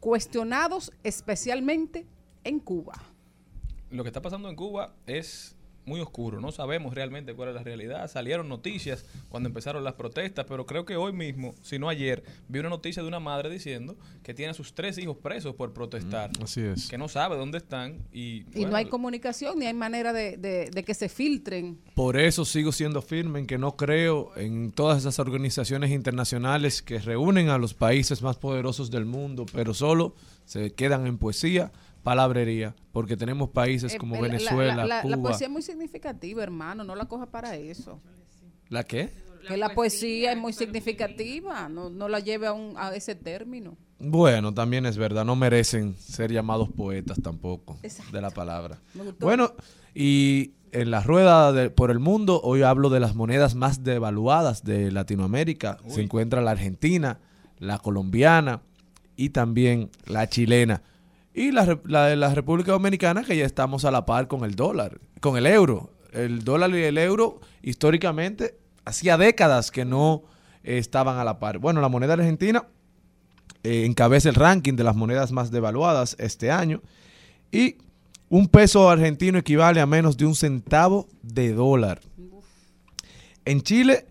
cuestionados 0.00 0.92
especialmente 1.04 2.06
en 2.44 2.58
Cuba. 2.58 2.94
Lo 3.90 4.02
que 4.02 4.08
está 4.08 4.22
pasando 4.22 4.48
en 4.48 4.56
Cuba 4.56 4.94
es 5.06 5.56
muy 5.84 6.00
oscuro. 6.00 6.40
No 6.40 6.52
sabemos 6.52 6.94
realmente 6.94 7.34
cuál 7.34 7.48
es 7.50 7.54
la 7.54 7.62
realidad. 7.62 8.08
Salieron 8.10 8.48
noticias 8.48 9.04
cuando 9.28 9.48
empezaron 9.48 9.82
las 9.84 9.94
protestas, 9.94 10.46
pero 10.48 10.64
creo 10.66 10.84
que 10.84 10.96
hoy 10.96 11.12
mismo, 11.12 11.54
si 11.62 11.78
no 11.78 11.88
ayer, 11.88 12.22
vi 12.48 12.60
una 12.60 12.68
noticia 12.68 13.02
de 13.02 13.08
una 13.08 13.20
madre 13.20 13.50
diciendo 13.50 13.96
que 14.22 14.34
tiene 14.34 14.50
a 14.50 14.54
sus 14.54 14.74
tres 14.74 14.96
hijos 14.98 15.16
presos 15.16 15.54
por 15.54 15.72
protestar. 15.72 16.30
así 16.42 16.60
es. 16.60 16.88
Que 16.88 16.98
no 16.98 17.08
sabe 17.08 17.36
dónde 17.36 17.58
están 17.58 17.98
y, 18.12 18.22
Y 18.38 18.44
bueno, 18.54 18.70
no 18.70 18.76
hay 18.76 18.84
comunicación 18.86 19.58
ni 19.58 19.66
hay 19.66 19.74
manera 19.74 20.12
de, 20.12 20.36
de- 20.36 20.70
de 20.70 20.82
que 20.84 20.94
se 20.94 21.08
filtren. 21.08 21.78
Por 21.94 22.16
eso 22.16 22.44
sigo 22.44 22.72
siendo 22.72 23.02
firme 23.02 23.40
en 23.40 23.46
que 23.46 23.58
no 23.58 23.76
creo 23.76 24.32
en 24.36 24.70
todas 24.72 24.98
esas 25.00 25.18
organizaciones 25.18 25.90
internacionales 25.90 26.82
que 26.82 26.98
reúnen 26.98 27.48
a 27.48 27.58
los 27.58 27.74
países 27.74 28.22
más 28.22 28.36
poderosos 28.36 28.90
del 28.90 29.04
mundo, 29.04 29.46
pero 29.52 29.74
solo 29.74 30.14
se 30.44 30.72
quedan 30.72 31.06
en 31.06 31.18
poesía, 31.18 31.72
palabrería, 32.02 32.74
porque 32.92 33.16
tenemos 33.16 33.50
países 33.50 33.94
Eh, 33.94 33.98
como 33.98 34.16
el- 34.16 34.22
la- 34.22 34.28
Venezuela, 34.28 34.76
la, 34.76 34.84
la- 34.86 34.96
la 35.04 35.16
Cuba. 35.16 35.30
poesía 35.30 35.46
es 35.46 35.52
muy 35.52 35.62
significativa, 35.62 36.42
hermano, 36.42 36.84
no 36.84 36.94
la 36.96 37.06
coja 37.06 37.26
para 37.26 37.56
eso. 37.56 38.00
¿La 38.68 38.84
qué? 38.84 39.10
que 39.48 39.56
la 39.56 39.74
poesía 39.74 40.30
es 40.32 40.38
muy 40.38 40.52
significativa, 40.52 41.68
no, 41.68 41.90
no 41.90 42.08
la 42.08 42.20
lleve 42.20 42.46
a, 42.46 42.52
un, 42.52 42.74
a 42.76 42.94
ese 42.94 43.16
término. 43.16 43.76
Bueno, 43.98 44.54
también 44.54 44.86
es 44.86 44.96
verdad, 44.96 45.24
no 45.24 45.34
merecen 45.34 45.96
ser 45.98 46.30
llamados 46.32 46.68
poetas 46.70 47.20
tampoco 47.20 47.76
de 48.12 48.20
la 48.20 48.30
palabra. 48.30 48.78
Bueno, 49.18 49.52
y 49.96 50.52
en 50.70 50.92
la 50.92 51.00
rueda 51.02 51.52
de- 51.52 51.70
por 51.70 51.90
el 51.90 51.98
mundo, 51.98 52.40
hoy 52.44 52.62
hablo 52.62 52.88
de 52.88 53.00
las 53.00 53.16
monedas 53.16 53.56
más 53.56 53.82
devaluadas 53.82 54.62
de 54.62 54.92
Latinoamérica. 54.92 55.78
Se 55.88 56.02
encuentra 56.02 56.40
la 56.40 56.52
argentina, 56.52 57.18
la 57.58 57.78
colombiana 57.80 58.62
y 59.16 59.30
también 59.30 59.90
la 60.06 60.28
chilena. 60.28 60.82
Y 61.34 61.50
la, 61.50 61.64
de 61.64 62.16
la 62.16 62.34
República 62.34 62.72
Dominicana, 62.72 63.24
que 63.24 63.36
ya 63.36 63.46
estamos 63.46 63.84
a 63.84 63.90
la 63.90 64.04
par 64.04 64.28
con 64.28 64.44
el 64.44 64.54
dólar, 64.54 65.00
con 65.20 65.36
el 65.36 65.46
euro. 65.46 65.90
El 66.12 66.44
dólar 66.44 66.70
y 66.70 66.82
el 66.82 66.98
euro, 66.98 67.40
históricamente, 67.62 68.58
hacía 68.84 69.16
décadas 69.16 69.70
que 69.70 69.84
no 69.84 70.24
estaban 70.62 71.18
a 71.18 71.24
la 71.24 71.38
par. 71.38 71.58
Bueno, 71.58 71.80
la 71.80 71.88
moneda 71.88 72.14
argentina 72.14 72.66
eh, 73.62 73.84
encabeza 73.86 74.28
el 74.28 74.34
ranking 74.34 74.74
de 74.74 74.84
las 74.84 74.94
monedas 74.94 75.32
más 75.32 75.50
devaluadas 75.50 76.16
este 76.18 76.50
año. 76.50 76.82
Y 77.50 77.76
un 78.28 78.48
peso 78.48 78.90
argentino 78.90 79.38
equivale 79.38 79.80
a 79.80 79.86
menos 79.86 80.16
de 80.16 80.26
un 80.26 80.34
centavo 80.34 81.08
de 81.22 81.52
dólar. 81.52 82.00
En 83.44 83.62
Chile, 83.62 84.06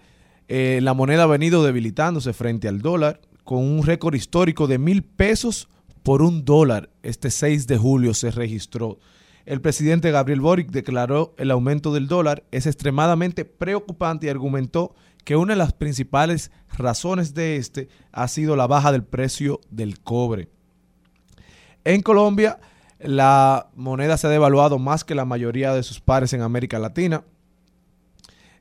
eh, 0.48 0.80
la 0.82 0.94
moneda 0.94 1.24
ha 1.24 1.28
venido 1.28 1.64
debilitándose 1.64 2.34
frente 2.34 2.68
al 2.68 2.82
dólar 2.82 3.22
con 3.44 3.60
un 3.60 3.84
récord 3.84 4.16
histórico 4.16 4.68
de 4.68 4.78
mil 4.78 5.04
pesos 5.04 5.70
por 6.04 6.22
un 6.22 6.46
dólar. 6.46 6.90
Este 7.04 7.32
6 7.32 7.68
de 7.68 7.78
julio 7.78 8.14
se 8.14 8.32
registró. 8.32 9.00
El 9.46 9.62
presidente 9.62 10.12
Gabriel 10.12 10.42
Boric 10.42 10.70
declaró 10.70 11.34
el 11.38 11.52
aumento 11.52 11.94
del 11.94 12.08
dólar 12.08 12.44
es 12.52 12.68
extremadamente 12.68 13.44
preocupante 13.44 14.28
y 14.28 14.30
argumentó 14.30 14.94
que 15.24 15.36
una 15.36 15.54
de 15.54 15.58
las 15.58 15.74
principales 15.74 16.52
razones 16.78 17.34
de 17.34 17.58
este 17.58 17.90
ha 18.12 18.28
sido 18.28 18.56
la 18.56 18.68
baja 18.68 18.92
del 18.92 19.04
precio 19.04 19.60
del 19.70 20.00
cobre. 20.00 20.50
En 21.84 22.02
Colombia, 22.02 22.60
la 23.00 23.70
moneda 23.76 24.18
se 24.18 24.28
ha 24.28 24.30
devaluado 24.30 24.78
más 24.78 25.04
que 25.04 25.16
la 25.16 25.26
mayoría 25.26 25.74
de 25.74 25.84
sus 25.84 26.00
pares 26.00 26.34
en 26.34 26.42
América 26.42 26.78
Latina. 26.78 27.24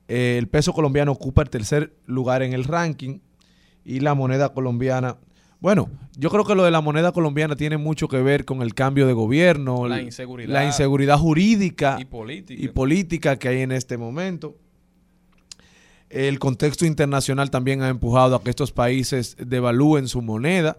Eh, 0.08 0.36
el 0.38 0.48
peso 0.48 0.72
colombiano 0.72 1.12
ocupa 1.12 1.42
el 1.42 1.50
tercer 1.50 1.94
lugar 2.06 2.42
en 2.42 2.52
el 2.52 2.64
ranking 2.64 3.20
y 3.84 4.00
la 4.00 4.14
moneda 4.14 4.52
colombiana, 4.52 5.18
bueno, 5.60 5.90
yo 6.16 6.30
creo 6.30 6.44
que 6.44 6.54
lo 6.54 6.64
de 6.64 6.70
la 6.70 6.80
moneda 6.80 7.12
colombiana 7.12 7.54
tiene 7.56 7.76
mucho 7.76 8.08
que 8.08 8.20
ver 8.22 8.44
con 8.44 8.62
el 8.62 8.74
cambio 8.74 9.06
de 9.06 9.12
gobierno, 9.12 9.86
La 9.86 10.00
inseguridad. 10.02 10.52
la 10.52 10.64
inseguridad 10.64 11.18
jurídica 11.18 11.98
Y 12.00 12.04
política. 12.06 12.62
y 12.62 12.68
política 12.68 13.38
que 13.38 13.48
hay 13.48 13.60
en 13.60 13.72
este 13.72 13.96
momento. 13.98 14.56
El 16.08 16.38
contexto 16.40 16.86
internacional 16.86 17.50
también 17.50 17.82
ha 17.82 17.88
empujado 17.88 18.34
a 18.34 18.42
que 18.42 18.50
estos 18.50 18.72
países 18.72 19.36
devalúen 19.38 20.08
su 20.08 20.22
moneda, 20.22 20.76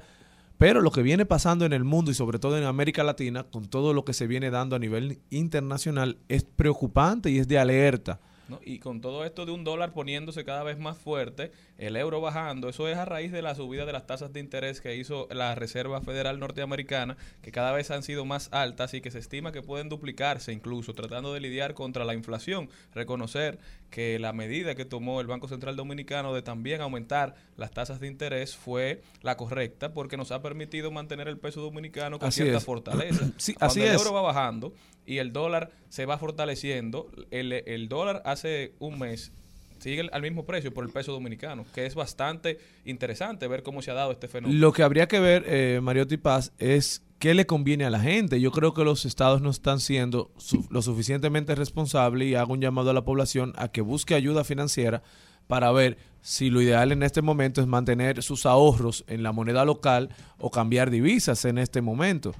pero 0.57 0.81
lo 0.81 0.91
que 0.91 1.01
viene 1.01 1.25
pasando 1.25 1.65
en 1.65 1.73
el 1.73 1.83
mundo 1.85 2.11
y 2.11 2.13
sobre 2.13 2.37
todo 2.37 2.57
en 2.57 2.65
América 2.65 3.03
Latina, 3.03 3.43
con 3.45 3.65
todo 3.65 3.93
lo 3.93 4.03
que 4.03 4.13
se 4.13 4.27
viene 4.27 4.49
dando 4.51 4.75
a 4.75 4.79
nivel 4.79 5.19
internacional, 5.29 6.17
es 6.27 6.43
preocupante 6.43 7.31
y 7.31 7.39
es 7.39 7.47
de 7.47 7.57
alerta. 7.59 8.19
¿No? 8.49 8.59
Y 8.63 8.79
con 8.79 9.01
todo 9.01 9.23
esto 9.25 9.45
de 9.45 9.51
un 9.51 9.63
dólar 9.63 9.93
poniéndose 9.93 10.43
cada 10.43 10.63
vez 10.63 10.77
más 10.77 10.97
fuerte, 10.97 11.51
el 11.77 11.95
euro 11.95 12.21
bajando, 12.21 12.69
eso 12.69 12.87
es 12.87 12.97
a 12.97 13.05
raíz 13.05 13.31
de 13.31 13.41
la 13.41 13.55
subida 13.55 13.85
de 13.85 13.93
las 13.93 14.05
tasas 14.07 14.33
de 14.33 14.39
interés 14.39 14.81
que 14.81 14.95
hizo 14.95 15.27
la 15.31 15.55
Reserva 15.55 16.01
Federal 16.01 16.39
Norteamericana, 16.39 17.17
que 17.41 17.51
cada 17.51 17.71
vez 17.71 17.91
han 17.91 18.03
sido 18.03 18.25
más 18.25 18.49
altas 18.51 18.93
y 18.93 19.01
que 19.01 19.11
se 19.11 19.19
estima 19.19 19.51
que 19.51 19.61
pueden 19.61 19.89
duplicarse 19.89 20.51
incluso, 20.53 20.93
tratando 20.93 21.33
de 21.33 21.39
lidiar 21.39 21.73
contra 21.73 22.05
la 22.05 22.13
inflación. 22.13 22.69
Reconocer 22.93 23.59
que 23.89 24.19
la 24.19 24.31
medida 24.33 24.75
que 24.75 24.85
tomó 24.85 25.19
el 25.21 25.27
Banco 25.27 25.47
Central 25.47 25.75
Dominicano 25.75 26.33
de 26.33 26.41
también 26.41 26.81
aumentar 26.81 27.35
las 27.57 27.71
tasas 27.71 27.99
de 27.99 28.07
interés 28.07 28.55
fue 28.55 29.01
la 29.21 29.35
correcta 29.37 29.93
porque 29.93 30.17
nos 30.17 30.31
ha 30.31 30.41
permitido 30.41 30.91
mantener 30.91 31.27
el 31.27 31.37
peso 31.37 31.61
dominicano 31.61 32.19
con 32.19 32.29
Así 32.29 32.41
cierta 32.43 32.57
es. 32.59 32.63
fortaleza. 32.65 33.29
Sí, 33.37 33.53
Cuando 33.53 33.71
así 33.71 33.81
el 33.81 33.87
es. 33.95 34.01
euro 34.01 34.13
va 34.13 34.21
bajando 34.21 34.73
y 35.05 35.17
el 35.17 35.33
dólar 35.33 35.71
se 35.89 36.05
va 36.05 36.17
fortaleciendo, 36.17 37.09
el, 37.31 37.53
el 37.53 37.89
dólar 37.89 38.21
hace 38.25 38.73
un 38.79 38.99
mes 38.99 39.31
sigue 39.79 40.07
al 40.11 40.21
mismo 40.21 40.45
precio 40.45 40.71
por 40.71 40.83
el 40.85 40.91
peso 40.91 41.11
dominicano, 41.11 41.65
que 41.73 41.87
es 41.87 41.95
bastante 41.95 42.59
interesante 42.85 43.47
ver 43.47 43.63
cómo 43.63 43.81
se 43.81 43.89
ha 43.89 43.95
dado 43.95 44.11
este 44.11 44.27
fenómeno. 44.27 44.59
Lo 44.59 44.73
que 44.73 44.83
habría 44.83 45.07
que 45.07 45.19
ver, 45.19 45.43
eh, 45.47 45.79
Mariotti 45.81 46.17
Paz, 46.17 46.53
es 46.59 47.01
qué 47.17 47.33
le 47.33 47.47
conviene 47.47 47.85
a 47.85 47.89
la 47.89 47.99
gente. 47.99 48.39
Yo 48.39 48.51
creo 48.51 48.75
que 48.75 48.83
los 48.83 49.05
estados 49.05 49.41
no 49.41 49.49
están 49.49 49.79
siendo 49.79 50.29
su- 50.37 50.67
lo 50.69 50.83
suficientemente 50.83 51.55
responsables 51.55 52.27
y 52.27 52.35
hago 52.35 52.53
un 52.53 52.61
llamado 52.61 52.91
a 52.91 52.93
la 52.93 53.03
población 53.03 53.53
a 53.57 53.69
que 53.69 53.81
busque 53.81 54.13
ayuda 54.13 54.43
financiera 54.43 55.01
para 55.47 55.71
ver 55.71 55.97
si 56.21 56.51
lo 56.51 56.61
ideal 56.61 56.91
en 56.91 57.01
este 57.01 57.23
momento 57.23 57.59
es 57.59 57.65
mantener 57.65 58.21
sus 58.21 58.45
ahorros 58.45 59.03
en 59.07 59.23
la 59.23 59.31
moneda 59.31 59.65
local 59.65 60.09
o 60.37 60.51
cambiar 60.51 60.91
divisas 60.91 61.43
en 61.45 61.57
este 61.57 61.81
momento 61.81 62.35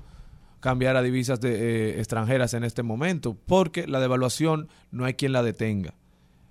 cambiar 0.61 0.95
a 0.95 1.01
divisas 1.01 1.41
de, 1.41 1.89
eh, 1.89 1.99
extranjeras 1.99 2.53
en 2.53 2.63
este 2.63 2.81
momento, 2.83 3.35
porque 3.45 3.85
la 3.87 3.99
devaluación 3.99 4.69
no 4.91 5.03
hay 5.03 5.15
quien 5.15 5.33
la 5.33 5.43
detenga. 5.43 5.93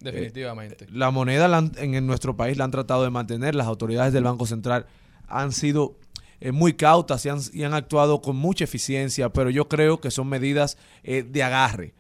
Definitivamente. 0.00 0.86
La 0.90 1.10
moneda 1.10 1.46
la 1.48 1.58
han- 1.58 1.72
en, 1.78 1.94
en 1.94 2.06
nuestro 2.06 2.36
país 2.36 2.56
la 2.56 2.64
han 2.64 2.70
tratado 2.70 3.02
de 3.04 3.10
mantener, 3.10 3.54
las 3.54 3.66
autoridades 3.66 4.12
del 4.12 4.24
Banco 4.24 4.46
Central 4.46 4.86
han 5.28 5.52
sido 5.52 5.96
eh, 6.40 6.52
muy 6.52 6.72
cautas 6.72 7.24
y 7.26 7.28
han, 7.28 7.38
y 7.52 7.64
han 7.64 7.74
actuado 7.74 8.22
con 8.22 8.34
mucha 8.36 8.64
eficiencia, 8.64 9.28
pero 9.30 9.50
yo 9.50 9.68
creo 9.68 10.00
que 10.00 10.10
son 10.10 10.26
medidas 10.28 10.78
eh, 11.02 11.22
de 11.22 11.42
agarre 11.42 11.94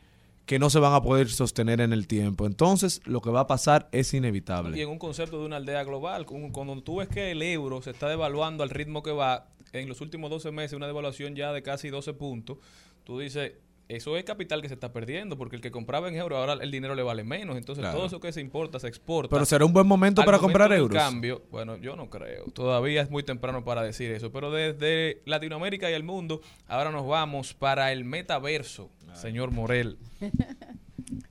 que 0.46 0.58
no 0.58 0.70
se 0.70 0.78
van 0.80 0.94
a 0.94 1.02
poder 1.02 1.28
sostener 1.28 1.80
en 1.82 1.92
el 1.92 2.06
tiempo. 2.08 2.46
Entonces, 2.46 3.02
lo 3.04 3.20
que 3.20 3.28
va 3.30 3.40
a 3.40 3.46
pasar 3.46 3.88
es 3.92 4.14
inevitable. 4.14 4.76
Y 4.76 4.80
en 4.80 4.88
un 4.88 4.98
concepto 4.98 5.38
de 5.38 5.44
una 5.46 5.56
aldea 5.56 5.84
global, 5.84 6.24
cuando 6.26 6.82
tú 6.82 6.96
ves 6.96 7.08
que 7.08 7.30
el 7.32 7.42
euro 7.42 7.82
se 7.82 7.90
está 7.90 8.08
devaluando 8.08 8.64
al 8.64 8.70
ritmo 8.70 9.02
que 9.02 9.12
va, 9.12 9.46
en 9.72 9.88
los 9.88 10.00
últimos 10.00 10.30
12 10.30 10.50
meses, 10.52 10.74
una 10.76 10.86
devaluación 10.86 11.34
ya 11.36 11.52
de 11.52 11.62
casi 11.62 11.88
12 11.90 12.12
puntos, 12.14 12.58
tú 13.04 13.18
dices, 13.18 13.52
eso 13.88 14.16
es 14.16 14.22
capital 14.22 14.62
que 14.62 14.68
se 14.68 14.74
está 14.74 14.92
perdiendo, 14.92 15.36
porque 15.36 15.56
el 15.56 15.62
que 15.62 15.72
compraba 15.72 16.08
en 16.08 16.14
euro 16.14 16.36
ahora 16.36 16.52
el 16.52 16.70
dinero 16.70 16.94
le 16.94 17.02
vale 17.02 17.24
menos. 17.24 17.56
Entonces, 17.56 17.82
Claro. 17.82 17.96
todo 17.96 18.06
eso 18.06 18.20
que 18.20 18.30
se 18.32 18.40
importa, 18.40 18.78
se 18.78 18.86
exporta. 18.86 19.34
Pero 19.34 19.44
será 19.44 19.64
un 19.64 19.72
buen 19.72 19.86
momento 19.86 20.20
Al 20.20 20.26
para 20.26 20.38
comprar 20.38 20.72
euros. 20.72 20.96
cambio, 20.96 21.42
bueno, 21.50 21.76
yo 21.76 21.96
no 21.96 22.08
creo. 22.08 22.44
Todavía 22.54 23.02
es 23.02 23.10
muy 23.10 23.24
temprano 23.24 23.64
para 23.64 23.82
decir 23.82 24.12
eso. 24.12 24.30
Pero 24.30 24.52
desde 24.52 25.22
Latinoamérica 25.24 25.90
y 25.90 25.94
el 25.94 26.04
mundo, 26.04 26.40
ahora 26.68 26.92
nos 26.92 27.04
vamos 27.04 27.52
para 27.52 27.90
el 27.90 28.04
metaverso, 28.04 28.90
señor 29.14 29.50
Morel. 29.50 29.98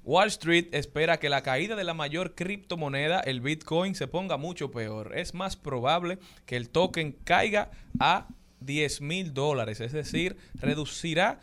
Wall 0.10 0.30
Street 0.30 0.70
espera 0.72 1.20
que 1.20 1.30
la 1.30 1.44
caída 1.44 1.76
de 1.76 1.84
la 1.84 1.94
mayor 1.94 2.34
criptomoneda, 2.34 3.20
el 3.20 3.42
Bitcoin, 3.42 3.94
se 3.94 4.08
ponga 4.08 4.38
mucho 4.38 4.72
peor. 4.72 5.16
Es 5.16 5.36
más 5.36 5.56
probable 5.56 6.18
que 6.48 6.56
el 6.56 6.70
token 6.70 7.12
caiga 7.12 7.70
a 8.00 8.26
10 8.62 9.02
mil 9.02 9.36
dólares, 9.36 9.82
es 9.82 9.92
decir, 9.92 10.36
reducirá 10.56 11.40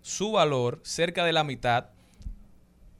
su 0.00 0.32
valor 0.32 0.80
cerca 0.82 1.26
de 1.26 1.34
la 1.34 1.44
mitad 1.44 1.90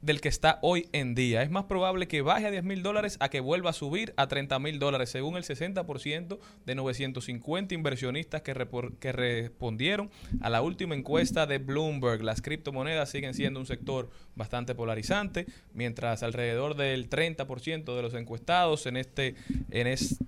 del 0.01 0.21
que 0.21 0.29
está 0.29 0.59
hoy 0.61 0.87
en 0.91 1.15
día. 1.15 1.41
Es 1.41 1.49
más 1.49 1.65
probable 1.65 2.07
que 2.07 2.21
baje 2.21 2.47
a 2.47 2.51
10 2.51 2.63
mil 2.63 2.83
dólares 2.83 3.17
a 3.19 3.29
que 3.29 3.39
vuelva 3.39 3.71
a 3.71 3.73
subir 3.73 4.13
a 4.17 4.27
30 4.27 4.59
mil 4.59 4.79
dólares, 4.79 5.09
según 5.09 5.37
el 5.37 5.43
60% 5.43 6.39
de 6.65 6.75
950 6.75 7.73
inversionistas 7.73 8.41
que, 8.41 8.53
que 8.99 9.11
respondieron 9.11 10.09
a 10.41 10.49
la 10.49 10.61
última 10.61 10.95
encuesta 10.95 11.45
de 11.45 11.57
Bloomberg. 11.57 12.23
Las 12.23 12.41
criptomonedas 12.41 13.09
siguen 13.09 13.33
siendo 13.33 13.59
un 13.59 13.65
sector 13.65 14.09
bastante 14.35 14.75
polarizante, 14.75 15.47
mientras 15.73 16.23
alrededor 16.23 16.75
del 16.75 17.09
30% 17.09 17.95
de 17.95 18.01
los 18.01 18.13
encuestados 18.13 18.85
en 18.85 18.97
este, 18.97 19.35
en 19.71 19.87
este 19.87 20.25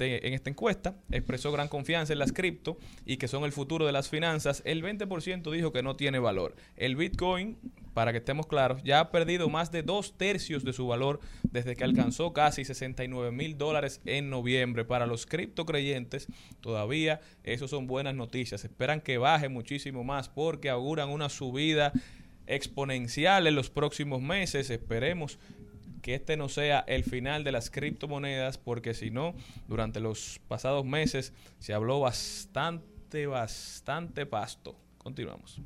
en 0.00 0.34
esta 0.34 0.50
encuesta 0.50 0.96
expresó 1.10 1.52
gran 1.52 1.68
confianza 1.68 2.12
en 2.12 2.18
las 2.18 2.32
cripto 2.32 2.78
y 3.04 3.16
que 3.16 3.28
son 3.28 3.44
el 3.44 3.52
futuro 3.52 3.86
de 3.86 3.92
las 3.92 4.08
finanzas, 4.08 4.62
el 4.64 4.82
20% 4.82 5.50
dijo 5.50 5.72
que 5.72 5.82
no 5.82 5.96
tiene 5.96 6.18
valor. 6.18 6.54
El 6.76 6.96
Bitcoin, 6.96 7.56
para 7.94 8.12
que 8.12 8.18
estemos 8.18 8.46
claros, 8.46 8.82
ya 8.82 9.00
ha 9.00 9.10
perdido 9.10 9.48
más 9.48 9.70
de 9.70 9.82
dos 9.82 10.16
tercios 10.16 10.64
de 10.64 10.72
su 10.72 10.86
valor 10.86 11.20
desde 11.50 11.76
que 11.76 11.84
alcanzó 11.84 12.32
casi 12.32 12.64
69 12.64 13.32
mil 13.32 13.58
dólares 13.58 14.00
en 14.04 14.30
noviembre. 14.30 14.84
Para 14.84 15.06
los 15.06 15.26
cripto 15.26 15.66
creyentes, 15.66 16.26
todavía 16.60 17.20
eso 17.44 17.68
son 17.68 17.86
buenas 17.86 18.14
noticias. 18.14 18.64
Esperan 18.64 19.00
que 19.00 19.18
baje 19.18 19.48
muchísimo 19.48 20.04
más 20.04 20.28
porque 20.28 20.70
auguran 20.70 21.10
una 21.10 21.28
subida 21.28 21.92
exponencial 22.46 23.46
en 23.46 23.54
los 23.54 23.70
próximos 23.70 24.20
meses. 24.20 24.70
Esperemos 24.70 25.38
que 26.00 26.14
este 26.14 26.36
no 26.36 26.48
sea 26.48 26.84
el 26.86 27.04
final 27.04 27.44
de 27.44 27.52
las 27.52 27.70
criptomonedas, 27.70 28.58
porque 28.58 28.94
si 28.94 29.10
no, 29.10 29.34
durante 29.68 30.00
los 30.00 30.40
pasados 30.48 30.84
meses 30.84 31.32
se 31.58 31.74
habló 31.74 32.00
bastante, 32.00 33.26
bastante 33.26 34.26
pasto. 34.26 34.76
Continuamos. 34.98 35.60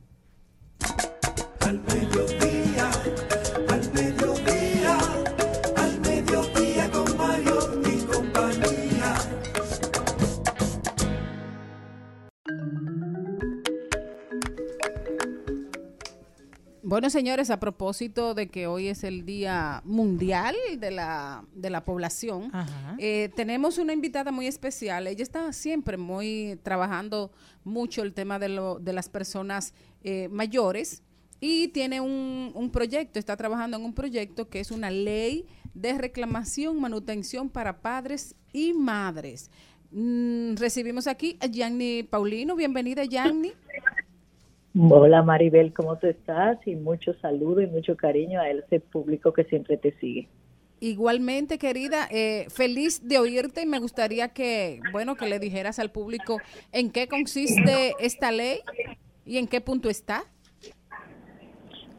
Bueno, 16.86 17.08
señores, 17.08 17.48
a 17.48 17.58
propósito 17.58 18.34
de 18.34 18.48
que 18.48 18.66
hoy 18.66 18.88
es 18.88 19.04
el 19.04 19.24
Día 19.24 19.80
Mundial 19.86 20.54
de 20.76 20.90
la, 20.90 21.42
de 21.54 21.70
la 21.70 21.82
Población, 21.82 22.52
eh, 22.98 23.30
tenemos 23.34 23.78
una 23.78 23.94
invitada 23.94 24.30
muy 24.30 24.46
especial. 24.46 25.06
Ella 25.06 25.22
está 25.22 25.50
siempre 25.54 25.96
muy 25.96 26.60
trabajando 26.62 27.32
mucho 27.64 28.02
el 28.02 28.12
tema 28.12 28.38
de, 28.38 28.50
lo, 28.50 28.78
de 28.80 28.92
las 28.92 29.08
personas 29.08 29.72
eh, 30.02 30.28
mayores 30.30 31.02
y 31.40 31.68
tiene 31.68 32.02
un, 32.02 32.52
un 32.54 32.70
proyecto, 32.70 33.18
está 33.18 33.34
trabajando 33.34 33.78
en 33.78 33.84
un 33.86 33.94
proyecto 33.94 34.50
que 34.50 34.60
es 34.60 34.70
una 34.70 34.90
ley 34.90 35.46
de 35.72 35.96
reclamación, 35.96 36.78
manutención 36.78 37.48
para 37.48 37.80
padres 37.80 38.34
y 38.52 38.74
madres. 38.74 39.50
Mm, 39.90 40.56
recibimos 40.56 41.06
aquí 41.06 41.38
a 41.40 41.46
Yanni 41.46 42.02
Paulino. 42.02 42.54
Bienvenida, 42.56 43.04
Yanni. 43.04 43.52
Hola 44.76 45.22
Maribel, 45.22 45.72
¿cómo 45.72 45.96
tú 45.98 46.08
estás? 46.08 46.58
Y 46.66 46.74
mucho 46.74 47.14
saludo 47.20 47.60
y 47.60 47.68
mucho 47.68 47.96
cariño 47.96 48.40
a 48.40 48.50
ese 48.50 48.80
público 48.80 49.32
que 49.32 49.44
siempre 49.44 49.76
te 49.76 49.92
sigue. 49.98 50.28
Igualmente, 50.80 51.58
querida, 51.58 52.08
eh, 52.10 52.46
feliz 52.50 53.06
de 53.06 53.18
oírte 53.18 53.62
y 53.62 53.66
me 53.66 53.78
gustaría 53.78 54.30
que, 54.30 54.80
bueno, 54.92 55.14
que 55.14 55.28
le 55.28 55.38
dijeras 55.38 55.78
al 55.78 55.90
público 55.90 56.38
en 56.72 56.90
qué 56.90 57.06
consiste 57.06 57.94
esta 58.00 58.32
ley 58.32 58.58
y 59.24 59.38
en 59.38 59.46
qué 59.46 59.60
punto 59.60 59.88
está. 59.88 60.24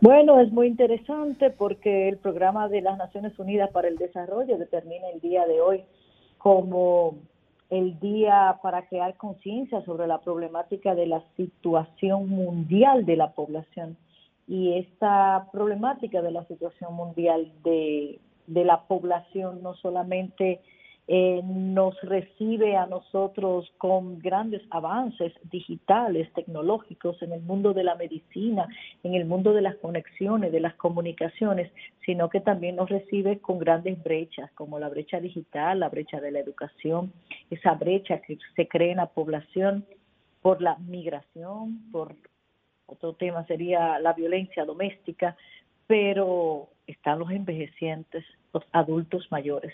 Bueno, 0.02 0.42
es 0.42 0.52
muy 0.52 0.68
interesante 0.68 1.52
porque 1.52 2.10
el 2.10 2.18
programa 2.18 2.68
de 2.68 2.82
las 2.82 2.98
Naciones 2.98 3.40
Unidas 3.40 3.72
para 3.72 3.88
el 3.88 3.96
Desarrollo 3.96 4.58
determina 4.58 5.10
el 5.14 5.22
día 5.22 5.46
de 5.48 5.62
hoy 5.62 5.84
como 6.38 7.20
el 7.70 8.00
día 8.00 8.60
para 8.62 8.88
crear 8.88 9.16
conciencia 9.18 9.84
sobre 9.86 10.08
la 10.08 10.20
problemática 10.22 10.96
de 10.96 11.08
la 11.08 11.24
situación 11.36 12.30
mundial 12.30 13.06
de 13.06 13.16
la 13.16 13.32
población. 13.32 13.98
Y 14.48 14.78
esta 14.78 15.48
problemática 15.52 16.22
de 16.22 16.32
la 16.32 16.46
situación 16.46 16.94
mundial 16.94 17.52
de, 17.64 18.20
de 18.48 18.64
la 18.64 18.84
población 18.84 19.64
no 19.64 19.74
solamente 19.76 20.62
eh, 21.08 21.42
nos 21.44 22.02
recibe 22.02 22.76
a 22.76 22.88
nosotros 22.88 23.72
con 23.78 24.18
grandes 24.18 24.64
avances 24.72 25.34
digitales, 25.52 26.34
tecnológicos 26.34 27.22
en 27.22 27.32
el 27.32 27.42
mundo 27.42 27.74
de 27.76 27.84
la 27.84 27.94
medicina, 27.94 28.68
en 29.04 29.14
el 29.14 29.26
mundo 29.26 29.54
de 29.54 29.62
las 29.62 29.76
conexiones, 29.76 30.52
de 30.52 30.60
las 30.60 30.74
comunicaciones, 30.76 31.72
sino 32.06 32.30
que 32.30 32.40
también 32.40 32.76
nos 32.76 32.90
recibe 32.90 33.38
con 33.38 33.60
grandes 33.60 34.02
brechas, 34.04 34.52
como 34.54 34.80
la 34.80 34.90
brecha 34.90 35.20
digital, 35.20 35.80
la 35.80 35.90
brecha 35.90 36.20
de 36.20 36.32
la 36.32 36.40
educación, 36.40 37.14
esa 37.52 37.76
brecha 37.76 38.22
que 38.22 38.40
se 38.56 38.68
crea 38.68 38.92
en 38.92 38.98
la 38.98 39.08
población 39.08 39.86
por 40.42 40.60
la 40.60 40.76
migración, 40.78 41.92
por 41.92 42.16
otro 42.88 43.14
tema 43.14 43.46
sería 43.46 44.00
la 44.00 44.14
violencia 44.14 44.66
doméstica, 44.66 45.38
pero 45.86 46.70
están 46.88 47.20
los 47.20 47.30
envejecientes, 47.30 48.26
los 48.54 48.64
adultos 48.72 49.28
mayores 49.30 49.74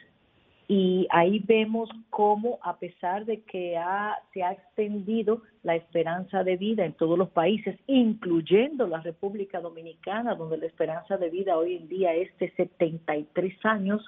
y 0.73 1.05
ahí 1.09 1.39
vemos 1.39 1.89
cómo 2.09 2.57
a 2.61 2.77
pesar 2.77 3.25
de 3.25 3.41
que 3.41 3.75
ha, 3.75 4.17
se 4.33 4.41
ha 4.41 4.53
extendido 4.53 5.41
la 5.63 5.75
esperanza 5.75 6.45
de 6.45 6.55
vida 6.55 6.85
en 6.85 6.93
todos 6.93 7.19
los 7.19 7.27
países, 7.27 7.77
incluyendo 7.87 8.87
la 8.87 9.01
República 9.01 9.59
Dominicana, 9.59 10.33
donde 10.33 10.57
la 10.57 10.67
esperanza 10.67 11.17
de 11.17 11.29
vida 11.29 11.57
hoy 11.57 11.75
en 11.75 11.89
día 11.89 12.13
es 12.13 12.29
de 12.37 12.51
73 12.51 13.53
años, 13.65 14.01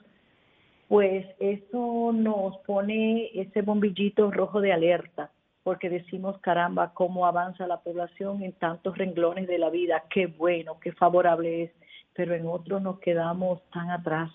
pues 0.88 1.26
eso 1.42 2.14
nos 2.14 2.56
pone 2.60 3.30
ese 3.34 3.62
bombillito 3.62 4.32
rojo 4.32 4.62
de 4.62 4.72
alerta, 4.72 5.32
porque 5.64 5.90
decimos, 5.90 6.38
caramba, 6.38 6.94
cómo 6.94 7.26
avanza 7.26 7.68
la 7.68 7.82
población 7.82 8.42
en 8.42 8.54
tantos 8.54 8.98
renglones 8.98 9.50
de 9.50 9.58
la 9.58 9.70
vida, 9.70 10.06
qué 10.10 10.28
bueno, 10.28 10.80
qué 10.80 10.94
favorable 10.94 11.64
es, 11.64 11.72
pero 12.14 12.34
en 12.34 12.48
otros 12.48 12.82
nos 12.82 13.02
quedamos 13.02 13.62
tan 13.70 13.90
atrás 13.90 14.32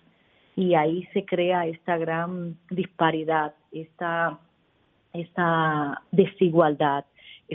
y 0.58 0.74
ahí 0.74 1.06
se 1.12 1.24
crea 1.24 1.68
esta 1.68 1.96
gran 1.96 2.56
disparidad, 2.68 3.54
esta, 3.70 4.40
esta 5.12 6.02
desigualdad 6.10 7.04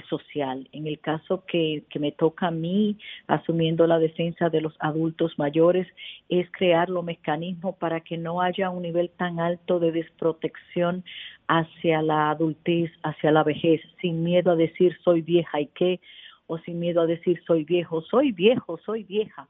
social. 0.10 0.70
En 0.72 0.88
el 0.88 1.02
caso 1.02 1.44
que, 1.46 1.84
que, 1.90 2.00
me 2.00 2.14
toca 2.14 2.48
a 2.48 2.52
mí, 2.52 2.98
asumiendo 3.28 3.88
la 3.88 4.00
defensa 4.00 4.50
de 4.50 4.62
los 4.62 4.74
adultos 4.80 5.38
mayores, 5.38 5.86
es 6.30 6.50
crear 6.52 6.90
los 6.90 7.04
mecanismos 7.04 7.76
para 7.76 8.00
que 8.00 8.18
no 8.18 8.40
haya 8.40 8.70
un 8.70 8.84
nivel 8.84 9.10
tan 9.10 9.38
alto 9.42 9.80
de 9.80 9.92
desprotección 9.92 11.04
hacia 11.50 12.02
la 12.02 12.30
adultez, 12.30 12.90
hacia 13.04 13.34
la 13.34 13.44
vejez, 13.44 13.82
sin 14.00 14.24
miedo 14.24 14.52
a 14.52 14.56
decir 14.56 14.98
soy 15.04 15.22
vieja 15.22 15.60
y 15.60 15.68
qué, 15.76 16.00
o 16.48 16.58
sin 16.60 16.80
miedo 16.80 17.02
a 17.02 17.06
decir 17.06 17.44
soy 17.46 17.66
viejo, 17.66 18.02
soy 18.04 18.32
viejo, 18.32 18.80
soy 18.86 19.04
vieja 19.04 19.50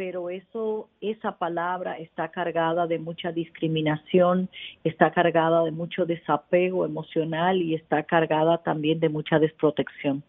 pero 0.00 0.30
eso, 0.30 0.88
esa 1.02 1.36
palabra 1.36 1.98
está 1.98 2.28
cargada 2.28 2.86
de 2.86 2.98
mucha 2.98 3.32
discriminación, 3.32 4.48
está 4.82 5.10
cargada 5.10 5.62
de 5.64 5.72
mucho 5.72 6.06
desapego 6.06 6.86
emocional 6.86 7.60
y 7.60 7.74
está 7.74 8.04
cargada 8.04 8.56
también 8.62 8.98
de 8.98 9.10
mucha 9.10 9.38
desprotección. 9.38 10.22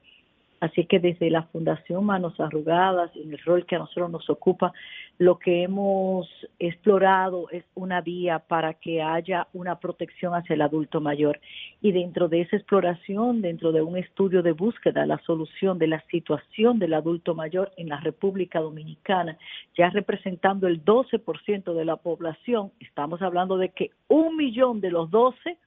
Así 0.62 0.86
que 0.86 0.99
desde 0.99 1.32
la 1.32 1.41
Fundación 1.41 2.05
Manos 2.05 2.39
Arrugadas, 2.39 3.09
en 3.16 3.32
el 3.32 3.39
rol 3.39 3.66
que 3.66 3.76
a 3.76 3.80
nosotros 3.80 4.12
nos 4.12 4.30
ocupa, 4.30 4.72
lo 5.18 5.39
que 5.39 5.64
hemos 5.64 6.30
explorado 6.59 7.49
es 7.49 7.64
una 7.74 7.99
vía 8.01 8.38
para 8.38 8.76
que 8.76 9.01
haya 9.01 9.47
una 9.53 9.80
protección 9.80 10.36
hacia 10.36 10.53
el 10.53 10.62
adulto 10.62 11.01
mayor. 11.01 11.39
Y 11.82 11.91
dentro 11.91 12.28
de 12.30 12.41
esa 12.41 12.57
exploración, 12.57 13.41
dentro 13.41 13.72
de 13.72 13.82
un 13.82 13.97
estudio 13.97 14.43
de 14.43 14.51
búsqueda, 14.51 15.07
la 15.07 15.18
solución 15.26 15.80
de 15.80 15.88
la 15.88 16.03
situación 16.12 16.78
del 16.78 16.93
adulto 16.93 17.34
mayor 17.34 17.72
en 17.76 17.89
la 17.89 17.99
República 17.99 18.59
Dominicana, 18.59 19.39
ya 19.76 19.89
representando 19.89 20.68
el 20.68 20.86
12% 20.86 21.74
de 21.74 21.86
la 21.86 21.95
población, 21.95 22.72
estamos 22.80 23.24
hablando 23.24 23.57
de 23.57 23.70
que 23.70 23.89
un 24.07 24.38
millón 24.38 24.80
de 24.80 24.91
los 24.91 25.09
12 25.09 25.57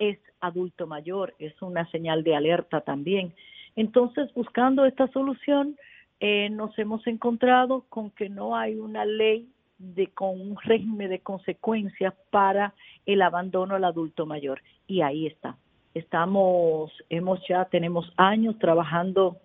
es 0.00 0.18
adulto 0.40 0.88
mayor, 0.88 1.34
es 1.38 1.54
una 1.62 1.88
señal 1.92 2.24
de 2.24 2.34
alerta 2.34 2.80
también 2.80 3.32
entonces, 3.76 4.32
buscando 4.34 4.84
esta 4.84 5.08
solución, 5.08 5.76
eh, 6.20 6.48
nos 6.50 6.78
hemos 6.78 7.06
encontrado 7.06 7.84
con 7.88 8.10
que 8.10 8.28
no 8.28 8.56
hay 8.56 8.76
una 8.76 9.04
ley 9.04 9.48
de 9.78 10.06
con 10.08 10.40
un 10.40 10.56
régimen 10.62 11.10
de 11.10 11.18
consecuencias 11.18 12.14
para 12.30 12.74
el 13.04 13.22
abandono 13.22 13.74
al 13.74 13.84
adulto 13.84 14.24
mayor. 14.26 14.62
Y 14.86 15.00
ahí 15.02 15.26
está. 15.26 15.56
Estamos 15.92 16.92
hemos 17.08 17.40
ya 17.48 17.64
tenemos 17.66 18.12
años 18.16 18.58
trabajando 18.58 19.36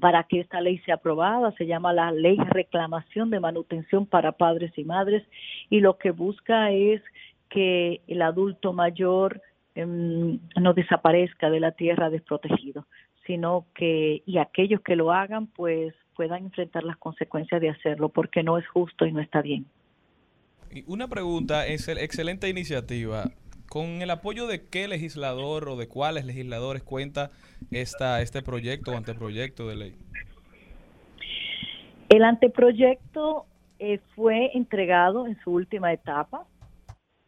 para 0.00 0.24
que 0.24 0.40
esta 0.40 0.60
ley 0.60 0.78
sea 0.78 0.96
aprobada, 0.96 1.52
se 1.52 1.66
llama 1.66 1.92
la 1.92 2.10
Ley 2.10 2.36
Reclamación 2.36 3.30
de 3.30 3.38
Manutención 3.38 4.06
para 4.06 4.32
Padres 4.32 4.72
y 4.76 4.84
Madres. 4.84 5.24
Y 5.70 5.80
lo 5.80 5.98
que 5.98 6.10
busca 6.10 6.72
es 6.72 7.00
que 7.48 8.00
el 8.08 8.22
adulto 8.22 8.72
mayor 8.72 9.40
em, 9.76 10.40
no 10.60 10.74
desaparezca 10.74 11.48
de 11.48 11.60
la 11.60 11.72
tierra 11.72 12.10
desprotegido 12.10 12.86
sino 13.26 13.66
que 13.74 14.22
y 14.26 14.38
aquellos 14.38 14.80
que 14.80 14.96
lo 14.96 15.12
hagan 15.12 15.46
pues 15.46 15.94
puedan 16.14 16.44
enfrentar 16.44 16.84
las 16.84 16.96
consecuencias 16.96 17.60
de 17.60 17.70
hacerlo 17.70 18.08
porque 18.08 18.42
no 18.42 18.58
es 18.58 18.66
justo 18.68 19.06
y 19.06 19.12
no 19.12 19.20
está 19.20 19.42
bien. 19.42 19.66
Y 20.70 20.84
una 20.86 21.08
pregunta, 21.08 21.66
es 21.66 21.88
el 21.88 21.98
excelente 21.98 22.48
iniciativa. 22.48 23.30
¿Con 23.68 24.02
el 24.02 24.10
apoyo 24.10 24.46
de 24.46 24.66
qué 24.66 24.88
legislador 24.88 25.68
o 25.68 25.76
de 25.76 25.88
cuáles 25.88 26.26
legisladores 26.26 26.82
cuenta 26.82 27.30
esta, 27.70 28.20
este 28.22 28.42
proyecto 28.42 28.92
o 28.92 28.96
anteproyecto 28.96 29.68
de 29.68 29.76
ley? 29.76 29.94
El 32.08 32.24
anteproyecto 32.24 33.46
eh, 33.78 34.00
fue 34.14 34.50
entregado 34.54 35.26
en 35.26 35.38
su 35.42 35.52
última 35.52 35.92
etapa 35.92 36.46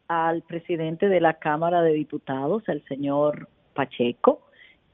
al 0.09 0.43
presidente 0.43 1.09
de 1.09 1.21
la 1.21 1.35
Cámara 1.35 1.83
de 1.83 1.93
Diputados, 1.93 2.63
el 2.69 2.85
señor 2.85 3.49
Pacheco, 3.75 4.46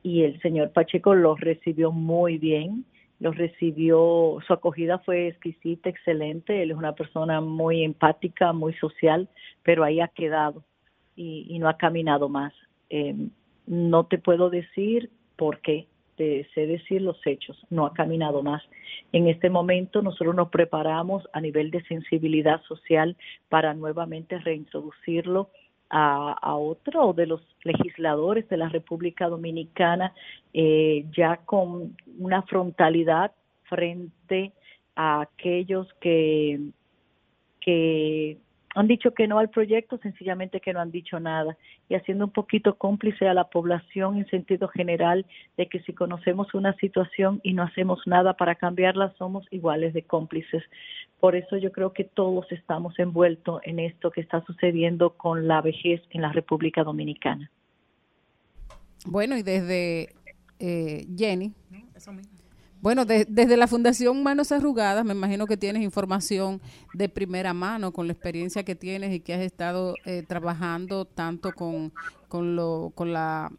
y 0.03 0.23
el 0.23 0.41
señor 0.41 0.73
Pacheco 0.73 1.15
lo 1.15 1.37
recibió 1.37 1.93
muy 1.93 2.39
bien, 2.39 2.85
lo 3.21 3.31
recibió, 3.31 4.39
su 4.45 4.53
acogida 4.53 4.99
fue 4.99 5.29
exquisita, 5.29 5.89
excelente, 5.89 6.63
él 6.63 6.73
es 6.73 6.77
una 6.77 6.95
persona 6.95 7.41
muy 7.41 7.85
empática, 7.85 8.53
muy 8.53 8.75
social, 8.75 9.29
pero 9.63 9.85
ahí 9.85 10.01
ha 10.01 10.09
quedado 10.09 10.65
y, 11.15 11.57
no 11.61 11.69
ha 11.69 11.77
caminado 11.77 12.29
más. 12.29 12.53
Em, 12.91 13.31
no 13.67 14.07
te 14.07 14.19
puedo 14.19 14.51
decir 14.51 15.11
por 15.37 15.61
qué, 15.61 15.87
te 16.17 16.49
sé 16.55 16.67
decir 16.67 17.01
los 17.01 17.25
hechos, 17.25 17.65
no 17.71 17.87
ha 17.87 17.93
caminado 17.93 18.43
más. 18.43 18.63
En 19.13 19.29
este 19.29 19.51
momento 19.51 20.03
nosotros 20.03 20.35
nos 20.35 20.49
preparamos 20.49 21.29
a 21.33 21.41
nivel 21.41 21.71
de 21.71 21.83
sensibilidad 21.85 22.61
social 22.63 23.17
para 23.49 23.73
nuevamente 23.73 24.39
reintroducirlo 24.39 25.51
a, 25.93 26.57
otro 26.57 27.13
de 27.13 27.27
los 27.27 27.43
legisladores 27.65 28.49
de 28.49 28.57
la 28.57 28.69
República 28.69 29.29
Dominicana 29.29 30.15
eh, 30.55 31.05
ya 31.17 31.37
con 31.37 31.97
una 32.19 32.43
frontalidad 32.43 33.33
frente 33.65 34.53
a 34.97 35.21
aquellos 35.21 35.93
que, 36.01 36.61
que 37.61 38.39
han 38.75 38.89
dicho 38.89 39.13
que 39.13 39.29
no 39.29 39.39
al 39.39 39.51
proyecto, 39.51 39.99
sencillamente 39.99 40.61
que 40.61 40.73
no 40.73 40.81
han 40.81 40.91
dicho 40.91 41.21
nada 41.21 41.57
y 41.89 41.95
haciendo 41.95 42.25
un 42.25 42.31
poquito 42.31 42.77
cómplice 42.77 43.29
a 43.29 43.35
la 43.35 43.45
población 43.45 44.17
en 44.17 44.29
sentido 44.29 44.69
general 44.69 45.27
de 45.57 45.69
que 45.69 45.81
si 45.81 45.93
conocemos 45.93 46.55
una 46.55 46.75
situación 46.77 47.41
y 47.43 47.53
no 47.53 47.63
hacemos 47.63 48.01
nada 48.07 48.35
para 48.35 48.55
cambiarla, 48.55 49.15
somos 49.19 49.47
iguales 49.51 49.93
de 49.93 50.03
cómplices. 50.03 50.63
Por 51.21 51.37
eso 51.37 51.57
yo 51.57 51.71
creo 51.71 51.93
que 51.93 52.05
todos 52.05 52.51
estamos 52.51 52.99
envueltos 52.99 53.61
en 53.65 53.79
esto 53.79 54.11
que 54.11 54.21
está 54.21 54.45
sucediendo 54.45 55.11
con 55.11 55.47
la 55.47 55.61
vejez 55.61 56.03
en 56.11 56.23
la 56.23 56.33
República 56.33 56.83
Dominicana. 56.83 57.51
Bueno, 59.05 59.37
y 59.37 59.43
desde 59.43 60.15
eh, 60.59 61.07
Jenny. 61.17 61.53
Bueno, 62.83 63.05
desde 63.05 63.57
la 63.57 63.69
Fundación 63.69 64.25
Manos 64.25 64.51
Arrugadas, 64.51 65.05
me 65.05 65.13
imagino 65.13 65.47
que 65.47 65.57
tienes 65.57 65.85
información 65.85 66.61
de 66.93 67.09
primera 67.09 67.55
mano 67.55 67.93
con 67.93 68.09
la 68.09 68.13
experiencia 68.13 68.65
que 68.65 68.75
tienes 68.75 69.15
y 69.15 69.21
que 69.21 69.35
has 69.35 69.41
estado 69.41 69.95
eh, 70.05 70.25
trabajando 70.27 71.05
tanto 71.05 71.53
con, 71.53 71.93
con, 72.27 72.57
lo, 72.57 72.91
con 72.97 73.13
la 73.13 73.53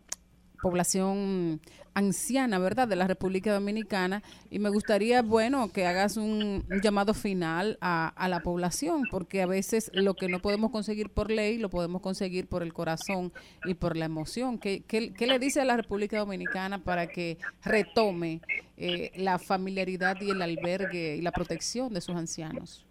población 0.64 1.60
anciana, 1.94 2.58
¿verdad?, 2.58 2.88
de 2.88 2.96
la 2.96 3.06
República 3.06 3.54
Dominicana. 3.54 4.24
Y 4.50 4.60
me 4.60 4.70
gustaría, 4.70 5.22
bueno, 5.22 5.72
que 5.74 5.86
hagas 5.86 6.16
un, 6.18 6.64
llamado 6.82 7.14
final 7.14 7.78
a, 7.82 8.28
la 8.30 8.40
población, 8.40 9.04
porque 9.12 9.42
a 9.42 9.46
veces 9.46 9.92
lo 9.94 10.14
que 10.16 10.30
no 10.30 10.40
podemos 10.40 10.72
conseguir 10.72 11.10
por 11.10 11.30
ley, 11.30 11.58
lo 11.58 11.70
podemos 11.70 12.02
conseguir 12.02 12.48
por 12.48 12.64
el 12.64 12.74
corazón 12.74 13.34
y 13.66 13.74
por 13.74 13.98
la 13.98 14.06
emoción. 14.06 14.58
¿Qué, 14.58 14.84
qué, 14.88 15.14
qué 15.14 15.28
le 15.28 15.38
dice 15.38 15.60
a 15.60 15.66
la 15.66 15.78
República 15.78 16.18
Dominicana 16.18 16.80
para 16.80 17.08
que 17.08 17.38
retome 17.64 18.42
eh, 18.78 19.12
la 19.18 19.38
familiaridad 19.38 20.16
y 20.22 20.32
el 20.32 20.42
albergue 20.42 21.18
y 21.18 21.22
la 21.22 21.32
protección 21.32 21.94
de 21.94 22.00
sus 22.00 22.16
ancianos? 22.16 22.86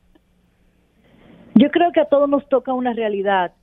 Yo 1.55 1.71
creo 1.71 1.91
que 1.93 2.01
a 2.01 2.07
todos 2.07 2.29
nos 2.29 2.47
toca 2.49 2.73
una 2.75 2.93
realidad. 2.93 3.55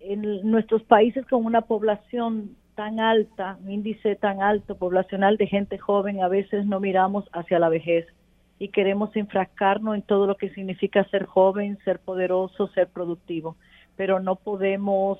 En 0.00 0.50
nuestros 0.50 0.82
países 0.82 1.24
con 1.26 1.46
una 1.46 1.62
población 1.62 2.56
tan 2.74 3.00
alta, 3.00 3.58
un 3.62 3.70
índice 3.70 4.16
tan 4.16 4.42
alto 4.42 4.76
poblacional 4.76 5.36
de 5.36 5.46
gente 5.46 5.78
joven, 5.78 6.22
a 6.22 6.28
veces 6.28 6.66
no 6.66 6.80
miramos 6.80 7.24
hacia 7.32 7.58
la 7.58 7.68
vejez 7.68 8.06
y 8.58 8.68
queremos 8.68 9.14
enfrascarnos 9.16 9.94
en 9.94 10.02
todo 10.02 10.26
lo 10.26 10.36
que 10.36 10.50
significa 10.50 11.04
ser 11.10 11.26
joven, 11.26 11.78
ser 11.84 11.98
poderoso, 11.98 12.68
ser 12.68 12.88
productivo, 12.88 13.56
pero 13.96 14.20
no 14.20 14.36
podemos 14.36 15.18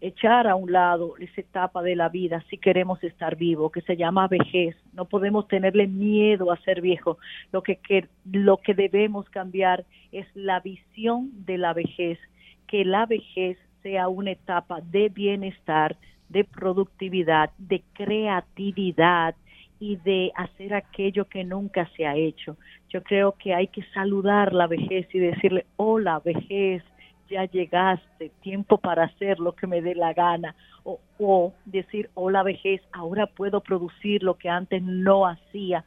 echar 0.00 0.46
a 0.46 0.54
un 0.54 0.72
lado 0.72 1.14
esa 1.18 1.40
etapa 1.40 1.82
de 1.82 1.96
la 1.96 2.08
vida 2.08 2.44
si 2.50 2.58
queremos 2.58 3.02
estar 3.02 3.36
vivo, 3.36 3.70
que 3.70 3.80
se 3.80 3.96
llama 3.96 4.28
vejez. 4.28 4.76
No 4.92 5.06
podemos 5.06 5.48
tenerle 5.48 5.86
miedo 5.86 6.52
a 6.52 6.58
ser 6.58 6.80
viejo. 6.80 7.18
Lo 7.52 7.62
que, 7.62 7.76
que, 7.76 8.06
lo 8.30 8.58
que 8.58 8.74
debemos 8.74 9.28
cambiar 9.30 9.84
es 10.12 10.26
la 10.34 10.60
visión 10.60 11.30
de 11.46 11.58
la 11.58 11.72
vejez, 11.72 12.18
que 12.66 12.84
la 12.84 13.06
vejez 13.06 13.58
sea 13.82 14.08
una 14.08 14.32
etapa 14.32 14.80
de 14.80 15.08
bienestar, 15.08 15.96
de 16.28 16.44
productividad, 16.44 17.50
de 17.58 17.82
creatividad 17.92 19.34
y 19.78 19.96
de 19.96 20.32
hacer 20.34 20.74
aquello 20.74 21.26
que 21.26 21.44
nunca 21.44 21.88
se 21.96 22.06
ha 22.06 22.16
hecho. 22.16 22.56
Yo 22.88 23.02
creo 23.02 23.32
que 23.32 23.54
hay 23.54 23.68
que 23.68 23.82
saludar 23.94 24.52
la 24.52 24.66
vejez 24.66 25.06
y 25.14 25.18
decirle, 25.18 25.66
hola 25.76 26.20
vejez, 26.24 26.82
ya 27.28 27.44
llegaste, 27.44 28.30
tiempo 28.40 28.78
para 28.78 29.04
hacer 29.04 29.40
lo 29.40 29.52
que 29.52 29.66
me 29.66 29.82
dé 29.82 29.94
la 29.94 30.12
gana, 30.12 30.54
o, 31.18 31.52
decir, 31.64 32.08
oh 32.14 32.30
la 32.30 32.42
vejez, 32.42 32.80
ahora 32.92 33.26
puedo 33.26 33.60
producir 33.60 34.22
lo 34.22 34.34
que 34.34 34.48
antes 34.48 34.82
no 34.82 35.26
hacía. 35.26 35.84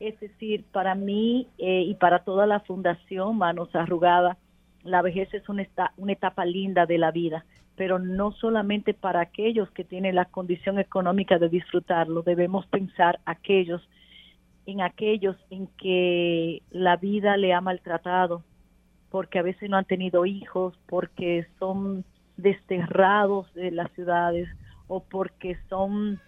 Es 0.00 0.18
decir, 0.18 0.64
para 0.72 0.96
mí 0.96 1.46
eh, 1.58 1.82
y 1.82 1.94
para 1.94 2.24
toda 2.24 2.46
la 2.46 2.60
fundación 2.60 3.38
Manos 3.38 3.72
Arrugadas, 3.74 4.36
la 4.82 5.00
vejez 5.00 5.32
es 5.32 5.48
una, 5.48 5.64
una 5.96 6.12
etapa 6.12 6.44
linda 6.44 6.86
de 6.86 6.98
la 6.98 7.12
vida, 7.12 7.44
pero 7.76 7.98
no 7.98 8.32
solamente 8.32 8.94
para 8.94 9.20
aquellos 9.20 9.70
que 9.70 9.84
tienen 9.84 10.14
la 10.14 10.26
condición 10.26 10.78
económica 10.78 11.38
de 11.38 11.48
disfrutarlo, 11.48 12.22
debemos 12.22 12.66
pensar 12.66 13.20
aquellos 13.24 13.82
en 14.66 14.80
aquellos 14.80 15.36
en 15.50 15.66
que 15.78 16.62
la 16.70 16.96
vida 16.96 17.36
le 17.36 17.52
ha 17.52 17.60
maltratado, 17.60 18.44
porque 19.10 19.38
a 19.38 19.42
veces 19.42 19.68
no 19.68 19.76
han 19.76 19.84
tenido 19.84 20.24
hijos, 20.24 20.78
porque 20.86 21.46
son 21.58 22.04
desterrados 22.36 23.52
de 23.54 23.70
las 23.70 23.90
ciudades 23.92 24.48
o 24.86 25.02
porque 25.02 25.58
son 25.68 26.20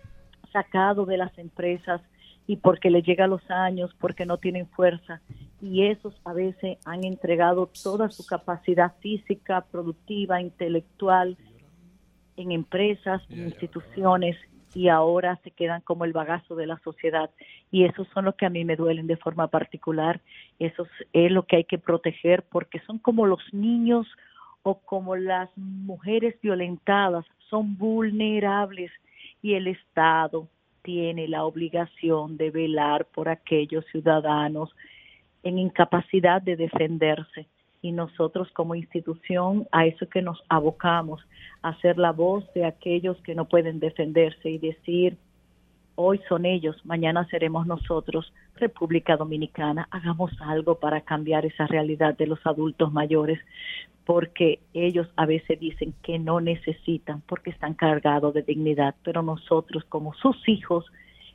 sacados 0.52 1.06
de 1.06 1.16
las 1.16 1.36
empresas 1.38 2.00
y 2.46 2.56
porque 2.56 2.90
les 2.90 3.04
llega 3.04 3.26
los 3.26 3.48
años, 3.50 3.94
porque 3.98 4.26
no 4.26 4.38
tienen 4.38 4.66
fuerza. 4.68 5.20
Y 5.64 5.86
esos 5.86 6.14
a 6.26 6.34
veces 6.34 6.76
han 6.84 7.04
entregado 7.04 7.70
toda 7.82 8.10
su 8.10 8.26
capacidad 8.26 8.92
física, 9.00 9.62
productiva, 9.62 10.42
intelectual 10.42 11.38
en 12.36 12.52
empresas, 12.52 13.22
en 13.30 13.46
instituciones 13.46 14.36
y 14.74 14.88
ahora 14.88 15.40
se 15.42 15.52
quedan 15.52 15.80
como 15.80 16.04
el 16.04 16.12
bagazo 16.12 16.54
de 16.54 16.66
la 16.66 16.78
sociedad. 16.80 17.30
Y 17.70 17.84
esos 17.84 18.06
son 18.08 18.26
los 18.26 18.34
que 18.34 18.44
a 18.44 18.50
mí 18.50 18.62
me 18.66 18.76
duelen 18.76 19.06
de 19.06 19.16
forma 19.16 19.48
particular. 19.48 20.20
Eso 20.58 20.86
es 21.14 21.32
lo 21.32 21.46
que 21.46 21.56
hay 21.56 21.64
que 21.64 21.78
proteger 21.78 22.42
porque 22.42 22.80
son 22.80 22.98
como 22.98 23.24
los 23.24 23.42
niños 23.54 24.06
o 24.64 24.80
como 24.80 25.16
las 25.16 25.48
mujeres 25.56 26.38
violentadas, 26.42 27.24
son 27.48 27.78
vulnerables 27.78 28.90
y 29.40 29.54
el 29.54 29.68
Estado 29.68 30.46
tiene 30.82 31.26
la 31.26 31.44
obligación 31.44 32.36
de 32.36 32.50
velar 32.50 33.06
por 33.06 33.30
aquellos 33.30 33.86
ciudadanos 33.86 34.76
en 35.44 35.58
incapacidad 35.58 36.42
de 36.42 36.56
defenderse. 36.56 37.46
Y 37.82 37.92
nosotros 37.92 38.48
como 38.52 38.74
institución 38.74 39.68
a 39.70 39.86
eso 39.86 40.08
que 40.08 40.22
nos 40.22 40.42
abocamos, 40.48 41.20
a 41.62 41.78
ser 41.80 41.98
la 41.98 42.12
voz 42.12 42.44
de 42.54 42.64
aquellos 42.64 43.18
que 43.18 43.34
no 43.34 43.44
pueden 43.44 43.78
defenderse 43.78 44.50
y 44.50 44.58
decir, 44.58 45.18
hoy 45.94 46.20
son 46.28 46.46
ellos, 46.46 46.76
mañana 46.84 47.26
seremos 47.28 47.66
nosotros, 47.66 48.32
República 48.56 49.16
Dominicana, 49.16 49.86
hagamos 49.90 50.32
algo 50.40 50.76
para 50.76 51.02
cambiar 51.02 51.44
esa 51.44 51.66
realidad 51.66 52.16
de 52.16 52.26
los 52.26 52.44
adultos 52.46 52.90
mayores, 52.90 53.38
porque 54.06 54.60
ellos 54.72 55.06
a 55.16 55.26
veces 55.26 55.60
dicen 55.60 55.94
que 56.02 56.18
no 56.18 56.40
necesitan, 56.40 57.22
porque 57.26 57.50
están 57.50 57.74
cargados 57.74 58.32
de 58.32 58.42
dignidad, 58.42 58.94
pero 59.02 59.22
nosotros 59.22 59.84
como 59.84 60.14
sus 60.14 60.48
hijos 60.48 60.86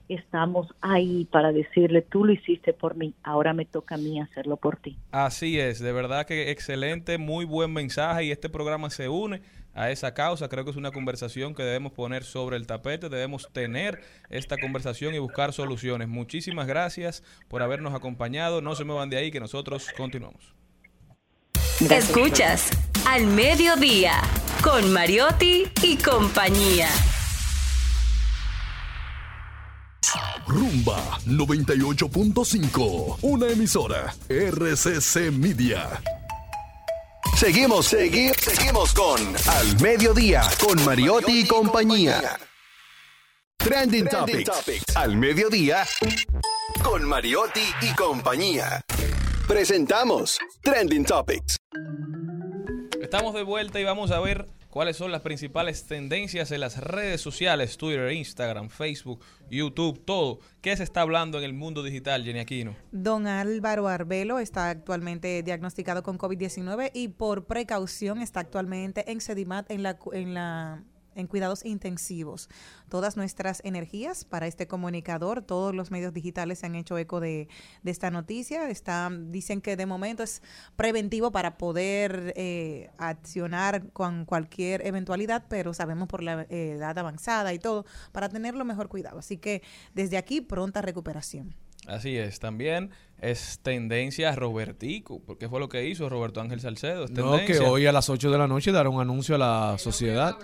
estamos 0.10 0.68
ahí 0.82 1.26
para 1.32 1.52
decirle, 1.52 2.02
tú 2.02 2.26
lo 2.26 2.34
hiciste 2.34 2.74
por 2.74 2.96
mí, 2.96 3.14
ahora 3.24 3.54
me 3.54 3.66
toca 3.66 3.96
a 3.96 3.98
mí 3.98 4.20
hacerlo 4.20 4.58
por 4.58 4.78
ti. 4.78 4.98
Así 5.12 5.60
es, 5.60 5.80
de 5.80 5.92
verdad 5.92 6.26
que 6.26 6.52
excelente, 6.52 7.18
muy 7.18 7.46
buen 7.46 7.72
mensaje 7.72 8.26
y 8.26 8.32
este 8.32 8.50
programa 8.50 8.90
se 8.90 9.08
une 9.08 9.42
a 9.74 9.92
esa 9.92 10.14
causa. 10.14 10.50
Creo 10.50 10.66
que 10.66 10.72
es 10.72 10.78
una 10.78 10.92
conversación 10.92 11.54
que 11.56 11.64
debemos 11.64 11.94
poner 11.94 12.24
sobre 12.24 12.58
el 12.58 12.68
tapete, 12.68 13.10
debemos 13.10 13.50
tener 13.54 14.02
esta 14.30 14.58
conversación 14.58 15.14
y 15.16 15.20
buscar 15.20 15.54
soluciones. 15.54 16.08
Muchísimas 16.08 16.68
gracias 16.68 17.24
por 17.48 17.62
habernos 17.62 17.94
acompañado. 17.94 18.62
No 18.62 18.76
se 18.76 18.84
muevan 18.84 19.10
de 19.10 19.18
ahí 19.18 19.32
que 19.32 19.40
nosotros 19.40 19.88
continuamos. 19.96 20.54
Escuchas 21.90 22.72
Al 23.08 23.26
Mediodía 23.28 24.14
con 24.62 24.92
Mariotti 24.92 25.64
y 25.82 25.98
compañía. 25.98 26.90
Rumba 30.50 31.20
98.5, 31.28 33.20
una 33.22 33.48
emisora 33.50 34.12
RCC 34.28 35.32
Media. 35.32 36.02
Seguimos, 37.38 37.86
seguimos, 37.86 38.36
seguimos 38.38 38.92
con 38.96 39.20
Al 39.48 39.80
Mediodía, 39.80 40.42
con 40.60 40.84
Mariotti 40.84 41.42
y 41.42 41.48
compañía. 41.48 42.40
Trending, 43.58 44.08
Topics. 44.08 44.96
Al 44.96 45.18
Mediodía, 45.18 45.86
con 46.84 47.04
Mariotti 47.04 47.62
y 47.84 47.94
compañía. 47.94 48.82
Presentamos 49.48 50.40
Trending 50.64 51.06
Topics. 51.06 51.58
Estamos 53.00 53.36
de 53.36 53.44
vuelta 53.44 53.80
y 53.80 53.84
vamos 53.84 54.10
a 54.10 54.20
ver 54.20 54.48
cuáles 54.70 54.98
son 54.98 55.12
las 55.12 55.22
principales 55.22 55.86
tendencias 55.86 56.52
en 56.52 56.62
las 56.62 56.78
redes 56.78 57.22
sociales, 57.22 57.78
Twitter, 57.78 58.12
Instagram, 58.12 58.70
Facebook, 58.70 59.22
YouTube, 59.50 60.04
todo. 60.06 60.40
¿Qué 60.62 60.76
se 60.78 60.84
está 60.84 61.02
hablando 61.02 61.38
en 61.38 61.44
el 61.44 61.54
mundo 61.54 61.84
digital, 61.84 62.24
Jenny 62.24 62.40
Aquino? 62.40 62.76
Don 62.92 63.28
Álvaro 63.28 63.88
Arbelo 63.88 64.40
está 64.40 64.70
actualmente 64.70 65.44
diagnosticado 65.44 66.04
con 66.04 66.18
COVID-19 66.18 66.92
y 66.94 67.10
por 67.10 67.46
precaución 67.46 68.22
está 68.22 68.42
actualmente 68.42 69.12
en 69.12 69.22
Sedimat 69.22 69.70
en 69.72 69.84
la 69.84 69.98
en 70.14 70.34
la 70.34 70.84
en 71.20 71.28
cuidados 71.28 71.66
intensivos. 71.66 72.50
Todas 72.90 73.18
nuestras 73.18 73.62
energías 73.64 74.26
para 74.26 74.48
este 74.48 74.68
comunicador, 74.68 75.42
todos 75.42 75.76
los 75.76 75.92
medios 75.92 76.14
digitales 76.14 76.60
se 76.60 76.66
han 76.66 76.76
hecho 76.76 76.98
eco 76.98 77.20
de, 77.20 77.48
de 77.84 77.92
esta 77.92 78.10
noticia. 78.12 78.70
Están, 78.70 79.32
dicen 79.32 79.62
que 79.62 79.76
de 79.76 79.86
momento 79.86 80.24
es 80.24 80.42
preventivo 80.76 81.32
para 81.32 81.58
poder 81.58 82.34
eh, 82.36 82.90
accionar 82.98 83.90
con 83.92 84.26
cualquier 84.26 84.86
eventualidad, 84.86 85.46
pero 85.50 85.74
sabemos 85.74 86.08
por 86.08 86.24
la 86.24 86.44
eh, 86.50 86.72
edad 86.72 86.98
avanzada 86.98 87.54
y 87.54 87.60
todo, 87.60 87.86
para 88.12 88.30
tenerlo 88.30 88.66
mejor 88.66 88.90
cuidado. 88.90 89.20
Así 89.20 89.38
que 89.38 89.62
desde 89.94 90.18
aquí, 90.18 90.42
pronta 90.42 90.82
recuperación. 90.82 91.56
Así 91.88 92.18
es, 92.18 92.40
también 92.40 92.92
es 93.22 93.60
tendencia 93.64 94.36
Robertico, 94.36 95.22
porque 95.26 95.50
fue 95.50 95.60
lo 95.60 95.70
que 95.70 95.88
hizo 95.88 96.08
Roberto 96.10 96.40
Ángel 96.42 96.60
Salcedo. 96.60 97.06
Es 97.06 97.12
No, 97.12 97.38
que 97.46 97.60
hoy 97.60 97.86
a 97.86 97.92
las 97.92 98.10
8 98.10 98.30
de 98.32 98.38
la 98.38 98.48
noche 98.48 98.72
dará 98.72 98.90
un 98.90 99.02
anuncio 99.02 99.36
a 99.36 99.38
la 99.38 99.78
sociedad. 99.78 100.38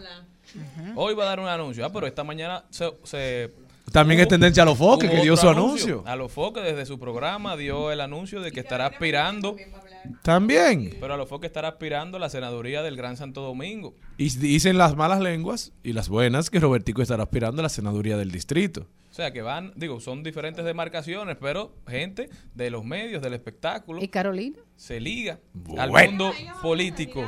Hoy 0.95 1.13
va 1.15 1.23
a 1.23 1.27
dar 1.27 1.39
un 1.39 1.47
anuncio. 1.47 1.85
Ah, 1.85 1.91
pero 1.91 2.07
esta 2.07 2.23
mañana 2.23 2.63
se... 2.69 2.91
se- 3.03 3.51
También 3.91 4.19
es 4.19 4.27
tendencia 4.27 4.63
a 4.63 4.65
los 4.65 4.77
foques, 4.77 5.09
que 5.09 5.21
dio 5.21 5.35
su 5.37 5.47
anuncio. 5.49 6.03
A 6.05 6.15
los 6.15 6.31
foques 6.31 6.63
desde 6.63 6.85
su 6.85 6.99
programa 6.99 7.55
dio 7.55 7.91
el 7.91 8.01
anuncio 8.01 8.41
de 8.41 8.51
que 8.51 8.59
estará 8.61 8.87
aspirando, 8.87 9.55
También. 10.21 10.97
pero 10.99 11.13
a 11.13 11.17
los 11.17 11.27
foques 11.29 11.49
estará 11.49 11.69
aspirando 11.69 12.17
a 12.17 12.19
la 12.19 12.29
senaduría 12.29 12.81
del 12.83 12.95
Gran 12.95 13.17
Santo 13.17 13.41
Domingo. 13.41 13.93
Y 14.17 14.29
dicen 14.37 14.77
las 14.77 14.95
malas 14.95 15.19
lenguas 15.21 15.71
y 15.83 15.93
las 15.93 16.09
buenas 16.09 16.49
que 16.49 16.59
Robertico 16.59 17.01
estará 17.01 17.23
aspirando 17.23 17.61
a 17.61 17.63
la 17.63 17.69
senaduría 17.69 18.17
del 18.17 18.31
distrito. 18.31 18.87
O 19.11 19.13
sea 19.15 19.31
que 19.31 19.41
van, 19.41 19.71
digo, 19.77 20.01
son 20.01 20.23
diferentes 20.23 20.65
demarcaciones, 20.65 21.37
pero 21.39 21.71
gente 21.87 22.29
de 22.53 22.69
los 22.69 22.83
medios, 22.83 23.21
del 23.21 23.33
espectáculo, 23.33 24.03
¿Y 24.03 24.09
Carolina? 24.09 24.57
se 24.75 24.99
liga 24.99 25.39
al 25.77 25.89
mundo 25.89 26.33
político. 26.61 27.25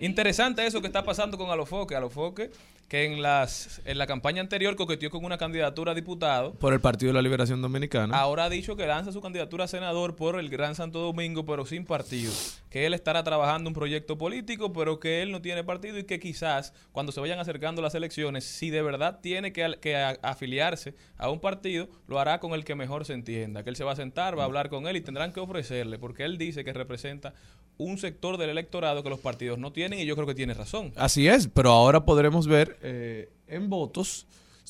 Interesante 0.00 0.66
eso 0.66 0.80
que 0.80 0.86
está 0.86 1.04
pasando 1.04 1.36
con 1.38 1.50
Alofoque. 1.50 1.94
Alofoque, 1.94 2.50
que 2.88 3.04
en 3.04 3.22
las 3.22 3.80
en 3.86 3.98
la 3.98 4.06
campaña 4.06 4.40
anterior 4.40 4.76
coqueteó 4.76 5.10
con 5.10 5.24
una 5.24 5.38
candidatura 5.38 5.92
a 5.92 5.94
diputado. 5.94 6.54
Por 6.54 6.72
el 6.72 6.80
Partido 6.80 7.08
de 7.10 7.14
la 7.14 7.22
Liberación 7.22 7.62
Dominicana. 7.62 8.16
Ahora 8.16 8.44
ha 8.44 8.50
dicho 8.50 8.76
que 8.76 8.86
lanza 8.86 9.10
su 9.12 9.20
candidatura 9.20 9.64
a 9.64 9.68
senador 9.68 10.16
por 10.16 10.38
el 10.38 10.48
Gran 10.50 10.74
Santo 10.74 11.00
Domingo, 11.00 11.44
pero 11.46 11.64
sin 11.66 11.84
partido. 11.84 12.32
Que 12.70 12.86
él 12.86 12.94
estará 12.94 13.22
trabajando 13.24 13.68
un 13.70 13.74
proyecto 13.74 14.18
político, 14.18 14.72
pero 14.72 14.98
que 15.00 15.22
él 15.22 15.30
no 15.32 15.40
tiene 15.40 15.64
partido 15.64 15.98
y 15.98 16.04
que 16.04 16.18
quizás 16.20 16.72
cuando 16.92 17.12
se 17.12 17.20
vayan 17.20 17.38
acercando 17.38 17.80
las 17.82 17.94
elecciones, 17.94 18.44
si 18.44 18.70
de 18.70 18.82
verdad 18.82 19.20
tiene 19.22 19.52
que, 19.52 19.78
que 19.80 19.96
a- 19.96 20.18
afiliarse 20.22 20.94
a 21.16 21.30
un 21.30 21.40
partido, 21.40 21.88
lo 22.08 22.18
hará 22.18 22.40
con 22.40 22.52
el 22.52 22.64
que 22.64 22.74
mejor 22.74 23.04
se 23.04 23.12
entienda. 23.14 23.62
Que 23.64 23.70
él 23.70 23.76
se 23.76 23.84
va 23.84 23.92
a 23.92 23.96
sentar, 23.96 24.36
va 24.38 24.42
a 24.42 24.46
hablar 24.46 24.68
con 24.68 24.86
él 24.86 24.96
y 24.96 25.00
tendrán 25.00 25.32
que 25.32 25.40
ofrecerle, 25.40 25.98
porque 25.98 26.24
él 26.24 26.36
dice 26.38 26.64
que 26.64 26.72
representa 26.72 27.32
un 27.76 27.98
sector 27.98 28.36
del 28.38 28.50
electorado 28.50 29.02
que 29.02 29.10
los 29.10 29.18
partidos 29.18 29.58
no 29.58 29.72
tienen 29.72 29.98
y 29.98 30.06
yo 30.06 30.14
creo 30.14 30.28
que 30.28 30.34
tiene 30.34 30.54
razón. 30.54 30.92
Así 30.96 31.26
es, 31.26 31.48
pero 31.48 31.70
ahora 31.72 32.04
podremos 32.04 32.46
ver 32.46 32.73
eh, 32.82 33.30
en 33.48 33.68
votos 33.70 34.26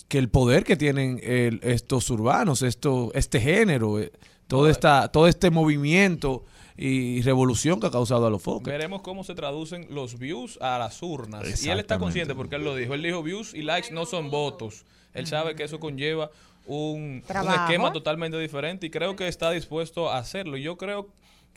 que 0.09 0.19
el 0.19 0.29
poder 0.29 0.65
que 0.65 0.77
tienen 0.77 1.21
el- 1.23 1.61
estos 1.63 2.11
urbanos, 2.11 2.63
esto, 2.63 3.11
este 3.15 3.41
género, 3.41 4.01
eh, 4.01 4.13
todo, 4.49 4.69
esta, 4.69 5.09
todo 5.09 5.27
este 5.29 5.51
movimiento 5.51 6.45
y 6.77 7.23
revolución 7.23 7.79
que 7.81 7.87
ha 7.87 7.91
causado 7.91 8.27
a 8.27 8.31
los 8.31 8.43
focos. 8.43 8.65
Veremos 8.65 9.01
cómo 9.03 9.23
se 9.25 9.35
traducen 9.35 9.87
los 9.91 10.19
views 10.19 10.59
a 10.61 10.79
las 10.79 11.01
urnas. 11.03 11.65
Y 11.65 11.71
él 11.71 11.79
está 11.79 11.99
consciente 12.01 12.35
porque 12.35 12.57
él 12.57 12.65
lo 12.65 12.75
dijo. 12.75 12.95
Él 12.95 13.03
dijo 13.03 13.23
views 13.23 13.55
y 13.55 13.63
likes 13.63 13.93
no 13.93 14.07
son 14.07 14.31
votos. 14.31 14.85
Él 15.15 15.27
sabe 15.29 15.55
que 15.55 15.63
eso 15.63 15.79
conlleva 15.79 16.31
un, 16.67 17.23
un 17.47 17.53
esquema 17.55 17.93
totalmente 17.93 18.39
diferente 18.39 18.87
y 18.87 18.91
creo 18.91 19.15
que 19.15 19.29
está 19.29 19.53
dispuesto 19.53 20.11
a 20.11 20.19
hacerlo. 20.19 20.57
Yo 20.57 20.77
creo 20.77 21.07
que 21.07 21.13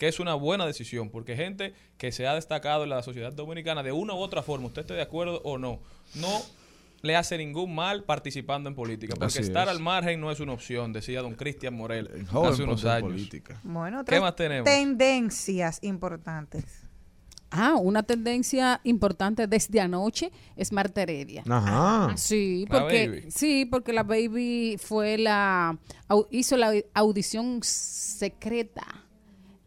es 0.06 0.20
una 0.20 0.34
buena 0.34 0.64
decisión 0.66 1.10
porque 1.10 1.34
gente 1.34 1.74
que 1.96 2.12
se 2.12 2.28
ha 2.28 2.34
destacado 2.34 2.84
en 2.84 2.90
la 2.90 3.02
sociedad 3.02 3.32
dominicana 3.32 3.82
de 3.82 3.90
una 3.90 4.14
u 4.14 4.18
otra 4.18 4.44
forma, 4.44 4.66
usted 4.66 4.82
esté 4.82 4.94
de 4.94 5.02
acuerdo 5.02 5.40
o 5.42 5.58
no, 5.58 5.80
no 6.14 6.28
le 7.02 7.16
hace 7.16 7.36
ningún 7.38 7.74
mal 7.74 8.04
participando 8.04 8.68
en 8.68 8.74
política. 8.76 9.14
Porque 9.14 9.26
Así 9.26 9.38
estar 9.40 9.64
es. 9.68 9.70
al 9.74 9.80
margen 9.80 10.20
no 10.20 10.30
es 10.30 10.38
una 10.40 10.52
opción, 10.52 10.92
decía 10.92 11.22
don 11.22 11.34
Cristian 11.34 11.74
Morel 11.74 12.26
joven 12.28 12.52
hace 12.52 12.62
unos 12.62 12.84
años. 12.84 13.10
política. 13.10 13.60
Bueno, 13.64 14.04
¿Qué 14.04 14.20
más 14.20 14.36
tenemos? 14.36 14.64
tendencias 14.64 15.78
importantes. 15.82 16.64
Ah, 17.50 17.76
una 17.80 18.02
tendencia 18.02 18.78
importante 18.84 19.46
desde 19.46 19.80
anoche 19.80 20.30
es 20.54 20.70
Marta 20.70 21.00
Heredia. 21.02 21.42
Ajá. 21.48 22.14
Sí, 22.16 22.66
La 22.68 22.80
porque 22.80 23.08
Baby. 23.08 23.30
sí, 23.30 23.64
porque 23.64 23.92
la 23.94 24.02
baby 24.02 24.76
fue 24.78 25.16
la 25.16 25.78
hizo 26.30 26.58
la 26.58 26.74
audición 26.92 27.60
secreta, 27.62 28.84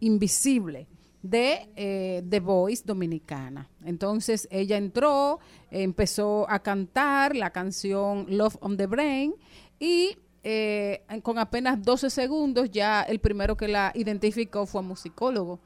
invisible 0.02 0.88
de 1.24 1.70
eh, 1.76 2.24
The 2.30 2.40
Voice 2.40 2.84
dominicana. 2.86 3.70
Entonces 3.86 4.48
ella 4.52 4.76
entró, 4.78 5.40
empezó 5.70 6.50
a 6.50 6.60
cantar 6.60 7.36
la 7.36 7.52
canción 7.52 8.26
Love 8.30 8.58
on 8.62 8.76
the 8.78 8.88
Brain 8.88 9.34
y 9.80 10.18
eh, 10.44 11.04
con 11.24 11.38
apenas 11.38 11.82
12 11.84 12.10
segundos 12.10 12.72
ya 12.72 13.04
el 13.04 13.20
primero 13.20 13.56
que 13.56 13.68
la 13.68 13.92
identificó 13.96 14.66
fue 14.66 14.82
un 14.82 14.88
musicólogo. 14.90 15.60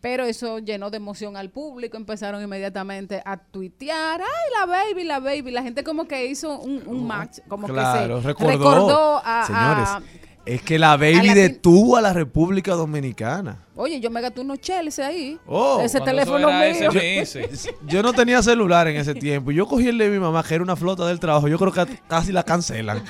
Pero 0.00 0.24
eso 0.24 0.60
llenó 0.60 0.90
de 0.90 0.98
emoción 0.98 1.36
al 1.36 1.50
público, 1.50 1.96
empezaron 1.96 2.40
inmediatamente 2.40 3.20
a 3.24 3.38
tuitear, 3.38 4.20
ay, 4.20 4.50
la 4.60 4.66
baby, 4.66 5.02
la 5.04 5.18
baby. 5.18 5.50
La 5.50 5.62
gente 5.64 5.82
como 5.82 6.04
que 6.06 6.26
hizo 6.26 6.60
un, 6.60 6.82
un 6.86 7.04
match, 7.04 7.38
como 7.48 7.66
Claro, 7.66 8.16
que 8.16 8.22
se 8.22 8.28
recordó. 8.28 8.48
recordó 8.52 9.22
a, 9.24 9.44
Señores, 9.46 9.88
a- 9.88 10.02
es 10.46 10.62
que 10.62 10.78
la 10.78 10.96
baby 10.96 11.26
la- 11.26 11.34
detuvo 11.34 11.96
a 11.96 12.00
la 12.00 12.12
República 12.12 12.72
Dominicana. 12.74 13.64
Oye, 13.74 14.00
yo 14.00 14.10
me 14.10 14.20
gasté 14.22 14.40
unos 14.40 14.58
cheles 14.60 14.98
ahí. 14.98 15.38
Oh, 15.46 15.80
ese 15.82 16.00
teléfono 16.00 16.48
mío. 16.48 16.90
SMS. 16.90 17.68
Yo 17.86 18.02
no 18.02 18.12
tenía 18.14 18.42
celular 18.42 18.88
en 18.88 18.96
ese 18.96 19.14
tiempo. 19.14 19.50
Yo 19.50 19.66
cogí 19.66 19.88
el 19.88 19.98
de 19.98 20.08
mi 20.08 20.18
mamá, 20.18 20.42
que 20.42 20.54
era 20.54 20.64
una 20.64 20.76
flota 20.76 21.06
del 21.06 21.20
trabajo. 21.20 21.46
Yo 21.48 21.58
creo 21.58 21.72
que 21.72 21.98
casi 22.08 22.32
la 22.32 22.42
cancelan. 22.42 23.02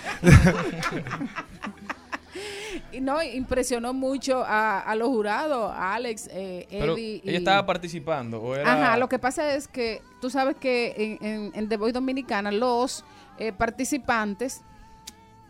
Y 2.93 3.01
no, 3.01 3.23
impresionó 3.23 3.93
mucho 3.93 4.43
a, 4.45 4.81
a 4.81 4.95
los 4.95 5.09
jurados, 5.09 5.71
a 5.73 5.95
Alex, 5.95 6.29
eh, 6.33 6.67
Pero 6.71 6.95
Eddie. 6.95 7.21
ella 7.25 7.33
y- 7.33 7.37
estaba 7.37 7.67
participando. 7.67 8.41
¿o 8.41 8.55
era- 8.55 8.73
Ajá, 8.73 8.97
lo 8.97 9.09
que 9.09 9.19
pasa 9.19 9.55
es 9.55 9.69
que 9.69 10.03
tú 10.21 10.31
sabes 10.31 10.57
que 10.57 11.19
en, 11.21 11.27
en, 11.27 11.53
en 11.55 11.69
The 11.69 11.77
Voice 11.77 11.93
Dominicana 11.93 12.51
los 12.51 13.05
eh, 13.39 13.53
participantes 13.53 14.63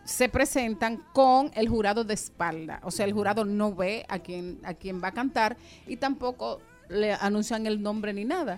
se 0.07 0.29
presentan 0.29 1.03
con 1.11 1.51
el 1.53 1.67
jurado 1.67 2.05
de 2.05 2.13
espalda. 2.13 2.79
O 2.83 2.91
sea, 2.91 3.05
el 3.05 3.11
jurado 3.11 3.43
no 3.43 3.75
ve 3.75 4.05
a 4.07 4.19
quien, 4.19 4.57
a 4.63 4.73
quien 4.73 5.03
va 5.03 5.09
a 5.09 5.11
cantar 5.11 5.57
y 5.85 5.97
tampoco 5.97 6.61
le 6.87 7.11
anuncian 7.13 7.67
el 7.67 7.81
nombre 7.81 8.13
ni 8.13 8.23
nada. 8.23 8.57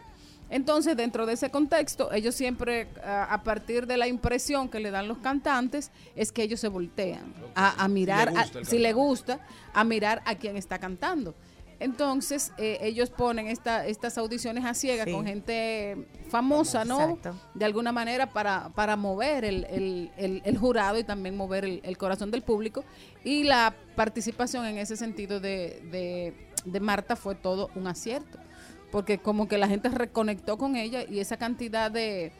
Entonces, 0.51 0.95
dentro 0.95 1.25
de 1.25 1.33
ese 1.33 1.49
contexto, 1.49 2.11
ellos 2.11 2.35
siempre, 2.35 2.87
a 3.03 3.33
a 3.33 3.43
partir 3.43 3.87
de 3.87 3.97
la 3.97 4.07
impresión 4.07 4.69
que 4.69 4.79
le 4.79 4.91
dan 4.91 5.07
los 5.07 5.17
cantantes, 5.19 5.91
es 6.15 6.31
que 6.31 6.43
ellos 6.43 6.59
se 6.59 6.67
voltean 6.67 7.33
a, 7.55 7.83
a 7.83 7.87
mirar, 7.87 8.29
a- 8.29 8.43
si 8.65 8.77
le 8.79 8.93
gusta, 8.93 9.39
a 9.73 9.83
mirar 9.83 10.21
a 10.25 10.35
quien 10.35 10.55
está 10.55 10.77
cantando. 10.77 11.33
Entonces, 11.79 12.51
eh, 12.57 12.77
ellos 12.81 13.09
ponen 13.09 13.47
esta, 13.47 13.85
estas 13.87 14.17
audiciones 14.17 14.65
a 14.65 14.73
ciegas 14.73 15.05
Sí. 15.05 15.11
con 15.13 15.25
gente 15.25 16.07
famosa, 16.29 16.83
¿no? 16.83 16.99
Exacto. 17.01 17.35
De 17.53 17.63
alguna 17.65 17.91
manera 17.91 18.27
para, 18.33 18.69
para 18.75 18.95
mover 18.97 19.45
el, 19.45 19.65
el- 19.69 20.11
el- 20.17 20.41
el 20.43 20.57
jurado 20.57 20.97
y 20.99 21.03
también 21.03 21.37
mover 21.37 21.63
el, 21.65 21.79
el 21.83 21.97
corazón 21.97 22.31
del 22.31 22.41
público. 22.41 22.83
Y 23.23 23.43
la 23.43 23.73
participación 23.95 24.65
en 24.65 24.77
ese 24.77 24.97
sentido 24.97 25.39
de, 25.39 25.81
de- 25.91 26.33
de 26.65 26.79
Marta 26.81 27.15
fue 27.15 27.35
todo 27.35 27.69
un 27.75 27.87
acierto. 27.87 28.37
Porque 28.91 29.19
como 29.19 29.47
que 29.47 29.57
la 29.57 29.67
gente 29.67 29.87
reconectó 29.89 30.57
con 30.57 30.75
ella 30.75 31.03
y 31.07 31.19
esa 31.19 31.37
cantidad 31.37 31.89
de, 31.91 32.31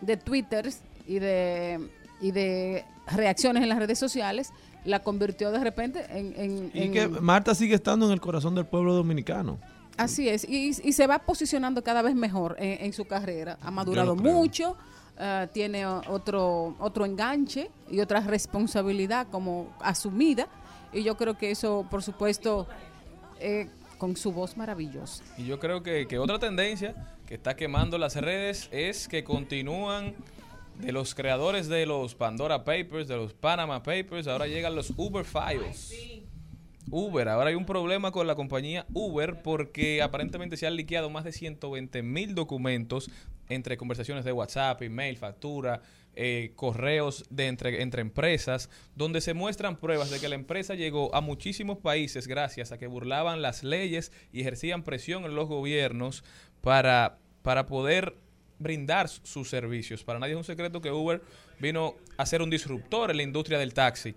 de 0.00 0.16
twitters 0.16 0.80
y 1.08 1.18
de, 1.18 1.88
y 2.20 2.30
de 2.30 2.84
reacciones 3.06 3.62
en 3.62 3.68
las 3.70 3.78
redes 3.78 3.98
sociales 3.98 4.52
la 4.86 5.00
convirtió 5.02 5.50
de 5.52 5.58
repente 5.62 6.04
en... 6.10 6.32
en- 6.36 6.70
y 6.72 6.82
en- 6.84 6.92
que 6.92 7.08
Marta 7.08 7.54
sigue 7.54 7.74
estando 7.74 8.06
en 8.06 8.12
el 8.12 8.20
corazón 8.20 8.54
del 8.54 8.64
pueblo 8.66 8.94
dominicano. 8.94 9.58
Así 9.98 10.28
es, 10.28 10.44
y, 10.48 10.68
y 10.82 10.92
se 10.92 11.06
va 11.06 11.18
posicionando 11.20 11.82
cada 11.82 12.02
vez 12.02 12.14
mejor 12.14 12.56
en, 12.58 12.84
en 12.86 12.92
su 12.92 13.04
carrera. 13.06 13.56
Ha 13.62 13.70
madurado 13.70 14.14
mucho, 14.14 14.76
eh, 15.18 15.48
tiene 15.52 15.86
otro, 15.86 16.76
otro 16.78 17.06
enganche 17.06 17.70
y 17.90 18.00
otra 18.00 18.20
responsabilidad 18.20 19.26
como 19.30 19.74
asumida. 19.80 20.48
Y 20.92 21.02
yo 21.02 21.16
creo 21.16 21.36
que 21.38 21.50
eso, 21.50 21.86
por 21.90 22.02
supuesto, 22.02 22.66
eh, 23.40 23.68
con 23.98 24.16
su 24.16 24.32
voz 24.32 24.56
maravillosa. 24.58 25.24
Y 25.38 25.46
yo 25.46 25.58
creo 25.58 25.82
que, 25.82 26.06
que 26.06 26.18
otra 26.18 26.38
tendencia 26.38 26.94
que 27.26 27.34
está 27.34 27.56
quemando 27.56 27.96
las 27.96 28.16
redes 28.16 28.68
es 28.70 29.08
que 29.08 29.24
continúan 29.24 30.14
de 30.80 30.92
los 30.92 31.14
creadores 31.14 31.68
de 31.68 31.86
los 31.86 32.14
Pandora 32.14 32.64
Papers, 32.64 33.08
de 33.08 33.16
los 33.16 33.32
Panama 33.34 33.82
Papers, 33.82 34.26
ahora 34.26 34.46
llegan 34.46 34.74
los 34.74 34.92
Uber 34.96 35.24
Files. 35.24 35.92
Uber, 36.90 37.28
ahora 37.28 37.50
hay 37.50 37.56
un 37.56 37.66
problema 37.66 38.12
con 38.12 38.26
la 38.26 38.36
compañía 38.36 38.86
Uber 38.92 39.42
porque 39.42 40.02
aparentemente 40.02 40.56
se 40.56 40.66
han 40.66 40.76
liqueado 40.76 41.10
más 41.10 41.24
de 41.24 41.32
120 41.32 42.02
mil 42.02 42.34
documentos 42.34 43.10
entre 43.48 43.76
conversaciones 43.76 44.24
de 44.24 44.32
WhatsApp, 44.32 44.82
email, 44.82 45.16
factura, 45.16 45.82
eh, 46.14 46.52
correos 46.54 47.24
de 47.28 47.46
entre, 47.48 47.82
entre 47.82 48.02
empresas, 48.02 48.70
donde 48.94 49.20
se 49.20 49.34
muestran 49.34 49.76
pruebas 49.76 50.10
de 50.10 50.20
que 50.20 50.28
la 50.28 50.34
empresa 50.34 50.74
llegó 50.74 51.14
a 51.14 51.20
muchísimos 51.20 51.78
países 51.78 52.26
gracias 52.28 52.72
a 52.72 52.78
que 52.78 52.86
burlaban 52.86 53.42
las 53.42 53.64
leyes 53.64 54.12
y 54.32 54.40
ejercían 54.40 54.82
presión 54.82 55.24
en 55.24 55.34
los 55.34 55.48
gobiernos 55.48 56.24
para, 56.60 57.18
para 57.42 57.66
poder 57.66 58.16
brindar 58.58 59.08
sus 59.08 59.48
servicios. 59.48 60.04
Para 60.04 60.18
nadie 60.18 60.32
es 60.32 60.38
un 60.38 60.44
secreto 60.44 60.80
que 60.80 60.90
Uber 60.90 61.22
vino 61.58 61.94
a 62.16 62.26
ser 62.26 62.42
un 62.42 62.50
disruptor 62.50 63.10
en 63.10 63.18
la 63.18 63.22
industria 63.22 63.58
del 63.58 63.74
taxi. 63.74 64.14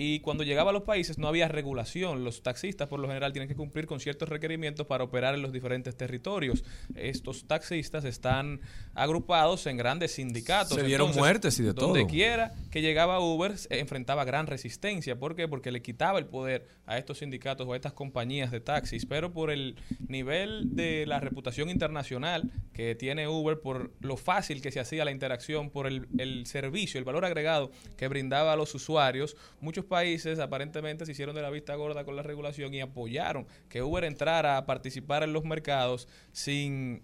Y 0.00 0.20
cuando 0.20 0.44
llegaba 0.44 0.70
a 0.70 0.72
los 0.72 0.84
países 0.84 1.18
no 1.18 1.26
había 1.26 1.48
regulación. 1.48 2.22
Los 2.22 2.44
taxistas 2.44 2.86
por 2.86 3.00
lo 3.00 3.08
general 3.08 3.32
tienen 3.32 3.48
que 3.48 3.56
cumplir 3.56 3.86
con 3.86 3.98
ciertos 3.98 4.28
requerimientos 4.28 4.86
para 4.86 5.02
operar 5.02 5.34
en 5.34 5.42
los 5.42 5.52
diferentes 5.52 5.96
territorios. 5.96 6.62
Estos 6.94 7.48
taxistas 7.48 8.04
están 8.04 8.60
agrupados 8.94 9.66
en 9.66 9.76
grandes 9.76 10.12
sindicatos. 10.12 10.78
Se 10.78 10.84
dieron 10.84 11.12
muertes 11.16 11.58
y 11.58 11.64
de 11.64 11.72
donde 11.72 12.02
todo. 12.02 12.08
quiera 12.08 12.54
que 12.70 12.80
llegaba 12.80 13.18
Uber 13.18 13.58
se 13.58 13.80
enfrentaba 13.80 14.24
gran 14.24 14.46
resistencia. 14.46 15.18
¿Por 15.18 15.34
qué? 15.34 15.48
Porque 15.48 15.72
le 15.72 15.82
quitaba 15.82 16.20
el 16.20 16.26
poder 16.26 16.68
a 16.86 16.96
estos 16.96 17.18
sindicatos 17.18 17.66
o 17.66 17.72
a 17.72 17.76
estas 17.76 17.92
compañías 17.92 18.52
de 18.52 18.60
taxis. 18.60 19.04
Pero 19.04 19.32
por 19.32 19.50
el 19.50 19.74
nivel 20.06 20.76
de 20.76 21.06
la 21.06 21.18
reputación 21.18 21.70
internacional 21.70 22.52
que 22.72 22.94
tiene 22.94 23.26
Uber, 23.26 23.58
por 23.58 23.90
lo 23.98 24.16
fácil 24.16 24.62
que 24.62 24.70
se 24.70 24.78
hacía 24.78 25.04
la 25.04 25.10
interacción, 25.10 25.70
por 25.70 25.88
el, 25.88 26.06
el 26.18 26.46
servicio, 26.46 27.00
el 27.00 27.04
valor 27.04 27.24
agregado 27.24 27.72
que 27.96 28.06
brindaba 28.06 28.52
a 28.52 28.56
los 28.56 28.72
usuarios, 28.76 29.36
muchos 29.60 29.87
países 29.88 30.38
aparentemente 30.38 31.04
se 31.04 31.12
hicieron 31.12 31.34
de 31.34 31.42
la 31.42 31.50
vista 31.50 31.74
gorda 31.74 32.04
con 32.04 32.14
la 32.14 32.22
regulación 32.22 32.72
y 32.74 32.80
apoyaron 32.80 33.46
que 33.68 33.82
Uber 33.82 34.04
entrara 34.04 34.56
a 34.56 34.66
participar 34.66 35.22
en 35.24 35.32
los 35.32 35.44
mercados 35.44 36.06
sin 36.32 37.02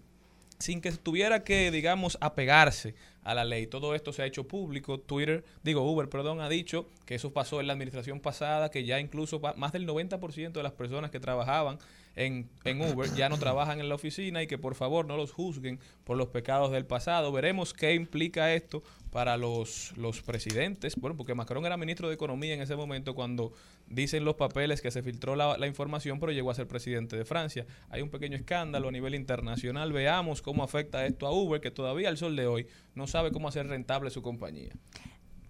sin 0.59 0.81
que 0.81 0.91
tuviera 0.91 1.43
que, 1.43 1.71
digamos, 1.71 2.17
apegarse 2.21 2.95
a 3.23 3.33
la 3.33 3.43
ley. 3.43 3.67
Todo 3.67 3.95
esto 3.95 4.13
se 4.13 4.21
ha 4.21 4.25
hecho 4.25 4.47
público. 4.47 4.99
Twitter, 4.99 5.43
digo, 5.63 5.81
Uber, 5.81 6.07
perdón, 6.09 6.39
ha 6.41 6.49
dicho 6.49 6.89
que 7.05 7.15
eso 7.15 7.33
pasó 7.33 7.59
en 7.59 7.67
la 7.67 7.73
administración 7.73 8.19
pasada, 8.19 8.71
que 8.71 8.85
ya 8.85 8.99
incluso 8.99 9.41
más 9.57 9.73
del 9.73 9.87
90% 9.87 10.53
de 10.53 10.63
las 10.63 10.71
personas 10.71 11.11
que 11.11 11.19
trabajaban 11.19 11.77
en, 12.15 12.49
en 12.63 12.81
Uber 12.81 13.13
ya 13.13 13.29
no 13.29 13.37
trabajan 13.37 13.79
en 13.79 13.89
la 13.89 13.95
oficina 13.95 14.41
y 14.41 14.47
que 14.47 14.57
por 14.57 14.75
favor 14.75 15.05
no 15.05 15.17
los 15.17 15.31
juzguen 15.31 15.79
por 16.03 16.17
los 16.17 16.29
pecados 16.29 16.71
del 16.71 16.85
pasado. 16.85 17.31
Veremos 17.31 17.73
qué 17.73 17.93
implica 17.93 18.53
esto 18.53 18.83
para 19.11 19.37
los, 19.37 19.93
los 19.97 20.21
presidentes. 20.21 20.95
Bueno, 20.95 21.15
porque 21.15 21.35
Macron 21.35 21.65
era 21.65 21.77
ministro 21.77 22.07
de 22.07 22.15
Economía 22.15 22.53
en 22.53 22.61
ese 22.61 22.75
momento 22.75 23.15
cuando 23.15 23.53
dicen 23.87 24.25
los 24.25 24.35
papeles 24.35 24.81
que 24.81 24.91
se 24.91 25.03
filtró 25.03 25.35
la, 25.35 25.57
la 25.57 25.67
información, 25.67 26.19
pero 26.19 26.31
llegó 26.31 26.51
a 26.51 26.55
ser 26.55 26.67
presidente 26.67 27.15
de 27.15 27.25
Francia. 27.25 27.65
Hay 27.89 28.01
un 28.01 28.09
pequeño 28.09 28.35
escándalo 28.35 28.89
a 28.89 28.91
nivel 28.91 29.15
internacional. 29.15 29.93
Veamos 29.93 30.41
cómo 30.41 30.63
afecta 30.63 31.05
esto 31.05 31.27
a 31.27 31.31
Uber, 31.31 31.61
que 31.61 31.71
todavía 31.71 32.09
al 32.09 32.17
sol 32.17 32.35
de 32.35 32.47
hoy 32.47 32.67
no 32.93 33.07
sabe 33.07 33.31
cómo 33.31 33.47
hacer 33.47 33.67
rentable 33.67 34.09
su 34.09 34.21
compañía. 34.21 34.73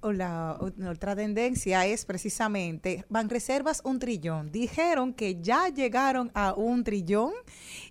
O 0.05 0.13
La 0.13 0.59
otra 0.87 1.15
tendencia 1.15 1.83
es 1.87 2.05
precisamente 2.05 3.05
Banreservas 3.09 3.81
un 3.83 3.97
trillón. 3.97 4.51
Dijeron 4.51 5.15
que 5.15 5.41
ya 5.41 5.69
llegaron 5.69 6.29
a 6.35 6.53
un 6.53 6.83
trillón 6.83 7.31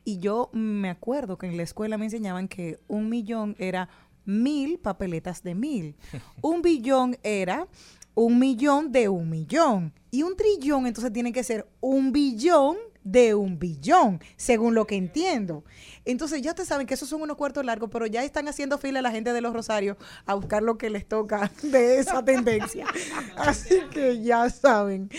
y 0.05 0.21
yo 0.21 0.49
me 0.53 0.91
acuerdo 0.91 1.39
que 1.39 1.49
en 1.49 1.57
la 1.57 1.65
escuela 1.65 1.99
me 1.99 2.05
enseñaban 2.05 2.47
que 2.47 2.79
un 2.87 3.09
millón 3.09 3.57
era 3.59 3.89
mil 4.25 4.79
papeletas 4.79 5.43
de 5.43 5.57
mil. 5.57 5.97
Un 6.41 6.63
billón 6.63 7.19
era 7.25 7.67
un 8.15 8.39
millón 8.39 8.93
de 8.93 9.09
un 9.09 9.29
millón. 9.29 9.93
Y 10.13 10.23
un 10.23 10.37
trillón 10.37 10.87
entonces 10.87 11.13
tiene 11.13 11.33
que 11.33 11.43
ser 11.43 11.67
un 11.81 12.13
billón 12.13 12.77
de 13.05 13.35
un 13.35 13.59
billón, 13.59 14.21
según 14.37 14.75
lo 14.75 14.87
que 14.87 14.97
entiendo. 14.97 15.65
Entonces 16.05 16.43
ya 16.43 16.51
ustedes 16.51 16.69
saben 16.69 16.87
que 16.87 16.95
esos 16.95 17.09
son 17.09 17.23
unos 17.23 17.37
cuartos 17.37 17.65
largos, 17.65 17.91
pero 17.93 18.07
ya 18.07 18.25
están 18.25 18.49
haciendo 18.49 18.79
fila 18.79 19.03
la 19.03 19.11
gente 19.11 19.33
de 19.33 19.41
los 19.41 19.53
Rosarios 19.53 19.97
a 20.27 20.35
buscar 20.35 20.63
lo 20.63 20.77
que 20.77 20.91
les 20.91 21.07
toca 21.07 21.51
de 21.63 21.99
esa 21.99 22.25
tendencia. 22.25 22.87
Así 23.37 23.81
que 23.93 24.23
ya 24.23 24.49
saben. 24.51 25.11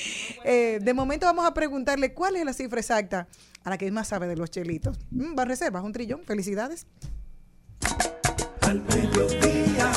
Eh, 0.43 0.79
de 0.81 0.93
momento 0.93 1.25
vamos 1.25 1.45
a 1.45 1.53
preguntarle 1.53 2.13
cuál 2.13 2.35
es 2.35 2.45
la 2.45 2.53
cifra 2.53 2.79
exacta 2.79 3.27
a 3.63 3.69
la 3.69 3.77
que 3.77 3.89
más 3.91 4.07
sabe 4.07 4.27
de 4.27 4.35
los 4.35 4.49
chelitos. 4.49 4.97
Mm, 5.11 5.37
¿Va 5.37 5.45
reservas 5.45 5.83
un 5.83 5.93
trillón? 5.93 6.23
Felicidades. 6.25 6.87
Al 8.61 8.81
mediodía, 8.81 9.91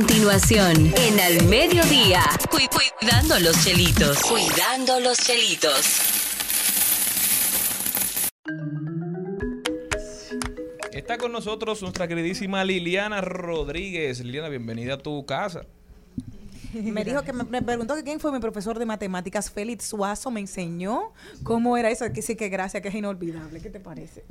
continuación. 0.00 0.74
continuación, 0.90 1.14
en 1.14 1.20
Al 1.20 1.48
Mediodía, 1.48 2.22
cu- 2.50 2.58
cuidando 3.00 3.38
los 3.40 3.64
chelitos. 3.64 4.20
Cuidando 4.20 5.00
los 5.00 5.16
chelitos. 5.16 6.00
Está 10.92 11.16
con 11.16 11.32
nosotros 11.32 11.80
nuestra 11.80 12.06
queridísima 12.08 12.62
Liliana 12.64 13.22
Rodríguez. 13.22 14.20
Liliana, 14.20 14.50
bienvenida 14.50 14.94
a 14.94 14.98
tu 14.98 15.24
casa. 15.24 15.64
Me 16.74 17.02
dijo 17.02 17.22
que 17.22 17.32
me, 17.32 17.44
me 17.44 17.62
preguntó 17.62 17.94
que 17.94 18.02
quién 18.04 18.20
fue 18.20 18.30
mi 18.32 18.38
profesor 18.38 18.78
de 18.78 18.84
matemáticas, 18.84 19.50
Félix 19.50 19.86
Suazo, 19.86 20.30
me 20.30 20.40
enseñó 20.40 21.12
cómo 21.42 21.78
era 21.78 21.90
eso. 21.90 22.04
Que 22.12 22.20
sí, 22.20 22.36
que 22.36 22.50
gracias, 22.50 22.82
que 22.82 22.88
es 22.90 22.94
inolvidable. 22.94 23.60
¿Qué 23.62 23.70
te 23.70 23.80
parece? 23.80 24.24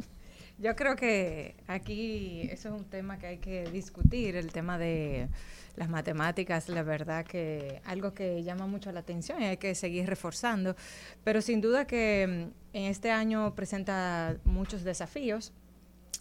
Yo 0.58 0.76
creo 0.76 0.96
que 0.96 1.56
aquí 1.68 2.48
eso 2.50 2.70
es 2.70 2.82
un 2.82 2.86
tema 2.86 3.18
que 3.18 3.28
hay 3.28 3.38
que 3.40 3.66
discutir, 3.72 4.38
el 4.38 4.54
tema 4.54 4.78
de 4.78 5.28
las 5.76 5.90
matemáticas, 5.90 6.70
la 6.70 6.82
verdad 6.82 7.26
que 7.26 7.82
algo 7.84 8.14
que 8.14 8.42
llama 8.44 8.66
mucho 8.66 8.92
la 8.94 9.02
atención 9.02 9.42
y 9.42 9.46
hay 9.46 9.58
que 9.58 9.76
seguir 9.76 10.08
reforzando, 10.08 10.78
pero 11.26 11.42
sin 11.42 11.60
duda 11.60 11.86
que 11.86 12.52
mm, 12.74 12.78
en 12.78 12.84
este 12.84 13.12
año 13.12 13.54
presenta 13.54 14.38
muchos 14.46 14.86
desafíos, 14.86 15.52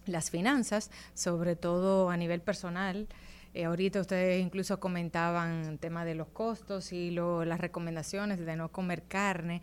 las 0.06 0.30
finanzas, 0.30 0.90
sobre 1.14 1.54
todo 1.54 2.10
a 2.10 2.16
nivel 2.16 2.40
personal. 2.40 3.06
Eh, 3.54 3.64
ahorita 3.66 4.00
ustedes 4.00 4.42
incluso 4.42 4.80
comentaban 4.80 5.64
el 5.64 5.78
tema 5.78 6.04
de 6.04 6.16
los 6.16 6.26
costos 6.28 6.92
y 6.92 7.12
lo- 7.12 7.44
las 7.44 7.60
recomendaciones 7.60 8.44
de 8.44 8.56
no 8.56 8.72
comer 8.72 9.04
carne. 9.04 9.62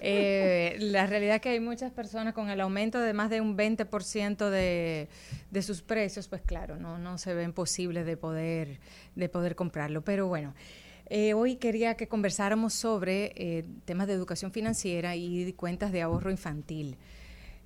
Eh, 0.00 0.76
la 0.80 1.06
realidad 1.06 1.36
es 1.36 1.40
que 1.42 1.50
hay 1.50 1.60
muchas 1.60 1.92
personas 1.92 2.34
con 2.34 2.50
el 2.50 2.60
aumento 2.60 2.98
de 3.00 3.12
más 3.12 3.30
de 3.30 3.40
un 3.40 3.56
20% 3.56 4.50
de, 4.50 5.08
de 5.52 5.62
sus 5.62 5.82
precios, 5.82 6.26
pues 6.26 6.42
claro, 6.42 6.76
no, 6.78 6.98
no 6.98 7.16
se 7.16 7.32
ven 7.32 7.52
posibles 7.52 8.04
de 8.06 8.16
poder, 8.16 8.80
de 9.14 9.28
poder 9.28 9.54
comprarlo. 9.54 10.02
Pero 10.02 10.26
bueno, 10.26 10.54
eh, 11.06 11.32
hoy 11.32 11.56
quería 11.56 11.94
que 11.94 12.08
conversáramos 12.08 12.74
sobre 12.74 13.32
eh, 13.36 13.64
temas 13.84 14.08
de 14.08 14.14
educación 14.14 14.50
financiera 14.52 15.14
y 15.14 15.52
cuentas 15.52 15.92
de 15.92 16.02
ahorro 16.02 16.30
infantil 16.32 16.96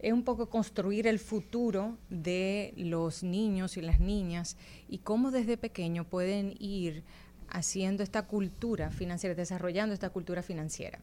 es 0.03 0.13
un 0.13 0.25
poco 0.25 0.51
construir 0.51 1.07
el 1.07 1.19
futuro 1.19 1.97
de 2.11 2.75
los 2.77 3.23
niños 3.23 3.77
y 3.77 3.83
las 3.83 4.01
niñas 4.01 4.57
y 4.89 4.99
cómo 4.99 5.31
desde 5.31 5.57
pequeño 5.57 6.05
pueden 6.05 6.55
ir 6.59 7.05
haciendo 7.49 8.03
esta 8.03 8.27
cultura 8.27 8.91
financiera, 8.91 9.35
desarrollando 9.35 9.95
esta 9.95 10.11
cultura 10.11 10.43
financiera. 10.43 10.99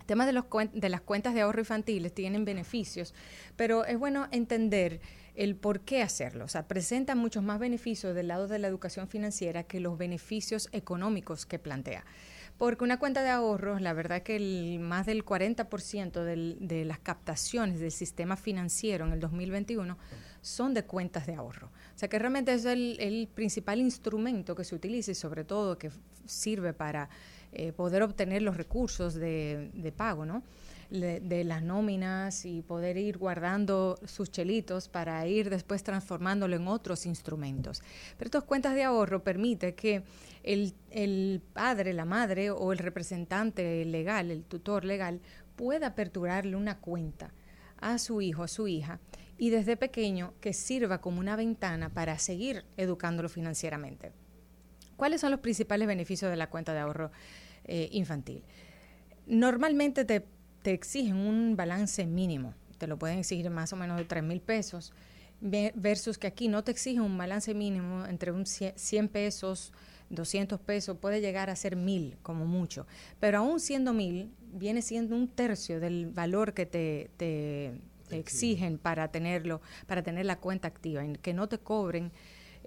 El 0.00 0.06
tema 0.06 0.26
de, 0.26 0.32
los 0.32 0.44
de 0.74 0.88
las 0.88 1.00
cuentas 1.00 1.32
de 1.32 1.40
ahorro 1.40 1.60
infantiles 1.60 2.12
tienen 2.12 2.44
beneficios, 2.44 3.14
pero 3.56 3.84
es 3.86 3.98
bueno 3.98 4.28
entender 4.30 5.00
el 5.34 5.56
por 5.56 5.80
qué 5.80 6.02
hacerlo. 6.02 6.44
O 6.44 6.48
sea, 6.48 6.68
presenta 6.68 7.14
muchos 7.14 7.42
más 7.42 7.58
beneficios 7.58 8.14
del 8.14 8.28
lado 8.28 8.48
de 8.48 8.58
la 8.58 8.68
educación 8.68 9.08
financiera 9.08 9.62
que 9.62 9.80
los 9.80 9.96
beneficios 9.96 10.68
económicos 10.72 11.46
que 11.46 11.58
plantea. 11.58 12.04
Porque 12.58 12.84
una 12.84 12.98
cuenta 12.98 13.22
de 13.22 13.30
ahorros, 13.30 13.80
la 13.80 13.92
verdad 13.92 14.22
que 14.22 14.36
el, 14.36 14.78
más 14.80 15.06
del 15.06 15.24
40% 15.24 16.22
del- 16.24 16.58
de 16.60 16.84
las 16.84 16.98
captaciones 17.00 17.80
del 17.80 17.90
sistema 17.90 18.36
financiero 18.36 19.04
en 19.06 19.12
el 19.12 19.20
2021 19.20 19.98
son 20.42 20.72
de 20.74 20.84
cuentas 20.84 21.26
de 21.26 21.34
ahorro. 21.34 21.68
O 21.68 21.98
sea 21.98 22.08
que 22.08 22.18
realmente 22.18 22.52
es 22.54 22.64
el, 22.64 23.28
principal 23.34 23.80
instrumento 23.80 24.54
que 24.54 24.64
se 24.64 24.74
utiliza 24.74 25.10
y 25.10 25.14
sobre 25.14 25.44
todo 25.44 25.76
que 25.78 25.90
sirve 26.26 26.72
para 26.72 27.08
eh, 27.52 27.72
poder 27.72 28.02
obtener 28.02 28.42
los 28.42 28.56
recursos 28.56 29.14
de 29.14 29.92
pago, 29.96 30.24
¿no? 30.24 30.42
De 30.92 31.44
las 31.44 31.62
nóminas 31.62 32.44
y 32.44 32.60
poder 32.60 32.98
ir 32.98 33.16
guardando 33.16 33.98
sus 34.04 34.30
chelitos 34.30 34.90
para 34.90 35.26
ir 35.26 35.48
después 35.48 35.82
transformándolo 35.82 36.54
en 36.54 36.68
otros 36.68 37.06
instrumentos. 37.06 37.82
Pero 38.18 38.26
estas 38.26 38.44
cuentas 38.44 38.74
de 38.74 38.82
ahorro 38.82 39.24
permite 39.24 39.74
que 39.74 40.02
el, 40.42 40.74
el 40.90 41.40
padre, 41.54 41.94
la 41.94 42.04
madre 42.04 42.50
o 42.50 42.72
el 42.72 42.78
representante 42.78 43.82
legal, 43.86 44.30
el 44.30 44.44
tutor 44.44 44.84
legal, 44.84 45.20
pueda 45.56 45.86
aperturarle 45.86 46.56
una 46.56 46.78
cuenta 46.78 47.32
a 47.78 47.96
su 47.96 48.20
hijo, 48.20 48.42
a 48.42 48.48
su 48.48 48.68
hija, 48.68 49.00
y 49.38 49.48
desde 49.48 49.78
pequeño 49.78 50.34
que 50.40 50.52
sirva 50.52 51.00
como 51.00 51.20
una 51.20 51.36
ventana 51.36 51.88
para 51.88 52.18
seguir 52.18 52.64
educándolo 52.76 53.30
financieramente. 53.30 54.12
¿Cuáles 54.96 55.20
son 55.20 55.30
los 55.30 55.40
principales 55.40 55.88
beneficios 55.88 56.30
de 56.30 56.36
la 56.36 56.50
cuenta 56.50 56.72
de 56.74 56.80
ahorro 56.80 57.10
eh, 57.64 57.88
infantil? 57.92 58.44
Normalmente 59.26 60.04
te, 60.04 60.24
te 60.62 60.72
exigen 60.72 61.16
un 61.16 61.56
balance 61.56 62.06
mínimo, 62.06 62.54
te 62.78 62.86
lo 62.86 62.98
pueden 62.98 63.18
exigir 63.18 63.50
más 63.50 63.72
o 63.72 63.76
menos 63.76 63.96
de 63.98 64.04
3 64.04 64.22
mil 64.22 64.40
pesos, 64.40 64.92
ve- 65.40 65.72
versus 65.74 66.18
que 66.18 66.26
aquí 66.26 66.48
no 66.48 66.62
te 66.64 66.70
exigen 66.70 67.02
un 67.02 67.18
balance 67.18 67.52
mínimo 67.54 68.06
entre 68.06 68.32
un 68.32 68.44
cie- 68.44 68.74
100 68.76 69.08
pesos, 69.08 69.72
200 70.10 70.60
pesos, 70.60 70.96
puede 70.98 71.20
llegar 71.20 71.48
a 71.50 71.56
ser 71.56 71.74
mil 71.76 72.16
como 72.22 72.44
mucho, 72.46 72.86
pero 73.20 73.38
aún 73.38 73.60
siendo 73.60 73.92
mil, 73.92 74.30
viene 74.52 74.82
siendo 74.82 75.16
un 75.16 75.28
tercio 75.28 75.80
del 75.80 76.06
valor 76.06 76.52
que 76.54 76.66
te, 76.66 77.10
te- 77.16 77.72
te 78.08 78.18
exigen 78.18 78.76
para 78.78 79.08
tenerlo, 79.10 79.62
para 79.86 80.02
tener 80.02 80.26
la 80.26 80.36
cuenta 80.38 80.68
activa, 80.68 81.02
en 81.04 81.16
que 81.16 81.32
no 81.32 81.48
te 81.48 81.58
cobren 81.58 82.12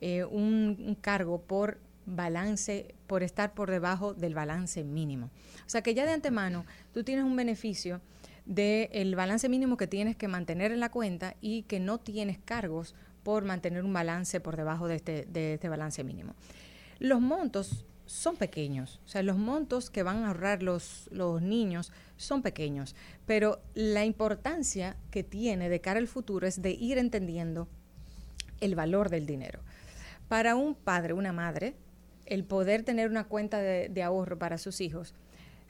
eh, 0.02 0.24
un, 0.26 0.76
un 0.86 0.96
cargo 0.96 1.42
por 1.42 1.78
balance, 2.06 2.96
por 3.08 3.24
estar 3.24 3.54
por 3.54 3.72
debajo 3.72 4.14
del 4.14 4.34
balance 4.34 4.84
mínimo. 4.84 5.30
O 5.66 5.70
sea 5.70 5.82
que 5.82 5.94
ya 5.94 6.06
de 6.06 6.14
antemano 6.14 6.66
tú 6.94 7.04
tienes 7.04 7.26
un 7.26 7.36
beneficio 7.36 8.02
del 8.46 9.16
balance 9.16 9.50
mínimo 9.50 9.78
que 9.78 9.88
tienes 9.88 10.16
que 10.16 10.28
mantener 10.28 10.72
en 10.72 10.80
la 10.80 10.90
cuenta 10.90 11.36
y 11.42 11.64
que 11.64 11.80
no 11.80 11.98
tienes 11.98 12.38
cargos 12.38 12.96
por 13.24 13.44
mantener 13.44 13.84
un 13.84 13.94
balance 13.94 14.40
por 14.40 14.56
debajo 14.56 14.88
de 14.88 14.96
este, 14.98 15.26
de 15.26 15.56
este 15.56 15.68
balance 15.68 16.04
mínimo. 16.04 16.36
Los 17.00 17.22
montos 17.22 17.86
son 18.06 18.36
pequeños, 18.36 19.02
o 19.04 19.08
sea, 19.08 19.24
los 19.24 19.38
montos 19.38 19.90
que 19.90 20.04
van 20.04 20.24
a 20.24 20.28
ahorrar 20.28 20.62
los, 20.62 21.10
los 21.12 21.42
niños 21.42 21.92
son 22.18 22.44
pequeños, 22.44 22.96
pero 23.26 23.60
la 23.74 24.06
importancia 24.06 24.96
que 25.10 25.24
tiene 25.24 25.70
de 25.70 25.82
cara 25.82 26.00
al 26.00 26.08
futuro 26.08 26.46
es 26.46 26.62
de 26.62 26.70
ir 26.70 27.00
entendiendo 27.00 27.68
el 28.62 28.76
valor 28.76 29.10
del 29.10 29.26
dinero. 29.26 29.60
Para 30.28 30.56
un 30.56 30.76
padre, 30.76 31.14
una 31.14 31.34
madre, 31.34 31.76
el 32.26 32.44
poder 32.44 32.84
tener 32.84 33.10
una 33.10 33.26
cuenta 33.26 33.60
de, 33.60 34.04
ahorro 34.04 34.38
para 34.38 34.58
sus 34.58 34.82
hijos 34.82 35.14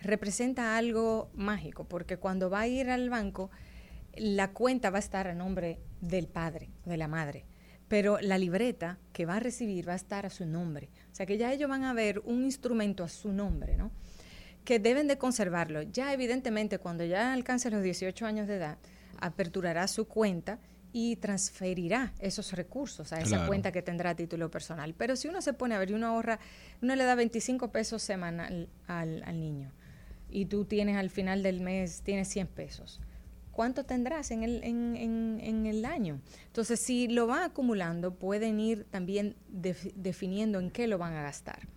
representa 0.01 0.77
algo 0.77 1.29
mágico, 1.33 1.85
porque 1.85 2.17
cuando 2.17 2.49
va 2.49 2.61
a 2.61 2.67
ir 2.67 2.89
al 2.89 3.09
banco, 3.09 3.49
la 4.15 4.51
cuenta 4.51 4.89
va 4.89 4.97
a 4.97 4.99
estar 4.99 5.27
a 5.27 5.33
nombre 5.33 5.79
del 6.01 6.27
padre, 6.27 6.69
de 6.85 6.97
la 6.97 7.07
madre, 7.07 7.45
pero 7.87 8.19
la 8.21 8.37
libreta 8.37 8.97
que 9.13 9.25
va 9.25 9.37
a 9.37 9.39
recibir 9.39 9.87
va 9.87 9.93
a 9.93 9.97
estar 9.97 10.25
a 10.25 10.29
su 10.29 10.45
nombre. 10.45 10.89
O 11.11 11.15
sea 11.15 11.25
que 11.25 11.37
ya 11.37 11.51
ellos 11.51 11.69
van 11.69 11.83
a 11.83 11.93
ver 11.93 12.19
un 12.19 12.43
instrumento 12.43 13.03
a 13.03 13.09
su 13.09 13.31
nombre, 13.31 13.77
¿no? 13.77 13.91
Que 14.63 14.79
deben 14.79 15.07
de 15.07 15.17
conservarlo. 15.17 15.81
Ya 15.83 16.13
evidentemente 16.13 16.79
cuando 16.79 17.03
ya 17.03 17.33
alcance 17.33 17.69
los 17.69 17.83
18 17.83 18.25
años 18.25 18.47
de 18.47 18.55
edad, 18.55 18.77
aperturará 19.19 19.87
su 19.87 20.07
cuenta 20.07 20.59
y 20.97 21.17
transferirá 21.17 22.13
esos 22.19 22.53
recursos 22.53 23.11
a 23.11 23.17
esa 23.17 23.27
Claro. 23.35 23.47
cuenta 23.47 23.73
que 23.73 23.81
tendrá 23.81 24.11
a 24.11 24.15
título 24.15 24.49
personal. 24.49 24.93
Pero 24.93 25.17
si 25.17 25.27
uno 25.27 25.41
se 25.41 25.51
pone 25.51 25.75
a 25.75 25.77
ver 25.79 25.91
y 25.91 25.93
uno 25.93 26.07
ahorra, 26.07 26.39
uno 26.81 26.95
le 26.95 27.03
da 27.03 27.15
25 27.15 27.69
pesos 27.69 28.01
semanal 28.01 28.69
al, 28.87 29.21
al 29.23 29.37
niño 29.41 29.73
y 30.29 30.45
tú 30.45 30.63
tienes 30.63 30.95
al 30.95 31.09
final 31.09 31.43
del 31.43 31.59
mes, 31.59 31.99
tienes 32.01 32.29
100 32.29 32.47
pesos. 32.47 33.01
¿Cuánto 33.51 33.83
tendrás 33.83 34.31
en 34.31 34.43
el, 34.43 34.63
en, 34.63 34.95
en- 34.95 35.39
en 35.41 35.65
el 35.65 35.83
año? 35.83 36.21
Entonces, 36.47 36.79
si 36.79 37.09
lo 37.09 37.27
van 37.27 37.43
acumulando, 37.43 38.15
pueden 38.15 38.61
ir 38.61 38.85
también 38.85 39.35
def- 39.49 39.91
definiendo 39.95 40.59
en 40.61 40.71
qué 40.71 40.87
lo 40.87 40.97
van 40.97 41.13
a 41.13 41.23
gastar. 41.23 41.67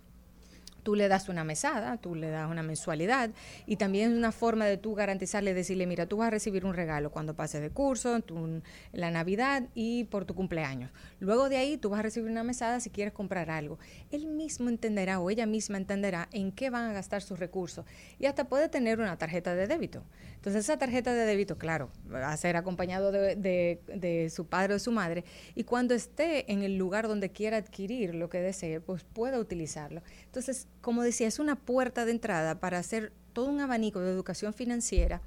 Tú 0.83 0.95
le 0.95 1.07
das 1.07 1.29
una 1.29 1.43
mesada, 1.43 1.97
tú 1.97 2.15
le 2.15 2.29
das 2.29 2.49
una 2.49 2.63
mensualidad 2.63 3.31
y 3.65 3.75
también 3.75 4.15
una 4.17 4.31
forma 4.31 4.65
de 4.65 4.77
tú 4.77 4.95
garantizarle, 4.95 5.53
decirle, 5.53 5.85
mira, 5.87 6.05
tú 6.05 6.17
vas 6.17 6.27
a 6.27 6.31
recibir 6.31 6.65
un 6.65 6.73
regalo 6.73 7.11
cuando 7.11 7.35
pases 7.35 7.61
de 7.61 7.69
curso, 7.69 8.19
tu- 8.21 8.61
la 8.93 9.11
Navidad 9.11 9.63
y 9.75 10.05
por 10.05 10.25
tu 10.25 10.35
cumpleaños. 10.35 10.91
Luego 11.19 11.49
de 11.49 11.57
ahí 11.57 11.77
tú 11.77 11.89
vas 11.89 11.99
a 11.99 12.03
recibir 12.03 12.29
una 12.29 12.43
mesada 12.43 12.79
si 12.79 12.89
quieres 12.89 13.13
comprar 13.13 13.49
algo. 13.49 13.77
Él 14.11 14.27
mismo 14.27 14.69
entenderá 14.69 15.19
o 15.19 15.29
ella 15.29 15.45
misma 15.45 15.77
entenderá 15.77 16.29
en 16.31 16.51
qué 16.51 16.69
van 16.69 16.89
a 16.89 16.93
gastar 16.93 17.21
sus 17.21 17.39
recursos 17.39 17.85
y 18.19 18.25
hasta 18.25 18.45
puede 18.45 18.69
tener 18.69 18.99
una 18.99 19.17
tarjeta 19.17 19.55
de 19.55 19.67
débito. 19.67 20.03
Entonces 20.39 20.63
esa 20.63 20.77
tarjeta 20.79 21.13
de 21.13 21.25
débito, 21.25 21.57
claro, 21.57 21.89
va 22.11 22.31
a 22.31 22.37
ser 22.37 22.55
acompañado 22.55 23.11
de, 23.11 23.35
de- 23.35 23.81
de 23.93 24.29
su 24.29 24.45
padre 24.47 24.73
o 24.73 24.75
de 24.75 24.79
su 24.79 24.91
madre 24.93 25.25
y 25.53 25.65
cuando 25.65 25.93
esté 25.93 26.49
en 26.49 26.63
el 26.63 26.77
lugar 26.77 27.09
donde 27.09 27.29
quiera 27.29 27.57
adquirir 27.57 28.15
lo 28.15 28.29
que 28.29 28.39
desee, 28.39 28.79
pues 28.79 29.03
pueda 29.03 29.37
utilizarlo. 29.37 30.01
Entonces, 30.23 30.67
como 30.79 31.03
decía, 31.03 31.27
es 31.27 31.39
una 31.39 31.55
puerta 31.57 32.05
de 32.05 32.11
entrada 32.11 32.59
para 32.61 32.77
hacer 32.77 33.11
todo 33.33 33.49
un 33.49 33.59
abanico 33.59 33.99
de 33.99 34.11
educación 34.11 34.53
financiera 34.53 35.21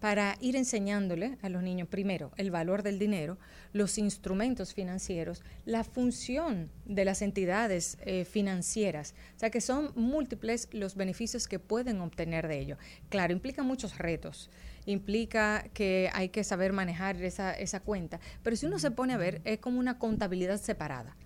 para 0.00 0.36
ir 0.40 0.56
enseñándole 0.56 1.38
a 1.42 1.48
los 1.48 1.62
niños, 1.62 1.86
primero, 1.88 2.32
el 2.36 2.50
valor 2.50 2.82
del 2.82 2.98
dinero, 2.98 3.38
los 3.72 3.98
instrumentos 3.98 4.74
financieros, 4.74 5.42
la 5.66 5.84
función 5.84 6.70
de 6.86 7.04
las 7.04 7.22
entidades 7.22 7.98
eh, 8.00 8.24
financieras. 8.24 9.14
O 9.36 9.38
sea, 9.38 9.50
que 9.50 9.60
son 9.60 9.92
múltiples 9.94 10.68
los 10.72 10.96
beneficios 10.96 11.46
que 11.46 11.58
pueden 11.58 12.00
obtener 12.00 12.48
de 12.48 12.58
ello. 12.58 12.78
Claro, 13.10 13.32
implica 13.32 13.62
muchos 13.62 13.98
retos 13.98 14.50
implica 14.86 15.64
que 15.74 16.10
hay 16.12 16.30
que 16.30 16.44
saber 16.44 16.72
manejar 16.72 17.20
esa, 17.22 17.52
esa 17.52 17.80
cuenta. 17.80 18.20
Pero 18.42 18.56
si 18.56 18.66
uno 18.66 18.78
se 18.78 18.90
pone 18.90 19.12
a 19.12 19.16
ver, 19.16 19.40
es 19.44 19.58
como 19.58 19.78
una 19.78 19.98
contabilidad 19.98 20.60
separada. 20.60 21.16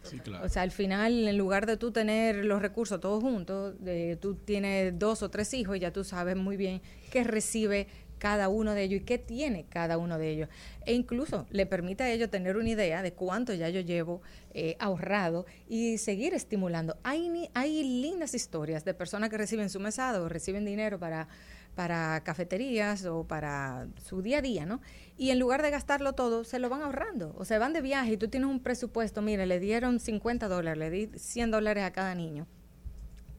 O 0.42 0.48
sea, 0.48 0.62
al 0.62 0.70
final, 0.70 1.28
en 1.28 1.38
lugar 1.38 1.66
de 1.66 1.76
tú 1.76 1.92
tener 1.92 2.44
los 2.44 2.60
recursos 2.60 3.00
todos 3.00 3.22
juntos, 3.22 3.74
de, 3.80 4.16
tú 4.16 4.34
tienes 4.34 4.98
dos 4.98 5.22
o 5.22 5.30
tres 5.30 5.54
hijos 5.54 5.76
y 5.76 5.80
ya 5.80 5.92
tú 5.92 6.04
sabes 6.04 6.36
muy 6.36 6.56
bien 6.56 6.82
qué 7.10 7.24
recibe 7.24 7.86
cada 8.18 8.48
uno 8.48 8.74
de 8.74 8.82
ellos 8.82 9.00
y 9.00 9.04
qué 9.04 9.18
tiene 9.18 9.66
cada 9.68 9.98
uno 9.98 10.18
de 10.18 10.30
ellos. 10.30 10.48
E 10.86 10.94
incluso 10.94 11.46
le 11.50 11.66
permite 11.66 12.04
a 12.04 12.10
ellos 12.10 12.30
tener 12.30 12.56
una 12.56 12.68
idea 12.68 13.02
de 13.02 13.12
cuánto 13.12 13.54
ya 13.54 13.68
yo 13.68 13.80
llevo 13.80 14.22
eh, 14.52 14.76
ahorrado 14.78 15.46
y 15.68 15.98
seguir 15.98 16.34
estimulando. 16.34 16.96
Hay, 17.02 17.50
hay 17.54 17.82
lindas 17.82 18.34
historias 18.34 18.84
de 18.84 18.94
personas 18.94 19.30
que 19.30 19.38
reciben 19.38 19.70
su 19.70 19.80
mesado 19.80 20.28
reciben 20.28 20.64
dinero 20.64 20.98
para, 20.98 21.28
para 21.74 22.22
cafeterías 22.22 23.04
o 23.06 23.24
para 23.24 23.86
su 24.04 24.22
día 24.22 24.38
a 24.38 24.42
día, 24.42 24.66
¿no? 24.66 24.80
Y 25.16 25.30
en 25.30 25.38
lugar 25.38 25.62
de 25.62 25.70
gastarlo 25.70 26.12
todo, 26.12 26.44
se 26.44 26.58
lo 26.58 26.68
van 26.68 26.82
ahorrando. 26.82 27.34
O 27.38 27.44
se 27.44 27.58
van 27.58 27.72
de 27.72 27.80
viaje 27.80 28.12
y 28.12 28.16
tú 28.16 28.28
tienes 28.28 28.48
un 28.48 28.60
presupuesto, 28.60 29.22
mire, 29.22 29.46
le 29.46 29.60
dieron 29.60 30.00
50 30.00 30.48
dólares, 30.48 30.78
le 30.78 30.90
di 30.90 31.10
100 31.16 31.50
dólares 31.50 31.84
a 31.84 31.92
cada 31.92 32.14
niño. 32.14 32.46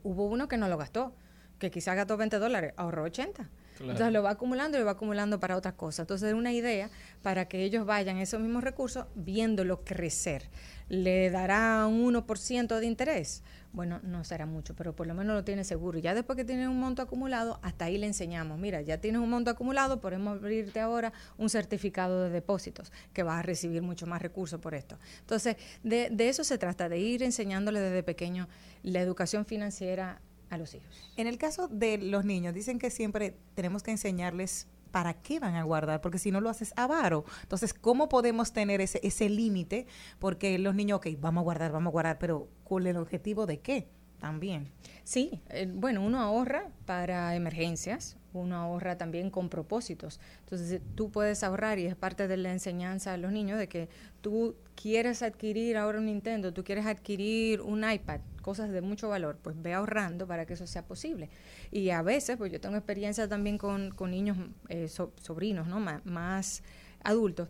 Hubo 0.02 0.26
uno 0.26 0.48
que 0.48 0.56
no 0.56 0.68
lo 0.68 0.76
gastó, 0.76 1.14
que 1.58 1.70
quizás 1.70 1.96
gastó 1.96 2.16
20 2.16 2.38
dólares, 2.38 2.72
ahorró 2.76 3.04
80 3.04 3.50
entonces 3.80 4.12
lo 4.12 4.22
va 4.22 4.30
acumulando 4.30 4.76
y 4.76 4.80
lo 4.80 4.86
va 4.86 4.92
acumulando 4.92 5.40
para 5.40 5.56
otras 5.56 5.74
cosas. 5.74 6.00
Entonces 6.00 6.28
es 6.28 6.34
una 6.34 6.52
idea 6.52 6.90
para 7.22 7.46
que 7.46 7.62
ellos 7.62 7.86
vayan 7.86 8.18
esos 8.18 8.40
mismos 8.40 8.64
recursos 8.64 9.06
viéndolo 9.14 9.84
crecer. 9.84 10.48
¿Le 10.88 11.30
dará 11.30 11.86
un 11.86 12.14
1% 12.14 12.78
de 12.78 12.86
interés? 12.86 13.42
Bueno, 13.72 14.00
no 14.02 14.24
será 14.24 14.46
mucho, 14.46 14.74
pero 14.74 14.94
por 14.94 15.06
lo 15.06 15.14
menos 15.14 15.34
lo 15.34 15.44
tiene 15.44 15.64
seguro. 15.64 15.98
Ya 15.98 16.14
después 16.14 16.36
que 16.36 16.44
tiene 16.44 16.68
un 16.68 16.78
monto 16.78 17.02
acumulado, 17.02 17.58
hasta 17.62 17.86
ahí 17.86 17.98
le 17.98 18.06
enseñamos, 18.06 18.58
mira, 18.58 18.80
ya 18.80 18.98
tienes 18.98 19.20
un 19.20 19.28
monto 19.28 19.50
acumulado, 19.50 20.00
podemos 20.00 20.38
abrirte 20.38 20.80
ahora 20.80 21.12
un 21.36 21.50
certificado 21.50 22.22
de 22.22 22.30
depósitos, 22.30 22.92
que 23.12 23.22
vas 23.22 23.40
a 23.40 23.42
recibir 23.42 23.82
mucho 23.82 24.06
más 24.06 24.22
recursos 24.22 24.60
por 24.60 24.74
esto. 24.74 24.98
Entonces, 25.20 25.56
de, 25.82 26.08
de 26.10 26.28
eso 26.28 26.44
se 26.44 26.56
trata, 26.56 26.88
de 26.88 26.98
ir 26.98 27.22
enseñándole 27.22 27.80
desde 27.80 28.02
pequeño 28.02 28.48
la 28.82 29.00
educación 29.00 29.44
financiera 29.44 30.20
a 30.50 30.58
los 30.58 30.74
hijos. 30.74 30.88
En 31.16 31.26
el 31.26 31.38
caso 31.38 31.68
de 31.68 31.98
los 31.98 32.24
niños, 32.24 32.54
dicen 32.54 32.78
que 32.78 32.90
siempre 32.90 33.36
tenemos 33.54 33.82
que 33.82 33.90
enseñarles 33.90 34.68
para 34.90 35.14
qué 35.14 35.40
van 35.40 35.56
a 35.56 35.62
guardar, 35.62 36.00
porque 36.00 36.18
si 36.18 36.30
no 36.30 36.40
lo 36.40 36.48
haces 36.48 36.72
avaro. 36.76 37.24
Entonces, 37.42 37.74
¿cómo 37.74 38.08
podemos 38.08 38.52
tener 38.52 38.80
ese, 38.80 39.00
ese 39.02 39.28
límite? 39.28 39.86
Porque 40.18 40.58
los 40.58 40.74
niños, 40.74 40.98
ok, 40.98 41.08
vamos 41.20 41.42
a 41.42 41.44
guardar, 41.44 41.72
vamos 41.72 41.90
a 41.90 41.92
guardar, 41.92 42.18
pero 42.18 42.48
¿con 42.64 42.86
el 42.86 42.96
objetivo 42.96 43.46
de 43.46 43.60
qué? 43.60 43.88
También. 44.18 44.72
Sí, 45.04 45.42
eh, 45.50 45.70
bueno, 45.70 46.02
uno 46.02 46.20
ahorra 46.20 46.70
para 46.86 47.34
emergencias, 47.36 48.16
uno 48.40 48.56
ahorra 48.56 48.96
también 48.96 49.30
con 49.30 49.48
propósitos. 49.48 50.20
Entonces, 50.40 50.80
tú 50.94 51.10
puedes 51.10 51.42
ahorrar 51.42 51.78
y 51.78 51.86
es 51.86 51.96
parte 51.96 52.28
de 52.28 52.36
la 52.36 52.52
enseñanza 52.52 53.12
a 53.12 53.16
los 53.16 53.32
niños 53.32 53.58
de 53.58 53.68
que 53.68 53.88
tú 54.20 54.56
quieres 54.74 55.22
adquirir 55.22 55.76
ahora 55.76 55.98
un 55.98 56.06
Nintendo, 56.06 56.52
tú 56.52 56.64
quieres 56.64 56.86
adquirir 56.86 57.60
un 57.60 57.88
iPad, 57.88 58.20
cosas 58.42 58.70
de 58.70 58.80
mucho 58.80 59.08
valor, 59.08 59.38
pues 59.42 59.60
ve 59.60 59.74
ahorrando 59.74 60.26
para 60.26 60.46
que 60.46 60.54
eso 60.54 60.66
sea 60.66 60.84
posible. 60.84 61.28
Y 61.70 61.90
a 61.90 62.02
veces, 62.02 62.36
pues 62.36 62.52
yo 62.52 62.60
tengo 62.60 62.76
experiencia 62.76 63.28
también 63.28 63.58
con, 63.58 63.90
con 63.90 64.10
niños, 64.10 64.36
eh, 64.68 64.88
sobrinos, 64.88 65.66
¿no? 65.66 65.80
más 66.04 66.62
adultos, 67.02 67.48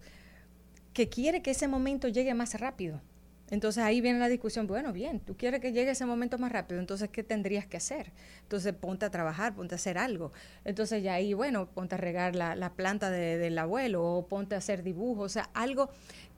que 0.92 1.08
quiere 1.08 1.42
que 1.42 1.50
ese 1.50 1.68
momento 1.68 2.08
llegue 2.08 2.32
más 2.34 2.58
rápido. 2.58 3.00
Entonces 3.50 3.82
ahí 3.84 4.00
viene 4.00 4.18
la 4.18 4.28
discusión, 4.28 4.66
bueno, 4.66 4.92
bien, 4.92 5.20
tú 5.20 5.36
quieres 5.36 5.60
que 5.60 5.72
llegue 5.72 5.90
ese 5.90 6.04
momento 6.04 6.36
más 6.38 6.50
rápido, 6.50 6.80
entonces 6.80 7.08
¿qué 7.10 7.22
tendrías 7.22 7.66
que 7.66 7.76
hacer? 7.76 8.12
Entonces 8.42 8.72
ponte 8.72 9.06
a 9.06 9.10
trabajar, 9.10 9.54
ponte 9.54 9.74
a 9.74 9.76
hacer 9.76 9.98
algo. 9.98 10.32
Entonces 10.64 11.02
ya 11.02 11.14
ahí, 11.14 11.32
bueno, 11.32 11.68
ponte 11.70 11.94
a 11.94 11.98
regar 11.98 12.34
la, 12.34 12.56
la 12.56 12.74
planta 12.74 13.10
del 13.10 13.58
abuelo 13.58 14.04
o 14.04 14.26
ponte 14.26 14.54
a 14.54 14.58
hacer 14.58 14.82
dibujos, 14.82 15.26
o 15.26 15.28
sea, 15.28 15.50
algo 15.54 15.90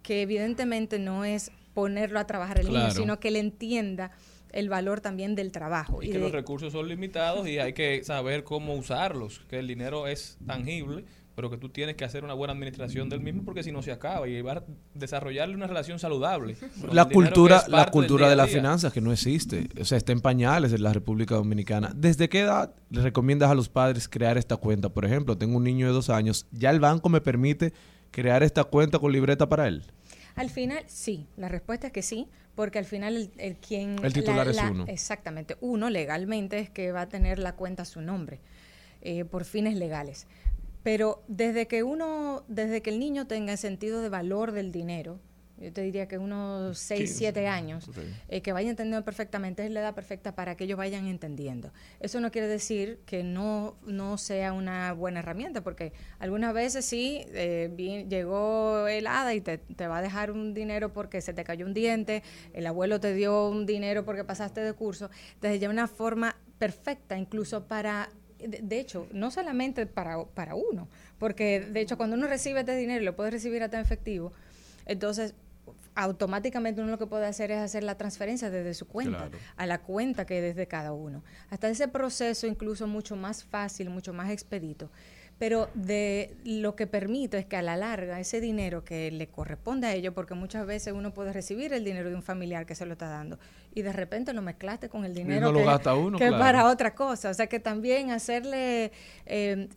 que 0.03 0.23
evidentemente 0.23 0.99
no 0.99 1.25
es 1.25 1.51
ponerlo 1.75 2.19
a 2.19 2.27
trabajar 2.27 2.61
el 2.61 2.69
niño, 2.69 2.91
sino 2.91 3.21
que 3.21 3.29
él 3.29 3.37
entienda 3.37 4.11
el 4.53 4.69
valor 4.69 5.01
también 5.01 5.35
del 5.35 5.53
trabajo. 5.53 6.03
Y, 6.03 6.11
que 6.11 6.19
los 6.19 6.33
recursos 6.33 6.73
son 6.73 6.89
limitados 6.89 7.47
y 7.49 7.59
hay 7.59 7.73
que 7.73 8.03
saber 8.05 8.45
cómo 8.45 8.75
usarlos, 8.75 9.41
que 9.49 9.59
el 9.59 9.67
dinero 9.67 10.07
es 10.07 10.39
tangible 10.47 11.05
pero 11.39 11.51
que 11.51 11.57
tú 11.57 11.69
tienes 11.69 11.95
que 11.95 12.05
hacer 12.05 12.25
una 12.25 12.35
buena 12.35 12.53
administración 12.53 13.09
del 13.09 13.21
mismo 13.21 13.45
porque 13.45 13.63
si 13.63 13.71
no 13.71 13.81
se 13.81 13.93
acaba 13.93 14.27
y 14.27 14.43
va 14.43 14.55
a 14.55 14.65
desarrollarle 14.95 15.55
una 15.55 15.69
relación 15.69 16.01
saludable. 16.01 16.57
La 16.91 17.05
cultura, 17.05 17.63
la 17.69 17.93
cultura 17.93 18.29
de 18.29 18.35
las 18.35 18.51
finanzas 18.51 18.93
que 18.93 19.01
no 19.01 19.13
existe, 19.13 19.69
o 19.81 19.85
sea, 19.85 19.99
está 19.99 20.11
en 20.11 20.21
pañales 20.21 20.73
en 20.73 20.83
la 20.83 20.93
República 20.93 21.37
Dominicana. 21.37 21.93
¿Desde 21.95 22.29
qué 22.29 22.41
edad 22.41 22.75
le 22.91 23.03
recomiendas 23.03 23.53
a 23.53 23.55
los 23.55 23.69
padres 23.69 24.09
crear 24.09 24.37
esta 24.37 24.57
cuenta? 24.57 24.89
Por 24.89 25.05
ejemplo, 25.05 25.39
tengo 25.39 25.59
un 25.59 25.63
niño 25.63 25.87
de 25.87 25.93
dos 25.93 26.11
años, 26.11 26.49
¿ya 26.51 26.71
el 26.71 26.81
banco 26.81 27.09
me 27.09 27.21
permite 27.21 27.73
crear 28.11 28.43
esta 28.43 28.65
cuenta 28.65 28.99
con 28.99 29.13
libreta 29.13 29.49
para 29.49 29.69
él? 29.69 29.85
Al 30.35 30.51
final, 30.51 30.83
sí. 30.89 31.29
La 31.37 31.47
respuesta 31.47 31.87
es 31.87 31.93
que 31.93 32.03
sí, 32.03 32.27
porque 32.57 32.81
al 32.81 32.85
final 32.85 33.31
el, 33.37 33.57
quien... 33.59 34.05
El 34.05 34.13
titular 34.13 34.49
es 34.49 34.59
uno. 34.61 34.87
Exactamente. 34.89 35.57
Uno 35.61 35.89
legalmente 35.89 36.59
es 36.59 36.69
que 36.69 36.91
va 36.91 37.03
a 37.03 37.09
tener 37.09 37.39
la 37.39 37.55
cuenta 37.55 37.85
a 37.85 37.87
su 37.87 38.01
nombre, 38.01 38.41
eh, 39.03 39.25
por 39.25 39.45
fines 39.45 39.77
legales. 39.77 40.27
Pero 40.83 41.23
desde 41.29 41.67
que 41.67 41.83
uno, 41.83 42.45
desde 42.49 42.83
que 42.83 42.91
el 42.91 42.99
niño 42.99 43.27
tenga 43.27 43.53
el 43.53 43.59
sentido 43.59 44.01
de 44.01 44.09
valor 44.09 44.53
del 44.53 44.73
dinero, 44.73 45.21
yo 45.61 45.73
te 45.73 45.83
diría 45.83 46.07
que 46.07 46.19
unos 46.19 46.79
6, 46.79 47.17
7 47.17 47.49
años, 47.49 47.91
eh, 48.29 48.43
que 48.43 48.53
vayan 48.53 48.71
entendiendo 48.71 49.05
perfectamente, 49.05 49.65
es 49.65 49.73
la 49.73 49.81
edad 49.81 49.95
perfecta 49.95 50.35
para 50.35 50.57
que 50.57 50.65
ellos 50.65 50.79
vayan 50.79 51.07
entendiendo. 51.07 51.73
Eso 51.99 52.21
no 52.21 52.31
quiere 52.31 52.47
decir 52.47 53.01
que 53.07 53.25
no, 53.25 53.77
no 53.85 54.19
sea 54.19 54.53
una 54.53 54.93
buena 54.93 55.19
herramienta, 55.19 55.63
porque 55.63 55.93
algunas 56.21 56.55
veces 56.55 56.85
sí, 56.85 57.25
eh, 57.33 58.05
llegó 58.09 58.87
el 58.87 59.09
hada 59.09 59.35
y 59.35 59.41
te, 59.41 59.59
te, 59.59 59.89
va 59.89 59.99
a 59.99 60.03
dejar 60.03 60.31
un 60.31 60.55
dinero 60.55 60.93
porque 60.93 61.21
se 61.21 61.33
te 61.33 61.43
cayó 61.43 61.67
un 61.67 61.75
diente, 61.75 62.23
el 62.53 62.67
abuelo 62.67 63.01
te 63.01 63.13
dio 63.13 63.49
un 63.49 63.67
dinero 63.67 64.05
porque 64.05 64.23
pasaste 64.23 64.61
de 64.61 64.73
curso, 64.75 65.11
desde 65.41 65.59
ya 65.59 65.71
una 65.71 65.89
forma 65.89 66.37
perfecta 66.59 67.19
incluso 67.19 67.67
para 67.67 68.11
de, 68.39 68.79
hecho, 68.79 69.07
no 69.13 69.31
solamente 69.31 69.87
para, 69.87 70.25
para 70.25 70.55
uno, 70.55 70.89
porque 71.19 71.61
de 71.61 71.81
hecho 71.81 71.97
cuando 71.97 72.17
uno 72.17 72.27
recibe 72.27 72.61
este 72.61 72.77
dinero 72.77 73.03
y 73.03 73.05
lo 73.05 73.17
puede 73.17 73.31
recibir 73.31 73.63
hasta 73.63 73.79
en 73.79 73.85
efectivo, 73.85 74.33
entonces 74.87 75.35
automáticamente 75.95 76.81
uno 76.81 76.93
lo 76.93 76.99
que 76.99 77.07
puede 77.07 77.27
hacer 77.27 77.51
es 77.51 77.59
hacer 77.59 77.83
la 77.83 77.97
transferencia 77.97 78.51
desde 78.51 78.73
su 78.75 78.87
cuenta 78.87 79.31
a 79.57 79.67
la 79.67 79.83
cuenta 79.83 80.25
que 80.25 80.49
es 80.49 80.55
de 80.55 80.69
cada 80.69 80.93
uno. 80.93 81.25
Hasta 81.51 81.69
ese 81.69 81.89
proceso 81.89 82.47
incluso 82.47 82.87
mucho 82.87 83.17
más 83.17 83.43
fácil, 83.43 83.91
mucho 83.91 84.13
más 84.13 84.31
expedito 84.31 84.91
pero 85.39 85.71
de 85.75 86.37
lo 86.45 86.75
que 86.75 86.87
permite 86.87 87.39
es 87.39 87.47
que 87.47 87.57
a 87.57 87.63
la 87.63 87.77
larga 87.77 88.19
ese 88.21 88.41
dinero 88.41 88.85
que 88.85 89.11
le 89.11 89.29
corresponde 89.29 89.87
a 89.87 89.95
ellos, 89.95 90.13
porque 90.15 90.35
muchas 90.35 90.67
veces 90.67 90.93
uno 90.93 91.15
puede 91.15 91.33
recibir 91.33 91.73
el 91.73 91.85
dinero 91.85 92.11
de 92.11 92.17
un 92.17 92.23
familiar 92.23 92.67
que 92.67 92.75
se 92.75 92.87
lo 92.87 92.93
está 92.93 93.09
dando 93.09 93.39
y 93.73 93.83
de 93.83 93.93
repente 93.93 94.33
lo 94.33 94.43
mezclaste 94.43 94.89
con 94.89 95.05
el 95.05 95.15
dinero 95.15 95.53
que, 95.53 96.27
es 96.27 96.33
para 96.33 96.67
otra 96.67 96.95
cosa, 96.95 97.31
o 97.31 97.35
sea 97.35 97.47
que 97.47 97.61
también 97.61 98.11
hacerle, 98.11 98.91
eh, 99.27 99.69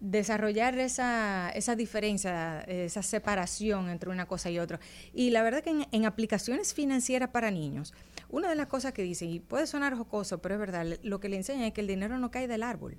desarrollar 0.00 0.78
esa, 0.78 1.50
esa 1.54 1.74
diferencia, 1.76 2.60
esa 2.62 3.02
separación 3.02 3.88
entre 3.88 4.10
una 4.10 4.26
cosa 4.26 4.50
y 4.50 4.58
otra. 4.58 4.80
Y 5.14 5.30
la 5.30 5.42
verdad 5.42 5.62
que 5.62 5.70
en, 5.70 5.86
en 5.90 6.04
aplicaciones 6.04 6.74
financieras 6.74 7.30
para 7.30 7.50
niños, 7.50 7.94
una 8.28 8.48
de 8.50 8.56
las 8.56 8.66
cosas 8.66 8.92
que 8.92 9.02
dicen, 9.02 9.30
y 9.30 9.40
puede 9.40 9.66
sonar 9.66 9.96
jocoso, 9.96 10.42
pero 10.42 10.56
es 10.56 10.60
verdad, 10.60 10.86
lo 11.02 11.20
que 11.20 11.28
le 11.28 11.36
enseñan 11.36 11.64
es 11.64 11.72
que 11.72 11.80
el 11.80 11.86
dinero 11.86 12.18
no 12.18 12.30
cae 12.30 12.46
del 12.46 12.62
árbol. 12.62 12.96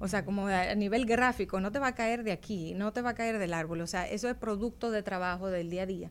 O 0.00 0.08
sea, 0.08 0.24
como 0.24 0.46
a 0.46 0.74
nivel 0.74 1.06
gráfico, 1.06 1.60
no 1.60 1.72
te 1.72 1.78
va 1.78 1.88
a 1.88 1.94
caer 1.94 2.22
de 2.22 2.32
aquí, 2.32 2.74
no 2.74 2.92
te 2.92 3.02
va 3.02 3.10
a 3.10 3.14
caer 3.14 3.38
del 3.38 3.52
árbol. 3.52 3.80
O 3.80 3.86
sea, 3.86 4.08
eso 4.08 4.28
es 4.28 4.36
producto 4.36 4.90
de 4.90 5.02
trabajo 5.02 5.48
del 5.48 5.70
día 5.70 5.82
a 5.82 5.86
día. 5.86 6.10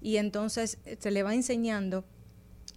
Y 0.00 0.16
entonces 0.16 0.78
eh, 0.84 0.96
se 0.98 1.10
le 1.10 1.22
va 1.22 1.34
enseñando 1.34 2.04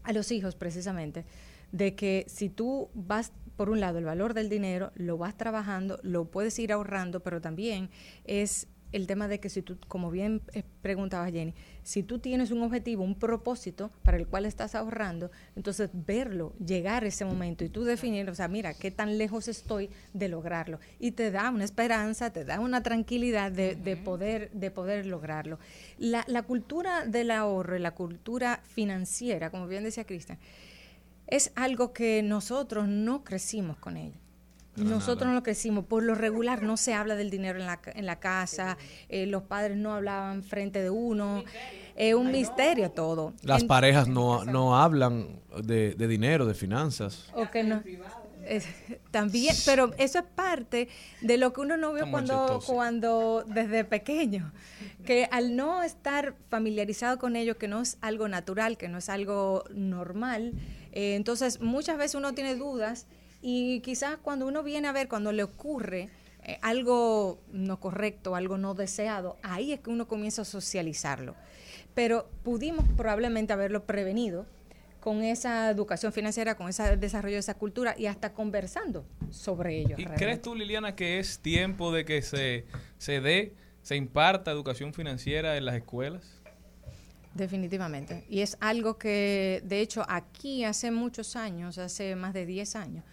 a 0.04 0.14
los 0.14 0.32
hijos 0.32 0.56
precisamente 0.56 1.26
de 1.72 1.96
que 1.96 2.26
si 2.28 2.50
tú 2.50 2.90
vas, 2.94 3.32
por 3.56 3.70
un 3.70 3.80
lado, 3.80 3.98
el 3.98 4.06
valor 4.06 4.34
del 4.34 4.50
dinero, 4.50 4.92
lo 4.96 5.18
vas 5.18 5.38
trabajando, 5.38 6.00
lo 6.04 6.26
puedes 6.26 6.58
ir 6.60 6.72
ahorrando, 6.74 7.22
pero 7.22 7.42
también 7.42 7.90
es 8.26 8.68
el 8.92 9.08
tema 9.08 9.28
de 9.28 9.40
que 9.40 9.50
si 9.50 9.62
tú, 9.62 9.78
como 9.88 10.12
bien 10.12 10.42
eh, 10.54 10.64
preguntaba 10.82 11.30
Jenny, 11.30 11.54
si 11.84 12.04
tú 12.04 12.20
tienes 12.20 12.52
un 12.52 12.62
objetivo, 12.62 13.04
un 13.04 13.16
propósito 13.16 13.92
para 14.04 14.18
el 14.18 14.28
cual 14.28 14.46
estás 14.46 14.76
ahorrando, 14.76 15.32
entonces 15.56 15.90
verlo, 15.94 16.54
llegar 16.64 17.04
a 17.04 17.08
ese 17.08 17.26
momento 17.26 17.64
y 17.64 17.70
tú 17.70 17.84
definir, 17.84 18.30
o 18.30 18.36
sea, 18.36 18.48
mira, 18.48 18.74
qué 18.74 18.92
tan 18.92 19.18
lejos 19.18 19.48
estoy 19.48 19.90
de 20.14 20.30
lograrlo. 20.30 20.80
Y 21.00 21.12
te 21.12 21.32
da 21.32 21.50
una 21.50 21.64
esperanza, 21.64 22.32
te 22.32 22.46
da 22.46 22.60
una 22.60 22.84
tranquilidad 22.84 23.52
de, 23.52 23.76
poder, 23.98 24.52
de 24.52 24.72
poder 24.72 25.06
lograrlo. 25.06 25.60
La, 25.98 26.24
la 26.28 26.44
cultura 26.44 27.06
del 27.06 27.32
ahorro 27.32 27.76
y 27.76 27.80
la 27.80 27.92
cultura 27.92 28.62
financiera, 28.64 29.50
como 29.50 29.68
bien 29.68 29.84
decía 29.84 30.06
Cristian, 30.06 30.38
es 31.28 31.52
algo 31.56 31.94
que 31.94 32.22
nosotros 32.22 32.88
no 32.88 33.24
crecimos 33.24 33.78
con 33.78 33.98
ella. 33.98 34.21
Nosotros 34.78 35.28
no 35.28 35.34
lo 35.36 35.44
crecimos. 35.44 35.86
Por 35.86 36.04
lo 36.04 36.16
regular 36.16 36.64
no 36.64 36.78
se 36.78 36.94
habla 36.94 37.16
del 37.16 37.30
dinero 37.30 37.60
en 37.60 37.66
la, 37.66 37.78
ca- 37.82 37.92
en 37.94 38.06
la 38.06 38.20
casa, 38.20 38.78
eh, 39.10 39.26
los 39.26 39.44
padres 39.44 39.76
no 39.78 39.94
hablaban 39.94 40.44
frente 40.44 40.82
de 40.82 40.90
uno. 40.90 41.44
Es 41.96 42.16
un 42.16 42.32
misterio 42.32 42.90
todo. 42.92 43.34
Las 43.44 43.62
En- 43.64 43.68
parejas 43.68 44.08
no, 44.08 44.46
no 44.46 44.78
hablan 44.78 45.40
de, 45.64 45.94
de 45.96 46.08
dinero, 46.08 46.46
de 46.46 46.54
finanzas. 46.54 47.30
o 47.36 47.50
que 47.52 47.64
no. 47.64 47.84
Es- 48.46 48.66
también, 49.12 49.56
pero 49.66 49.92
eso 50.00 50.18
es 50.20 50.26
parte 50.26 50.88
de 51.22 51.38
lo 51.38 51.54
que 51.54 51.62
uno 51.62 51.78
no 51.78 51.94
vio 51.94 52.10
cuando, 52.10 52.60
cuando 52.66 53.44
desde 53.46 53.84
pequeño, 53.86 54.52
que 55.06 55.28
al 55.32 55.56
no 55.56 55.84
estar 55.84 56.34
familiarizado 56.50 57.20
con 57.20 57.36
ello, 57.36 57.58
que 57.58 57.68
no 57.68 57.82
es 57.82 57.98
algo 58.02 58.28
natural, 58.28 58.78
que 58.78 58.88
no 58.88 58.98
es 58.98 59.10
algo 59.10 59.64
normal, 59.72 60.54
eh, 60.92 61.16
entonces 61.16 61.62
muchas 61.62 61.98
veces 61.98 62.16
uno 62.16 62.34
tiene 62.34 62.56
dudas 62.56 63.06
y 63.42 63.80
quizás 63.82 64.18
cuando 64.18 64.46
uno 64.48 64.64
viene 64.64 64.88
a 64.88 64.92
ver, 64.92 65.08
cuando 65.08 65.32
le 65.32 65.44
ocurre 65.44 66.10
eh, 66.44 66.58
algo 66.62 67.40
no 67.52 67.80
correcto, 67.80 68.36
algo 68.36 68.58
no 68.58 68.74
deseado, 68.74 69.38
ahí 69.44 69.74
es 69.74 69.80
que 69.80 69.90
uno 69.90 70.08
comienza 70.08 70.44
a 70.44 70.46
socializarlo. 70.46 71.36
Pero 71.94 72.30
pudimos 72.44 72.86
probablemente 72.96 73.54
haberlo 73.54 73.86
prevenido 73.86 74.46
con 75.00 75.24
esa 75.24 75.70
educación 75.70 76.14
financiera, 76.14 76.56
con 76.56 76.70
ese 76.70 76.96
desarrollo 76.98 77.36
de 77.36 77.40
esa 77.40 77.56
cultura 77.56 77.96
y 77.98 78.06
hasta 78.06 78.34
conversando 78.34 79.06
sobre 79.32 79.80
ello. 79.80 79.96
¿Y 79.98 80.04
realmente. 80.04 80.24
crees 80.24 80.42
tú, 80.42 80.56
Liliana, 80.56 80.96
que 80.96 81.20
es 81.20 81.40
tiempo 81.40 81.92
de 81.92 82.06
que 82.06 82.22
se, 82.22 82.66
se 82.98 83.20
dé, 83.20 83.54
se 83.82 83.96
imparta 83.96 84.52
educación 84.52 84.94
financiera 84.94 85.58
en 85.58 85.66
las 85.66 85.76
escuelas? 85.76 86.42
Definitivamente. 87.34 88.26
Y 88.30 88.42
es 88.42 88.58
algo 88.60 88.98
que, 88.98 89.62
de 89.66 89.82
hecho, 89.82 90.06
aquí 90.08 90.64
hace 90.64 90.92
muchos 90.92 91.36
años, 91.36 91.78
hace 91.78 92.16
más 92.16 92.34
de 92.34 92.46
10 92.46 92.76
años, 92.76 93.04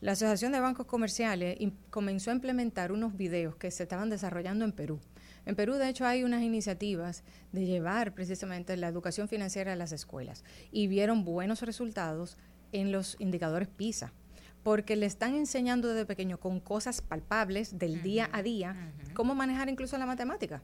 la 0.00 0.12
Asociación 0.12 0.52
de 0.52 0.60
Bancos 0.60 0.86
Comerciales 0.86 1.58
comenzó 1.90 2.30
a 2.30 2.34
implementar 2.34 2.90
unos 2.90 3.16
videos 3.16 3.56
que 3.56 3.70
se 3.70 3.82
estaban 3.82 4.08
desarrollando 4.08 4.64
en 4.64 4.72
Perú. 4.72 4.98
En 5.44 5.56
Perú, 5.56 5.74
de 5.74 5.90
hecho, 5.90 6.06
hay 6.06 6.24
unas 6.24 6.42
iniciativas 6.42 7.22
de 7.52 7.66
llevar 7.66 8.14
precisamente 8.14 8.76
la 8.78 8.88
educación 8.88 9.28
financiera 9.28 9.74
a 9.74 9.76
las 9.76 9.92
escuelas 9.92 10.42
y 10.72 10.86
vieron 10.86 11.24
buenos 11.24 11.60
resultados 11.60 12.38
en 12.72 12.92
los 12.92 13.16
indicadores 13.18 13.68
PISA, 13.68 14.14
porque 14.62 14.96
le 14.96 15.04
están 15.04 15.34
enseñando 15.34 15.88
desde 15.88 16.06
pequeño 16.06 16.40
con 16.40 16.60
cosas 16.60 17.02
palpables 17.02 17.78
del 17.78 18.02
día 18.02 18.30
a 18.32 18.42
día 18.42 18.92
cómo 19.12 19.34
manejar 19.34 19.68
incluso 19.68 19.98
la 19.98 20.06
matemática. 20.06 20.62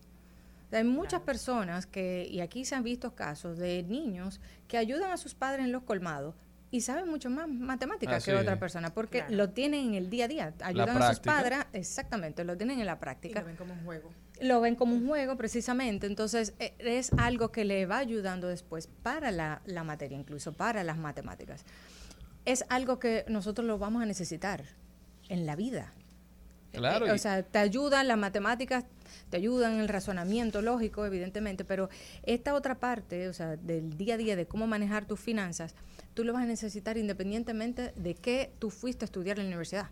Hay 0.73 0.85
muchas 0.85 1.21
personas 1.21 1.87
que, 1.87 2.27
y 2.31 2.41
aquí 2.41 2.65
se 2.65 2.75
han 2.75 2.83
visto 2.83 3.15
casos 3.15 3.59
de 3.59 3.83
niños 3.83 4.41
que 4.67 4.79
ayudan 4.79 5.11
a 5.13 5.17
sus 5.17 5.35
padres 5.35 5.65
en 5.65 5.73
los 5.73 5.83
colmados 5.83 6.35
y 6.77 6.81
saben 6.83 7.09
mucho 7.09 7.31
más 7.31 7.49
matemáticas 7.49 8.23
Ah, 8.23 8.25
que 8.25 8.33
sí. 8.33 8.37
otra 8.37 8.59
persona, 8.59 8.93
porque 8.93 9.19
Claro. 9.21 9.35
lo 9.35 9.51
tienen 9.51 9.89
en 9.89 9.95
el 9.95 10.11
día 10.11 10.27
a 10.27 10.29
día, 10.29 10.55
ayudan 10.63 11.01
a 11.03 11.09
sus 11.11 11.21
padres, 11.21 11.61
exactamente, 11.73 12.45
lo 12.45 12.57
tienen 12.57 12.81
en 12.81 12.87
la 12.87 12.99
práctica. 13.01 13.41
lo 13.41 13.47
ven 13.47 13.57
como 13.57 13.73
un 13.75 13.85
juego. 13.85 14.11
Lo 14.43 14.61
ven 14.61 14.75
como 14.77 14.95
un 14.95 15.07
juego 15.07 15.37
precisamente, 15.37 16.07
entonces 16.07 16.53
eh, 16.59 16.75
es 16.79 17.11
algo 17.17 17.51
que 17.51 17.65
le 17.65 17.87
va 17.87 17.97
ayudando 17.99 18.49
después 18.49 18.89
para 19.03 19.31
la, 19.31 19.63
la 19.65 19.83
materia, 19.85 20.19
incluso 20.19 20.53
para 20.53 20.85
las 20.85 20.99
matemáticas. 20.99 21.65
Es 22.45 22.65
algo 22.69 22.99
que 22.99 23.25
nosotros 23.29 23.67
lo 23.67 23.79
vamos 23.79 24.03
a 24.03 24.07
necesitar 24.07 24.63
en 25.31 25.47
la 25.47 25.57
vida. 25.57 25.95
Claro. 26.73 27.07
Eh, 27.07 27.13
o 27.13 27.19
sea, 27.19 27.43
te 27.43 27.59
ayudan 27.59 28.07
las 28.07 28.19
matemáticas, 28.19 28.85
te 29.31 29.39
ayudan 29.39 29.81
el 29.81 29.89
razonamiento 29.89 30.61
lógico, 30.61 31.07
evidentemente, 31.07 31.65
pero 31.65 31.89
esta 32.23 32.53
otra 32.53 32.75
parte, 32.79 33.29
o 33.29 33.33
sea, 33.33 33.57
del 33.57 33.97
día 33.97 34.15
a 34.15 34.19
día 34.19 34.37
de 34.37 34.45
cómo 34.47 34.67
manejar 34.67 35.07
tus 35.07 35.19
finanzas, 35.19 35.75
tú 36.17 36.25
lo 36.25 36.33
vas 36.33 36.45
a 36.45 36.47
necesitar 36.47 36.97
independientemente 36.97 37.93
de 37.95 38.15
qué 38.15 38.51
tú 38.59 38.71
fuiste 38.71 39.05
a 39.05 39.07
estudiar 39.07 39.39
en 39.39 39.45
la 39.45 39.49
universidad. 39.49 39.91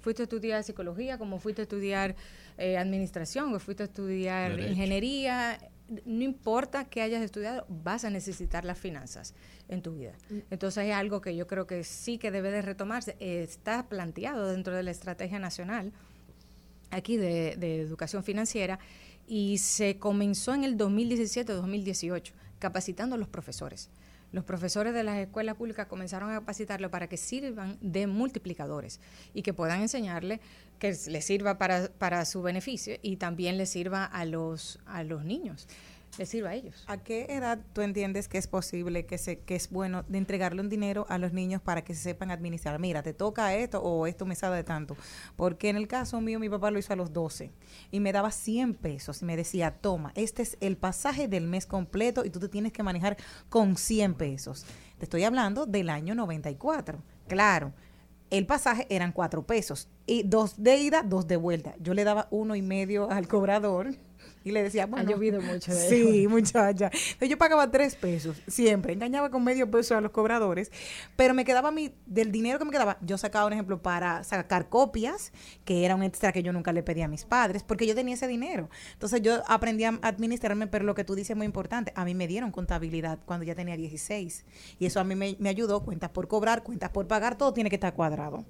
Fuiste 0.00 0.22
a 0.22 0.24
estudiar 0.24 0.62
psicología, 0.62 1.18
como 1.18 1.40
fuiste 1.40 1.62
a 1.62 1.64
estudiar 1.64 2.14
eh, 2.56 2.78
administración, 2.78 3.52
o 3.52 3.58
fuiste 3.58 3.82
a 3.82 3.86
estudiar 3.86 4.52
Derecho. 4.52 4.70
ingeniería, 4.70 5.58
no 6.04 6.22
importa 6.22 6.84
qué 6.84 7.02
hayas 7.02 7.20
estudiado, 7.20 7.66
vas 7.68 8.04
a 8.04 8.10
necesitar 8.10 8.64
las 8.64 8.78
finanzas 8.78 9.34
en 9.68 9.82
tu 9.82 9.94
vida. 9.94 10.12
Entonces 10.52 10.86
es 10.86 10.94
algo 10.94 11.20
que 11.20 11.34
yo 11.34 11.48
creo 11.48 11.66
que 11.66 11.82
sí 11.82 12.16
que 12.16 12.30
debe 12.30 12.52
de 12.52 12.62
retomarse. 12.62 13.16
Está 13.18 13.88
planteado 13.88 14.52
dentro 14.52 14.72
de 14.72 14.84
la 14.84 14.92
estrategia 14.92 15.40
nacional 15.40 15.92
aquí 16.92 17.16
de, 17.16 17.56
de 17.56 17.80
educación 17.80 18.22
financiera 18.22 18.78
y 19.26 19.58
se 19.58 19.98
comenzó 19.98 20.54
en 20.54 20.62
el 20.62 20.78
2017-2018 20.78 22.30
capacitando 22.60 23.16
a 23.16 23.18
los 23.18 23.26
profesores. 23.26 23.90
Los 24.32 24.44
profesores 24.44 24.92
de 24.92 25.02
las 25.02 25.18
escuelas 25.18 25.56
públicas 25.56 25.86
comenzaron 25.86 26.30
a 26.30 26.34
capacitarlo 26.34 26.90
para 26.90 27.08
que 27.08 27.16
sirvan 27.16 27.78
de 27.80 28.06
multiplicadores 28.06 29.00
y 29.34 29.42
que 29.42 29.54
puedan 29.54 29.80
enseñarle 29.80 30.40
que 30.78 30.96
les 31.06 31.24
sirva 31.24 31.58
para, 31.58 31.88
para 31.98 32.24
su 32.24 32.42
beneficio 32.42 32.96
y 33.02 33.16
también 33.16 33.56
les 33.56 33.70
sirva 33.70 34.04
a 34.04 34.24
los, 34.24 34.78
a 34.86 35.04
los 35.04 35.24
niños, 35.24 35.68
les 36.18 36.28
sirva 36.28 36.50
a 36.50 36.54
ellos. 36.54 36.84
¿A 36.86 36.98
qué 36.98 37.26
edad 37.28 37.58
tú 37.72 37.82
entiendes 37.82 38.28
que 38.28 38.38
es 38.38 38.46
posible, 38.46 39.06
que, 39.06 39.18
se, 39.18 39.40
que 39.40 39.54
es 39.54 39.70
bueno 39.70 40.04
de 40.08 40.18
entregarle 40.18 40.60
un 40.60 40.68
dinero 40.68 41.06
a 41.08 41.18
los 41.18 41.32
niños 41.32 41.60
para 41.60 41.82
que 41.82 41.94
se 41.94 42.02
sepan 42.02 42.30
administrar? 42.30 42.78
Mira, 42.78 43.02
te 43.02 43.12
toca 43.12 43.54
esto 43.54 43.82
o 43.82 44.06
esto 44.06 44.26
me 44.26 44.34
sabe 44.34 44.56
de 44.56 44.64
tanto. 44.64 44.96
Porque 45.36 45.68
en 45.68 45.76
el 45.76 45.88
caso 45.88 46.20
mío, 46.20 46.38
mi 46.38 46.48
papá 46.48 46.70
lo 46.70 46.78
hizo 46.78 46.92
a 46.92 46.96
los 46.96 47.12
12 47.12 47.50
y 47.90 48.00
me 48.00 48.12
daba 48.12 48.30
100 48.30 48.74
pesos 48.74 49.22
y 49.22 49.24
me 49.24 49.36
decía, 49.36 49.70
toma, 49.70 50.12
este 50.14 50.42
es 50.42 50.56
el 50.60 50.76
pasaje 50.76 51.28
del 51.28 51.46
mes 51.46 51.66
completo 51.66 52.24
y 52.24 52.30
tú 52.30 52.40
te 52.40 52.48
tienes 52.48 52.72
que 52.72 52.82
manejar 52.82 53.16
con 53.48 53.76
100 53.76 54.14
pesos. 54.14 54.64
Te 54.98 55.04
estoy 55.04 55.24
hablando 55.24 55.66
del 55.66 55.90
año 55.90 56.14
94. 56.14 57.02
Claro. 57.28 57.72
El 58.28 58.44
pasaje 58.44 58.86
eran 58.90 59.12
cuatro 59.12 59.46
pesos 59.46 59.88
y 60.04 60.24
dos 60.24 60.60
de 60.60 60.78
ida, 60.78 61.04
dos 61.04 61.28
de 61.28 61.36
vuelta. 61.36 61.76
Yo 61.78 61.94
le 61.94 62.02
daba 62.02 62.26
uno 62.30 62.56
y 62.56 62.62
medio 62.62 63.08
al 63.08 63.28
cobrador 63.28 63.94
y 64.46 64.52
le 64.52 64.62
decía, 64.62 64.86
bueno, 64.86 65.10
llovido 65.10 65.42
mucho 65.42 65.74
de 65.74 65.88
Sí, 65.88 66.20
eso. 66.20 66.30
muchacha. 66.30 66.86
Entonces 66.92 67.28
yo 67.28 67.36
pagaba 67.36 67.68
tres 67.68 67.96
pesos 67.96 68.40
siempre, 68.46 68.92
engañaba 68.92 69.28
con 69.28 69.42
medio 69.42 69.68
peso 69.68 69.96
a 69.96 70.00
los 70.00 70.12
cobradores, 70.12 70.70
pero 71.16 71.34
me 71.34 71.44
quedaba 71.44 71.72
mí, 71.72 71.92
del 72.06 72.30
dinero 72.30 72.60
que 72.60 72.64
me 72.64 72.70
quedaba, 72.70 72.96
yo 73.00 73.18
sacaba 73.18 73.44
un 73.46 73.54
ejemplo 73.54 73.82
para 73.82 74.22
sacar 74.22 74.68
copias, 74.68 75.32
que 75.64 75.84
era 75.84 75.96
un 75.96 76.04
extra 76.04 76.30
que 76.30 76.44
yo 76.44 76.52
nunca 76.52 76.72
le 76.72 76.84
pedía 76.84 77.06
a 77.06 77.08
mis 77.08 77.24
padres, 77.24 77.64
porque 77.64 77.88
yo 77.88 77.96
tenía 77.96 78.14
ese 78.14 78.28
dinero. 78.28 78.70
Entonces 78.92 79.20
yo 79.20 79.42
aprendí 79.48 79.82
a 79.82 79.98
administrarme, 80.00 80.68
pero 80.68 80.84
lo 80.84 80.94
que 80.94 81.02
tú 81.02 81.16
dices 81.16 81.30
es 81.30 81.36
muy 81.36 81.46
importante, 81.46 81.92
a 81.96 82.04
mí 82.04 82.14
me 82.14 82.28
dieron 82.28 82.52
contabilidad 82.52 83.18
cuando 83.26 83.44
ya 83.44 83.56
tenía 83.56 83.76
16, 83.76 84.44
y 84.78 84.86
eso 84.86 85.00
a 85.00 85.04
mí 85.04 85.16
me, 85.16 85.34
me 85.40 85.48
ayudó, 85.48 85.82
cuentas 85.82 86.10
por 86.10 86.28
cobrar, 86.28 86.62
cuentas 86.62 86.90
por 86.90 87.08
pagar, 87.08 87.36
todo 87.36 87.52
tiene 87.52 87.68
que 87.68 87.74
estar 87.76 87.94
cuadrado. 87.94 88.44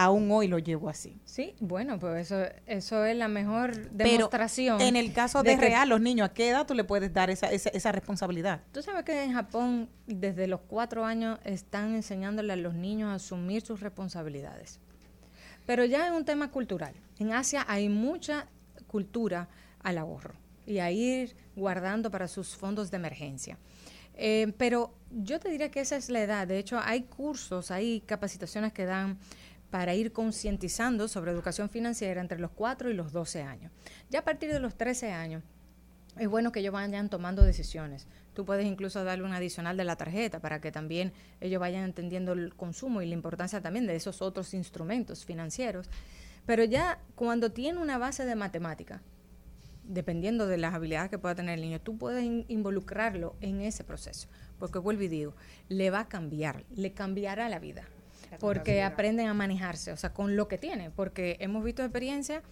Aún 0.00 0.30
hoy 0.30 0.48
lo 0.48 0.58
llevo 0.58 0.88
así. 0.88 1.20
Sí, 1.26 1.54
bueno, 1.60 1.98
pues 1.98 2.32
eso, 2.32 2.50
eso 2.64 3.04
es 3.04 3.14
la 3.14 3.28
mejor 3.28 3.72
Pero 3.96 4.10
demostración. 4.10 4.80
en 4.80 4.96
el 4.96 5.12
caso 5.12 5.42
de, 5.42 5.54
real, 5.56 5.90
los 5.90 6.00
niños, 6.00 6.30
¿a 6.30 6.32
qué 6.32 6.48
edad 6.48 6.66
tú 6.66 6.72
le 6.72 6.84
puedes 6.84 7.12
dar 7.12 7.28
esa, 7.28 7.52
esa, 7.52 7.68
esa 7.68 7.92
responsabilidad? 7.92 8.62
Tú 8.72 8.80
sabes 8.80 9.04
que 9.04 9.22
en 9.22 9.34
Japón 9.34 9.90
desde 10.06 10.46
los 10.46 10.60
cuatro 10.62 11.04
años 11.04 11.38
están 11.44 11.94
enseñándole 11.94 12.54
a 12.54 12.56
los 12.56 12.72
niños 12.72 13.10
a 13.10 13.14
asumir 13.16 13.60
sus 13.60 13.80
responsabilidades. 13.80 14.80
Pero 15.66 15.84
ya 15.84 16.06
es 16.06 16.12
un 16.12 16.24
tema 16.24 16.50
cultural. 16.50 16.94
En 17.18 17.34
Asia 17.34 17.66
hay 17.68 17.90
mucha 17.90 18.46
cultura 18.86 19.50
al 19.82 19.98
ahorro 19.98 20.34
y 20.66 20.78
a 20.78 20.90
ir 20.90 21.36
guardando 21.56 22.10
para 22.10 22.26
sus 22.26 22.56
fondos 22.56 22.90
de 22.90 22.96
emergencia. 22.96 23.58
Eh, 24.14 24.52
pero 24.58 24.94
yo 25.10 25.40
te 25.40 25.48
diría 25.48 25.70
que 25.70 25.80
esa 25.80 25.96
es 25.96 26.10
la 26.10 26.20
edad. 26.20 26.46
De 26.46 26.58
hecho, 26.58 26.78
hay 26.82 27.02
cursos, 27.02 27.70
hay 27.70 28.00
capacitaciones 28.00 28.72
que 28.72 28.84
dan 28.84 29.18
para 29.70 29.94
ir 29.94 30.12
concientizando 30.12 31.06
sobre 31.08 31.30
educación 31.30 31.68
financiera 31.70 32.20
entre 32.20 32.38
los 32.38 32.50
4 32.50 32.90
y 32.90 32.94
los 32.94 33.12
12 33.12 33.42
años. 33.42 33.70
Ya 34.10 34.20
a 34.20 34.24
partir 34.24 34.52
de 34.52 34.58
los 34.60 34.74
13 34.76 35.12
años, 35.12 35.42
es 36.18 36.28
bueno 36.28 36.50
que 36.50 36.60
ellos 36.60 36.72
vayan 36.72 37.08
tomando 37.08 37.42
decisiones. 37.42 38.06
Tú 38.34 38.44
puedes 38.44 38.66
incluso 38.66 39.04
darle 39.04 39.24
un 39.24 39.32
adicional 39.32 39.76
de 39.76 39.84
la 39.84 39.96
tarjeta 39.96 40.40
para 40.40 40.60
que 40.60 40.72
también 40.72 41.12
ellos 41.40 41.60
vayan 41.60 41.84
entendiendo 41.84 42.32
el 42.32 42.54
consumo 42.54 43.00
y 43.00 43.06
la 43.06 43.14
importancia 43.14 43.60
también 43.60 43.86
de 43.86 43.94
esos 43.96 44.20
otros 44.22 44.52
instrumentos 44.54 45.24
financieros. 45.24 45.88
Pero 46.46 46.64
ya 46.64 46.98
cuando 47.14 47.52
tiene 47.52 47.78
una 47.78 47.96
base 47.98 48.24
de 48.24 48.34
matemática, 48.34 49.02
dependiendo 49.84 50.46
de 50.46 50.58
las 50.58 50.74
habilidades 50.74 51.10
que 51.10 51.18
pueda 51.18 51.34
tener 51.34 51.54
el 51.54 51.60
niño, 51.62 51.80
tú 51.80 51.96
puedes 51.96 52.24
in- 52.24 52.44
involucrarlo 52.48 53.36
en 53.40 53.60
ese 53.60 53.84
proceso. 53.84 54.28
Porque 54.58 54.78
vuelvo 54.78 55.02
y 55.02 55.08
digo, 55.08 55.34
le 55.68 55.90
va 55.90 56.00
a 56.00 56.08
cambiar, 56.08 56.64
le 56.74 56.92
cambiará 56.92 57.48
la 57.48 57.58
vida. 57.58 57.84
Porque 58.38 58.82
aprenden 58.82 59.26
a 59.26 59.34
manejarse, 59.34 59.92
o 59.92 59.96
sea, 59.96 60.12
con 60.12 60.36
lo 60.36 60.48
que 60.48 60.58
tienen. 60.58 60.92
Porque 60.92 61.36
hemos 61.40 61.64
visto 61.64 61.82
experiencias 61.82 62.42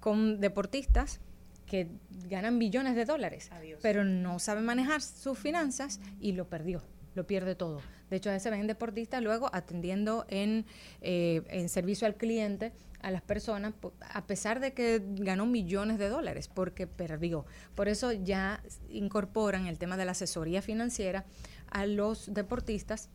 con 0.00 0.40
deportistas 0.40 1.20
que 1.66 1.88
ganan 2.28 2.58
millones 2.58 2.94
de 2.94 3.04
dólares, 3.04 3.50
pero 3.82 4.04
no 4.04 4.38
saben 4.38 4.64
manejar 4.64 5.02
sus 5.02 5.38
finanzas 5.38 6.00
y 6.20 6.32
lo 6.32 6.48
perdió, 6.48 6.82
lo 7.14 7.26
pierde 7.26 7.54
todo. 7.54 7.82
De 8.08 8.16
hecho, 8.16 8.30
a 8.30 8.32
veces 8.32 8.44
se 8.44 8.50
ven 8.50 8.68
deportistas 8.68 9.20
luego 9.20 9.50
atendiendo 9.52 10.26
en, 10.28 10.64
eh, 11.00 11.42
en 11.48 11.68
servicio 11.68 12.06
al 12.06 12.14
cliente 12.14 12.72
a 13.00 13.10
las 13.10 13.22
personas, 13.22 13.74
a 14.00 14.26
pesar 14.26 14.60
de 14.60 14.72
que 14.72 15.02
ganó 15.04 15.44
millones 15.44 15.98
de 15.98 16.08
dólares, 16.08 16.48
porque 16.48 16.86
perdió. 16.86 17.44
Por 17.74 17.88
eso 17.88 18.12
ya 18.12 18.62
incorporan 18.88 19.66
el 19.66 19.78
tema 19.78 19.96
de 19.96 20.04
la 20.04 20.12
asesoría 20.12 20.62
financiera 20.62 21.24
a 21.68 21.86
los 21.86 22.32
deportistas 22.32 23.10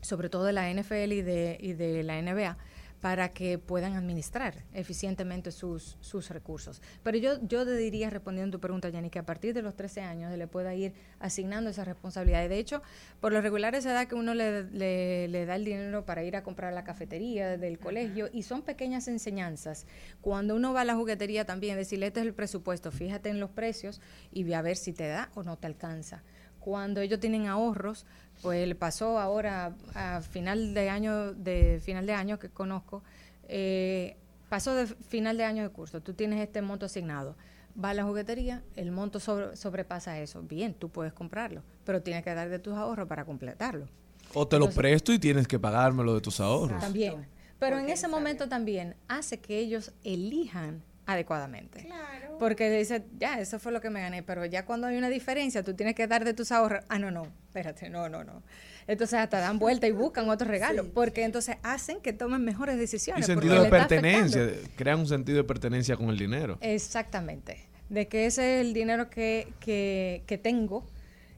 sobre 0.00 0.28
todo 0.28 0.44
de 0.44 0.52
la 0.52 0.72
NFL 0.72 1.12
y 1.12 1.22
de, 1.22 1.58
y 1.60 1.72
de 1.72 2.02
la 2.02 2.20
NBA, 2.20 2.56
para 3.00 3.32
que 3.32 3.58
puedan 3.58 3.94
administrar 3.94 4.64
eficientemente 4.74 5.52
sus, 5.52 5.96
sus 6.00 6.30
recursos. 6.30 6.82
Pero 7.02 7.16
yo, 7.18 7.38
yo 7.46 7.64
te 7.64 7.76
diría, 7.76 8.10
respondiendo 8.10 8.56
a 8.56 8.58
tu 8.58 8.60
pregunta, 8.60 8.90
Jenny, 8.90 9.10
que 9.10 9.20
a 9.20 9.26
partir 9.26 9.54
de 9.54 9.62
los 9.62 9.76
13 9.76 10.00
años 10.00 10.32
se 10.32 10.36
le 10.36 10.48
pueda 10.48 10.74
ir 10.74 10.94
asignando 11.20 11.70
esa 11.70 11.84
responsabilidad. 11.84 12.44
Y 12.44 12.48
de 12.48 12.58
hecho, 12.58 12.82
por 13.20 13.32
lo 13.32 13.40
regular 13.40 13.74
esa 13.74 13.92
edad 13.92 14.08
que 14.08 14.16
uno 14.16 14.34
le, 14.34 14.64
le, 14.64 15.28
le 15.28 15.46
da 15.46 15.56
el 15.56 15.64
dinero 15.64 16.04
para 16.04 16.24
ir 16.24 16.34
a 16.34 16.42
comprar 16.42 16.72
a 16.72 16.74
la 16.74 16.84
cafetería 16.84 17.56
del 17.56 17.78
colegio 17.78 18.28
y 18.32 18.42
son 18.42 18.62
pequeñas 18.62 19.06
enseñanzas. 19.06 19.86
Cuando 20.20 20.56
uno 20.56 20.72
va 20.72 20.80
a 20.80 20.84
la 20.84 20.96
juguetería 20.96 21.44
también, 21.44 21.76
decirle, 21.76 22.08
este 22.08 22.20
es 22.20 22.26
el 22.26 22.34
presupuesto, 22.34 22.90
fíjate 22.90 23.28
en 23.28 23.38
los 23.38 23.50
precios 23.50 24.00
y 24.32 24.42
ve 24.42 24.56
a 24.56 24.62
ver 24.62 24.76
si 24.76 24.92
te 24.92 25.06
da 25.06 25.30
o 25.34 25.44
no 25.44 25.56
te 25.56 25.68
alcanza. 25.68 26.24
Cuando 26.60 27.00
ellos 27.00 27.20
tienen 27.20 27.46
ahorros, 27.46 28.04
pues 28.42 28.66
le 28.68 28.74
pasó 28.74 29.18
ahora 29.18 29.74
a 29.94 30.20
final 30.22 30.74
de 30.74 30.88
año, 30.90 31.32
de 31.34 31.80
final 31.82 32.06
de 32.06 32.12
año 32.12 32.38
que 32.38 32.48
conozco, 32.48 33.02
eh, 33.48 34.16
pasó 34.48 34.74
de 34.74 34.86
final 34.86 35.36
de 35.36 35.44
año 35.44 35.62
de 35.62 35.70
curso, 35.70 36.00
tú 36.00 36.14
tienes 36.14 36.40
este 36.40 36.62
monto 36.62 36.86
asignado, 36.86 37.36
va 37.82 37.90
a 37.90 37.94
la 37.94 38.04
juguetería, 38.04 38.62
el 38.76 38.90
monto 38.90 39.20
sobre- 39.20 39.56
sobrepasa 39.56 40.18
eso, 40.20 40.42
bien, 40.42 40.74
tú 40.74 40.88
puedes 40.88 41.12
comprarlo, 41.12 41.62
pero 41.84 42.02
tienes 42.02 42.24
que 42.24 42.34
dar 42.34 42.48
de 42.48 42.58
tus 42.58 42.74
ahorros 42.74 43.08
para 43.08 43.24
completarlo. 43.24 43.86
O 44.34 44.46
te 44.46 44.58
lo 44.58 44.70
presto 44.70 45.12
y 45.12 45.18
tienes 45.18 45.48
que 45.48 45.58
pagármelo 45.58 46.14
de 46.14 46.20
tus 46.20 46.38
ahorros. 46.40 46.80
También. 46.80 47.26
Pero 47.58 47.78
en 47.78 47.88
ese 47.88 48.06
momento 48.08 48.48
también 48.48 48.94
hace 49.08 49.40
que 49.40 49.58
ellos 49.58 49.92
elijan 50.04 50.82
adecuadamente. 51.08 51.88
Porque 52.38 52.70
dice, 52.70 53.02
ya, 53.18 53.40
eso 53.40 53.58
fue 53.58 53.72
lo 53.72 53.80
que 53.80 53.90
me 53.90 54.00
gané, 54.00 54.22
pero 54.22 54.44
ya 54.44 54.64
cuando 54.64 54.86
hay 54.86 54.96
una 54.96 55.08
diferencia, 55.08 55.64
tú 55.64 55.74
tienes 55.74 55.94
que 55.96 56.06
dar 56.06 56.24
de 56.24 56.34
tus 56.34 56.52
ahorros. 56.52 56.84
Ah, 56.88 56.98
no, 56.98 57.10
no, 57.10 57.26
espérate, 57.46 57.88
no, 57.90 58.08
no, 58.08 58.22
no. 58.22 58.42
Entonces 58.86 59.18
hasta 59.18 59.40
dan 59.40 59.58
vuelta 59.58 59.86
y 59.86 59.92
buscan 59.92 60.28
otro 60.28 60.46
regalo, 60.46 60.92
porque 60.92 61.24
entonces 61.24 61.56
hacen 61.62 62.00
que 62.00 62.12
tomen 62.12 62.44
mejores 62.44 62.76
Y 62.76 62.78
decisiones. 62.78 63.26
sentido 63.26 63.56
porque 63.56 63.64
de 63.64 63.70
pertenencia, 63.78 64.50
crean 64.76 65.00
un 65.00 65.06
sentido 65.08 65.38
de 65.38 65.44
pertenencia 65.44 65.96
con 65.96 66.10
el 66.10 66.18
dinero. 66.18 66.58
Exactamente. 66.60 67.66
De 67.88 68.06
que 68.06 68.26
ese 68.26 68.60
es 68.60 68.66
el 68.66 68.74
dinero 68.74 69.08
que, 69.10 69.52
que, 69.60 70.22
que 70.26 70.38
tengo, 70.38 70.86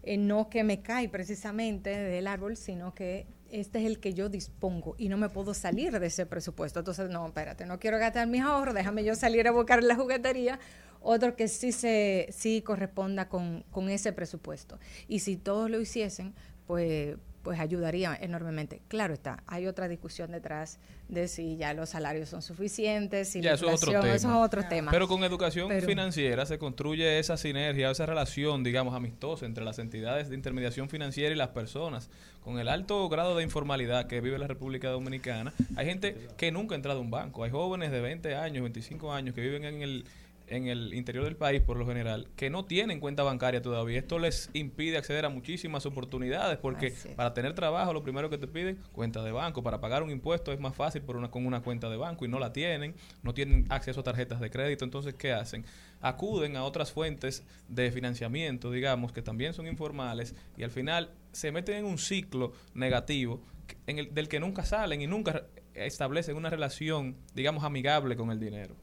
eh, 0.03 0.17
no 0.17 0.51
que 0.51 0.65
me 0.65 0.83
cae 0.83 1.09
precisamente 1.09 1.91
del 1.91 2.27
árbol, 2.27 2.57
sino 2.57 2.93
que 2.95 3.27
este 3.52 3.81
es 3.81 3.86
el 3.86 4.01
que 4.01 4.14
yo 4.14 4.28
dispongo 4.28 4.94
y 4.98 5.09
no 5.09 5.16
me 5.16 5.28
puedo 5.28 5.55
salir 5.55 5.98
de 5.98 6.06
ese 6.06 6.27
presupuesto. 6.27 6.81
Entonces, 6.81 7.10
no, 7.10 7.27
espérate, 7.27 7.66
no 7.66 7.78
quiero 7.78 7.98
gastar 7.98 8.27
mis 8.27 8.43
ahorros, 8.43 8.74
déjame 8.74 9.05
yo 9.05 9.14
salir 9.14 9.47
a 9.48 9.51
buscar 9.51 9.82
la 9.82 9.97
juguetería 9.97 10.59
otro 11.02 11.35
que 11.35 11.48
sí 11.48 11.72
se 11.72 12.28
sí 12.31 12.62
corresponda 12.62 13.28
con, 13.28 13.64
con 13.70 13.89
ese 13.89 14.12
presupuesto. 14.12 14.78
Y 15.09 15.20
si 15.20 15.36
todos 15.36 15.70
lo 15.70 15.81
hiciesen, 15.81 16.35
pues 16.66 17.16
pues 17.43 17.59
ayudaría 17.59 18.17
enormemente. 18.21 18.81
Claro 18.89 19.15
está, 19.15 19.43
hay 19.47 19.67
otra 19.67 19.89
discusión 19.89 20.31
detrás 20.31 20.79
de 21.09 21.27
si 21.27 21.57
ya 21.57 21.73
los 21.75 21.89
salarios 21.91 22.29
son 22.29 22.43
suficientes, 22.43 23.31
si 23.31 23.41
Ya, 23.41 23.51
la 23.51 23.55
eso 23.57 23.69
es 23.69 23.75
otro 23.83 23.93
tema. 23.93 24.15
eso 24.15 24.29
es 24.29 24.35
otro 24.47 24.62
tema. 24.69 24.91
Pero 24.91 25.09
con 25.09 25.25
educación 25.25 25.69
Pero- 25.69 25.87
financiera 25.87 26.45
se 26.47 26.59
construye 26.59 27.19
esa 27.19 27.37
sinergia, 27.37 27.91
esa 27.91 28.07
relación, 28.07 28.62
digamos, 28.62 28.95
amistosa 28.95 29.47
entre 29.47 29.65
las 29.65 29.79
entidades 29.79 30.29
de 30.29 30.35
intermediación 30.37 30.89
financiera 30.89 31.35
y 31.35 31.37
las 31.39 31.49
personas. 31.49 32.11
Con 32.45 32.59
el 32.59 32.69
alto 32.69 33.09
grado 33.09 33.37
de 33.37 33.43
informalidad 33.43 34.07
que 34.07 34.21
vive 34.21 34.39
la 34.39 34.47
República 34.47 34.89
Dominicana, 34.91 35.53
hay 35.77 35.87
gente 35.87 36.29
que 36.37 36.53
nunca 36.53 36.75
ha 36.75 36.77
entrado 36.77 36.99
a 36.99 37.03
un 37.03 37.11
banco. 37.11 37.45
Hay 37.45 37.51
jóvenes 37.51 37.91
de 37.91 38.01
20 38.01 38.35
años, 38.37 38.62
25 38.62 39.12
años 39.12 39.35
que 39.35 39.41
viven 39.41 39.65
en 39.65 39.83
el 39.83 40.05
en 40.51 40.66
el 40.66 40.93
interior 40.93 41.24
del 41.24 41.36
país 41.36 41.62
por 41.62 41.77
lo 41.77 41.86
general 41.86 42.28
que 42.36 42.51
no 42.51 42.64
tienen 42.64 43.01
cuenta 43.01 43.22
bancaria 43.22 43.62
todavía. 43.62 43.98
Esto 43.98 44.18
les 44.18 44.51
impide 44.52 44.98
acceder 44.98 45.24
a 45.24 45.28
muchísimas 45.28 45.86
oportunidades 45.86 46.59
porque 46.59 46.93
para 47.16 47.32
tener 47.32 47.55
trabajo 47.55 47.93
lo 47.93 48.02
primero 48.02 48.28
que 48.28 48.36
te 48.36 48.47
piden 48.47 48.78
cuenta 48.93 49.22
de 49.22 49.32
banco. 49.32 49.62
Para 49.62 49.81
pagar 49.81 50.02
un 50.02 50.10
impuesto 50.10 50.52
es 50.52 50.60
más 50.60 50.74
fácil 50.74 51.02
por 51.02 51.16
una, 51.16 51.31
con 51.31 51.47
una 51.47 51.62
cuenta 51.62 51.89
de 51.89 51.97
banco 51.97 52.24
y 52.24 52.28
no 52.28 52.39
la 52.39 52.52
tienen, 52.52 52.94
no 53.22 53.32
tienen 53.32 53.66
acceso 53.70 54.01
a 54.01 54.02
tarjetas 54.02 54.40
de 54.40 54.51
crédito. 54.51 54.85
Entonces, 54.85 55.14
¿qué 55.14 55.32
hacen? 55.32 55.64
Acuden 56.01 56.56
a 56.56 56.64
otras 56.64 56.93
fuentes 56.93 57.44
de 57.68 57.93
financiamiento, 57.93 58.70
digamos, 58.70 59.12
que 59.12 59.22
también 59.22 59.55
son 59.55 59.66
informales 59.66 60.35
y 60.56 60.64
al 60.64 60.70
final 60.70 61.10
se 61.32 61.52
meten 61.52 61.77
en 61.77 61.85
un 61.85 61.98
ciclo 61.98 62.52
negativo 62.74 63.40
en 63.86 63.98
el, 63.98 64.14
del 64.14 64.28
que 64.28 64.40
nunca 64.40 64.64
salen 64.64 65.01
y 65.01 65.06
nunca 65.06 65.44
establecen 65.74 66.36
una 66.36 66.51
relación, 66.51 67.16
digamos, 67.35 67.62
amigable 67.62 68.16
con 68.16 68.31
el 68.31 68.40
dinero. 68.40 68.74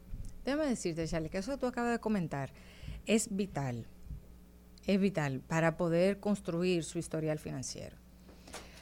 Déjame 0.47 0.67
decirte, 0.67 1.05
Charlie, 1.05 1.29
que 1.29 1.39
eso 1.39 1.51
que 1.51 1.57
tú 1.57 1.65
acabas 1.65 1.91
de 1.91 1.99
comentar 1.99 2.53
es 3.05 3.35
vital. 3.35 3.85
Es 4.85 4.97
vital 4.97 5.41
para 5.41 5.75
poder 5.75 6.21
construir 6.21 6.85
su 6.85 6.99
historial 6.99 7.37
financiero. 7.37 7.97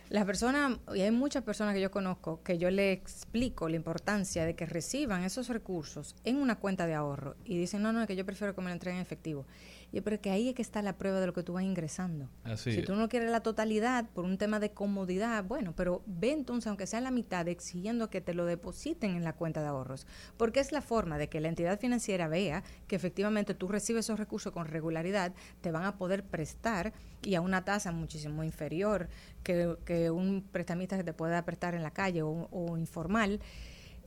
Las 0.10 0.26
personas, 0.26 0.78
y 0.94 1.02
hay 1.02 1.10
muchas 1.10 1.42
personas 1.42 1.74
que 1.74 1.82
yo 1.82 1.90
conozco, 1.90 2.44
que 2.44 2.60
yo 2.60 2.70
le 2.70 2.92
explico 2.92 3.68
la 3.68 3.78
importancia 3.78 4.46
de 4.46 4.56
que 4.56 4.68
reciban 4.68 5.24
esos 5.24 5.48
recursos 5.48 6.16
en 6.24 6.38
una 6.38 6.60
cuenta 6.60 6.86
de 6.86 6.94
ahorro 6.94 7.36
y 7.46 7.58
dicen, 7.58 7.82
no, 7.82 7.92
no, 7.92 8.06
que 8.06 8.16
yo 8.16 8.28
prefiero 8.28 8.54
que 8.54 8.62
me 8.62 8.68
lo 8.68 8.74
entreguen 8.74 8.98
en 8.98 9.02
efectivo. 9.02 9.48
Y 9.96 10.00
yo, 10.00 10.04
pero 10.04 10.20
que 10.20 10.30
ahí 10.30 10.50
es 10.50 10.56
que 10.56 10.62
está 10.62 10.82
la 10.82 10.98
prueba 10.98 11.22
de 11.22 11.28
lo 11.28 11.32
que 11.32 11.42
tú 11.42 11.54
vas 11.54 11.64
ingresando. 11.64 12.28
Así 12.44 12.74
si 12.74 12.82
tú 12.82 12.96
no 12.96 13.08
quieres 13.08 13.32
la 13.32 13.40
totalidad 13.40 14.10
por 14.10 14.26
un 14.26 14.38
tema 14.38 14.60
de 14.60 14.72
comodidad, 14.72 15.46
bueno, 15.46 15.74
pero 15.74 16.04
ve 16.06 16.34
entonces, 16.34 16.68
aunque 16.68 16.86
sea 16.86 17.00
la 17.00 17.12
mitad, 17.12 17.48
exigiendo 17.48 18.10
que 18.10 18.20
te 18.20 18.34
lo 18.34 18.44
depositen 18.44 19.16
en 19.16 19.24
la 19.24 19.32
cuenta 19.32 19.62
de 19.62 19.68
ahorros. 19.68 20.06
Porque 20.36 20.60
es 20.60 20.74
la 20.74 20.82
forma 20.82 21.18
de 21.18 21.30
que 21.30 21.40
la 21.40 21.48
entidad 21.48 21.80
financiera 21.80 22.28
vea 22.28 22.62
que 22.90 22.98
efectivamente 22.98 23.54
tú 23.54 23.70
recibes 23.70 24.04
esos 24.04 24.20
recursos 24.20 24.52
con 24.52 24.68
regularidad, 24.68 25.34
te 25.62 25.72
van 25.72 25.86
a 25.86 25.98
poder 25.98 26.26
prestar 26.26 26.92
y 27.24 27.36
a 27.36 27.42
una 27.42 27.64
tasa 27.64 27.94
muchísimo 27.94 28.44
inferior 28.44 29.08
que, 29.44 29.78
que 29.86 30.12
un 30.12 30.46
prestamista 30.52 30.98
que 30.98 31.06
te 31.06 31.14
pueda 31.14 31.46
prestar 31.46 31.74
en 31.74 31.84
la 31.84 31.92
calle 31.92 32.22
o, 32.22 32.50
o 32.52 32.78
informal. 32.78 33.40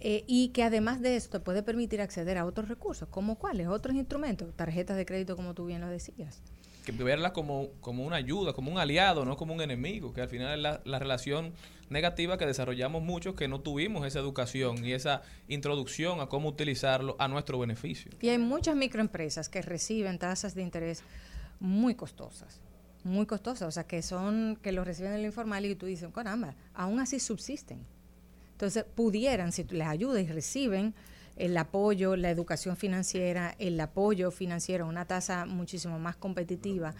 Eh, 0.00 0.24
y 0.26 0.48
que 0.48 0.62
además 0.62 1.00
de 1.00 1.16
esto 1.16 1.38
te 1.38 1.44
puede 1.44 1.62
permitir 1.62 2.00
acceder 2.00 2.38
a 2.38 2.44
otros 2.44 2.68
recursos, 2.68 3.08
como 3.08 3.36
cuáles, 3.36 3.68
otros 3.68 3.96
instrumentos, 3.96 4.54
tarjetas 4.54 4.96
de 4.96 5.04
crédito 5.04 5.36
como 5.36 5.54
tú 5.54 5.66
bien 5.66 5.80
lo 5.80 5.88
decías. 5.88 6.42
que 6.84 6.92
verla 6.92 7.32
como, 7.32 7.68
como 7.80 8.04
una 8.04 8.16
ayuda, 8.16 8.52
como 8.52 8.70
un 8.70 8.78
aliado, 8.78 9.24
no 9.24 9.36
como 9.36 9.54
un 9.54 9.60
enemigo, 9.60 10.12
que 10.12 10.20
al 10.22 10.28
final 10.28 10.54
es 10.54 10.62
la, 10.62 10.80
la 10.84 10.98
relación 10.98 11.52
negativa 11.90 12.38
que 12.38 12.46
desarrollamos 12.46 13.02
muchos 13.02 13.34
que 13.34 13.48
no 13.48 13.60
tuvimos 13.60 14.06
esa 14.06 14.18
educación 14.18 14.84
y 14.84 14.92
esa 14.92 15.22
introducción 15.48 16.20
a 16.20 16.26
cómo 16.26 16.48
utilizarlo 16.48 17.16
a 17.18 17.28
nuestro 17.28 17.58
beneficio. 17.58 18.10
Y 18.20 18.28
hay 18.28 18.38
muchas 18.38 18.76
microempresas 18.76 19.48
que 19.48 19.62
reciben 19.62 20.18
tasas 20.18 20.54
de 20.54 20.62
interés 20.62 21.02
muy 21.60 21.94
costosas, 21.94 22.60
muy 23.04 23.26
costosas, 23.26 23.68
o 23.68 23.70
sea, 23.70 23.84
que 23.84 24.02
son, 24.02 24.58
que 24.62 24.72
lo 24.72 24.84
reciben 24.84 25.12
en 25.12 25.20
el 25.20 25.26
informal 25.26 25.64
y 25.64 25.74
tú 25.74 25.86
dices, 25.86 26.08
caramba, 26.12 26.54
aún 26.74 27.00
así 27.00 27.18
subsisten. 27.18 27.84
Entonces, 28.58 28.82
pudieran, 28.82 29.52
si 29.52 29.62
les 29.70 29.86
ayudas 29.86 30.20
y 30.20 30.26
reciben 30.26 30.92
el 31.36 31.56
apoyo, 31.56 32.16
la 32.16 32.28
educación 32.28 32.76
financiera, 32.76 33.54
el 33.60 33.78
apoyo 33.78 34.32
financiero 34.32 34.88
una 34.88 35.04
tasa 35.04 35.46
muchísimo 35.46 36.00
más 36.00 36.16
competitiva, 36.16 36.92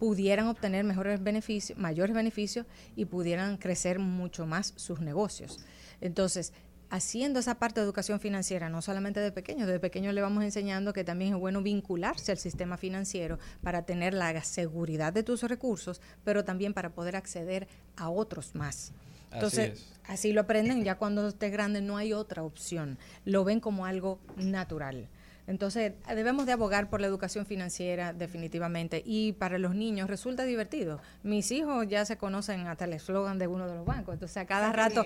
pudieran 0.00 0.48
obtener 0.48 0.82
mejores 0.82 1.22
beneficios, 1.22 1.78
mayores 1.78 2.16
beneficios 2.16 2.66
y 2.96 3.04
pudieran 3.04 3.58
crecer 3.58 4.00
mucho 4.00 4.44
más 4.44 4.72
sus 4.74 4.98
negocios. 4.98 5.60
Entonces, 6.00 6.52
haciendo 6.90 7.38
esa 7.38 7.60
parte 7.60 7.78
de 7.78 7.84
educación 7.84 8.18
financiera, 8.18 8.68
no 8.68 8.82
solamente 8.82 9.20
de 9.20 9.30
pequeños, 9.30 9.68
de 9.68 9.78
pequeños 9.78 10.14
le 10.14 10.20
vamos 10.20 10.42
enseñando 10.42 10.92
que 10.92 11.04
también 11.04 11.34
es 11.34 11.38
bueno 11.38 11.62
vincularse 11.62 12.32
al 12.32 12.38
sistema 12.38 12.76
financiero 12.76 13.38
para 13.62 13.82
tener 13.82 14.14
la 14.14 14.42
seguridad 14.42 15.12
de 15.12 15.22
tus 15.22 15.44
recursos, 15.44 16.00
pero 16.24 16.44
también 16.44 16.74
para 16.74 16.90
poder 16.90 17.14
acceder 17.14 17.68
a 17.94 18.10
otros 18.10 18.56
más. 18.56 18.92
Entonces, 19.32 19.88
Así 20.08 20.32
lo 20.32 20.40
aprenden, 20.40 20.84
ya 20.84 20.96
cuando 20.96 21.28
estés 21.28 21.52
grande 21.52 21.82
no 21.82 21.98
hay 21.98 22.14
otra 22.14 22.42
opción, 22.42 22.96
lo 23.26 23.44
ven 23.44 23.60
como 23.60 23.84
algo 23.84 24.18
natural. 24.36 25.06
Entonces, 25.48 25.94
debemos 26.14 26.46
de 26.46 26.52
abogar 26.52 26.88
por 26.90 27.00
la 27.00 27.06
educación 27.08 27.46
financiera 27.46 28.12
definitivamente 28.12 29.02
y 29.04 29.32
para 29.32 29.58
los 29.58 29.74
niños 29.74 30.08
resulta 30.08 30.44
divertido. 30.44 31.00
Mis 31.24 31.50
hijos 31.50 31.88
ya 31.88 32.04
se 32.04 32.16
conocen 32.18 32.66
hasta 32.68 32.84
el 32.84 32.92
eslogan 32.92 33.38
de 33.38 33.46
uno 33.48 33.66
de 33.66 33.74
los 33.74 33.84
bancos, 33.84 34.12
entonces 34.12 34.36
a 34.36 34.46
cada 34.46 34.72
rato 34.72 35.04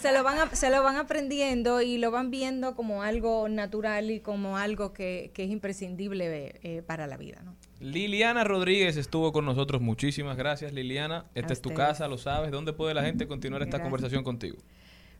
se 0.00 0.12
lo 0.12 0.22
van 0.22 0.38
a- 0.38 0.54
se 0.54 0.70
lo 0.70 0.82
van 0.82 0.96
aprendiendo 0.96 1.80
y 1.80 1.98
lo 1.98 2.10
van 2.10 2.30
viendo 2.30 2.76
como 2.76 3.02
algo 3.02 3.48
natural 3.48 4.10
y 4.10 4.20
como 4.20 4.56
algo 4.58 4.92
que, 4.92 5.30
que 5.34 5.44
es 5.44 5.50
imprescindible 5.50 6.54
eh, 6.62 6.82
para 6.86 7.06
la 7.06 7.16
vida, 7.16 7.40
¿no? 7.44 7.56
Liliana 7.80 8.44
Rodríguez 8.44 8.96
estuvo 8.96 9.32
con 9.32 9.44
nosotros. 9.44 9.82
Muchísimas 9.82 10.36
gracias, 10.36 10.72
Liliana. 10.72 11.24
Esta 11.34 11.52
es 11.52 11.60
tu 11.60 11.70
ustedes. 11.70 11.88
casa, 11.88 12.08
lo 12.08 12.16
sabes. 12.18 12.50
¿Dónde 12.50 12.72
puede 12.72 12.94
la 12.94 13.02
gente 13.02 13.26
continuar 13.26 13.60
esta 13.62 13.78
Gracias. 13.78 13.84
conversación 13.90 14.24
contigo? 14.24 14.56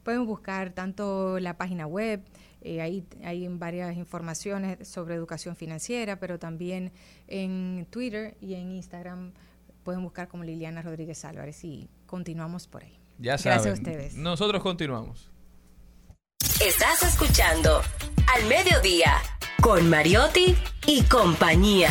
Pueden 0.04 0.26
buscar 0.26 0.70
tanto 0.70 1.40
la 1.40 1.56
página 1.56 1.86
web, 1.86 2.22
eh, 2.60 2.80
ahí 2.80 3.04
hay 3.22 3.46
varias 3.48 3.96
informaciones 3.96 4.86
sobre 4.86 5.14
educación 5.14 5.56
financiera, 5.56 6.18
pero 6.20 6.38
también 6.38 6.92
en 7.26 7.86
Twitter 7.90 8.36
y 8.40 8.54
en 8.54 8.70
Instagram 8.72 9.32
pueden 9.82 10.02
buscar 10.02 10.28
como 10.28 10.44
Liliana 10.44 10.80
Rodríguez 10.82 11.24
Álvarez 11.24 11.62
y 11.64 11.88
continuamos 12.06 12.66
por 12.66 12.84
ahí. 12.84 12.98
Ya 13.18 13.32
Gracias 13.32 13.54
saben. 13.56 13.70
a 13.70 13.74
ustedes. 13.74 14.14
Nosotros 14.14 14.62
continuamos. 14.62 15.30
Estás 16.64 17.02
escuchando 17.02 17.82
Al 18.34 18.48
Mediodía 18.48 19.12
con 19.60 19.88
Mariotti 19.88 20.56
y 20.86 21.02
compañía. 21.02 21.90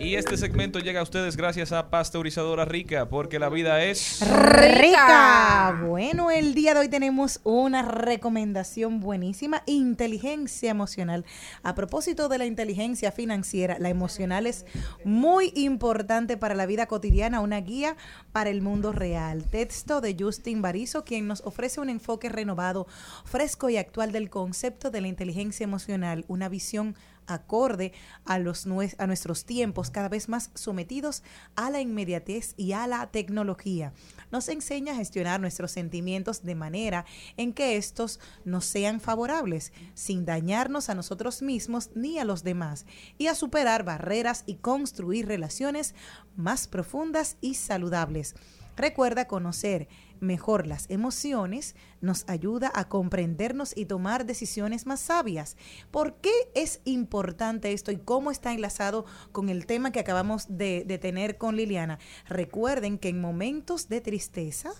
Y 0.00 0.14
este 0.14 0.38
segmento 0.38 0.78
llega 0.78 1.00
a 1.00 1.02
ustedes 1.02 1.36
gracias 1.36 1.72
a 1.72 1.90
Pasteurizadora 1.90 2.64
Rica, 2.64 3.10
porque 3.10 3.38
la 3.38 3.50
vida 3.50 3.84
es... 3.84 4.20
Rica. 4.22 5.78
Bueno, 5.86 6.30
el 6.30 6.54
día 6.54 6.72
de 6.72 6.80
hoy 6.80 6.88
tenemos 6.88 7.40
una 7.44 7.82
recomendación 7.82 9.00
buenísima, 9.00 9.62
inteligencia 9.66 10.70
emocional. 10.70 11.26
A 11.62 11.74
propósito 11.74 12.30
de 12.30 12.38
la 12.38 12.46
inteligencia 12.46 13.12
financiera, 13.12 13.76
la 13.78 13.90
emocional 13.90 14.46
es 14.46 14.64
muy 15.04 15.52
importante 15.54 16.38
para 16.38 16.54
la 16.54 16.64
vida 16.64 16.86
cotidiana, 16.86 17.40
una 17.40 17.60
guía 17.60 17.94
para 18.32 18.48
el 18.48 18.62
mundo 18.62 18.92
real. 18.92 19.44
Texto 19.50 20.00
de 20.00 20.16
Justin 20.18 20.62
Barizo, 20.62 21.04
quien 21.04 21.26
nos 21.26 21.42
ofrece 21.42 21.78
un 21.78 21.90
enfoque 21.90 22.30
renovado, 22.30 22.86
fresco 23.26 23.68
y 23.68 23.76
actual 23.76 24.12
del 24.12 24.30
concepto 24.30 24.90
de 24.90 25.02
la 25.02 25.08
inteligencia 25.08 25.64
emocional, 25.64 26.24
una 26.26 26.48
visión 26.48 26.96
acorde 27.32 27.92
a, 28.24 28.38
los, 28.38 28.66
a 28.98 29.06
nuestros 29.06 29.44
tiempos 29.44 29.90
cada 29.90 30.08
vez 30.08 30.28
más 30.28 30.50
sometidos 30.54 31.22
a 31.56 31.70
la 31.70 31.80
inmediatez 31.80 32.54
y 32.56 32.72
a 32.72 32.86
la 32.86 33.06
tecnología. 33.10 33.92
Nos 34.30 34.48
enseña 34.48 34.92
a 34.92 34.96
gestionar 34.96 35.40
nuestros 35.40 35.70
sentimientos 35.70 36.42
de 36.42 36.54
manera 36.54 37.04
en 37.36 37.52
que 37.52 37.76
estos 37.76 38.20
nos 38.44 38.64
sean 38.64 39.00
favorables, 39.00 39.72
sin 39.94 40.24
dañarnos 40.24 40.90
a 40.90 40.94
nosotros 40.94 41.42
mismos 41.42 41.90
ni 41.94 42.18
a 42.18 42.24
los 42.24 42.44
demás, 42.44 42.86
y 43.18 43.26
a 43.28 43.34
superar 43.34 43.84
barreras 43.84 44.44
y 44.46 44.56
construir 44.56 45.26
relaciones 45.26 45.94
más 46.36 46.68
profundas 46.68 47.36
y 47.40 47.54
saludables. 47.54 48.34
Recuerda 48.76 49.26
conocer 49.26 49.88
mejor 50.20 50.66
las 50.66 50.88
emociones, 50.88 51.74
nos 52.00 52.28
ayuda 52.28 52.70
a 52.74 52.88
comprendernos 52.88 53.76
y 53.76 53.86
tomar 53.86 54.26
decisiones 54.26 54.86
más 54.86 55.00
sabias. 55.00 55.56
¿Por 55.90 56.16
qué 56.16 56.32
es 56.54 56.80
importante 56.84 57.72
esto 57.72 57.90
y 57.92 57.96
cómo 57.96 58.30
está 58.30 58.52
enlazado 58.52 59.04
con 59.32 59.48
el 59.48 59.66
tema 59.66 59.92
que 59.92 60.00
acabamos 60.00 60.46
de, 60.48 60.84
de 60.86 60.98
tener 60.98 61.38
con 61.38 61.56
Liliana? 61.56 61.98
Recuerden 62.28 62.98
que 62.98 63.08
en 63.08 63.20
momentos 63.20 63.88
de 63.88 64.00
tristeza, 64.00 64.72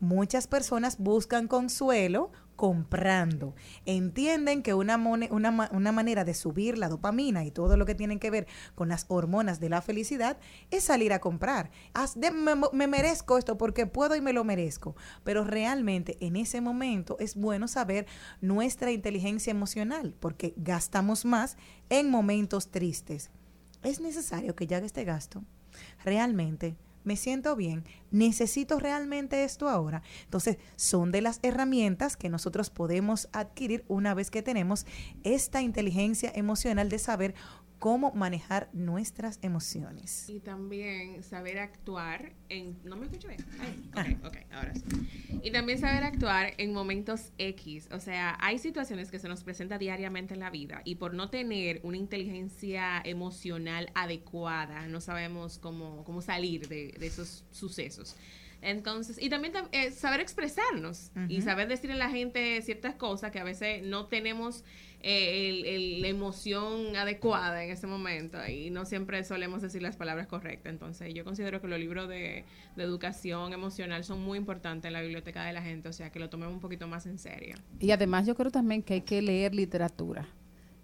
muchas 0.00 0.46
personas 0.46 0.98
buscan 0.98 1.46
consuelo 1.46 2.30
comprando. 2.60 3.54
Entienden 3.86 4.62
que 4.62 4.74
una, 4.74 4.98
una, 4.98 5.70
una 5.72 5.92
manera 5.92 6.24
de 6.26 6.34
subir 6.34 6.76
la 6.76 6.90
dopamina 6.90 7.42
y 7.46 7.50
todo 7.50 7.78
lo 7.78 7.86
que 7.86 7.94
tiene 7.94 8.18
que 8.18 8.28
ver 8.30 8.46
con 8.74 8.90
las 8.90 9.06
hormonas 9.08 9.60
de 9.60 9.70
la 9.70 9.80
felicidad 9.80 10.36
es 10.70 10.84
salir 10.84 11.14
a 11.14 11.20
comprar. 11.22 11.70
Haz 11.94 12.20
de- 12.20 12.30
me, 12.30 12.52
me 12.74 12.86
merezco 12.86 13.38
esto 13.38 13.56
porque 13.56 13.86
puedo 13.86 14.14
y 14.14 14.20
me 14.20 14.34
lo 14.34 14.44
merezco. 14.44 14.94
Pero 15.24 15.42
realmente 15.42 16.18
en 16.20 16.36
ese 16.36 16.60
momento 16.60 17.16
es 17.18 17.34
bueno 17.34 17.66
saber 17.66 18.04
nuestra 18.42 18.90
inteligencia 18.90 19.52
emocional 19.52 20.14
porque 20.20 20.52
gastamos 20.58 21.24
más 21.24 21.56
en 21.88 22.10
momentos 22.10 22.70
tristes. 22.70 23.30
¿Es 23.82 24.00
necesario 24.00 24.54
que 24.54 24.66
haga 24.66 24.84
este 24.84 25.04
gasto? 25.04 25.42
Realmente 26.04 26.76
me 27.04 27.16
siento 27.16 27.56
bien, 27.56 27.84
necesito 28.10 28.78
realmente 28.78 29.44
esto 29.44 29.68
ahora. 29.68 30.02
Entonces, 30.24 30.58
son 30.76 31.12
de 31.12 31.20
las 31.20 31.40
herramientas 31.42 32.16
que 32.16 32.28
nosotros 32.28 32.70
podemos 32.70 33.28
adquirir 33.32 33.84
una 33.88 34.14
vez 34.14 34.30
que 34.30 34.42
tenemos 34.42 34.86
esta 35.22 35.62
inteligencia 35.62 36.32
emocional 36.34 36.88
de 36.88 36.98
saber 36.98 37.34
cómo 37.80 38.12
manejar 38.12 38.68
nuestras 38.74 39.38
emociones. 39.40 40.28
Y 40.28 40.40
también 40.40 41.22
saber 41.24 41.58
actuar 41.58 42.34
en... 42.50 42.78
¿No 42.84 42.94
me 42.94 43.06
escucho 43.06 43.26
bien? 43.26 43.44
Ay, 43.94 44.18
ok, 44.20 44.26
ok, 44.26 44.36
ahora 44.52 44.74
sí. 44.74 44.82
Y 45.42 45.50
también 45.50 45.78
saber 45.78 46.04
actuar 46.04 46.52
en 46.58 46.74
momentos 46.74 47.32
X. 47.38 47.88
O 47.90 47.98
sea, 47.98 48.36
hay 48.38 48.58
situaciones 48.58 49.10
que 49.10 49.18
se 49.18 49.28
nos 49.28 49.42
presenta 49.42 49.78
diariamente 49.78 50.34
en 50.34 50.40
la 50.40 50.50
vida 50.50 50.82
y 50.84 50.96
por 50.96 51.14
no 51.14 51.30
tener 51.30 51.80
una 51.82 51.96
inteligencia 51.96 53.00
emocional 53.02 53.90
adecuada, 53.94 54.86
no 54.86 55.00
sabemos 55.00 55.58
cómo, 55.58 56.04
cómo 56.04 56.20
salir 56.20 56.68
de, 56.68 56.94
de 56.98 57.06
esos 57.06 57.46
sucesos. 57.50 58.14
Entonces, 58.62 59.16
y 59.20 59.28
también 59.30 59.54
tam- 59.54 59.68
eh, 59.72 59.90
saber 59.90 60.20
expresarnos 60.20 61.10
y 61.28 61.40
saber 61.42 61.68
decirle 61.68 61.94
a 61.94 61.98
la 61.98 62.10
gente 62.10 62.60
ciertas 62.62 62.94
cosas 62.94 63.30
que 63.30 63.38
a 63.40 63.44
veces 63.44 63.82
no 63.82 64.06
tenemos 64.06 64.64
eh, 65.02 65.48
el- 65.48 65.64
el- 65.64 66.02
la 66.02 66.08
emoción 66.08 66.94
adecuada 66.94 67.64
en 67.64 67.70
ese 67.70 67.86
momento 67.86 68.36
y 68.46 68.68
no 68.68 68.84
siempre 68.84 69.24
solemos 69.24 69.62
decir 69.62 69.80
las 69.80 69.96
palabras 69.96 70.26
correctas. 70.26 70.70
Entonces, 70.70 71.14
yo 71.14 71.24
considero 71.24 71.62
que 71.62 71.68
los 71.68 71.78
libros 71.80 72.06
de, 72.06 72.44
de 72.76 72.82
educación 72.82 73.54
emocional 73.54 74.04
son 74.04 74.20
muy 74.20 74.36
importantes 74.36 74.88
en 74.88 74.92
la 74.92 75.00
biblioteca 75.00 75.42
de 75.44 75.54
la 75.54 75.62
gente, 75.62 75.88
o 75.88 75.92
sea, 75.94 76.10
que 76.12 76.18
lo 76.20 76.28
tomemos 76.28 76.52
un 76.52 76.60
poquito 76.60 76.86
más 76.86 77.06
en 77.06 77.16
serio. 77.18 77.54
Y 77.78 77.92
además 77.92 78.26
yo 78.26 78.34
creo 78.34 78.50
también 78.50 78.82
que 78.82 78.92
hay 78.92 79.00
que 79.00 79.22
leer 79.22 79.54
literatura. 79.54 80.28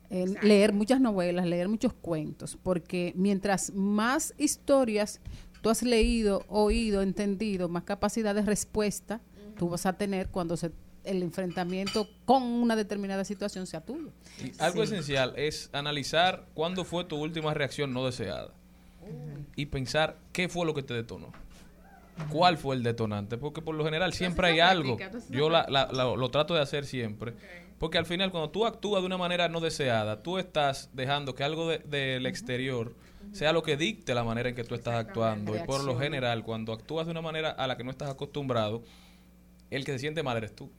Eh, 0.08 0.24
leer 0.40 0.72
muchas 0.72 0.98
novelas, 1.00 1.44
leer 1.46 1.68
muchos 1.68 1.92
cuentos, 1.92 2.56
porque 2.62 3.12
mientras 3.16 3.74
más 3.74 4.32
historias 4.38 5.20
tú 5.66 5.70
has 5.70 5.82
leído, 5.82 6.44
oído, 6.48 7.02
entendido, 7.02 7.68
más 7.68 7.82
capacidad 7.82 8.36
de 8.36 8.42
respuesta 8.42 9.20
tú 9.58 9.68
vas 9.68 9.84
a 9.84 9.94
tener 9.94 10.28
cuando 10.28 10.56
se, 10.56 10.70
el 11.02 11.24
enfrentamiento 11.24 12.08
con 12.24 12.44
una 12.44 12.76
determinada 12.76 13.24
situación 13.24 13.66
sea 13.66 13.80
tuyo. 13.80 14.12
Y 14.44 14.52
algo 14.62 14.84
esencial 14.84 15.32
es 15.36 15.68
analizar 15.72 16.46
cuándo 16.54 16.84
fue 16.84 17.04
tu 17.04 17.16
última 17.16 17.52
reacción 17.52 17.92
no 17.92 18.06
deseada 18.06 18.52
y 19.56 19.66
pensar 19.66 20.18
qué 20.32 20.48
fue 20.48 20.64
lo 20.66 20.72
que 20.72 20.84
te 20.84 20.94
detonó. 20.94 21.32
¿Cuál 22.30 22.58
fue 22.58 22.76
el 22.76 22.84
detonante? 22.84 23.36
Porque 23.36 23.60
por 23.60 23.74
lo 23.74 23.84
general 23.84 24.12
siempre 24.12 24.46
hay 24.46 24.60
algo. 24.60 24.96
Yo 25.30 25.50
la- 25.50 25.66
la- 25.68 25.88
la- 25.92 26.14
lo 26.14 26.28
trato 26.30 26.54
de 26.54 26.60
hacer 26.60 26.86
siempre. 26.86 27.34
Porque 27.80 27.98
al 27.98 28.06
final 28.06 28.30
cuando 28.30 28.50
tú 28.50 28.66
actúas 28.66 29.02
de 29.02 29.06
una 29.06 29.18
manera 29.18 29.48
no 29.48 29.58
deseada, 29.58 30.22
tú 30.22 30.38
estás 30.38 30.90
dejando 30.92 31.34
que 31.34 31.42
algo 31.42 31.68
de- 31.68 31.78
del 31.80 32.24
exterior 32.26 32.94
sea 33.32 33.52
lo 33.52 33.62
que 33.62 33.76
dicte 33.76 34.14
la 34.14 34.24
manera 34.24 34.48
en 34.48 34.54
que 34.54 34.64
tú 34.64 34.74
estás 34.74 34.94
actuando. 34.94 35.54
Y 35.56 35.60
por 35.60 35.84
lo 35.84 35.98
general, 35.98 36.42
cuando 36.44 36.72
actúas 36.72 37.06
de 37.06 37.12
una 37.12 37.22
manera 37.22 37.50
a 37.50 37.66
la 37.66 37.76
que 37.76 37.84
no 37.84 37.90
estás 37.90 38.10
acostumbrado, 38.10 38.82
el 39.70 39.84
que 39.84 39.92
se 39.92 39.98
siente 39.98 40.22
mal 40.22 40.36
eres 40.36 40.54
tú. 40.54 40.70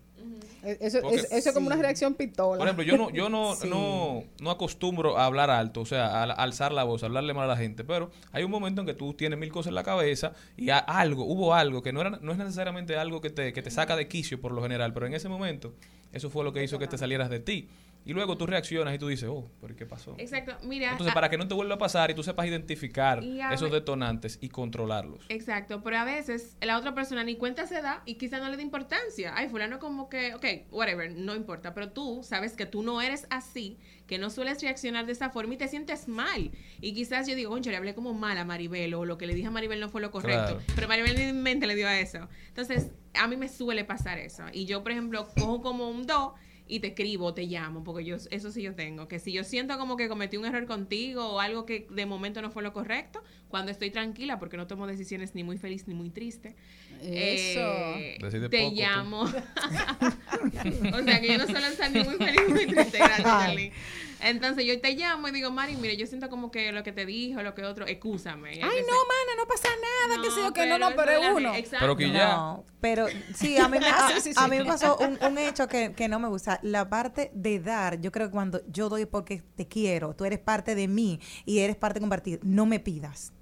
Eh, 0.63 0.77
Eso, 0.81 0.99
Porque- 1.01 1.17
eso 1.17 1.49
es 1.49 1.51
como 1.53 1.67
una 1.67 1.75
reacción 1.75 2.15
pistola. 2.15 2.57
Por 2.57 2.67
ejemplo, 2.67 2.83
yo 2.83 2.97
no, 2.97 3.11
yo 3.11 3.29
no, 3.29 3.53
Sí. 3.61 3.69
no, 3.69 4.23
no 4.41 4.49
acostumbro 4.51 5.17
a 5.17 5.25
hablar 5.25 5.49
alto, 5.51 5.81
o 5.81 5.85
sea, 5.85 6.07
a, 6.07 6.23
a 6.23 6.31
alzar 6.33 6.71
la 6.73 6.83
voz, 6.83 7.03
a 7.03 7.05
hablarle 7.05 7.33
mal 7.33 7.43
a 7.45 7.47
la 7.53 7.57
gente, 7.57 7.83
pero 7.83 8.09
hay 8.31 8.43
un 8.43 8.49
momento 8.51 8.81
en 8.81 8.87
que 8.87 8.93
tú 8.95 9.13
tienes 9.13 9.37
mil 9.37 9.51
cosas 9.51 9.69
en 9.69 9.75
la 9.75 9.83
cabeza 9.83 10.33
y 10.57 10.69
a- 10.71 10.79
algo, 10.79 11.23
hubo 11.25 11.53
algo 11.53 11.83
que 11.83 11.93
no 11.93 12.01
era, 12.01 12.09
no 12.21 12.31
es 12.31 12.37
necesariamente 12.39 12.97
algo 12.97 13.21
que 13.21 13.29
te, 13.29 13.53
que 13.53 13.61
te 13.61 13.69
saca 13.69 13.95
de 13.95 14.07
quicio 14.07 14.41
por 14.41 14.51
lo 14.51 14.61
general, 14.63 14.93
pero 14.93 15.05
en 15.05 15.13
ese 15.13 15.29
momento 15.29 15.73
eso 16.11 16.29
fue 16.31 16.43
lo 16.43 16.51
que 16.51 16.63
hizo 16.63 16.79
que 16.79 16.87
te 16.87 16.97
salieras 16.97 17.29
de 17.29 17.39
ti. 17.39 17.69
Y 18.05 18.13
luego 18.13 18.37
tú 18.37 18.45
reaccionas 18.47 18.95
y 18.95 18.97
tú 18.99 19.07
dices, 19.09 19.27
oh, 19.29 19.51
pero 19.59 19.75
¿qué 19.75 19.85
pasó? 19.85 20.15
Exacto, 20.17 20.55
mira. 20.63 20.91
Entonces, 20.91 21.11
a- 21.11 21.13
para 21.13 21.29
que 21.29 21.37
no 21.37 21.45
te 21.47 21.53
vuelva 21.53 21.75
a 21.75 21.77
pasar 21.77 22.09
y 22.09 22.13
tú 22.13 22.23
sepas 22.23 22.47
identificar 22.47 23.21
esos 23.51 23.69
detonantes 23.71 24.37
y 24.41 24.47
controlarlos. 24.47 25.25
Exacto, 25.27 25.83
pero 25.83 25.97
a 25.97 26.05
veces 26.05 26.55
la 26.61 26.77
otra 26.77 26.93
persona 26.95 27.23
ni 27.25 27.35
cuenta 27.35 27.67
se 27.67 27.81
da 27.81 28.01
y 28.05 28.15
quizá 28.15 28.39
no 28.39 28.47
le 28.49 28.55
da 28.55 28.61
importancia. 28.61 29.33
Ay, 29.35 29.49
fulano 29.49 29.79
como 29.79 30.07
que, 30.09 30.33
ok, 30.35 30.45
whatever, 30.71 31.11
no 31.11 31.35
importa, 31.35 31.73
pero 31.73 31.89
tú 31.91 32.21
sabes 32.23 32.53
que 32.53 32.65
tú 32.65 32.81
no 32.81 33.01
eres 33.01 33.27
así, 33.29 33.77
que 34.07 34.17
no 34.17 34.29
sueles 34.29 34.61
reaccionar 34.61 35.05
de 35.05 35.11
esa 35.11 35.29
forma 35.29 35.55
y 35.55 35.57
te 35.57 35.67
sientes 35.67 36.07
mal. 36.07 36.51
Y 36.79 36.93
quizás 36.93 37.27
yo 37.27 37.35
digo, 37.35 37.51
oye, 37.53 37.71
le 37.71 37.75
hablé 37.75 37.93
como 37.93 38.13
mal 38.13 38.37
a 38.37 38.45
Maribel 38.45 38.93
o 38.93 39.03
lo 39.03 39.17
que 39.17 39.27
le 39.27 39.33
dije 39.35 39.47
a 39.47 39.51
Maribel 39.51 39.81
no 39.81 39.89
fue 39.89 39.99
lo 39.99 40.11
correcto, 40.11 40.55
Claro. 40.55 40.61
pero 40.75 40.87
Maribel 40.87 41.15
ni 41.17 41.23
en 41.23 41.43
mente 41.43 41.67
le 41.67 41.75
dio 41.75 41.89
a 41.89 41.99
eso. 41.99 42.29
Entonces, 42.47 42.91
a 43.15 43.27
mí 43.27 43.35
me 43.35 43.49
suele 43.49 43.83
pasar 43.83 44.17
eso. 44.17 44.43
Y 44.53 44.63
yo, 44.65 44.81
por 44.81 44.93
ejemplo, 44.93 45.27
cojo 45.37 45.61
como 45.61 45.89
un 45.89 46.05
do 46.07 46.35
y 46.67 46.79
te 46.79 46.87
escribo, 46.87 47.33
te 47.33 47.43
llamo, 47.43 47.83
porque 47.83 48.03
yo 48.05 48.17
eso 48.29 48.51
sí 48.51 48.61
yo 48.61 48.75
tengo, 48.75 49.07
que 49.07 49.19
si 49.19 49.31
yo 49.31 49.43
siento 49.43 49.77
como 49.77 49.97
que 49.97 50.07
cometí 50.07 50.37
un 50.37 50.45
error 50.45 50.65
contigo 50.65 51.27
o 51.27 51.39
algo 51.39 51.65
que 51.65 51.87
de 51.89 52.05
momento 52.05 52.41
no 52.41 52.51
fue 52.51 52.63
lo 52.63 52.73
correcto, 52.73 53.23
cuando 53.49 53.71
estoy 53.71 53.91
tranquila, 53.91 54.39
porque 54.39 54.57
no 54.57 54.67
tomo 54.67 54.87
decisiones 54.87 55.35
ni 55.35 55.43
muy 55.43 55.57
feliz 55.57 55.87
ni 55.87 55.93
muy 55.93 56.09
triste, 56.09 56.55
Eso. 57.01 57.59
eh, 57.59 58.17
te 58.49 58.63
poco, 58.63 58.75
llamo. 58.75 59.21
o 60.93 61.03
sea 61.03 61.21
que 61.21 61.27
yo 61.27 61.37
no 61.37 61.45
suelo 61.45 61.67
estar 61.67 61.91
ni 61.91 62.03
muy 62.03 62.15
feliz 62.15 62.41
ni 62.47 62.53
muy 62.53 62.67
triste, 62.67 62.97
gracias. 62.97 63.73
Entonces 64.21 64.65
yo 64.65 64.79
te 64.81 64.93
llamo 64.95 65.27
y 65.27 65.31
digo, 65.31 65.51
Mari, 65.51 65.75
mire, 65.75 65.95
yo 65.97 66.07
siento 66.07 66.29
como 66.29 66.49
que 66.51 66.71
lo 66.71 66.83
que 66.83 66.91
te 66.91 67.05
dije 67.05 67.37
o 67.37 67.43
lo 67.43 67.53
que 67.53 67.63
otro, 67.63 67.85
excúsame. 67.85 68.49
Ay, 68.49 68.61
no, 68.61 68.65
mana, 68.67 69.31
no 69.37 69.47
pasa 69.47 69.69
nada, 70.09 70.21
que 70.21 70.31
sé 70.31 70.41
yo, 70.41 70.53
que 70.53 70.65
no, 70.65 70.77
no, 70.79 70.95
pero 70.95 71.11
de 71.11 71.27
es 71.27 71.33
uno. 71.33 71.55
Exacto. 71.55 71.77
Pero 71.81 71.95
que 71.97 72.11
ya. 72.11 72.35
No, 72.35 72.65
pero 72.81 73.07
sí, 73.35 73.57
a 73.57 73.67
mí 73.67 73.79
me, 73.79 73.87
a, 73.87 74.09
Sí, 74.09 74.21
sí, 74.21 74.33
a 74.35 74.43
sí. 74.45 74.49
mí 74.49 74.57
me 74.57 74.65
pasó 74.65 74.97
un, 74.97 75.17
un 75.23 75.37
hecho 75.37 75.67
que, 75.67 75.93
que 75.93 76.07
no 76.07 76.19
me 76.19 76.27
gusta. 76.27 76.59
La 76.63 76.89
parte 76.89 77.31
de 77.33 77.59
dar, 77.59 77.99
yo 78.01 78.11
creo 78.11 78.27
que 78.27 78.31
cuando 78.31 78.61
yo 78.67 78.89
doy 78.89 79.05
porque 79.05 79.43
te 79.55 79.67
quiero, 79.67 80.15
tú 80.15 80.25
eres 80.25 80.39
parte 80.39 80.75
de 80.75 80.87
mí 80.87 81.19
y 81.45 81.59
eres 81.59 81.75
parte 81.75 81.99
compartida, 81.99 82.39
no 82.43 82.65
me 82.65 82.79
pidas. 82.79 83.33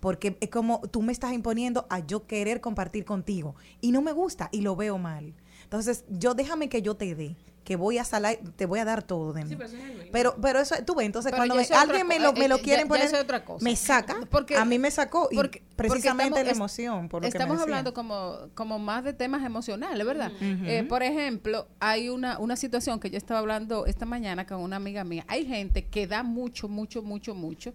Porque 0.00 0.36
es 0.40 0.50
como 0.50 0.80
tú 0.90 1.02
me 1.02 1.12
estás 1.12 1.32
imponiendo 1.32 1.86
a 1.88 1.98
yo 2.00 2.26
querer 2.26 2.60
compartir 2.60 3.04
contigo. 3.04 3.54
Y 3.80 3.90
no 3.92 4.02
me 4.02 4.12
gusta 4.12 4.48
y 4.52 4.60
lo 4.60 4.76
veo 4.76 4.98
mal. 4.98 5.34
Entonces, 5.62 6.04
yo 6.08 6.34
déjame 6.34 6.68
que 6.68 6.82
yo 6.82 6.94
te 6.94 7.14
dé. 7.14 7.36
Que 7.64 7.76
voy 7.76 7.96
a 7.98 8.04
salar, 8.04 8.36
te 8.56 8.66
voy 8.66 8.78
a 8.78 8.84
dar 8.84 9.02
todo 9.02 9.32
de 9.32 9.42
mí. 9.44 9.48
Sí, 9.50 9.56
pero 9.56 9.68
eso 9.68 9.76
es 9.78 10.08
pero, 10.12 10.36
pero 10.40 10.60
eso, 10.60 10.74
tú 10.86 10.94
ves, 10.94 11.06
entonces 11.06 11.32
Pero 11.32 11.38
cuando 11.40 11.54
me- 11.56 11.62
alguien 11.76 12.06
me 12.06 12.20
lo, 12.20 12.28
eh, 12.30 12.38
me 12.38 12.46
lo 12.48 12.58
quieren 12.58 12.84
ya- 12.84 12.88
poner, 12.88 13.06
eso 13.06 13.16
es 13.16 13.22
otra 13.22 13.44
cosa. 13.44 13.64
me 13.64 13.74
saca, 13.74 14.16
Porque- 14.30 14.56
a 14.56 14.64
mí 14.64 14.78
me 14.78 14.90
sacó, 14.90 15.28
y 15.30 15.36
porque- 15.36 15.60
porque 15.60 15.74
precisamente 15.88 16.38
estamos- 16.40 16.46
la 16.46 16.52
emoción, 16.52 17.08
por 17.08 17.22
lo 17.22 17.28
que 17.28 17.32
me 17.32 17.38
Estamos 17.42 17.56
decía. 17.58 17.64
hablando 17.64 17.94
como, 17.94 18.36
como 18.54 18.78
más 18.78 19.02
de 19.02 19.12
temas 19.14 19.42
emocionales, 19.44 20.06
¿verdad? 20.06 20.30
Eh, 20.40 20.84
por 20.88 21.02
ejemplo, 21.02 21.66
hay 21.80 22.10
una, 22.10 22.38
una 22.38 22.54
situación 22.56 23.00
que 23.00 23.10
yo 23.10 23.16
estaba 23.16 23.40
hablando 23.40 23.86
esta 23.86 24.04
mañana 24.06 24.46
con 24.46 24.60
una 24.60 24.76
amiga 24.76 25.02
mía. 25.02 25.24
Hay 25.26 25.46
gente 25.46 25.86
que 25.86 26.06
da 26.06 26.22
mucho, 26.22 26.68
mucho, 26.68 27.02
mucho, 27.02 27.34
mucho. 27.34 27.72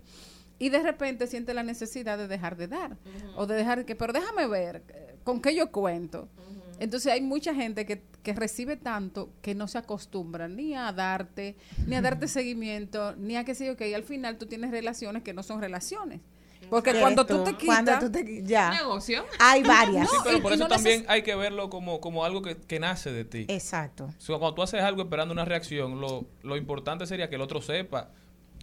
Y 0.59 0.69
de 0.69 0.83
repente 0.83 1.25
siente 1.27 1.53
la 1.53 1.63
necesidad 1.63 2.17
de 2.17 2.27
dejar 2.27 2.57
de 2.57 2.67
dar. 2.67 2.97
O 3.37 3.47
de 3.47 3.55
dejar 3.55 3.85
que, 3.85 3.95
pero 3.95 4.13
déjame 4.13 4.45
ver, 4.47 4.83
eh, 4.89 5.15
¿con 5.23 5.41
qué 5.41 5.55
yo 5.55 5.71
cuento? 5.71 6.27
Entonces 6.79 7.11
hay 7.11 7.21
mucha 7.21 7.53
gente 7.53 7.85
que, 7.85 8.01
que 8.23 8.33
recibe 8.33 8.75
tanto 8.77 9.29
que 9.41 9.53
no 9.55 9.67
se 9.67 9.77
acostumbra 9.77 10.47
ni 10.47 10.75
a 10.75 10.91
darte, 10.91 11.55
ni 11.85 11.95
a 11.95 12.01
darte 12.01 12.27
seguimiento, 12.39 13.15
ni 13.17 13.35
a 13.35 13.43
que 13.43 13.53
sé 13.55 13.65
yo 13.67 13.75
que 13.77 13.89
y 13.89 13.93
al 13.93 14.03
final 14.03 14.37
tú 14.37 14.45
tienes 14.47 14.71
relaciones 14.71 15.23
que 15.23 15.33
no 15.33 15.43
son 15.43 15.61
relaciones. 15.61 16.21
Porque 16.69 16.93
cuando 16.99 17.25
tú 17.25 17.43
te 17.45 17.53
quitas, 17.55 17.65
cuando 17.83 17.99
tú 17.99 18.11
te 18.11 18.25
qui- 18.25 18.43
ya. 18.45 18.69
Negocio. 18.71 19.23
Hay 19.39 19.63
varias. 19.63 20.09
Sí, 20.09 20.17
pero 20.23 20.37
y- 20.37 20.41
por 20.41 20.51
y 20.51 20.55
eso 20.55 20.63
no 20.65 20.69
también 20.69 21.05
hay 21.07 21.21
que 21.23 21.33
verlo 21.33 21.69
como, 21.69 21.99
como 22.01 22.25
algo 22.25 22.41
que, 22.41 22.57
que 22.57 22.79
nace 22.79 23.11
de 23.11 23.23
ti. 23.25 23.45
Exacto. 23.47 24.05
O 24.17 24.21
sea, 24.21 24.37
cuando 24.37 24.53
tú 24.55 24.61
haces 24.63 24.81
algo 24.81 25.01
esperando 25.03 25.31
una 25.33 25.45
reacción, 25.45 25.99
lo, 26.01 26.27
lo 26.43 26.57
importante 26.57 27.07
sería 27.07 27.29
que 27.29 27.35
el 27.35 27.41
otro 27.41 27.61
sepa. 27.61 28.09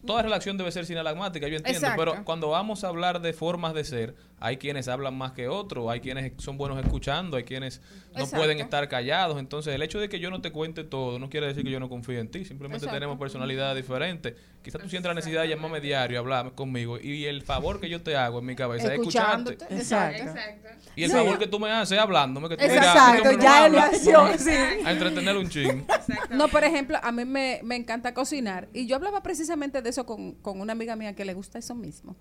Toda 0.04 0.22
relación 0.22 0.56
debe 0.56 0.70
ser 0.70 0.86
sinalagmática, 0.86 1.48
yo 1.48 1.56
entiendo, 1.56 1.78
Exacto. 1.80 2.00
pero 2.00 2.24
cuando 2.24 2.50
vamos 2.50 2.84
a 2.84 2.88
hablar 2.88 3.20
de 3.20 3.32
formas 3.32 3.74
de 3.74 3.84
ser, 3.84 4.14
hay 4.38 4.56
quienes 4.56 4.88
hablan 4.88 5.16
más 5.16 5.32
que 5.32 5.48
otros, 5.48 5.88
hay 5.90 6.00
quienes 6.00 6.32
son 6.36 6.58
buenos 6.58 6.78
escuchando, 6.78 7.36
hay 7.36 7.44
quienes 7.44 7.80
no 8.12 8.20
Exacto. 8.20 8.36
pueden 8.36 8.60
estar 8.60 8.88
callados. 8.88 9.38
Entonces, 9.38 9.74
el 9.74 9.82
hecho 9.82 9.98
de 9.98 10.08
que 10.08 10.20
yo 10.20 10.30
no 10.30 10.40
te 10.40 10.52
cuente 10.52 10.84
todo 10.84 11.18
no 11.18 11.28
quiere 11.30 11.46
decir 11.46 11.64
que 11.64 11.70
yo 11.70 11.80
no 11.80 11.88
confíe 11.88 12.18
en 12.20 12.28
ti, 12.30 12.44
simplemente 12.44 12.84
Exacto. 12.84 12.96
tenemos 12.96 13.18
personalidades 13.18 13.76
diferentes. 13.76 14.34
Quizás 14.66 14.82
tú 14.82 14.88
sientas 14.88 15.10
la 15.10 15.14
necesidad 15.14 15.42
de 15.42 15.48
llamarme 15.48 15.80
diario, 15.80 16.18
hablar 16.18 16.52
conmigo, 16.56 16.98
y 17.00 17.24
el 17.26 17.42
favor 17.42 17.80
que 17.80 17.88
yo 17.88 18.02
te 18.02 18.16
hago 18.16 18.40
en 18.40 18.46
mi 18.46 18.56
cabeza 18.56 18.88
es 18.88 18.98
escucharte. 18.98 19.52
escuchándote. 19.52 19.74
Exacto. 19.76 20.22
Exacto. 20.24 20.68
Y 20.96 21.04
el 21.04 21.10
Sí. 21.10 21.16
favor 21.16 21.38
que 21.38 21.46
tú 21.46 21.60
me 21.60 21.70
haces 21.70 21.96
es 21.96 22.02
hablándome, 22.02 22.48
que 22.48 22.56
tú 22.56 22.64
Exacto, 22.64 23.22
mira, 23.28 23.32
no 23.36 23.42
ya 23.42 23.64
habla, 23.64 23.78
en 23.78 23.94
acción, 23.94 24.38
sí. 24.38 24.50
A 24.84 24.90
entretener 24.92 25.36
un 25.36 25.48
ching. 25.48 25.86
No, 26.30 26.48
por 26.48 26.64
ejemplo, 26.64 26.98
a 27.02 27.12
mí 27.12 27.24
me, 27.24 27.60
me 27.62 27.76
encanta 27.76 28.12
cocinar 28.12 28.68
y 28.72 28.86
yo 28.86 28.96
hablaba 28.96 29.22
precisamente 29.22 29.82
de 29.82 29.90
eso 29.90 30.04
con, 30.04 30.32
con 30.36 30.60
una 30.60 30.72
amiga 30.72 30.96
mía 30.96 31.14
que 31.14 31.24
le 31.24 31.34
gusta 31.34 31.58
eso 31.60 31.74
mismo. 31.76 32.16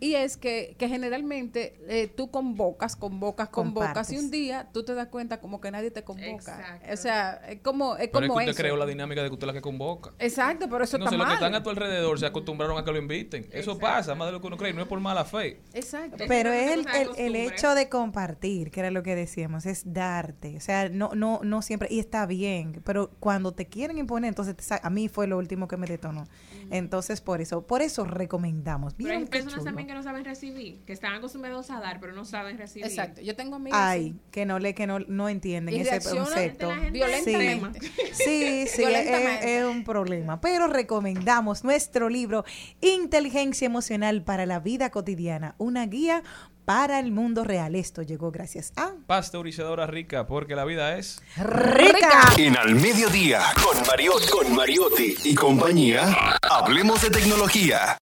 Y 0.00 0.14
es 0.14 0.36
que, 0.36 0.76
que 0.78 0.88
generalmente 0.88 1.80
eh, 1.88 2.08
tú 2.08 2.30
convocas, 2.30 2.96
convocas, 2.96 3.48
convocas 3.48 4.12
y 4.12 4.18
un 4.18 4.30
día 4.30 4.68
tú 4.72 4.84
te 4.84 4.94
das 4.94 5.08
cuenta 5.08 5.40
como 5.40 5.60
que 5.60 5.70
nadie 5.70 5.90
te 5.90 6.04
convoca. 6.04 6.30
Exacto. 6.58 6.92
O 6.92 6.96
sea, 6.96 7.40
es 7.48 7.60
como, 7.62 7.96
es 7.96 8.08
Pero 8.08 8.24
es 8.24 8.28
como 8.28 8.40
que 8.40 8.44
usted 8.44 8.50
eso. 8.50 8.62
creó 8.62 8.76
la 8.76 8.86
dinámica 8.86 9.22
de 9.22 9.28
que 9.28 9.34
usted 9.34 9.44
es 9.46 9.48
la 9.48 9.52
que 9.54 9.62
convoca. 9.62 10.10
Exacto, 10.18 10.66
pero 10.68 10.84
eso 10.84 10.96
Entonces, 10.96 11.18
está 11.18 11.24
los 11.24 11.26
que 11.26 11.40
mal. 11.40 11.44
están 11.52 11.54
a 11.54 11.62
tu 11.62 11.70
alrededor 11.78 12.18
se 12.18 12.26
acostumbraron 12.26 12.78
a 12.78 12.84
que 12.84 12.92
lo 12.92 12.98
inviten. 12.98 13.46
Eso 13.52 13.78
pasa, 13.78 14.14
más 14.14 14.28
de 14.28 14.32
lo 14.32 14.40
que 14.40 14.46
uno 14.46 14.56
cree, 14.56 14.72
no 14.72 14.82
es 14.82 14.88
por 14.88 15.00
mala 15.00 15.24
fe. 15.24 15.60
Exacto. 15.72 16.24
Pero 16.28 16.52
es 16.52 16.72
el, 16.72 16.86
el- 17.16 17.36
hecho 17.36 17.74
de 17.74 17.88
compartir, 17.88 18.70
que 18.70 18.80
era 18.80 18.90
lo 18.90 19.02
que 19.02 19.14
decíamos, 19.14 19.66
es 19.66 19.92
darte. 19.92 20.56
O 20.56 20.60
sea, 20.60 20.88
no, 20.88 21.10
no, 21.14 21.40
no 21.42 21.62
siempre, 21.62 21.88
y 21.90 21.98
está 21.98 22.26
bien, 22.26 22.80
pero 22.84 23.10
cuando 23.20 23.52
te 23.52 23.66
quieren 23.66 23.98
imponer, 23.98 24.28
entonces 24.28 24.56
a 24.82 24.90
mí 24.90 25.08
fue 25.08 25.26
lo 25.26 25.38
último 25.38 25.68
que 25.68 25.76
me 25.76 25.86
detonó. 25.86 26.26
Entonces, 26.70 27.20
por 27.20 27.40
eso, 27.40 27.66
por 27.66 27.80
eso 27.82 28.04
recomendamos. 28.04 28.94
Pero 28.94 29.08
hay 29.10 29.16
¿Vieron 29.16 29.24
qué 29.24 29.30
personas 29.30 29.54
chulo? 29.54 29.64
también 29.64 29.88
que 29.88 29.94
no 29.94 30.02
saben 30.02 30.24
recibir, 30.24 30.80
que 30.84 30.92
están 30.92 31.14
acostumbrados 31.14 31.70
a 31.70 31.80
dar, 31.80 32.00
pero 32.00 32.12
no 32.12 32.24
saben 32.24 32.58
recibir. 32.58 32.86
Exacto. 32.86 33.20
Yo 33.22 33.34
tengo 33.36 33.56
amigas. 33.56 33.78
Ay, 33.80 34.16
que 34.30 34.44
no 34.46 34.58
le, 34.58 34.74
que 34.74 34.86
no, 34.86 34.98
no 35.00 35.28
entienden 35.28 35.74
Y 35.74 35.80
ese 35.80 36.00
concepto. 36.14 36.70
violentamente. 36.92 37.80
Sí, 37.80 37.88
sí, 38.12 38.66
sí, 38.66 38.82
es, 38.86 39.44
es 39.44 39.64
un 39.64 39.84
problema. 39.84 40.40
Pero 40.40 40.66
recomendamos 40.68 41.64
nuestro 41.68 42.08
libro 42.08 42.46
Inteligencia 42.80 43.66
Emocional 43.66 44.22
para 44.22 44.46
la 44.46 44.58
Vida 44.58 44.88
Cotidiana, 44.88 45.54
una 45.58 45.84
guía 45.84 46.22
para 46.64 46.98
el 46.98 47.12
mundo 47.12 47.44
real. 47.44 47.74
Esto 47.74 48.00
llegó 48.00 48.30
gracias 48.30 48.72
a 48.76 48.94
Pasteurizadora 49.06 49.86
rica, 49.86 50.26
porque 50.26 50.56
la 50.56 50.64
vida 50.64 50.96
es. 50.96 51.20
Rica. 51.36 52.32
En 52.38 52.56
Al 52.56 52.74
Mediodía, 52.74 53.42
con 53.62 53.86
Mariotti, 53.86 54.28
con 54.28 54.54
Mariotti 54.56 55.14
y 55.24 55.34
compañía, 55.34 56.38
hablemos 56.40 57.02
de 57.02 57.10
tecnología. 57.10 57.98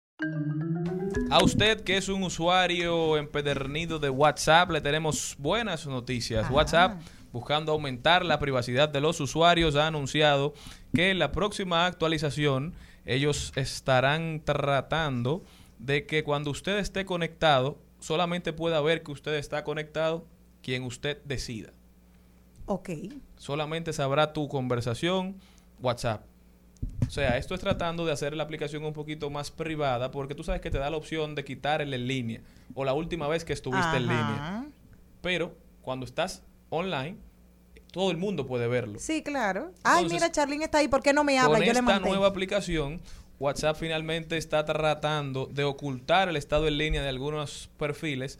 A 1.30 1.44
usted 1.44 1.82
que 1.82 1.98
es 1.98 2.08
un 2.08 2.22
usuario 2.22 3.18
empedernido 3.18 3.98
de 3.98 4.08
WhatsApp, 4.08 4.70
le 4.70 4.80
tenemos 4.80 5.36
buenas 5.38 5.86
noticias. 5.86 6.46
Ah. 6.48 6.52
WhatsApp, 6.52 7.00
buscando 7.30 7.72
aumentar 7.72 8.24
la 8.24 8.38
privacidad 8.38 8.88
de 8.88 9.02
los 9.02 9.20
usuarios, 9.20 9.76
ha 9.76 9.86
anunciado 9.86 10.54
que 10.94 11.10
en 11.10 11.18
la 11.18 11.30
próxima 11.30 11.84
actualización 11.84 12.74
ellos 13.14 13.52
estarán 13.56 14.42
tratando 14.44 15.42
de 15.78 16.06
que 16.06 16.22
cuando 16.22 16.50
usted 16.50 16.78
esté 16.78 17.04
conectado, 17.04 17.78
solamente 17.98 18.52
pueda 18.52 18.80
ver 18.80 19.02
que 19.02 19.12
usted 19.12 19.34
está 19.34 19.64
conectado 19.64 20.26
quien 20.62 20.84
usted 20.84 21.22
decida. 21.24 21.72
Ok. 22.66 22.90
Solamente 23.36 23.92
sabrá 23.92 24.32
tu 24.32 24.48
conversación 24.48 25.36
WhatsApp. 25.80 26.24
O 27.06 27.10
sea, 27.10 27.36
esto 27.36 27.54
es 27.54 27.60
tratando 27.60 28.06
de 28.06 28.12
hacer 28.12 28.36
la 28.36 28.44
aplicación 28.44 28.84
un 28.84 28.92
poquito 28.92 29.30
más 29.30 29.50
privada 29.50 30.10
porque 30.10 30.34
tú 30.34 30.44
sabes 30.44 30.60
que 30.60 30.70
te 30.70 30.78
da 30.78 30.90
la 30.90 30.96
opción 30.96 31.34
de 31.34 31.44
quitar 31.44 31.82
el 31.82 31.92
en 31.92 32.06
línea 32.06 32.40
o 32.74 32.84
la 32.84 32.92
última 32.92 33.26
vez 33.26 33.44
que 33.44 33.52
estuviste 33.52 33.96
en 33.96 34.02
línea. 34.02 34.66
Pero 35.20 35.56
cuando 35.82 36.06
estás 36.06 36.44
online, 36.68 37.16
todo 37.92 38.10
el 38.10 38.16
mundo 38.16 38.46
puede 38.46 38.68
verlo. 38.68 38.98
Sí, 38.98 39.22
claro. 39.22 39.72
Ay, 39.82 40.04
Entonces, 40.04 40.20
mira, 40.20 40.32
Charlene 40.32 40.64
está 40.64 40.78
ahí. 40.78 40.88
¿Por 40.88 41.02
qué 41.02 41.12
no 41.12 41.24
me 41.24 41.38
habla? 41.38 41.58
Con 41.58 41.66
Yo 41.66 41.72
le 41.72 41.78
esta 41.78 41.82
mandé. 41.82 42.08
nueva 42.08 42.26
aplicación, 42.28 43.00
WhatsApp 43.38 43.76
finalmente 43.78 44.36
está 44.36 44.64
tratando 44.64 45.46
de 45.46 45.64
ocultar 45.64 46.28
el 46.28 46.36
estado 46.36 46.68
en 46.68 46.78
línea 46.78 47.02
de 47.02 47.08
algunos 47.08 47.70
perfiles 47.78 48.38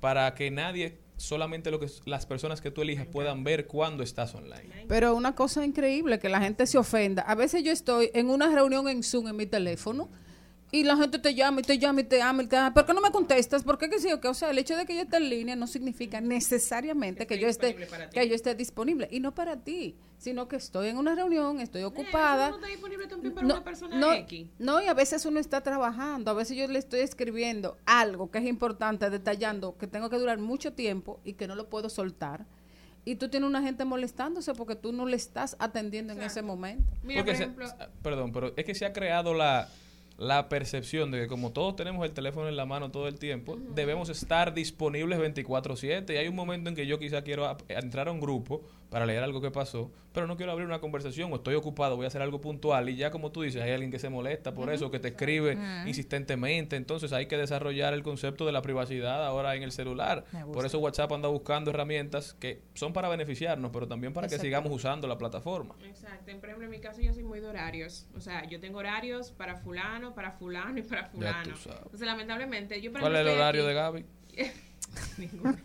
para 0.00 0.32
que 0.34 0.50
nadie, 0.50 0.98
solamente 1.16 1.70
lo 1.70 1.80
que 1.80 1.88
las 2.04 2.26
personas 2.26 2.60
que 2.60 2.70
tú 2.70 2.82
elijas 2.82 3.06
puedan 3.06 3.44
ver 3.44 3.66
cuando 3.66 4.02
estás 4.02 4.34
online. 4.34 4.84
Pero 4.88 5.14
una 5.14 5.34
cosa 5.34 5.64
increíble, 5.64 6.18
que 6.18 6.28
la 6.28 6.40
gente 6.40 6.66
se 6.66 6.78
ofenda. 6.78 7.22
A 7.22 7.34
veces 7.34 7.64
yo 7.64 7.72
estoy 7.72 8.10
en 8.14 8.30
una 8.30 8.54
reunión 8.54 8.88
en 8.88 9.02
Zoom 9.02 9.28
en 9.28 9.36
mi 9.36 9.46
teléfono 9.46 10.08
y 10.72 10.82
la 10.84 10.96
gente 10.96 11.18
te 11.18 11.34
llama 11.34 11.60
y 11.60 11.62
te 11.62 11.78
llama 11.78 12.00
y 12.00 12.04
te 12.04 12.18
llama 12.18 12.42
y 12.42 12.46
te 12.46 12.56
llama. 12.56 12.74
¿Por 12.74 12.86
qué 12.86 12.92
no 12.94 13.00
me 13.00 13.10
contestas? 13.10 13.62
¿Por 13.62 13.78
qué 13.78 13.88
que 13.88 13.98
sí 14.00 14.12
o 14.12 14.20
qué? 14.20 14.28
O 14.28 14.34
sea, 14.34 14.50
el 14.50 14.58
hecho 14.58 14.76
de 14.76 14.84
que 14.84 14.94
yo 14.94 15.02
esté 15.02 15.16
en 15.18 15.30
línea 15.30 15.56
no 15.56 15.66
significa 15.66 16.20
necesariamente 16.20 17.26
que 17.26 17.38
yo 17.38 17.48
esté 17.48 17.76
que 18.12 18.28
yo 18.28 18.34
esté 18.34 18.54
disponible. 18.54 19.08
Y 19.10 19.20
no 19.20 19.34
para 19.34 19.56
ti, 19.58 19.96
sino 20.18 20.48
que 20.48 20.56
estoy 20.56 20.88
en 20.88 20.98
una 20.98 21.14
reunión, 21.14 21.60
estoy 21.60 21.82
Eh, 21.82 21.84
ocupada. 21.84 22.48
eso 22.48 22.56
no 22.58 22.64
está 22.64 22.68
disponible 22.68 23.06
también 23.06 23.34
para 23.34 23.46
No, 23.46 23.54
una 23.54 23.64
persona 23.64 23.96
no, 23.96 24.12
X. 24.14 24.46
no, 24.58 24.82
y 24.82 24.86
a 24.86 24.94
veces 24.94 25.24
uno 25.26 25.38
está 25.38 25.60
trabajando, 25.62 26.30
a 26.30 26.34
veces 26.34 26.56
yo 26.56 26.66
le 26.66 26.78
estoy 26.78 27.00
escribiendo 27.00 27.76
algo 27.86 28.30
que 28.30 28.38
es 28.38 28.44
importante, 28.46 29.08
detallando, 29.10 29.76
que 29.78 29.86
tengo 29.86 30.10
que 30.10 30.16
durar 30.18 30.38
mucho 30.38 30.72
tiempo 30.72 31.20
y 31.24 31.34
que 31.34 31.46
no 31.46 31.54
lo 31.54 31.68
puedo 31.68 31.88
soltar. 31.90 32.46
Y 33.04 33.14
tú 33.16 33.28
tienes 33.28 33.48
una 33.48 33.62
gente 33.62 33.84
molestándose 33.84 34.52
porque 34.54 34.74
tú 34.74 34.92
no 34.92 35.06
le 35.06 35.14
estás 35.16 35.54
atendiendo 35.60 36.12
en 36.12 36.22
ese 36.22 36.42
momento. 36.42 36.92
Mira, 37.04 37.20
Porque 37.20 37.32
por 37.32 37.36
se- 37.36 37.42
ejemplo, 37.44 37.66
perdón, 38.02 38.32
pero 38.32 38.52
es 38.56 38.64
que 38.64 38.74
se 38.74 38.84
ha 38.84 38.92
creado 38.92 39.32
la, 39.32 39.68
la 40.18 40.48
percepción 40.48 41.10
de 41.10 41.20
que 41.20 41.26
como 41.26 41.52
todos 41.52 41.76
tenemos 41.76 42.04
el 42.04 42.12
teléfono 42.12 42.48
en 42.48 42.56
la 42.56 42.66
mano 42.66 42.90
todo 42.90 43.08
el 43.08 43.18
tiempo, 43.18 43.56
debemos 43.74 44.08
estar 44.08 44.54
disponibles 44.54 45.18
24/7 45.18 46.14
y 46.14 46.16
hay 46.16 46.28
un 46.28 46.34
momento 46.34 46.70
en 46.70 46.76
que 46.76 46.86
yo 46.86 46.98
quizá 46.98 47.22
quiero 47.22 47.56
entrar 47.68 48.08
a 48.08 48.12
un 48.12 48.20
grupo 48.20 48.62
para 48.90 49.04
leer 49.04 49.22
algo 49.22 49.40
que 49.40 49.50
pasó, 49.50 49.90
pero 50.12 50.28
no 50.28 50.36
quiero 50.36 50.52
abrir 50.52 50.66
una 50.66 50.78
conversación 50.78 51.32
o 51.32 51.36
estoy 51.36 51.56
ocupado, 51.56 51.96
voy 51.96 52.04
a 52.04 52.06
hacer 52.06 52.22
algo 52.22 52.40
puntual 52.40 52.88
y 52.88 52.96
ya 52.96 53.10
como 53.10 53.32
tú 53.32 53.42
dices, 53.42 53.60
hay 53.60 53.72
alguien 53.72 53.90
que 53.90 53.98
se 53.98 54.08
molesta 54.08 54.54
por 54.54 54.72
eso, 54.72 54.90
que 54.92 55.00
te 55.00 55.08
escribe 55.08 55.58
insistentemente, 55.86 56.76
entonces 56.76 57.12
hay 57.12 57.26
que 57.26 57.36
desarrollar 57.36 57.92
el 57.94 58.04
concepto 58.04 58.46
de 58.46 58.52
la 58.52 58.62
privacidad 58.62 59.26
ahora 59.26 59.56
en 59.56 59.64
el 59.64 59.72
celular. 59.72 60.24
Por 60.52 60.64
eso 60.64 60.78
WhatsApp 60.78 61.12
anda 61.12 61.28
buscando 61.28 61.70
herramientas 61.72 62.34
que 62.34 62.62
son 62.74 62.92
para 62.92 63.08
beneficiarnos, 63.08 63.70
pero 63.72 63.88
también 63.88 64.12
para 64.12 64.28
que 64.28 64.38
sigamos 64.38 64.72
usando 64.72 65.08
la 65.08 65.18
plataforma. 65.18 65.74
Exacto. 65.84 66.32
Por 66.38 66.48
ejemplo, 66.48 66.64
en 66.64 66.70
mi 66.70 66.80
caso 66.80 67.00
yo 67.02 67.12
soy 67.12 67.24
muy 67.24 67.40
de 67.40 67.48
horarios. 67.48 68.06
O 68.16 68.20
sea, 68.20 68.48
yo 68.48 68.60
tengo 68.60 68.78
horarios 68.78 69.32
para 69.32 69.56
fulano, 69.56 70.05
para 70.14 70.32
fulano 70.32 70.78
y 70.78 70.82
para 70.82 71.06
fulano. 71.06 71.54
tú 71.54 71.56
sabes. 71.56 71.80
Entonces, 71.84 72.06
lamentablemente, 72.06 72.80
yo 72.80 72.92
por 72.92 73.00
¿Cuál 73.00 73.14
es 73.16 73.20
el 73.22 73.28
horario 73.28 73.62
aquí- 73.62 73.68
de 73.68 73.74
Gaby? 73.74 74.06
Ninguno. 75.18 75.56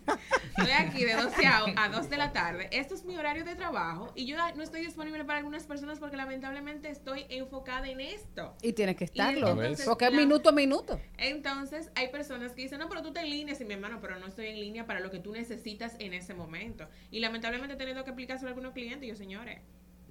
Estoy 0.58 0.72
aquí 0.72 1.04
de 1.04 1.14
12 1.14 1.46
a, 1.46 1.64
a 1.84 1.88
2 1.88 2.10
de 2.10 2.16
la 2.16 2.32
tarde. 2.32 2.68
Este 2.70 2.94
es 2.94 3.04
mi 3.04 3.16
horario 3.16 3.44
de 3.44 3.54
trabajo 3.54 4.12
y 4.14 4.26
yo 4.26 4.36
no 4.54 4.62
estoy 4.62 4.84
disponible 4.84 5.24
para 5.24 5.38
algunas 5.38 5.64
personas 5.64 5.98
porque 5.98 6.16
lamentablemente 6.16 6.90
estoy 6.90 7.24
enfocada 7.30 7.88
en 7.88 8.00
esto. 8.00 8.54
Y 8.62 8.72
tienes 8.72 8.96
que 8.96 9.04
estarlo, 9.04 9.48
entonces, 9.50 9.86
porque 9.86 10.06
es 10.06 10.12
minuto 10.12 10.50
a 10.50 10.52
minuto. 10.52 11.00
Entonces, 11.16 11.90
hay 11.94 12.08
personas 12.08 12.52
que 12.52 12.62
dicen, 12.62 12.78
no, 12.80 12.88
pero 12.88 13.02
tú 13.02 13.12
te 13.12 13.20
en 13.20 13.30
línea, 13.30 13.54
sí, 13.54 13.64
mi 13.64 13.74
hermano, 13.74 13.98
pero 14.00 14.18
no 14.18 14.26
estoy 14.26 14.48
en 14.48 14.60
línea 14.60 14.86
para 14.86 15.00
lo 15.00 15.10
que 15.10 15.18
tú 15.20 15.32
necesitas 15.32 15.96
en 15.98 16.12
ese 16.12 16.34
momento. 16.34 16.88
Y 17.10 17.20
lamentablemente 17.20 17.74
he 17.74 17.78
tenido 17.78 18.04
que 18.04 18.10
aplicárselo 18.10 18.48
a 18.48 18.50
algunos 18.50 18.72
clientes 18.74 19.04
y 19.04 19.08
yo, 19.08 19.16
señores, 19.16 19.60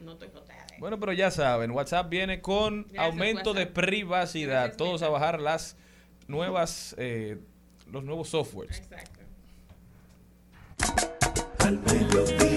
no 0.02 0.14
estoy 0.14 0.30
con 0.30 0.41
ustedes. 0.41 0.61
Bueno, 0.80 0.99
pero 0.99 1.14
ya 1.14 1.32
saben, 1.32 1.72
WhatsApp 1.72 2.10
viene 2.10 2.41
con 2.41 2.84
Gracias, 2.84 3.03
aumento 3.03 3.53
de 3.53 3.68
privacidad. 3.68 4.61
Gracias, 4.64 4.78
Todos 4.78 5.02
a 5.03 5.10
bajar 5.10 5.40
las 5.40 5.78
nuevas, 6.28 6.95
eh, 6.98 7.38
los 7.91 8.03
nuevos 8.03 8.30
softwares. 8.30 8.80
Exacto. 8.80 9.19
Al 11.60 11.78
mediodía, 11.80 11.80
al 11.80 11.80
mediodía, 11.80 12.51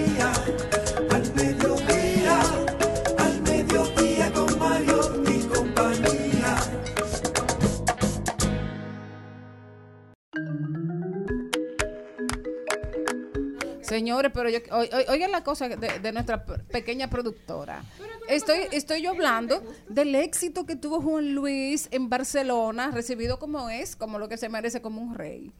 Señores, 13.94 14.32
pero 14.34 14.48
yo, 14.50 14.58
o- 14.72 14.78
o- 14.80 15.12
oigan 15.12 15.30
la 15.30 15.44
cosa 15.44 15.68
de, 15.68 15.76
de 16.00 16.12
nuestra 16.12 16.44
pequeña 16.44 17.08
productora. 17.08 17.84
Estoy, 18.28 18.60
estoy 18.72 19.02
yo 19.02 19.10
hablando 19.10 19.62
del 19.88 20.14
éxito 20.14 20.66
que 20.66 20.74
tuvo 20.76 21.00
Juan 21.00 21.34
Luis 21.34 21.88
en 21.92 22.08
Barcelona, 22.08 22.90
recibido 22.92 23.38
como 23.38 23.70
es, 23.70 23.94
como 23.94 24.18
lo 24.18 24.28
que 24.28 24.36
se 24.36 24.48
merece 24.48 24.80
como 24.82 25.00
un 25.00 25.14
rey. 25.14 25.52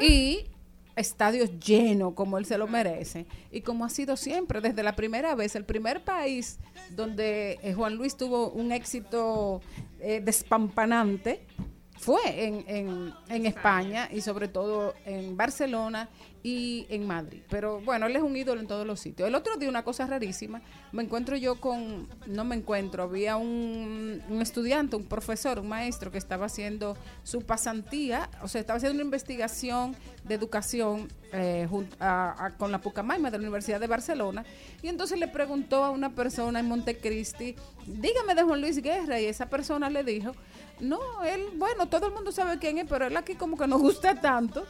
Y 0.00 0.46
estadios 0.94 1.50
llenos 1.58 2.14
como 2.14 2.38
él 2.38 2.44
se 2.46 2.56
lo 2.56 2.66
merece. 2.68 3.26
Y 3.50 3.62
como 3.62 3.84
ha 3.84 3.90
sido 3.90 4.16
siempre, 4.16 4.60
desde 4.60 4.82
la 4.82 4.94
primera 4.94 5.34
vez, 5.34 5.56
el 5.56 5.64
primer 5.64 6.04
país 6.04 6.58
donde 6.90 7.58
eh, 7.62 7.74
Juan 7.74 7.96
Luis 7.96 8.16
tuvo 8.16 8.50
un 8.50 8.70
éxito 8.72 9.60
eh, 10.00 10.20
despampanante 10.24 11.40
fue 11.98 12.20
en, 12.44 12.64
en, 12.68 13.14
en 13.28 13.46
España 13.46 14.08
y 14.12 14.20
sobre 14.20 14.48
todo 14.48 14.94
en 15.06 15.34
Barcelona 15.36 16.08
y 16.48 16.86
en 16.90 17.08
Madrid. 17.08 17.42
Pero 17.50 17.80
bueno, 17.80 18.06
él 18.06 18.14
es 18.14 18.22
un 18.22 18.36
ídolo 18.36 18.60
en 18.60 18.68
todos 18.68 18.86
los 18.86 19.00
sitios. 19.00 19.26
El 19.28 19.34
otro 19.34 19.56
día 19.56 19.68
una 19.68 19.82
cosa 19.82 20.06
rarísima, 20.06 20.62
me 20.92 21.02
encuentro 21.02 21.36
yo 21.36 21.60
con, 21.60 22.06
no 22.28 22.44
me 22.44 22.54
encuentro, 22.54 23.02
había 23.02 23.36
un, 23.36 24.22
estudiante, 24.40 24.94
un 24.94 25.06
profesor, 25.06 25.58
un 25.58 25.68
maestro 25.68 26.12
que 26.12 26.18
estaba 26.18 26.46
haciendo 26.46 26.96
su 27.24 27.40
pasantía, 27.40 28.30
o 28.42 28.46
sea, 28.46 28.60
estaba 28.60 28.76
haciendo 28.76 28.94
una 28.94 29.02
investigación 29.04 29.96
de 30.22 30.34
educación 30.36 31.08
eh, 31.32 31.66
jun- 31.68 31.88
a- 31.98 32.52
con 32.56 32.70
la 32.70 32.80
Pucamaima 32.80 33.28
de 33.32 33.38
la 33.38 33.42
Universidad 33.42 33.80
de 33.80 33.88
Barcelona 33.88 34.44
y 34.82 34.86
entonces 34.86 35.18
le 35.18 35.26
preguntó 35.26 35.82
a 35.82 35.90
una 35.90 36.14
persona 36.14 36.60
en 36.60 36.66
Montecristi, 36.68 37.56
dígame 37.88 38.36
de 38.36 38.44
Juan 38.44 38.60
Luis 38.60 38.80
Guerra 38.80 39.20
y 39.20 39.24
esa 39.24 39.48
persona 39.48 39.90
le 39.90 40.04
dijo, 40.04 40.30
no, 40.78 41.00
él, 41.24 41.40
bueno, 41.56 41.88
todo 41.88 42.06
el 42.06 42.14
mundo 42.14 42.30
sabe 42.30 42.58
quién 42.60 42.78
es, 42.78 42.86
pero 42.88 43.06
él 43.06 43.16
aquí 43.16 43.34
como 43.34 43.56
que 43.56 43.66
nos 43.66 43.80
gusta 43.80 44.20
tanto. 44.20 44.64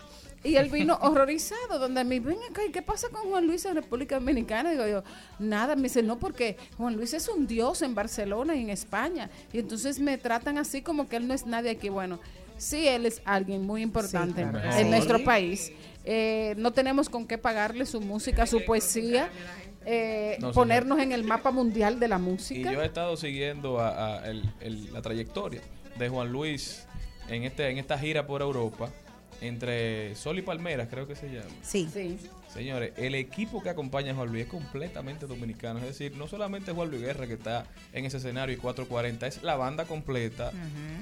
Y 0.47 0.57
él 0.57 0.69
vino 0.71 0.97
horrorizado, 1.01 1.79
donde 1.79 2.05
me 2.05 2.21
ven 2.21 2.39
acá, 2.51 2.63
¿y 2.67 2.71
qué 2.71 2.83
pasa 2.83 3.09
con 3.11 3.29
Juan 3.31 3.47
Luis 3.47 3.65
en 3.65 3.75
República 3.75 4.17
Dominicana? 4.17 4.71
Digo 4.71 4.87
yo, 4.87 5.03
nada, 5.39 5.75
me 5.77 5.83
dice, 5.85 6.03
no, 6.03 6.19
porque 6.19 6.57
Juan 6.77 6.95
Luis 6.97 7.13
es 7.15 7.29
un 7.29 7.47
dios 7.47 7.83
en 7.83 7.95
Barcelona 7.95 8.55
y 8.55 8.63
en 8.63 8.71
España. 8.71 9.29
Y 9.53 9.59
entonces 9.59 9.99
me 9.99 10.19
tratan 10.19 10.59
así 10.59 10.83
como 10.83 11.09
que 11.09 11.17
él 11.17 11.27
no 11.27 11.35
es 11.35 11.47
nadie 11.47 11.71
aquí. 11.71 11.89
Bueno, 11.89 12.21
sí, 12.57 12.87
él 12.87 13.07
es 13.07 13.21
alguien 13.25 13.63
muy 13.67 13.83
importante 13.83 14.43
claro 14.43 14.63
en 14.63 14.73
sí. 14.73 14.85
nuestro 14.85 15.23
país. 15.25 15.73
Eh, 16.05 16.55
no 16.59 16.73
tenemos 16.73 17.09
con 17.09 17.27
qué 17.27 17.37
pagarle 17.39 17.85
su 17.87 18.01
música, 18.01 18.47
su 18.47 18.65
poesía, 18.65 19.29
eh, 19.85 20.37
No, 20.41 20.53
ponernos 20.53 20.99
en 21.01 21.13
el 21.13 21.25
mapa 21.25 21.51
mundial 21.51 21.99
de 22.01 22.09
la 22.09 22.17
Y 22.17 22.21
música. 22.21 22.73
yo 22.73 22.83
he 22.83 22.87
estado 22.87 23.17
siguiendo 23.17 23.81
a, 23.81 24.19
a 24.19 24.27
el- 24.31 24.45
el- 24.61 24.93
la 24.93 25.03
trayectoria 25.03 25.61
de 25.99 26.09
Juan 26.09 26.31
Luis 26.31 26.87
en 27.29 27.43
este 27.45 27.69
en 27.71 27.79
esta 27.79 27.99
gira 27.99 28.27
por 28.27 28.43
Europa 28.43 28.91
entre 29.41 30.15
Sol 30.15 30.39
y 30.39 30.43
Palmeras, 30.43 30.89
creo 30.91 31.07
que 31.07 31.15
se 31.17 31.29
llama. 31.29 31.51
Sí. 31.63 31.87
Señores, 32.53 32.93
el 32.97 33.15
equipo 33.15 33.63
que 33.63 33.69
acompaña 33.69 34.13
a 34.13 34.15
Juan 34.15 34.29
Luis 34.31 34.45
es 34.45 34.49
completamente 34.51 35.27
dominicano. 35.27 35.79
Es 35.81 35.85
decir, 35.87 36.17
no 36.17 36.27
solamente 36.27 36.73
Juan 36.73 36.89
Luis 36.91 37.03
Guerra 37.03 37.27
que 37.27 37.35
está 37.35 37.67
en 37.93 38.07
ese 38.07 38.17
escenario 38.17 38.55
y 38.55 38.59
440, 38.59 39.27
es 39.27 39.43
la 39.43 39.57
banda 39.57 39.85
completa. 39.85 40.53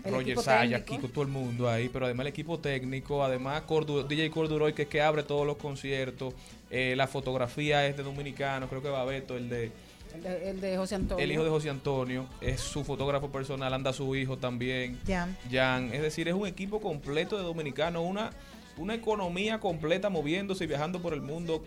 El 0.04 0.10
Roger 0.10 0.22
equipo 0.28 0.42
Saya. 0.42 0.84
Kiko, 0.84 1.08
todo 1.08 1.22
el 1.22 1.28
mundo 1.30 1.68
ahí, 1.68 1.88
pero 1.92 2.06
además 2.06 2.24
el 2.24 2.32
equipo 2.32 2.58
técnico, 2.58 3.22
además 3.22 3.62
Cordu- 3.68 4.06
DJ 4.08 4.30
Corduroy 4.30 4.72
que 4.72 4.82
es 4.82 4.88
que 4.88 5.00
abre 5.00 5.22
todos 5.22 5.46
los 5.46 5.56
conciertos, 5.56 6.34
eh, 6.70 6.94
la 6.96 7.06
fotografía 7.06 7.86
es 7.86 7.96
de 7.96 8.02
dominicano, 8.02 8.68
creo 8.68 8.82
que 8.82 8.88
va 8.88 9.04
Beto, 9.04 9.36
el 9.36 9.48
de 9.48 9.70
El 10.14 10.22
de, 10.22 10.50
el 10.50 10.60
de 10.60 10.76
José 10.76 10.94
Antonio. 10.94 11.24
el 11.24 11.32
hijo 11.32 11.44
de 11.44 11.50
José 11.50 11.70
Antonio, 11.70 12.26
es 12.40 12.60
su 12.60 12.84
fotógrafo 12.84 13.30
personal, 13.30 13.72
anda 13.74 13.92
su 13.92 14.14
hijo 14.14 14.38
también. 14.38 14.98
Jan. 15.06 15.36
Jan, 15.50 15.92
es 15.92 16.02
decir, 16.02 16.28
es 16.28 16.34
un 16.34 16.46
equipo 16.46 16.80
completo 16.80 17.36
de 17.36 17.42
dominicanos, 17.42 18.04
una, 18.06 18.30
una 18.76 18.94
economía 18.94 19.58
completa 19.60 20.10
moviéndose 20.10 20.64
y 20.64 20.66
viajando 20.68 21.00
por 21.02 21.14
el 21.14 21.20
mundo, 21.20 21.64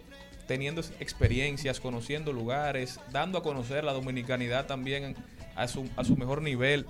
teniendo 0.47 0.81
experiencias, 0.99 1.79
conociendo 1.79 2.31
lugares, 2.31 2.99
dando 3.11 3.37
a 3.37 3.43
conocer 3.43 3.83
la 3.83 3.93
dominicanidad 3.93 4.65
también 4.65 5.15
a 5.57 5.67
su, 5.67 5.89
a 5.97 6.03
su 6.03 6.15
mejor 6.15 6.41
nivel. 6.41 6.85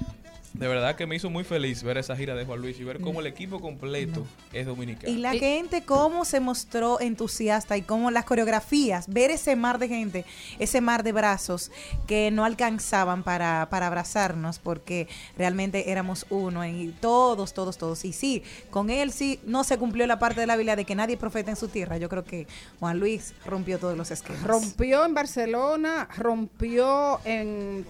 De 0.54 0.68
verdad 0.68 0.96
que 0.96 1.06
me 1.06 1.16
hizo 1.16 1.30
muy 1.30 1.44
feliz 1.44 1.84
ver 1.84 1.98
esa 1.98 2.16
gira 2.16 2.34
de 2.34 2.44
Juan 2.44 2.62
Luis 2.62 2.80
y 2.80 2.84
ver 2.84 3.00
cómo 3.00 3.20
el 3.20 3.28
equipo 3.28 3.60
completo 3.60 4.26
es 4.54 4.66
dominicano. 4.66 5.14
Y 5.14 5.18
la 5.18 5.34
gente 5.34 5.84
cómo 5.84 6.26
se 6.26 6.40
mostró 6.40 7.00
entusiasta 7.00 7.78
y 7.78 7.84
cómo 7.84 8.10
las 8.10 8.26
coreografías, 8.26 9.08
ver 9.08 9.30
ese 9.30 9.56
mar 9.56 9.78
de 9.78 9.88
gente, 9.88 10.26
ese 10.58 10.82
mar 10.82 11.04
de 11.04 11.12
brazos 11.12 11.70
que 12.08 12.32
no 12.32 12.44
alcanzaban 12.44 13.24
para, 13.24 13.68
para 13.70 13.88
abrazarnos 13.88 14.58
porque 14.58 15.08
realmente 15.38 15.92
éramos 15.92 16.26
uno 16.30 16.66
y 16.66 16.96
todos, 17.02 17.54
todos, 17.54 17.78
todos. 17.78 18.04
Y 18.04 18.14
sí, 18.14 18.42
con 18.72 18.90
él 18.90 19.12
sí 19.12 19.40
no 19.46 19.64
se 19.64 19.78
cumplió 19.78 20.08
la 20.08 20.18
parte 20.18 20.42
de 20.42 20.48
la 20.48 20.56
Biblia 20.56 20.76
de 20.76 20.86
que 20.86 20.96
nadie 20.96 21.16
es 21.16 21.20
profeta 21.20 21.52
en 21.52 21.58
su 21.58 21.68
tierra. 21.68 21.98
Yo 21.98 22.10
creo 22.10 22.24
que 22.24 22.48
Juan 22.80 23.00
Luis 23.00 23.34
rompió 23.46 23.78
todos 23.78 23.96
los 23.96 24.10
esquemas. 24.10 24.44
Rompió 24.44 25.06
en 25.06 25.14
Barcelona, 25.14 26.08
rompió 26.18 27.20
en 27.26 27.86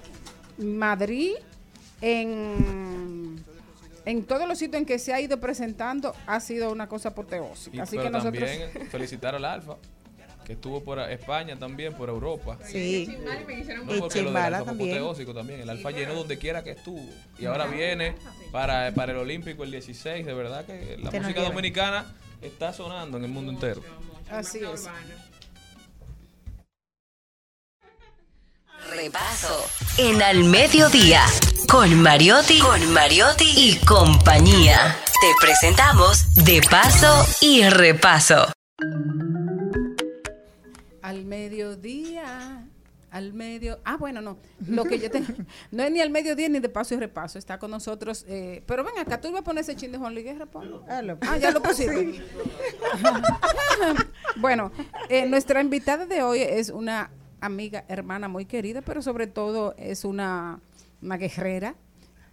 Madrid, 0.58 1.34
en, 2.02 3.44
en 4.06 4.24
todos 4.24 4.48
los 4.48 4.58
sitios 4.58 4.80
en 4.82 4.86
que 4.86 5.00
se 5.00 5.14
ha 5.14 5.22
ido 5.22 5.40
presentando, 5.40 6.16
ha 6.26 6.40
sido 6.40 6.72
una 6.72 6.88
cosa 6.88 7.10
apoteósica. 7.10 7.76
Y- 7.78 7.80
Así 7.80 7.98
pero 7.98 8.04
que 8.04 8.10
nosotros... 8.12 8.50
también 8.50 8.90
felicitar 8.90 9.36
al 9.36 9.46
Alfa, 9.46 9.76
que 10.46 10.54
estuvo 10.54 10.82
por 10.82 11.00
España 11.00 11.58
también, 11.58 11.94
por 11.94 12.08
Europa. 12.10 12.58
Sí. 12.66 13.08
No, 13.86 13.94
Y 13.94 14.08
Chimbala 14.10 14.64
también. 14.64 15.04
también. 15.34 15.60
El 15.62 15.70
Alfa 15.70 15.92
llenó 15.92 16.14
donde 16.14 16.38
quiera 16.38 16.64
que 16.64 16.72
estuvo. 16.72 17.04
Y 17.38 17.46
ahora 17.46 17.66
viene 17.68 18.16
para, 18.52 18.94
para 18.94 19.12
el 19.12 19.18
Olímpico 19.18 19.64
el 19.66 19.72
16. 19.72 20.26
De 20.26 20.34
verdad 20.34 20.66
que 20.66 20.98
la 21.02 21.12
música 21.12 21.42
dominicana 21.42 22.06
está 22.42 22.72
sonando 22.72 23.18
en 23.18 23.26
el 23.26 23.30
mundo 23.32 23.52
entero. 23.52 23.82
Así 24.30 24.60
es. 24.60 24.88
Repaso 28.89 29.65
en 29.97 30.22
Al 30.22 30.45
Mediodía 30.45 31.22
con 31.69 32.01
Mariotti, 32.01 32.59
con 32.59 32.93
Mariotti 32.93 33.45
y 33.55 33.85
compañía. 33.85 34.95
Te 35.19 35.27
presentamos 35.41 36.34
De 36.45 36.61
Paso 36.69 37.26
y 37.41 37.68
Repaso. 37.68 38.51
Al 41.01 41.26
mediodía, 41.26 42.65
al 43.11 43.34
medio... 43.34 43.80
Ah, 43.84 43.97
bueno, 43.97 44.22
no. 44.22 44.38
Lo 44.68 44.85
que 44.85 44.99
yo 44.99 45.11
tengo... 45.11 45.27
No 45.72 45.84
es 45.84 45.91
ni 45.91 45.99
al 45.99 46.09
mediodía 46.09 46.47
ni 46.47 46.59
de 46.59 46.69
paso 46.69 46.93
y 46.93 46.97
repaso. 46.97 47.38
Está 47.39 47.59
con 47.59 47.72
nosotros... 47.72 48.26
eh, 48.27 48.64
pero 48.65 48.84
ven 48.84 48.97
acá, 48.99 49.19
tú 49.19 49.27
ibas 49.27 49.41
a 49.41 49.43
poner 49.43 49.61
ese 49.61 49.76
chin 49.76 49.91
de 49.91 49.97
Juan 49.97 50.14
Luis 50.14 50.26
Guerra, 50.26 50.45
ponlo. 50.45 50.85
Ah, 50.88 51.38
ya 51.38 51.51
lo 51.51 51.61
pusiste. 51.61 52.22
bueno, 54.38 54.72
eh, 55.09 55.26
nuestra 55.26 55.61
invitada 55.61 56.05
de 56.05 56.23
hoy 56.23 56.41
es 56.41 56.69
una 56.69 57.09
amiga, 57.41 57.85
hermana 57.88 58.27
muy 58.27 58.45
querida, 58.45 58.81
pero 58.81 59.01
sobre 59.01 59.27
todo 59.27 59.76
es 59.77 60.05
una, 60.05 60.59
una 61.01 61.18
guerrera. 61.18 61.76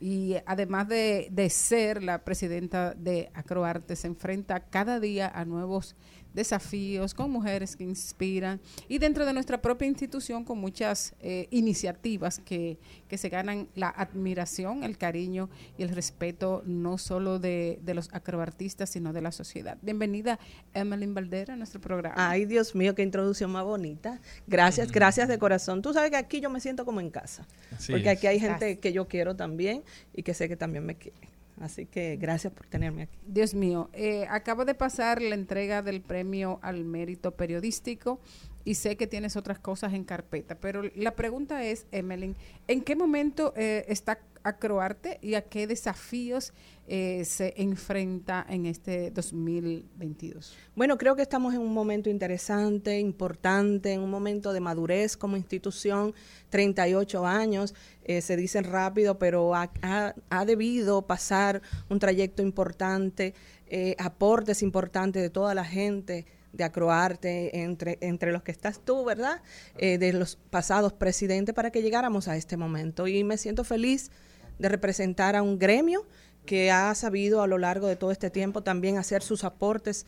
Y 0.01 0.37
además 0.45 0.89
de, 0.89 1.29
de 1.31 1.49
ser 1.51 2.03
la 2.03 2.25
presidenta 2.25 2.95
de 2.95 3.31
Acroarte, 3.33 3.97
se 3.97 4.07
enfrenta 4.07 4.61
cada 4.61 5.01
día 5.01 5.29
a 5.29 5.45
nuevos 5.45 5.97
desafíos 6.35 7.15
con 7.15 7.31
mujeres 7.31 7.77
que 7.77 7.85
inspiran 7.85 8.61
y 8.89 8.99
dentro 8.99 9.25
de 9.25 9.33
nuestra 9.33 9.63
propia 9.63 9.87
institución 9.87 10.45
con 10.45 10.59
muchas 10.59 11.15
eh, 11.21 11.49
iniciativas 11.51 12.41
que, 12.41 12.79
que 13.09 13.17
se 13.17 13.29
ganan 13.29 13.69
la 13.75 13.89
admiración, 13.89 14.85
el 14.85 14.99
cariño 14.99 15.49
y 15.79 15.83
el 15.85 15.91
respeto 15.91 16.63
no 16.67 16.99
solo 16.99 17.39
de, 17.39 17.79
de 17.83 17.95
los 17.95 18.13
acroartistas, 18.13 18.91
sino 18.91 19.13
de 19.13 19.23
la 19.23 19.33
sociedad. 19.33 19.79
Bienvenida, 19.83 20.39
Emmeline 20.75 21.15
Valdera, 21.15 21.55
a 21.55 21.57
nuestro 21.57 21.81
programa. 21.81 22.15
Ay, 22.17 22.45
Dios 22.45 22.75
mío, 22.75 22.95
qué 22.95 23.03
introducción 23.03 23.51
más 23.53 23.65
bonita. 23.65 24.21
Gracias, 24.47 24.91
gracias 24.91 25.29
de 25.29 25.39
corazón. 25.39 25.83
Tú 25.83 25.93
sabes 25.93 26.11
que 26.11 26.17
aquí 26.17 26.41
yo 26.41 26.51
me 26.51 26.61
siento 26.61 26.85
como 26.85 27.01
en 27.01 27.11
casa. 27.11 27.47
Así 27.75 27.93
porque 27.93 28.11
es. 28.11 28.19
aquí 28.19 28.27
hay 28.27 28.41
gente 28.41 28.79
que 28.79 28.93
yo 28.93 29.07
quiero 29.07 29.37
también 29.37 29.85
y 30.13 30.23
que 30.23 30.35
sé 30.35 30.49
que 30.49 30.57
también 30.57 30.85
me 30.85 30.97
quiere. 30.97 31.34
Así 31.61 31.87
que 31.87 32.17
gracias 32.17 32.53
por 32.53 32.67
tenerme 32.67 33.03
aquí. 33.03 33.19
Dios 33.27 33.55
mío, 33.55 33.89
eh, 33.93 34.27
acaba 34.29 34.65
de 34.65 34.75
pasar 34.75 35.23
la 35.23 35.35
entrega 35.35 35.83
del 35.83 36.01
premio 36.01 36.59
al 36.63 36.85
mérito 36.85 37.31
periodístico 37.33 38.21
y 38.65 38.75
sé 38.75 38.97
que 38.97 39.07
tienes 39.07 39.37
otras 39.37 39.59
cosas 39.59 39.93
en 39.93 40.05
carpeta, 40.05 40.55
pero 40.57 40.83
la 40.95 41.15
pregunta 41.15 41.65
es, 41.65 41.87
Emeline, 41.93 42.37
¿en 42.67 42.83
qué 42.83 42.97
momento 42.97 43.53
eh, 43.57 43.85
está 43.89 44.19
Acroarte 44.47 45.19
y 45.23 45.37
a 45.37 45.41
qué 45.41 45.67
desafíos 45.67 46.53
eh, 46.87 47.25
se 47.25 47.55
enfrenta 47.57 48.45
en 48.47 48.67
este 48.67 49.11
2022? 49.11 50.55
Bueno, 50.77 50.99
creo 50.99 51.17
que 51.17 51.23
estamos 51.23 51.55
en 51.55 51.61
un 51.61 51.73
momento 51.73 52.11
interesante, 52.11 53.01
importante, 53.01 53.95
en 53.95 54.03
un 54.03 54.11
momento 54.11 54.53
de 54.53 54.61
madurez 54.61 55.17
como 55.17 55.39
institución, 55.39 56.13
38 56.51 57.25
años, 57.25 57.75
eh, 58.05 58.21
se 58.21 58.37
dicen 58.37 58.65
rápido, 58.65 59.19
pero 59.19 59.55
ha, 59.55 60.45
debido 60.45 61.07
pasar 61.07 61.63
un 61.89 61.99
trayecto 61.99 62.43
importante, 62.43 63.33
eh, 63.67 63.97
aportes 63.99 64.63
importantes 64.63 65.23
de 65.23 65.31
toda 65.31 65.55
la 65.55 65.65
gente 65.65 66.27
de 66.55 66.65
Acroarte, 66.65 67.61
entre, 67.63 67.99
entre 68.01 68.33
los 68.33 68.43
que 68.43 68.53
estás 68.53 68.81
tú, 68.85 69.05
¿verdad? 69.05 69.43
Eh, 69.77 69.99
de 69.99 70.13
los 70.13 70.37
pasados 70.51 70.93
presidentes, 70.93 71.55
para 71.55 71.71
que 71.71 71.83
llegáramos 71.83 72.29
a 72.29 72.37
este 72.37 72.57
momento. 72.57 73.07
Y 73.09 73.25
me 73.25 73.37
siento 73.37 73.65
feliz 73.65 74.11
de 74.59 74.69
representar 74.69 75.37
a 75.37 75.43
un 75.43 75.59
gremio 75.59 76.07
que 76.47 76.71
ha 76.71 76.95
sabido 76.95 77.43
a 77.43 77.47
lo 77.47 77.59
largo 77.59 77.87
de 77.89 77.97
todo 77.97 78.11
este 78.13 78.31
tiempo 78.31 78.63
también 78.63 78.99
hacer 78.99 79.23
sus 79.23 79.45
aportes 79.45 80.07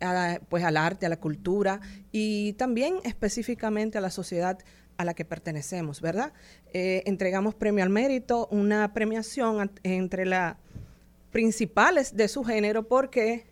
a- 0.00 0.40
pues 0.48 0.62
al 0.64 0.76
arte, 0.76 1.06
a 1.06 1.08
la 1.08 1.18
cultura 1.18 1.80
y 2.12 2.52
también 2.54 2.96
específicamente 3.04 3.96
a 3.96 4.00
la 4.02 4.10
sociedad 4.10 4.58
a 4.98 5.04
la 5.04 5.14
que 5.14 5.24
pertenecemos, 5.24 6.00
¿verdad? 6.00 6.32
Eh, 6.72 7.02
entregamos 7.06 7.54
premio 7.54 7.84
al 7.84 7.90
mérito, 7.90 8.48
una 8.50 8.92
premiación 8.92 9.70
entre 9.82 10.26
las 10.26 10.56
principales 11.30 12.16
de 12.16 12.28
su 12.28 12.44
género 12.44 12.88
porque 12.88 13.46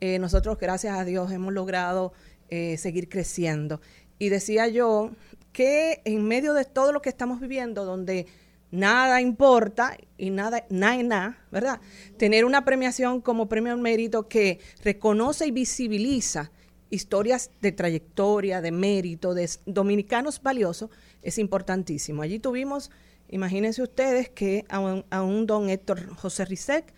eh, 0.00 0.18
nosotros, 0.18 0.58
gracias 0.58 0.96
a 0.96 1.04
Dios, 1.04 1.32
hemos 1.32 1.52
logrado 1.52 2.12
eh, 2.48 2.76
seguir 2.78 3.08
creciendo. 3.08 3.80
Y 4.18 4.28
decía 4.28 4.68
yo 4.68 5.10
que 5.52 6.02
en 6.04 6.24
medio 6.24 6.54
de 6.54 6.64
todo 6.64 6.92
lo 6.92 7.00
que 7.02 7.08
estamos 7.08 7.40
viviendo, 7.40 7.84
donde 7.84 8.26
nada 8.70 9.20
importa 9.20 9.96
y 10.18 10.30
nada, 10.30 10.64
nada 10.68 11.02
nada, 11.02 11.38
¿verdad? 11.50 11.80
Tener 12.16 12.44
una 12.44 12.64
premiación 12.64 13.20
como 13.20 13.48
premio 13.48 13.72
al 13.72 13.78
mérito 13.78 14.28
que 14.28 14.58
reconoce 14.82 15.46
y 15.46 15.52
visibiliza 15.52 16.50
historias 16.90 17.50
de 17.60 17.72
trayectoria, 17.72 18.60
de 18.60 18.72
mérito, 18.72 19.34
de 19.34 19.48
dominicanos 19.66 20.42
valiosos, 20.42 20.90
es 21.22 21.38
importantísimo. 21.38 22.22
Allí 22.22 22.38
tuvimos, 22.38 22.90
imagínense 23.28 23.82
ustedes, 23.82 24.28
que 24.28 24.64
a 24.68 24.80
un, 24.80 25.04
a 25.10 25.22
un 25.22 25.46
don 25.46 25.68
Héctor 25.68 26.14
José 26.16 26.44
Rizek, 26.44 26.92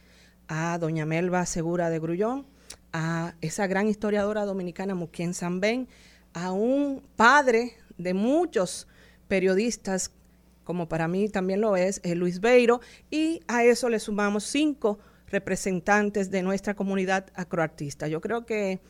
a 0.48 0.78
doña 0.78 1.06
Melba 1.06 1.44
Segura 1.46 1.90
de 1.90 1.98
Grullón, 1.98 2.46
a 2.98 3.34
esa 3.42 3.66
gran 3.66 3.88
historiadora 3.88 4.46
dominicana 4.46 4.94
Muquien 4.94 5.34
Zambén, 5.34 5.86
a 6.32 6.52
un 6.52 7.02
padre 7.14 7.74
de 7.98 8.14
muchos 8.14 8.88
periodistas, 9.28 10.12
como 10.64 10.88
para 10.88 11.06
mí 11.06 11.28
también 11.28 11.60
lo 11.60 11.76
es, 11.76 12.00
eh, 12.04 12.14
Luis 12.14 12.40
Beiro, 12.40 12.80
y 13.10 13.42
a 13.48 13.64
eso 13.64 13.90
le 13.90 14.00
sumamos 14.00 14.44
cinco 14.44 14.98
representantes 15.26 16.30
de 16.30 16.40
nuestra 16.40 16.72
comunidad 16.72 17.26
acroartista. 17.34 18.08
Yo 18.08 18.22
creo 18.22 18.46
que 18.46 18.80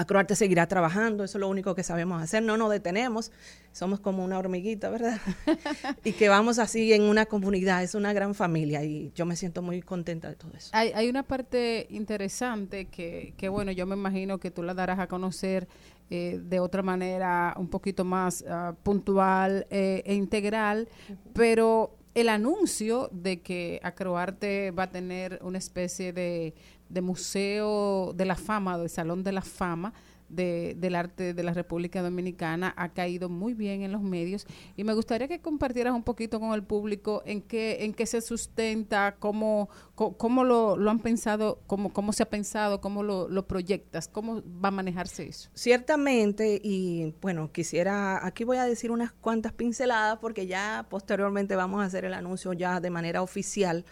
Acroarte 0.00 0.34
seguirá 0.34 0.66
trabajando, 0.66 1.24
eso 1.24 1.36
es 1.36 1.40
lo 1.40 1.48
único 1.48 1.74
que 1.74 1.82
sabemos 1.82 2.22
hacer, 2.22 2.42
no 2.42 2.56
nos 2.56 2.70
detenemos, 2.70 3.32
somos 3.70 4.00
como 4.00 4.24
una 4.24 4.38
hormiguita, 4.38 4.88
¿verdad? 4.88 5.20
y 6.04 6.12
que 6.12 6.30
vamos 6.30 6.58
así 6.58 6.94
en 6.94 7.02
una 7.02 7.26
comunidad, 7.26 7.82
es 7.82 7.94
una 7.94 8.14
gran 8.14 8.34
familia 8.34 8.82
y 8.82 9.12
yo 9.14 9.26
me 9.26 9.36
siento 9.36 9.60
muy 9.60 9.82
contenta 9.82 10.30
de 10.30 10.36
todo 10.36 10.52
eso. 10.56 10.70
Hay, 10.72 10.92
hay 10.94 11.10
una 11.10 11.22
parte 11.22 11.86
interesante 11.90 12.86
que, 12.86 13.34
que, 13.36 13.50
bueno, 13.50 13.72
yo 13.72 13.84
me 13.84 13.94
imagino 13.94 14.40
que 14.40 14.50
tú 14.50 14.62
la 14.62 14.72
darás 14.72 15.00
a 15.00 15.06
conocer 15.06 15.68
eh, 16.08 16.40
de 16.42 16.60
otra 16.60 16.82
manera 16.82 17.52
un 17.58 17.68
poquito 17.68 18.02
más 18.02 18.42
ah, 18.48 18.74
puntual 18.82 19.66
eh, 19.68 20.02
e 20.06 20.14
integral, 20.14 20.88
pero 21.34 21.94
el 22.14 22.30
anuncio 22.30 23.10
de 23.12 23.42
que 23.42 23.80
Acroarte 23.82 24.70
va 24.70 24.84
a 24.84 24.90
tener 24.90 25.38
una 25.42 25.58
especie 25.58 26.14
de, 26.14 26.54
de 26.90 27.00
museo 27.00 28.12
de 28.14 28.24
la 28.26 28.36
fama, 28.36 28.76
del 28.76 28.90
Salón 28.90 29.22
de 29.22 29.32
la 29.32 29.42
Fama, 29.42 29.94
de, 30.30 30.74
del 30.78 30.94
arte 30.94 31.34
de 31.34 31.42
la 31.42 31.52
República 31.52 32.02
Dominicana 32.02 32.72
ha 32.76 32.90
caído 32.90 33.28
muy 33.28 33.52
bien 33.52 33.82
en 33.82 33.92
los 33.92 34.00
medios 34.00 34.46
y 34.76 34.84
me 34.84 34.94
gustaría 34.94 35.28
que 35.28 35.40
compartieras 35.40 35.92
un 35.92 36.04
poquito 36.04 36.40
con 36.40 36.52
el 36.54 36.62
público 36.62 37.22
en 37.26 37.42
qué 37.42 37.84
en 37.84 37.92
qué 37.92 38.06
se 38.06 38.20
sustenta, 38.20 39.16
cómo, 39.18 39.68
cómo 39.94 40.44
lo, 40.44 40.76
lo 40.76 40.90
han 40.90 41.00
pensado, 41.00 41.60
cómo, 41.66 41.92
cómo 41.92 42.12
se 42.12 42.22
ha 42.22 42.30
pensado, 42.30 42.80
cómo 42.80 43.02
lo, 43.02 43.28
lo 43.28 43.46
proyectas, 43.46 44.08
cómo 44.08 44.42
va 44.42 44.68
a 44.68 44.72
manejarse 44.72 45.26
eso. 45.26 45.50
Ciertamente, 45.54 46.60
y 46.62 47.14
bueno, 47.20 47.50
quisiera, 47.52 48.24
aquí 48.24 48.44
voy 48.44 48.58
a 48.58 48.64
decir 48.64 48.90
unas 48.90 49.12
cuantas 49.12 49.52
pinceladas 49.52 50.18
porque 50.20 50.46
ya 50.46 50.86
posteriormente 50.88 51.56
vamos 51.56 51.82
a 51.82 51.86
hacer 51.86 52.04
el 52.04 52.14
anuncio 52.14 52.52
ya 52.52 52.80
de 52.80 52.90
manera 52.90 53.22
oficial 53.22 53.84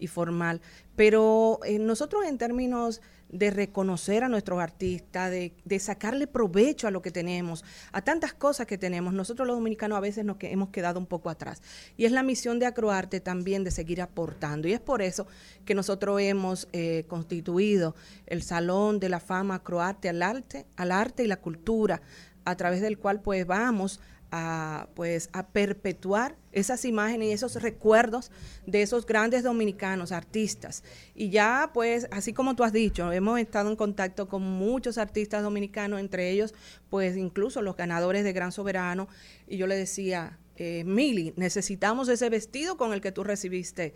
y 0.00 0.06
formal, 0.06 0.60
pero 0.96 1.60
eh, 1.64 1.78
nosotros 1.78 2.24
en 2.26 2.38
términos 2.38 3.00
de 3.30 3.50
reconocer 3.50 4.24
a 4.24 4.28
nuestros 4.28 4.60
artistas, 4.60 5.30
de, 5.30 5.52
de 5.64 5.78
sacarle 5.78 6.26
provecho 6.26 6.88
a 6.88 6.90
lo 6.90 7.00
que 7.00 7.12
tenemos, 7.12 7.64
a 7.92 8.02
tantas 8.02 8.32
cosas 8.32 8.66
que 8.66 8.76
tenemos, 8.76 9.14
nosotros 9.14 9.46
los 9.46 9.56
dominicanos 9.56 9.96
a 9.96 10.00
veces 10.00 10.24
nos 10.24 10.36
hemos 10.40 10.70
quedado 10.70 10.98
un 10.98 11.06
poco 11.06 11.30
atrás. 11.30 11.62
Y 11.96 12.06
es 12.06 12.12
la 12.12 12.22
misión 12.22 12.58
de 12.58 12.66
Acroarte 12.66 13.20
también 13.20 13.62
de 13.62 13.70
seguir 13.70 14.02
aportando. 14.02 14.66
Y 14.66 14.72
es 14.72 14.80
por 14.80 15.00
eso 15.00 15.28
que 15.64 15.74
nosotros 15.74 16.20
hemos 16.20 16.68
eh, 16.72 17.04
constituido 17.06 17.94
el 18.26 18.42
Salón 18.42 18.98
de 18.98 19.08
la 19.08 19.20
Fama 19.20 19.56
Acroarte 19.56 20.08
al 20.08 20.22
arte, 20.22 20.66
al 20.76 20.90
arte 20.90 21.22
y 21.22 21.28
la 21.28 21.36
cultura, 21.36 22.02
a 22.44 22.56
través 22.56 22.80
del 22.80 22.98
cual 22.98 23.20
pues 23.20 23.46
vamos 23.46 24.00
a 24.30 24.88
pues 24.94 25.28
a 25.32 25.48
perpetuar 25.48 26.36
esas 26.52 26.84
imágenes 26.84 27.28
y 27.28 27.32
esos 27.32 27.60
recuerdos 27.60 28.30
de 28.66 28.82
esos 28.82 29.06
grandes 29.06 29.42
dominicanos 29.42 30.12
artistas 30.12 30.84
y 31.14 31.30
ya 31.30 31.70
pues 31.74 32.08
así 32.10 32.32
como 32.32 32.56
tú 32.56 32.64
has 32.64 32.72
dicho 32.72 33.12
hemos 33.12 33.38
estado 33.38 33.70
en 33.70 33.76
contacto 33.76 34.28
con 34.28 34.42
muchos 34.42 34.98
artistas 34.98 35.42
dominicanos 35.42 36.00
entre 36.00 36.30
ellos 36.30 36.54
pues 36.88 37.16
incluso 37.16 37.62
los 37.62 37.76
ganadores 37.76 38.24
de 38.24 38.32
Gran 38.32 38.52
Soberano 38.52 39.08
y 39.48 39.56
yo 39.56 39.66
le 39.66 39.76
decía 39.76 40.38
eh, 40.56 40.84
Mili 40.84 41.32
necesitamos 41.36 42.08
ese 42.08 42.28
vestido 42.30 42.76
con 42.76 42.92
el 42.92 43.00
que 43.00 43.12
tú 43.12 43.24
recibiste 43.24 43.94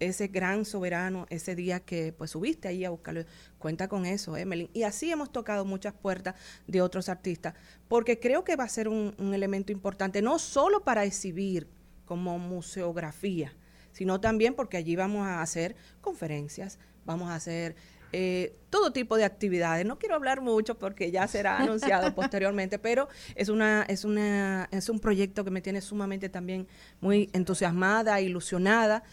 ese 0.00 0.28
gran 0.28 0.64
soberano 0.64 1.26
ese 1.30 1.54
día 1.54 1.80
que 1.80 2.12
pues 2.12 2.32
subiste 2.32 2.68
ahí 2.68 2.84
a 2.84 2.90
buscarlo. 2.90 3.24
Cuenta 3.64 3.88
con 3.88 4.04
eso, 4.04 4.36
Emeline. 4.36 4.68
Y 4.74 4.82
así 4.82 5.10
hemos 5.10 5.32
tocado 5.32 5.64
muchas 5.64 5.94
puertas 5.94 6.34
de 6.66 6.82
otros 6.82 7.08
artistas, 7.08 7.54
porque 7.88 8.20
creo 8.20 8.44
que 8.44 8.56
va 8.56 8.64
a 8.64 8.68
ser 8.68 8.88
un, 8.88 9.14
un 9.16 9.32
elemento 9.32 9.72
importante, 9.72 10.20
no 10.20 10.38
solo 10.38 10.84
para 10.84 11.04
exhibir 11.04 11.66
como 12.04 12.38
museografía, 12.38 13.54
sino 13.90 14.20
también 14.20 14.52
porque 14.52 14.76
allí 14.76 14.96
vamos 14.96 15.26
a 15.26 15.40
hacer 15.40 15.76
conferencias, 16.02 16.78
vamos 17.06 17.30
a 17.30 17.36
hacer 17.36 17.74
eh, 18.12 18.54
todo 18.68 18.92
tipo 18.92 19.16
de 19.16 19.24
actividades. 19.24 19.86
No 19.86 19.98
quiero 19.98 20.14
hablar 20.14 20.42
mucho 20.42 20.78
porque 20.78 21.10
ya 21.10 21.26
será 21.26 21.56
anunciado 21.62 22.14
posteriormente, 22.14 22.78
pero 22.78 23.08
es 23.34 23.48
una, 23.48 23.86
es 23.88 24.04
una, 24.04 24.68
es 24.72 24.90
un 24.90 25.00
proyecto 25.00 25.42
que 25.42 25.50
me 25.50 25.62
tiene 25.62 25.80
sumamente 25.80 26.28
también 26.28 26.68
muy 27.00 27.30
entusiasmada, 27.32 28.20
ilusionada. 28.20 29.04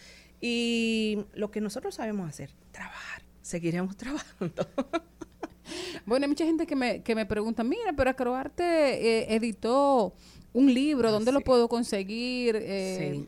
Y 0.42 1.24
lo 1.32 1.50
que 1.50 1.62
nosotros 1.62 1.94
sabemos 1.94 2.28
hacer, 2.28 2.50
trabajar, 2.70 3.21
seguiremos 3.42 3.96
trabajando. 3.98 4.66
Bueno, 6.06 6.24
hay 6.24 6.28
mucha 6.28 6.44
gente 6.44 6.66
que 6.66 6.74
me, 6.76 7.02
que 7.02 7.14
me 7.14 7.26
pregunta, 7.26 7.62
mira, 7.62 7.92
pero 7.96 8.10
Acroarte 8.10 8.64
eh, 8.64 9.34
editó 9.34 10.14
un 10.52 10.72
libro, 10.72 11.10
¿dónde 11.10 11.32
lo 11.32 11.40
puedo 11.40 11.68
conseguir? 11.68 12.56
Eh, 12.60 13.24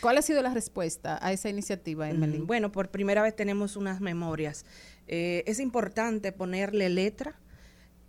¿Cuál 0.00 0.18
ha 0.18 0.22
sido 0.22 0.42
la 0.42 0.52
respuesta 0.54 1.18
a 1.20 1.32
esa 1.32 1.48
iniciativa, 1.48 2.08
Emily? 2.08 2.38
Mm, 2.38 2.46
Bueno, 2.46 2.72
por 2.72 2.88
primera 2.90 3.22
vez 3.22 3.34
tenemos 3.34 3.76
unas 3.76 4.00
memorias. 4.00 4.64
Eh, 5.08 5.42
es 5.46 5.58
importante 5.58 6.32
ponerle 6.32 6.88
letra, 6.88 7.34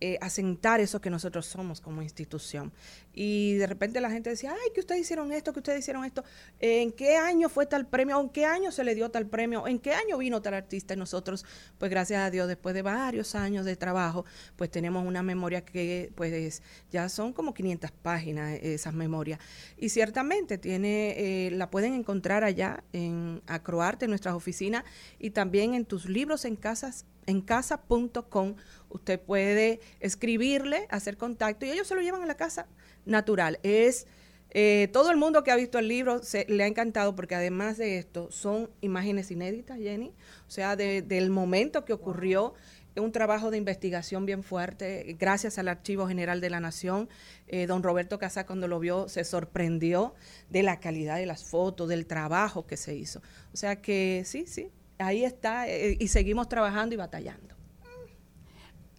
eh, 0.05 0.17
asentar 0.19 0.81
eso 0.81 0.99
que 0.99 1.09
nosotros 1.09 1.45
somos 1.45 1.79
como 1.79 2.01
institución. 2.01 2.73
Y 3.13 3.53
de 3.53 3.67
repente 3.67 4.01
la 4.01 4.11
gente 4.11 4.29
decía, 4.29 4.51
ay, 4.51 4.71
que 4.73 4.81
ustedes 4.81 4.99
hicieron 4.99 5.31
esto, 5.31 5.53
que 5.53 5.59
ustedes 5.59 5.79
hicieron 5.79 6.03
esto. 6.03 6.25
¿En 6.59 6.91
qué 6.91 7.15
año 7.15 7.47
fue 7.47 7.67
tal 7.67 7.87
premio? 7.87 8.19
¿En 8.19 8.27
qué 8.27 8.45
año 8.45 8.69
se 8.73 8.83
le 8.83 8.95
dio 8.95 9.09
tal 9.11 9.27
premio? 9.27 9.65
¿En 9.65 9.79
qué 9.79 9.93
año 9.93 10.17
vino 10.17 10.41
tal 10.41 10.55
artista? 10.55 10.93
Y 10.93 10.97
nosotros, 10.97 11.45
pues 11.77 11.89
gracias 11.89 12.21
a 12.21 12.29
Dios, 12.29 12.49
después 12.49 12.75
de 12.75 12.81
varios 12.81 13.33
años 13.33 13.63
de 13.63 13.77
trabajo, 13.77 14.25
pues 14.57 14.69
tenemos 14.69 15.07
una 15.07 15.23
memoria 15.23 15.63
que 15.63 16.11
pues 16.15 16.61
ya 16.91 17.07
son 17.07 17.31
como 17.31 17.53
500 17.53 17.91
páginas 17.91 18.55
eh, 18.55 18.73
esas 18.73 18.93
memorias. 18.93 19.39
Y 19.77 19.87
ciertamente 19.87 20.57
tiene, 20.57 21.47
eh, 21.47 21.51
la 21.51 21.69
pueden 21.69 21.93
encontrar 21.93 22.43
allá 22.43 22.83
en 22.91 23.41
Acroarte, 23.47 24.03
en 24.03 24.11
nuestras 24.11 24.35
oficinas, 24.35 24.83
y 25.17 25.29
también 25.29 25.75
en 25.75 25.85
tus 25.85 26.09
libros 26.09 26.43
en 26.43 26.57
casas 26.57 27.05
en 27.27 27.41
casa.com 27.41 28.55
usted 28.89 29.19
puede 29.19 29.79
escribirle, 29.99 30.87
hacer 30.89 31.17
contacto 31.17 31.65
y 31.65 31.71
ellos 31.71 31.87
se 31.87 31.95
lo 31.95 32.01
llevan 32.01 32.21
a 32.23 32.25
la 32.27 32.35
casa 32.35 32.67
natural. 33.05 33.59
Es 33.63 34.07
eh, 34.51 34.87
todo 34.93 35.09
el 35.09 35.17
mundo 35.17 35.43
que 35.43 35.51
ha 35.51 35.55
visto 35.55 35.79
el 35.79 35.87
libro 35.87 36.21
se, 36.21 36.45
le 36.47 36.63
ha 36.63 36.67
encantado 36.67 37.15
porque 37.15 37.33
además 37.35 37.77
de 37.77 37.97
esto 37.97 38.29
son 38.31 38.69
imágenes 38.81 39.31
inéditas, 39.31 39.79
Jenny, 39.79 40.13
o 40.47 40.51
sea, 40.51 40.75
de- 40.75 41.01
del 41.01 41.31
momento 41.31 41.85
que 41.85 41.93
ocurrió 41.93 42.53
un 42.95 43.11
trabajo 43.11 43.49
de 43.49 43.57
investigación 43.57 44.27
bien 44.27 44.43
fuerte, 44.43 45.15
gracias 45.19 45.57
al 45.57 45.67
Archivo 45.67 46.07
General 46.07 46.39
de 46.39 46.51
la 46.51 46.59
Nación. 46.59 47.09
Eh, 47.47 47.65
don 47.65 47.81
Roberto 47.81 48.19
Casá, 48.19 48.45
cuando 48.45 48.67
lo 48.67 48.79
vio, 48.79 49.09
se 49.09 49.23
sorprendió 49.23 50.13
de 50.51 50.61
la 50.61 50.79
calidad 50.79 51.15
de 51.17 51.25
las 51.25 51.43
fotos, 51.43 51.89
del 51.89 52.05
trabajo 52.05 52.67
que 52.67 52.77
se 52.77 52.93
hizo. 52.93 53.19
O 53.51 53.57
sea 53.57 53.81
que 53.81 54.21
sí, 54.27 54.45
sí, 54.45 54.69
ahí 54.97 55.23
está 55.23 55.67
eh, 55.67 55.97
y 55.99 56.07
seguimos 56.07 56.47
trabajando 56.49 56.93
y 56.95 56.97
batallando. 56.97 57.55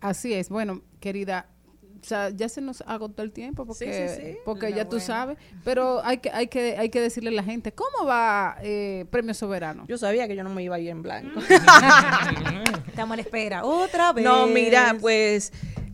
Así 0.01 0.35
es. 0.35 0.51
Bueno, 0.51 0.83
querida, 1.01 1.47
o 2.03 2.05
sea, 2.07 2.29
ya 2.29 2.49
se 2.51 2.61
nos 2.61 2.83
agotó 2.83 3.23
el 3.23 3.33
tiempo 3.33 3.65
porque, 3.65 4.09
Sí, 4.09 4.15
sí, 4.15 4.23
sí. 4.33 4.39
porque 4.45 4.73
ya 4.75 4.87
tú 4.87 5.01
sabes, 5.01 5.39
pero 5.65 6.05
hay 6.05 6.19
que, 6.19 6.31
hay 6.31 6.49
que, 6.49 6.77
hay 6.77 6.91
que 6.91 7.01
decirle 7.01 7.31
a 7.31 7.33
la 7.33 7.43
gente, 7.43 7.73
¿cómo 7.73 8.07
va 8.07 8.59
eh, 8.63 9.07
Premio 9.11 9.33
Soberano? 9.33 9.87
Yo 9.89 9.97
sabía 9.97 10.29
que 10.29 10.37
yo 10.37 10.45
no 10.45 10.51
me 10.51 10.63
iba 10.63 10.77
a 10.77 10.79
ir 10.79 10.91
en 10.91 11.01
blanco. 11.03 11.41
Estamos 12.87 13.13
a 13.15 13.17
la 13.17 13.23
espera. 13.23 13.65
Otra 13.65 14.13
vez. 14.13 14.25
No, 14.25 14.47
mira, 14.47 14.97
pues 15.01 15.53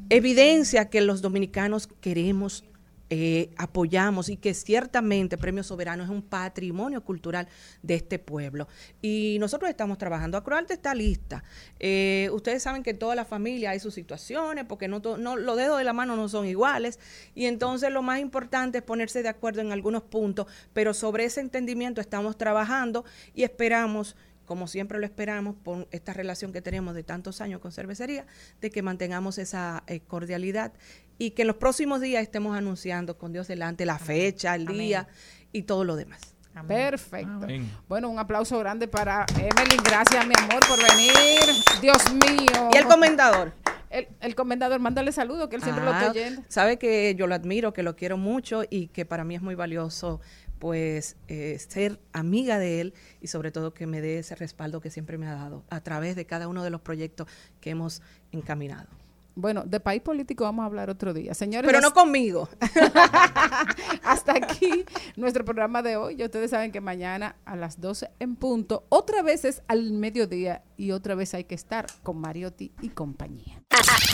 evidencia 0.08 0.90
que 0.90 1.00
los 1.00 1.22
dominicanos 1.22 1.86
queremos 1.86 2.64
eh, 3.12 3.50
apoyamos 3.56 4.28
y 4.28 4.36
que 4.36 4.54
ciertamente 4.54 5.36
Premio 5.36 5.64
Soberano 5.64 6.04
es 6.04 6.10
un 6.10 6.22
patrimonio 6.22 7.02
cultural 7.02 7.48
de 7.82 7.96
este 7.96 8.20
pueblo. 8.20 8.68
Y 9.02 9.36
nosotros 9.40 9.68
estamos 9.68 9.98
trabajando. 9.98 10.38
Acroarte 10.38 10.74
está 10.74 10.94
lista. 10.94 11.42
Eh, 11.80 12.30
ustedes 12.32 12.62
saben 12.62 12.84
que 12.84 12.94
toda 12.94 13.16
la 13.16 13.24
familia 13.24 13.70
hay 13.70 13.80
sus 13.80 13.94
situaciones, 13.94 14.64
porque 14.64 14.86
no, 14.86 15.00
no 15.18 15.36
los 15.36 15.56
dedos 15.56 15.78
de 15.78 15.84
la 15.84 15.92
mano 15.92 16.14
no 16.14 16.28
son 16.28 16.46
iguales. 16.46 17.00
Y 17.34 17.46
entonces 17.46 17.90
lo 17.90 18.02
más 18.02 18.20
importante 18.20 18.78
es 18.78 18.84
ponerse 18.84 19.24
de 19.24 19.28
acuerdo 19.28 19.60
en 19.60 19.72
algunos 19.72 20.04
puntos, 20.04 20.46
pero 20.72 20.94
sobre 20.94 21.24
ese 21.24 21.40
entendimiento 21.40 22.00
estamos 22.00 22.38
trabajando 22.38 23.04
y 23.34 23.42
esperamos 23.42 24.14
como 24.50 24.66
siempre 24.66 24.98
lo 24.98 25.04
esperamos, 25.04 25.54
por 25.62 25.86
esta 25.92 26.12
relación 26.12 26.52
que 26.52 26.60
tenemos 26.60 26.96
de 26.96 27.04
tantos 27.04 27.40
años 27.40 27.60
con 27.60 27.70
cervecería, 27.70 28.26
de 28.60 28.72
que 28.72 28.82
mantengamos 28.82 29.38
esa 29.38 29.84
eh, 29.86 30.00
cordialidad 30.00 30.72
y 31.20 31.32
que 31.32 31.42
en 31.42 31.48
los 31.48 31.56
próximos 31.56 32.00
días 32.00 32.22
estemos 32.22 32.56
anunciando 32.56 33.18
con 33.18 33.30
Dios 33.30 33.46
delante 33.46 33.84
la 33.84 33.98
fecha, 33.98 34.54
el 34.54 34.66
Amén. 34.66 34.78
día 34.78 35.08
y 35.52 35.64
todo 35.64 35.84
lo 35.84 35.94
demás. 35.94 36.34
Perfecto. 36.66 37.30
Amén. 37.44 37.70
Bueno, 37.88 38.08
un 38.08 38.18
aplauso 38.18 38.58
grande 38.58 38.88
para 38.88 39.26
Evelyn. 39.36 39.82
Gracias, 39.84 40.26
mi 40.26 40.32
amor, 40.38 40.66
por 40.66 40.78
venir. 40.82 41.42
Dios 41.82 42.02
mío. 42.12 42.70
¿Y 42.72 42.76
el 42.78 42.84
comendador? 42.86 43.52
El, 43.90 44.08
el 44.20 44.34
comendador, 44.34 44.80
mándale 44.80 45.12
saludos, 45.12 45.48
que 45.50 45.56
él 45.56 45.62
siempre 45.62 45.84
lo 45.84 45.92
Ah, 45.92 45.98
está 45.98 46.10
oyendo. 46.12 46.42
Sabe 46.48 46.78
que 46.78 47.14
yo 47.14 47.26
lo 47.26 47.34
admiro, 47.34 47.74
que 47.74 47.82
lo 47.82 47.96
quiero 47.96 48.16
mucho 48.16 48.62
y 48.70 48.86
que 48.88 49.04
para 49.04 49.22
mí 49.22 49.34
es 49.34 49.42
muy 49.42 49.54
valioso 49.54 50.20
pues 50.58 51.16
eh, 51.28 51.58
ser 51.58 52.00
amiga 52.12 52.58
de 52.58 52.80
él 52.80 52.94
y 53.20 53.26
sobre 53.28 53.50
todo 53.50 53.74
que 53.74 53.86
me 53.86 54.00
dé 54.00 54.18
ese 54.20 54.34
respaldo 54.36 54.80
que 54.80 54.90
siempre 54.90 55.18
me 55.18 55.26
ha 55.26 55.34
dado 55.34 55.64
a 55.70 55.80
través 55.80 56.16
de 56.16 56.24
cada 56.26 56.48
uno 56.48 56.62
de 56.64 56.70
los 56.70 56.80
proyectos 56.80 57.26
que 57.60 57.70
hemos 57.70 58.00
encaminado. 58.32 58.88
Bueno, 59.34 59.62
de 59.64 59.80
país 59.80 60.02
político 60.02 60.44
vamos 60.44 60.62
a 60.62 60.66
hablar 60.66 60.90
otro 60.90 61.14
día. 61.14 61.34
Señores, 61.34 61.66
Pero 61.66 61.80
no 61.80 61.92
conmigo. 61.92 62.48
hasta 64.04 64.32
aquí 64.32 64.84
nuestro 65.16 65.44
programa 65.44 65.82
de 65.82 65.96
hoy. 65.96 66.16
Ya 66.16 66.26
ustedes 66.26 66.50
saben 66.50 66.72
que 66.72 66.80
mañana 66.80 67.36
a 67.44 67.56
las 67.56 67.80
12 67.80 68.10
en 68.18 68.36
punto, 68.36 68.84
otra 68.88 69.22
vez 69.22 69.44
es 69.44 69.62
al 69.68 69.92
mediodía 69.92 70.62
y 70.76 70.92
otra 70.92 71.14
vez 71.14 71.34
hay 71.34 71.44
que 71.44 71.54
estar 71.54 71.86
con 72.02 72.20
Mariotti 72.20 72.72
y 72.80 72.88
compañía. 72.90 73.62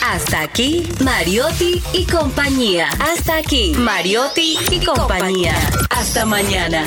Hasta 0.05 0.41
aquí, 0.41 0.87
Mariotti 1.03 1.81
y 1.93 2.05
compañía. 2.05 2.89
Hasta 2.99 3.37
aquí, 3.37 3.73
Mariotti 3.77 4.57
y 4.71 4.85
compañía. 4.85 5.55
Hasta 5.89 6.25
mañana. 6.25 6.85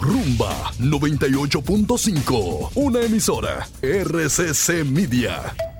Rumba 0.00 0.72
98.5, 0.78 2.72
una 2.74 3.00
emisora 3.00 3.66
RCC 3.82 4.84
Media. 4.84 5.71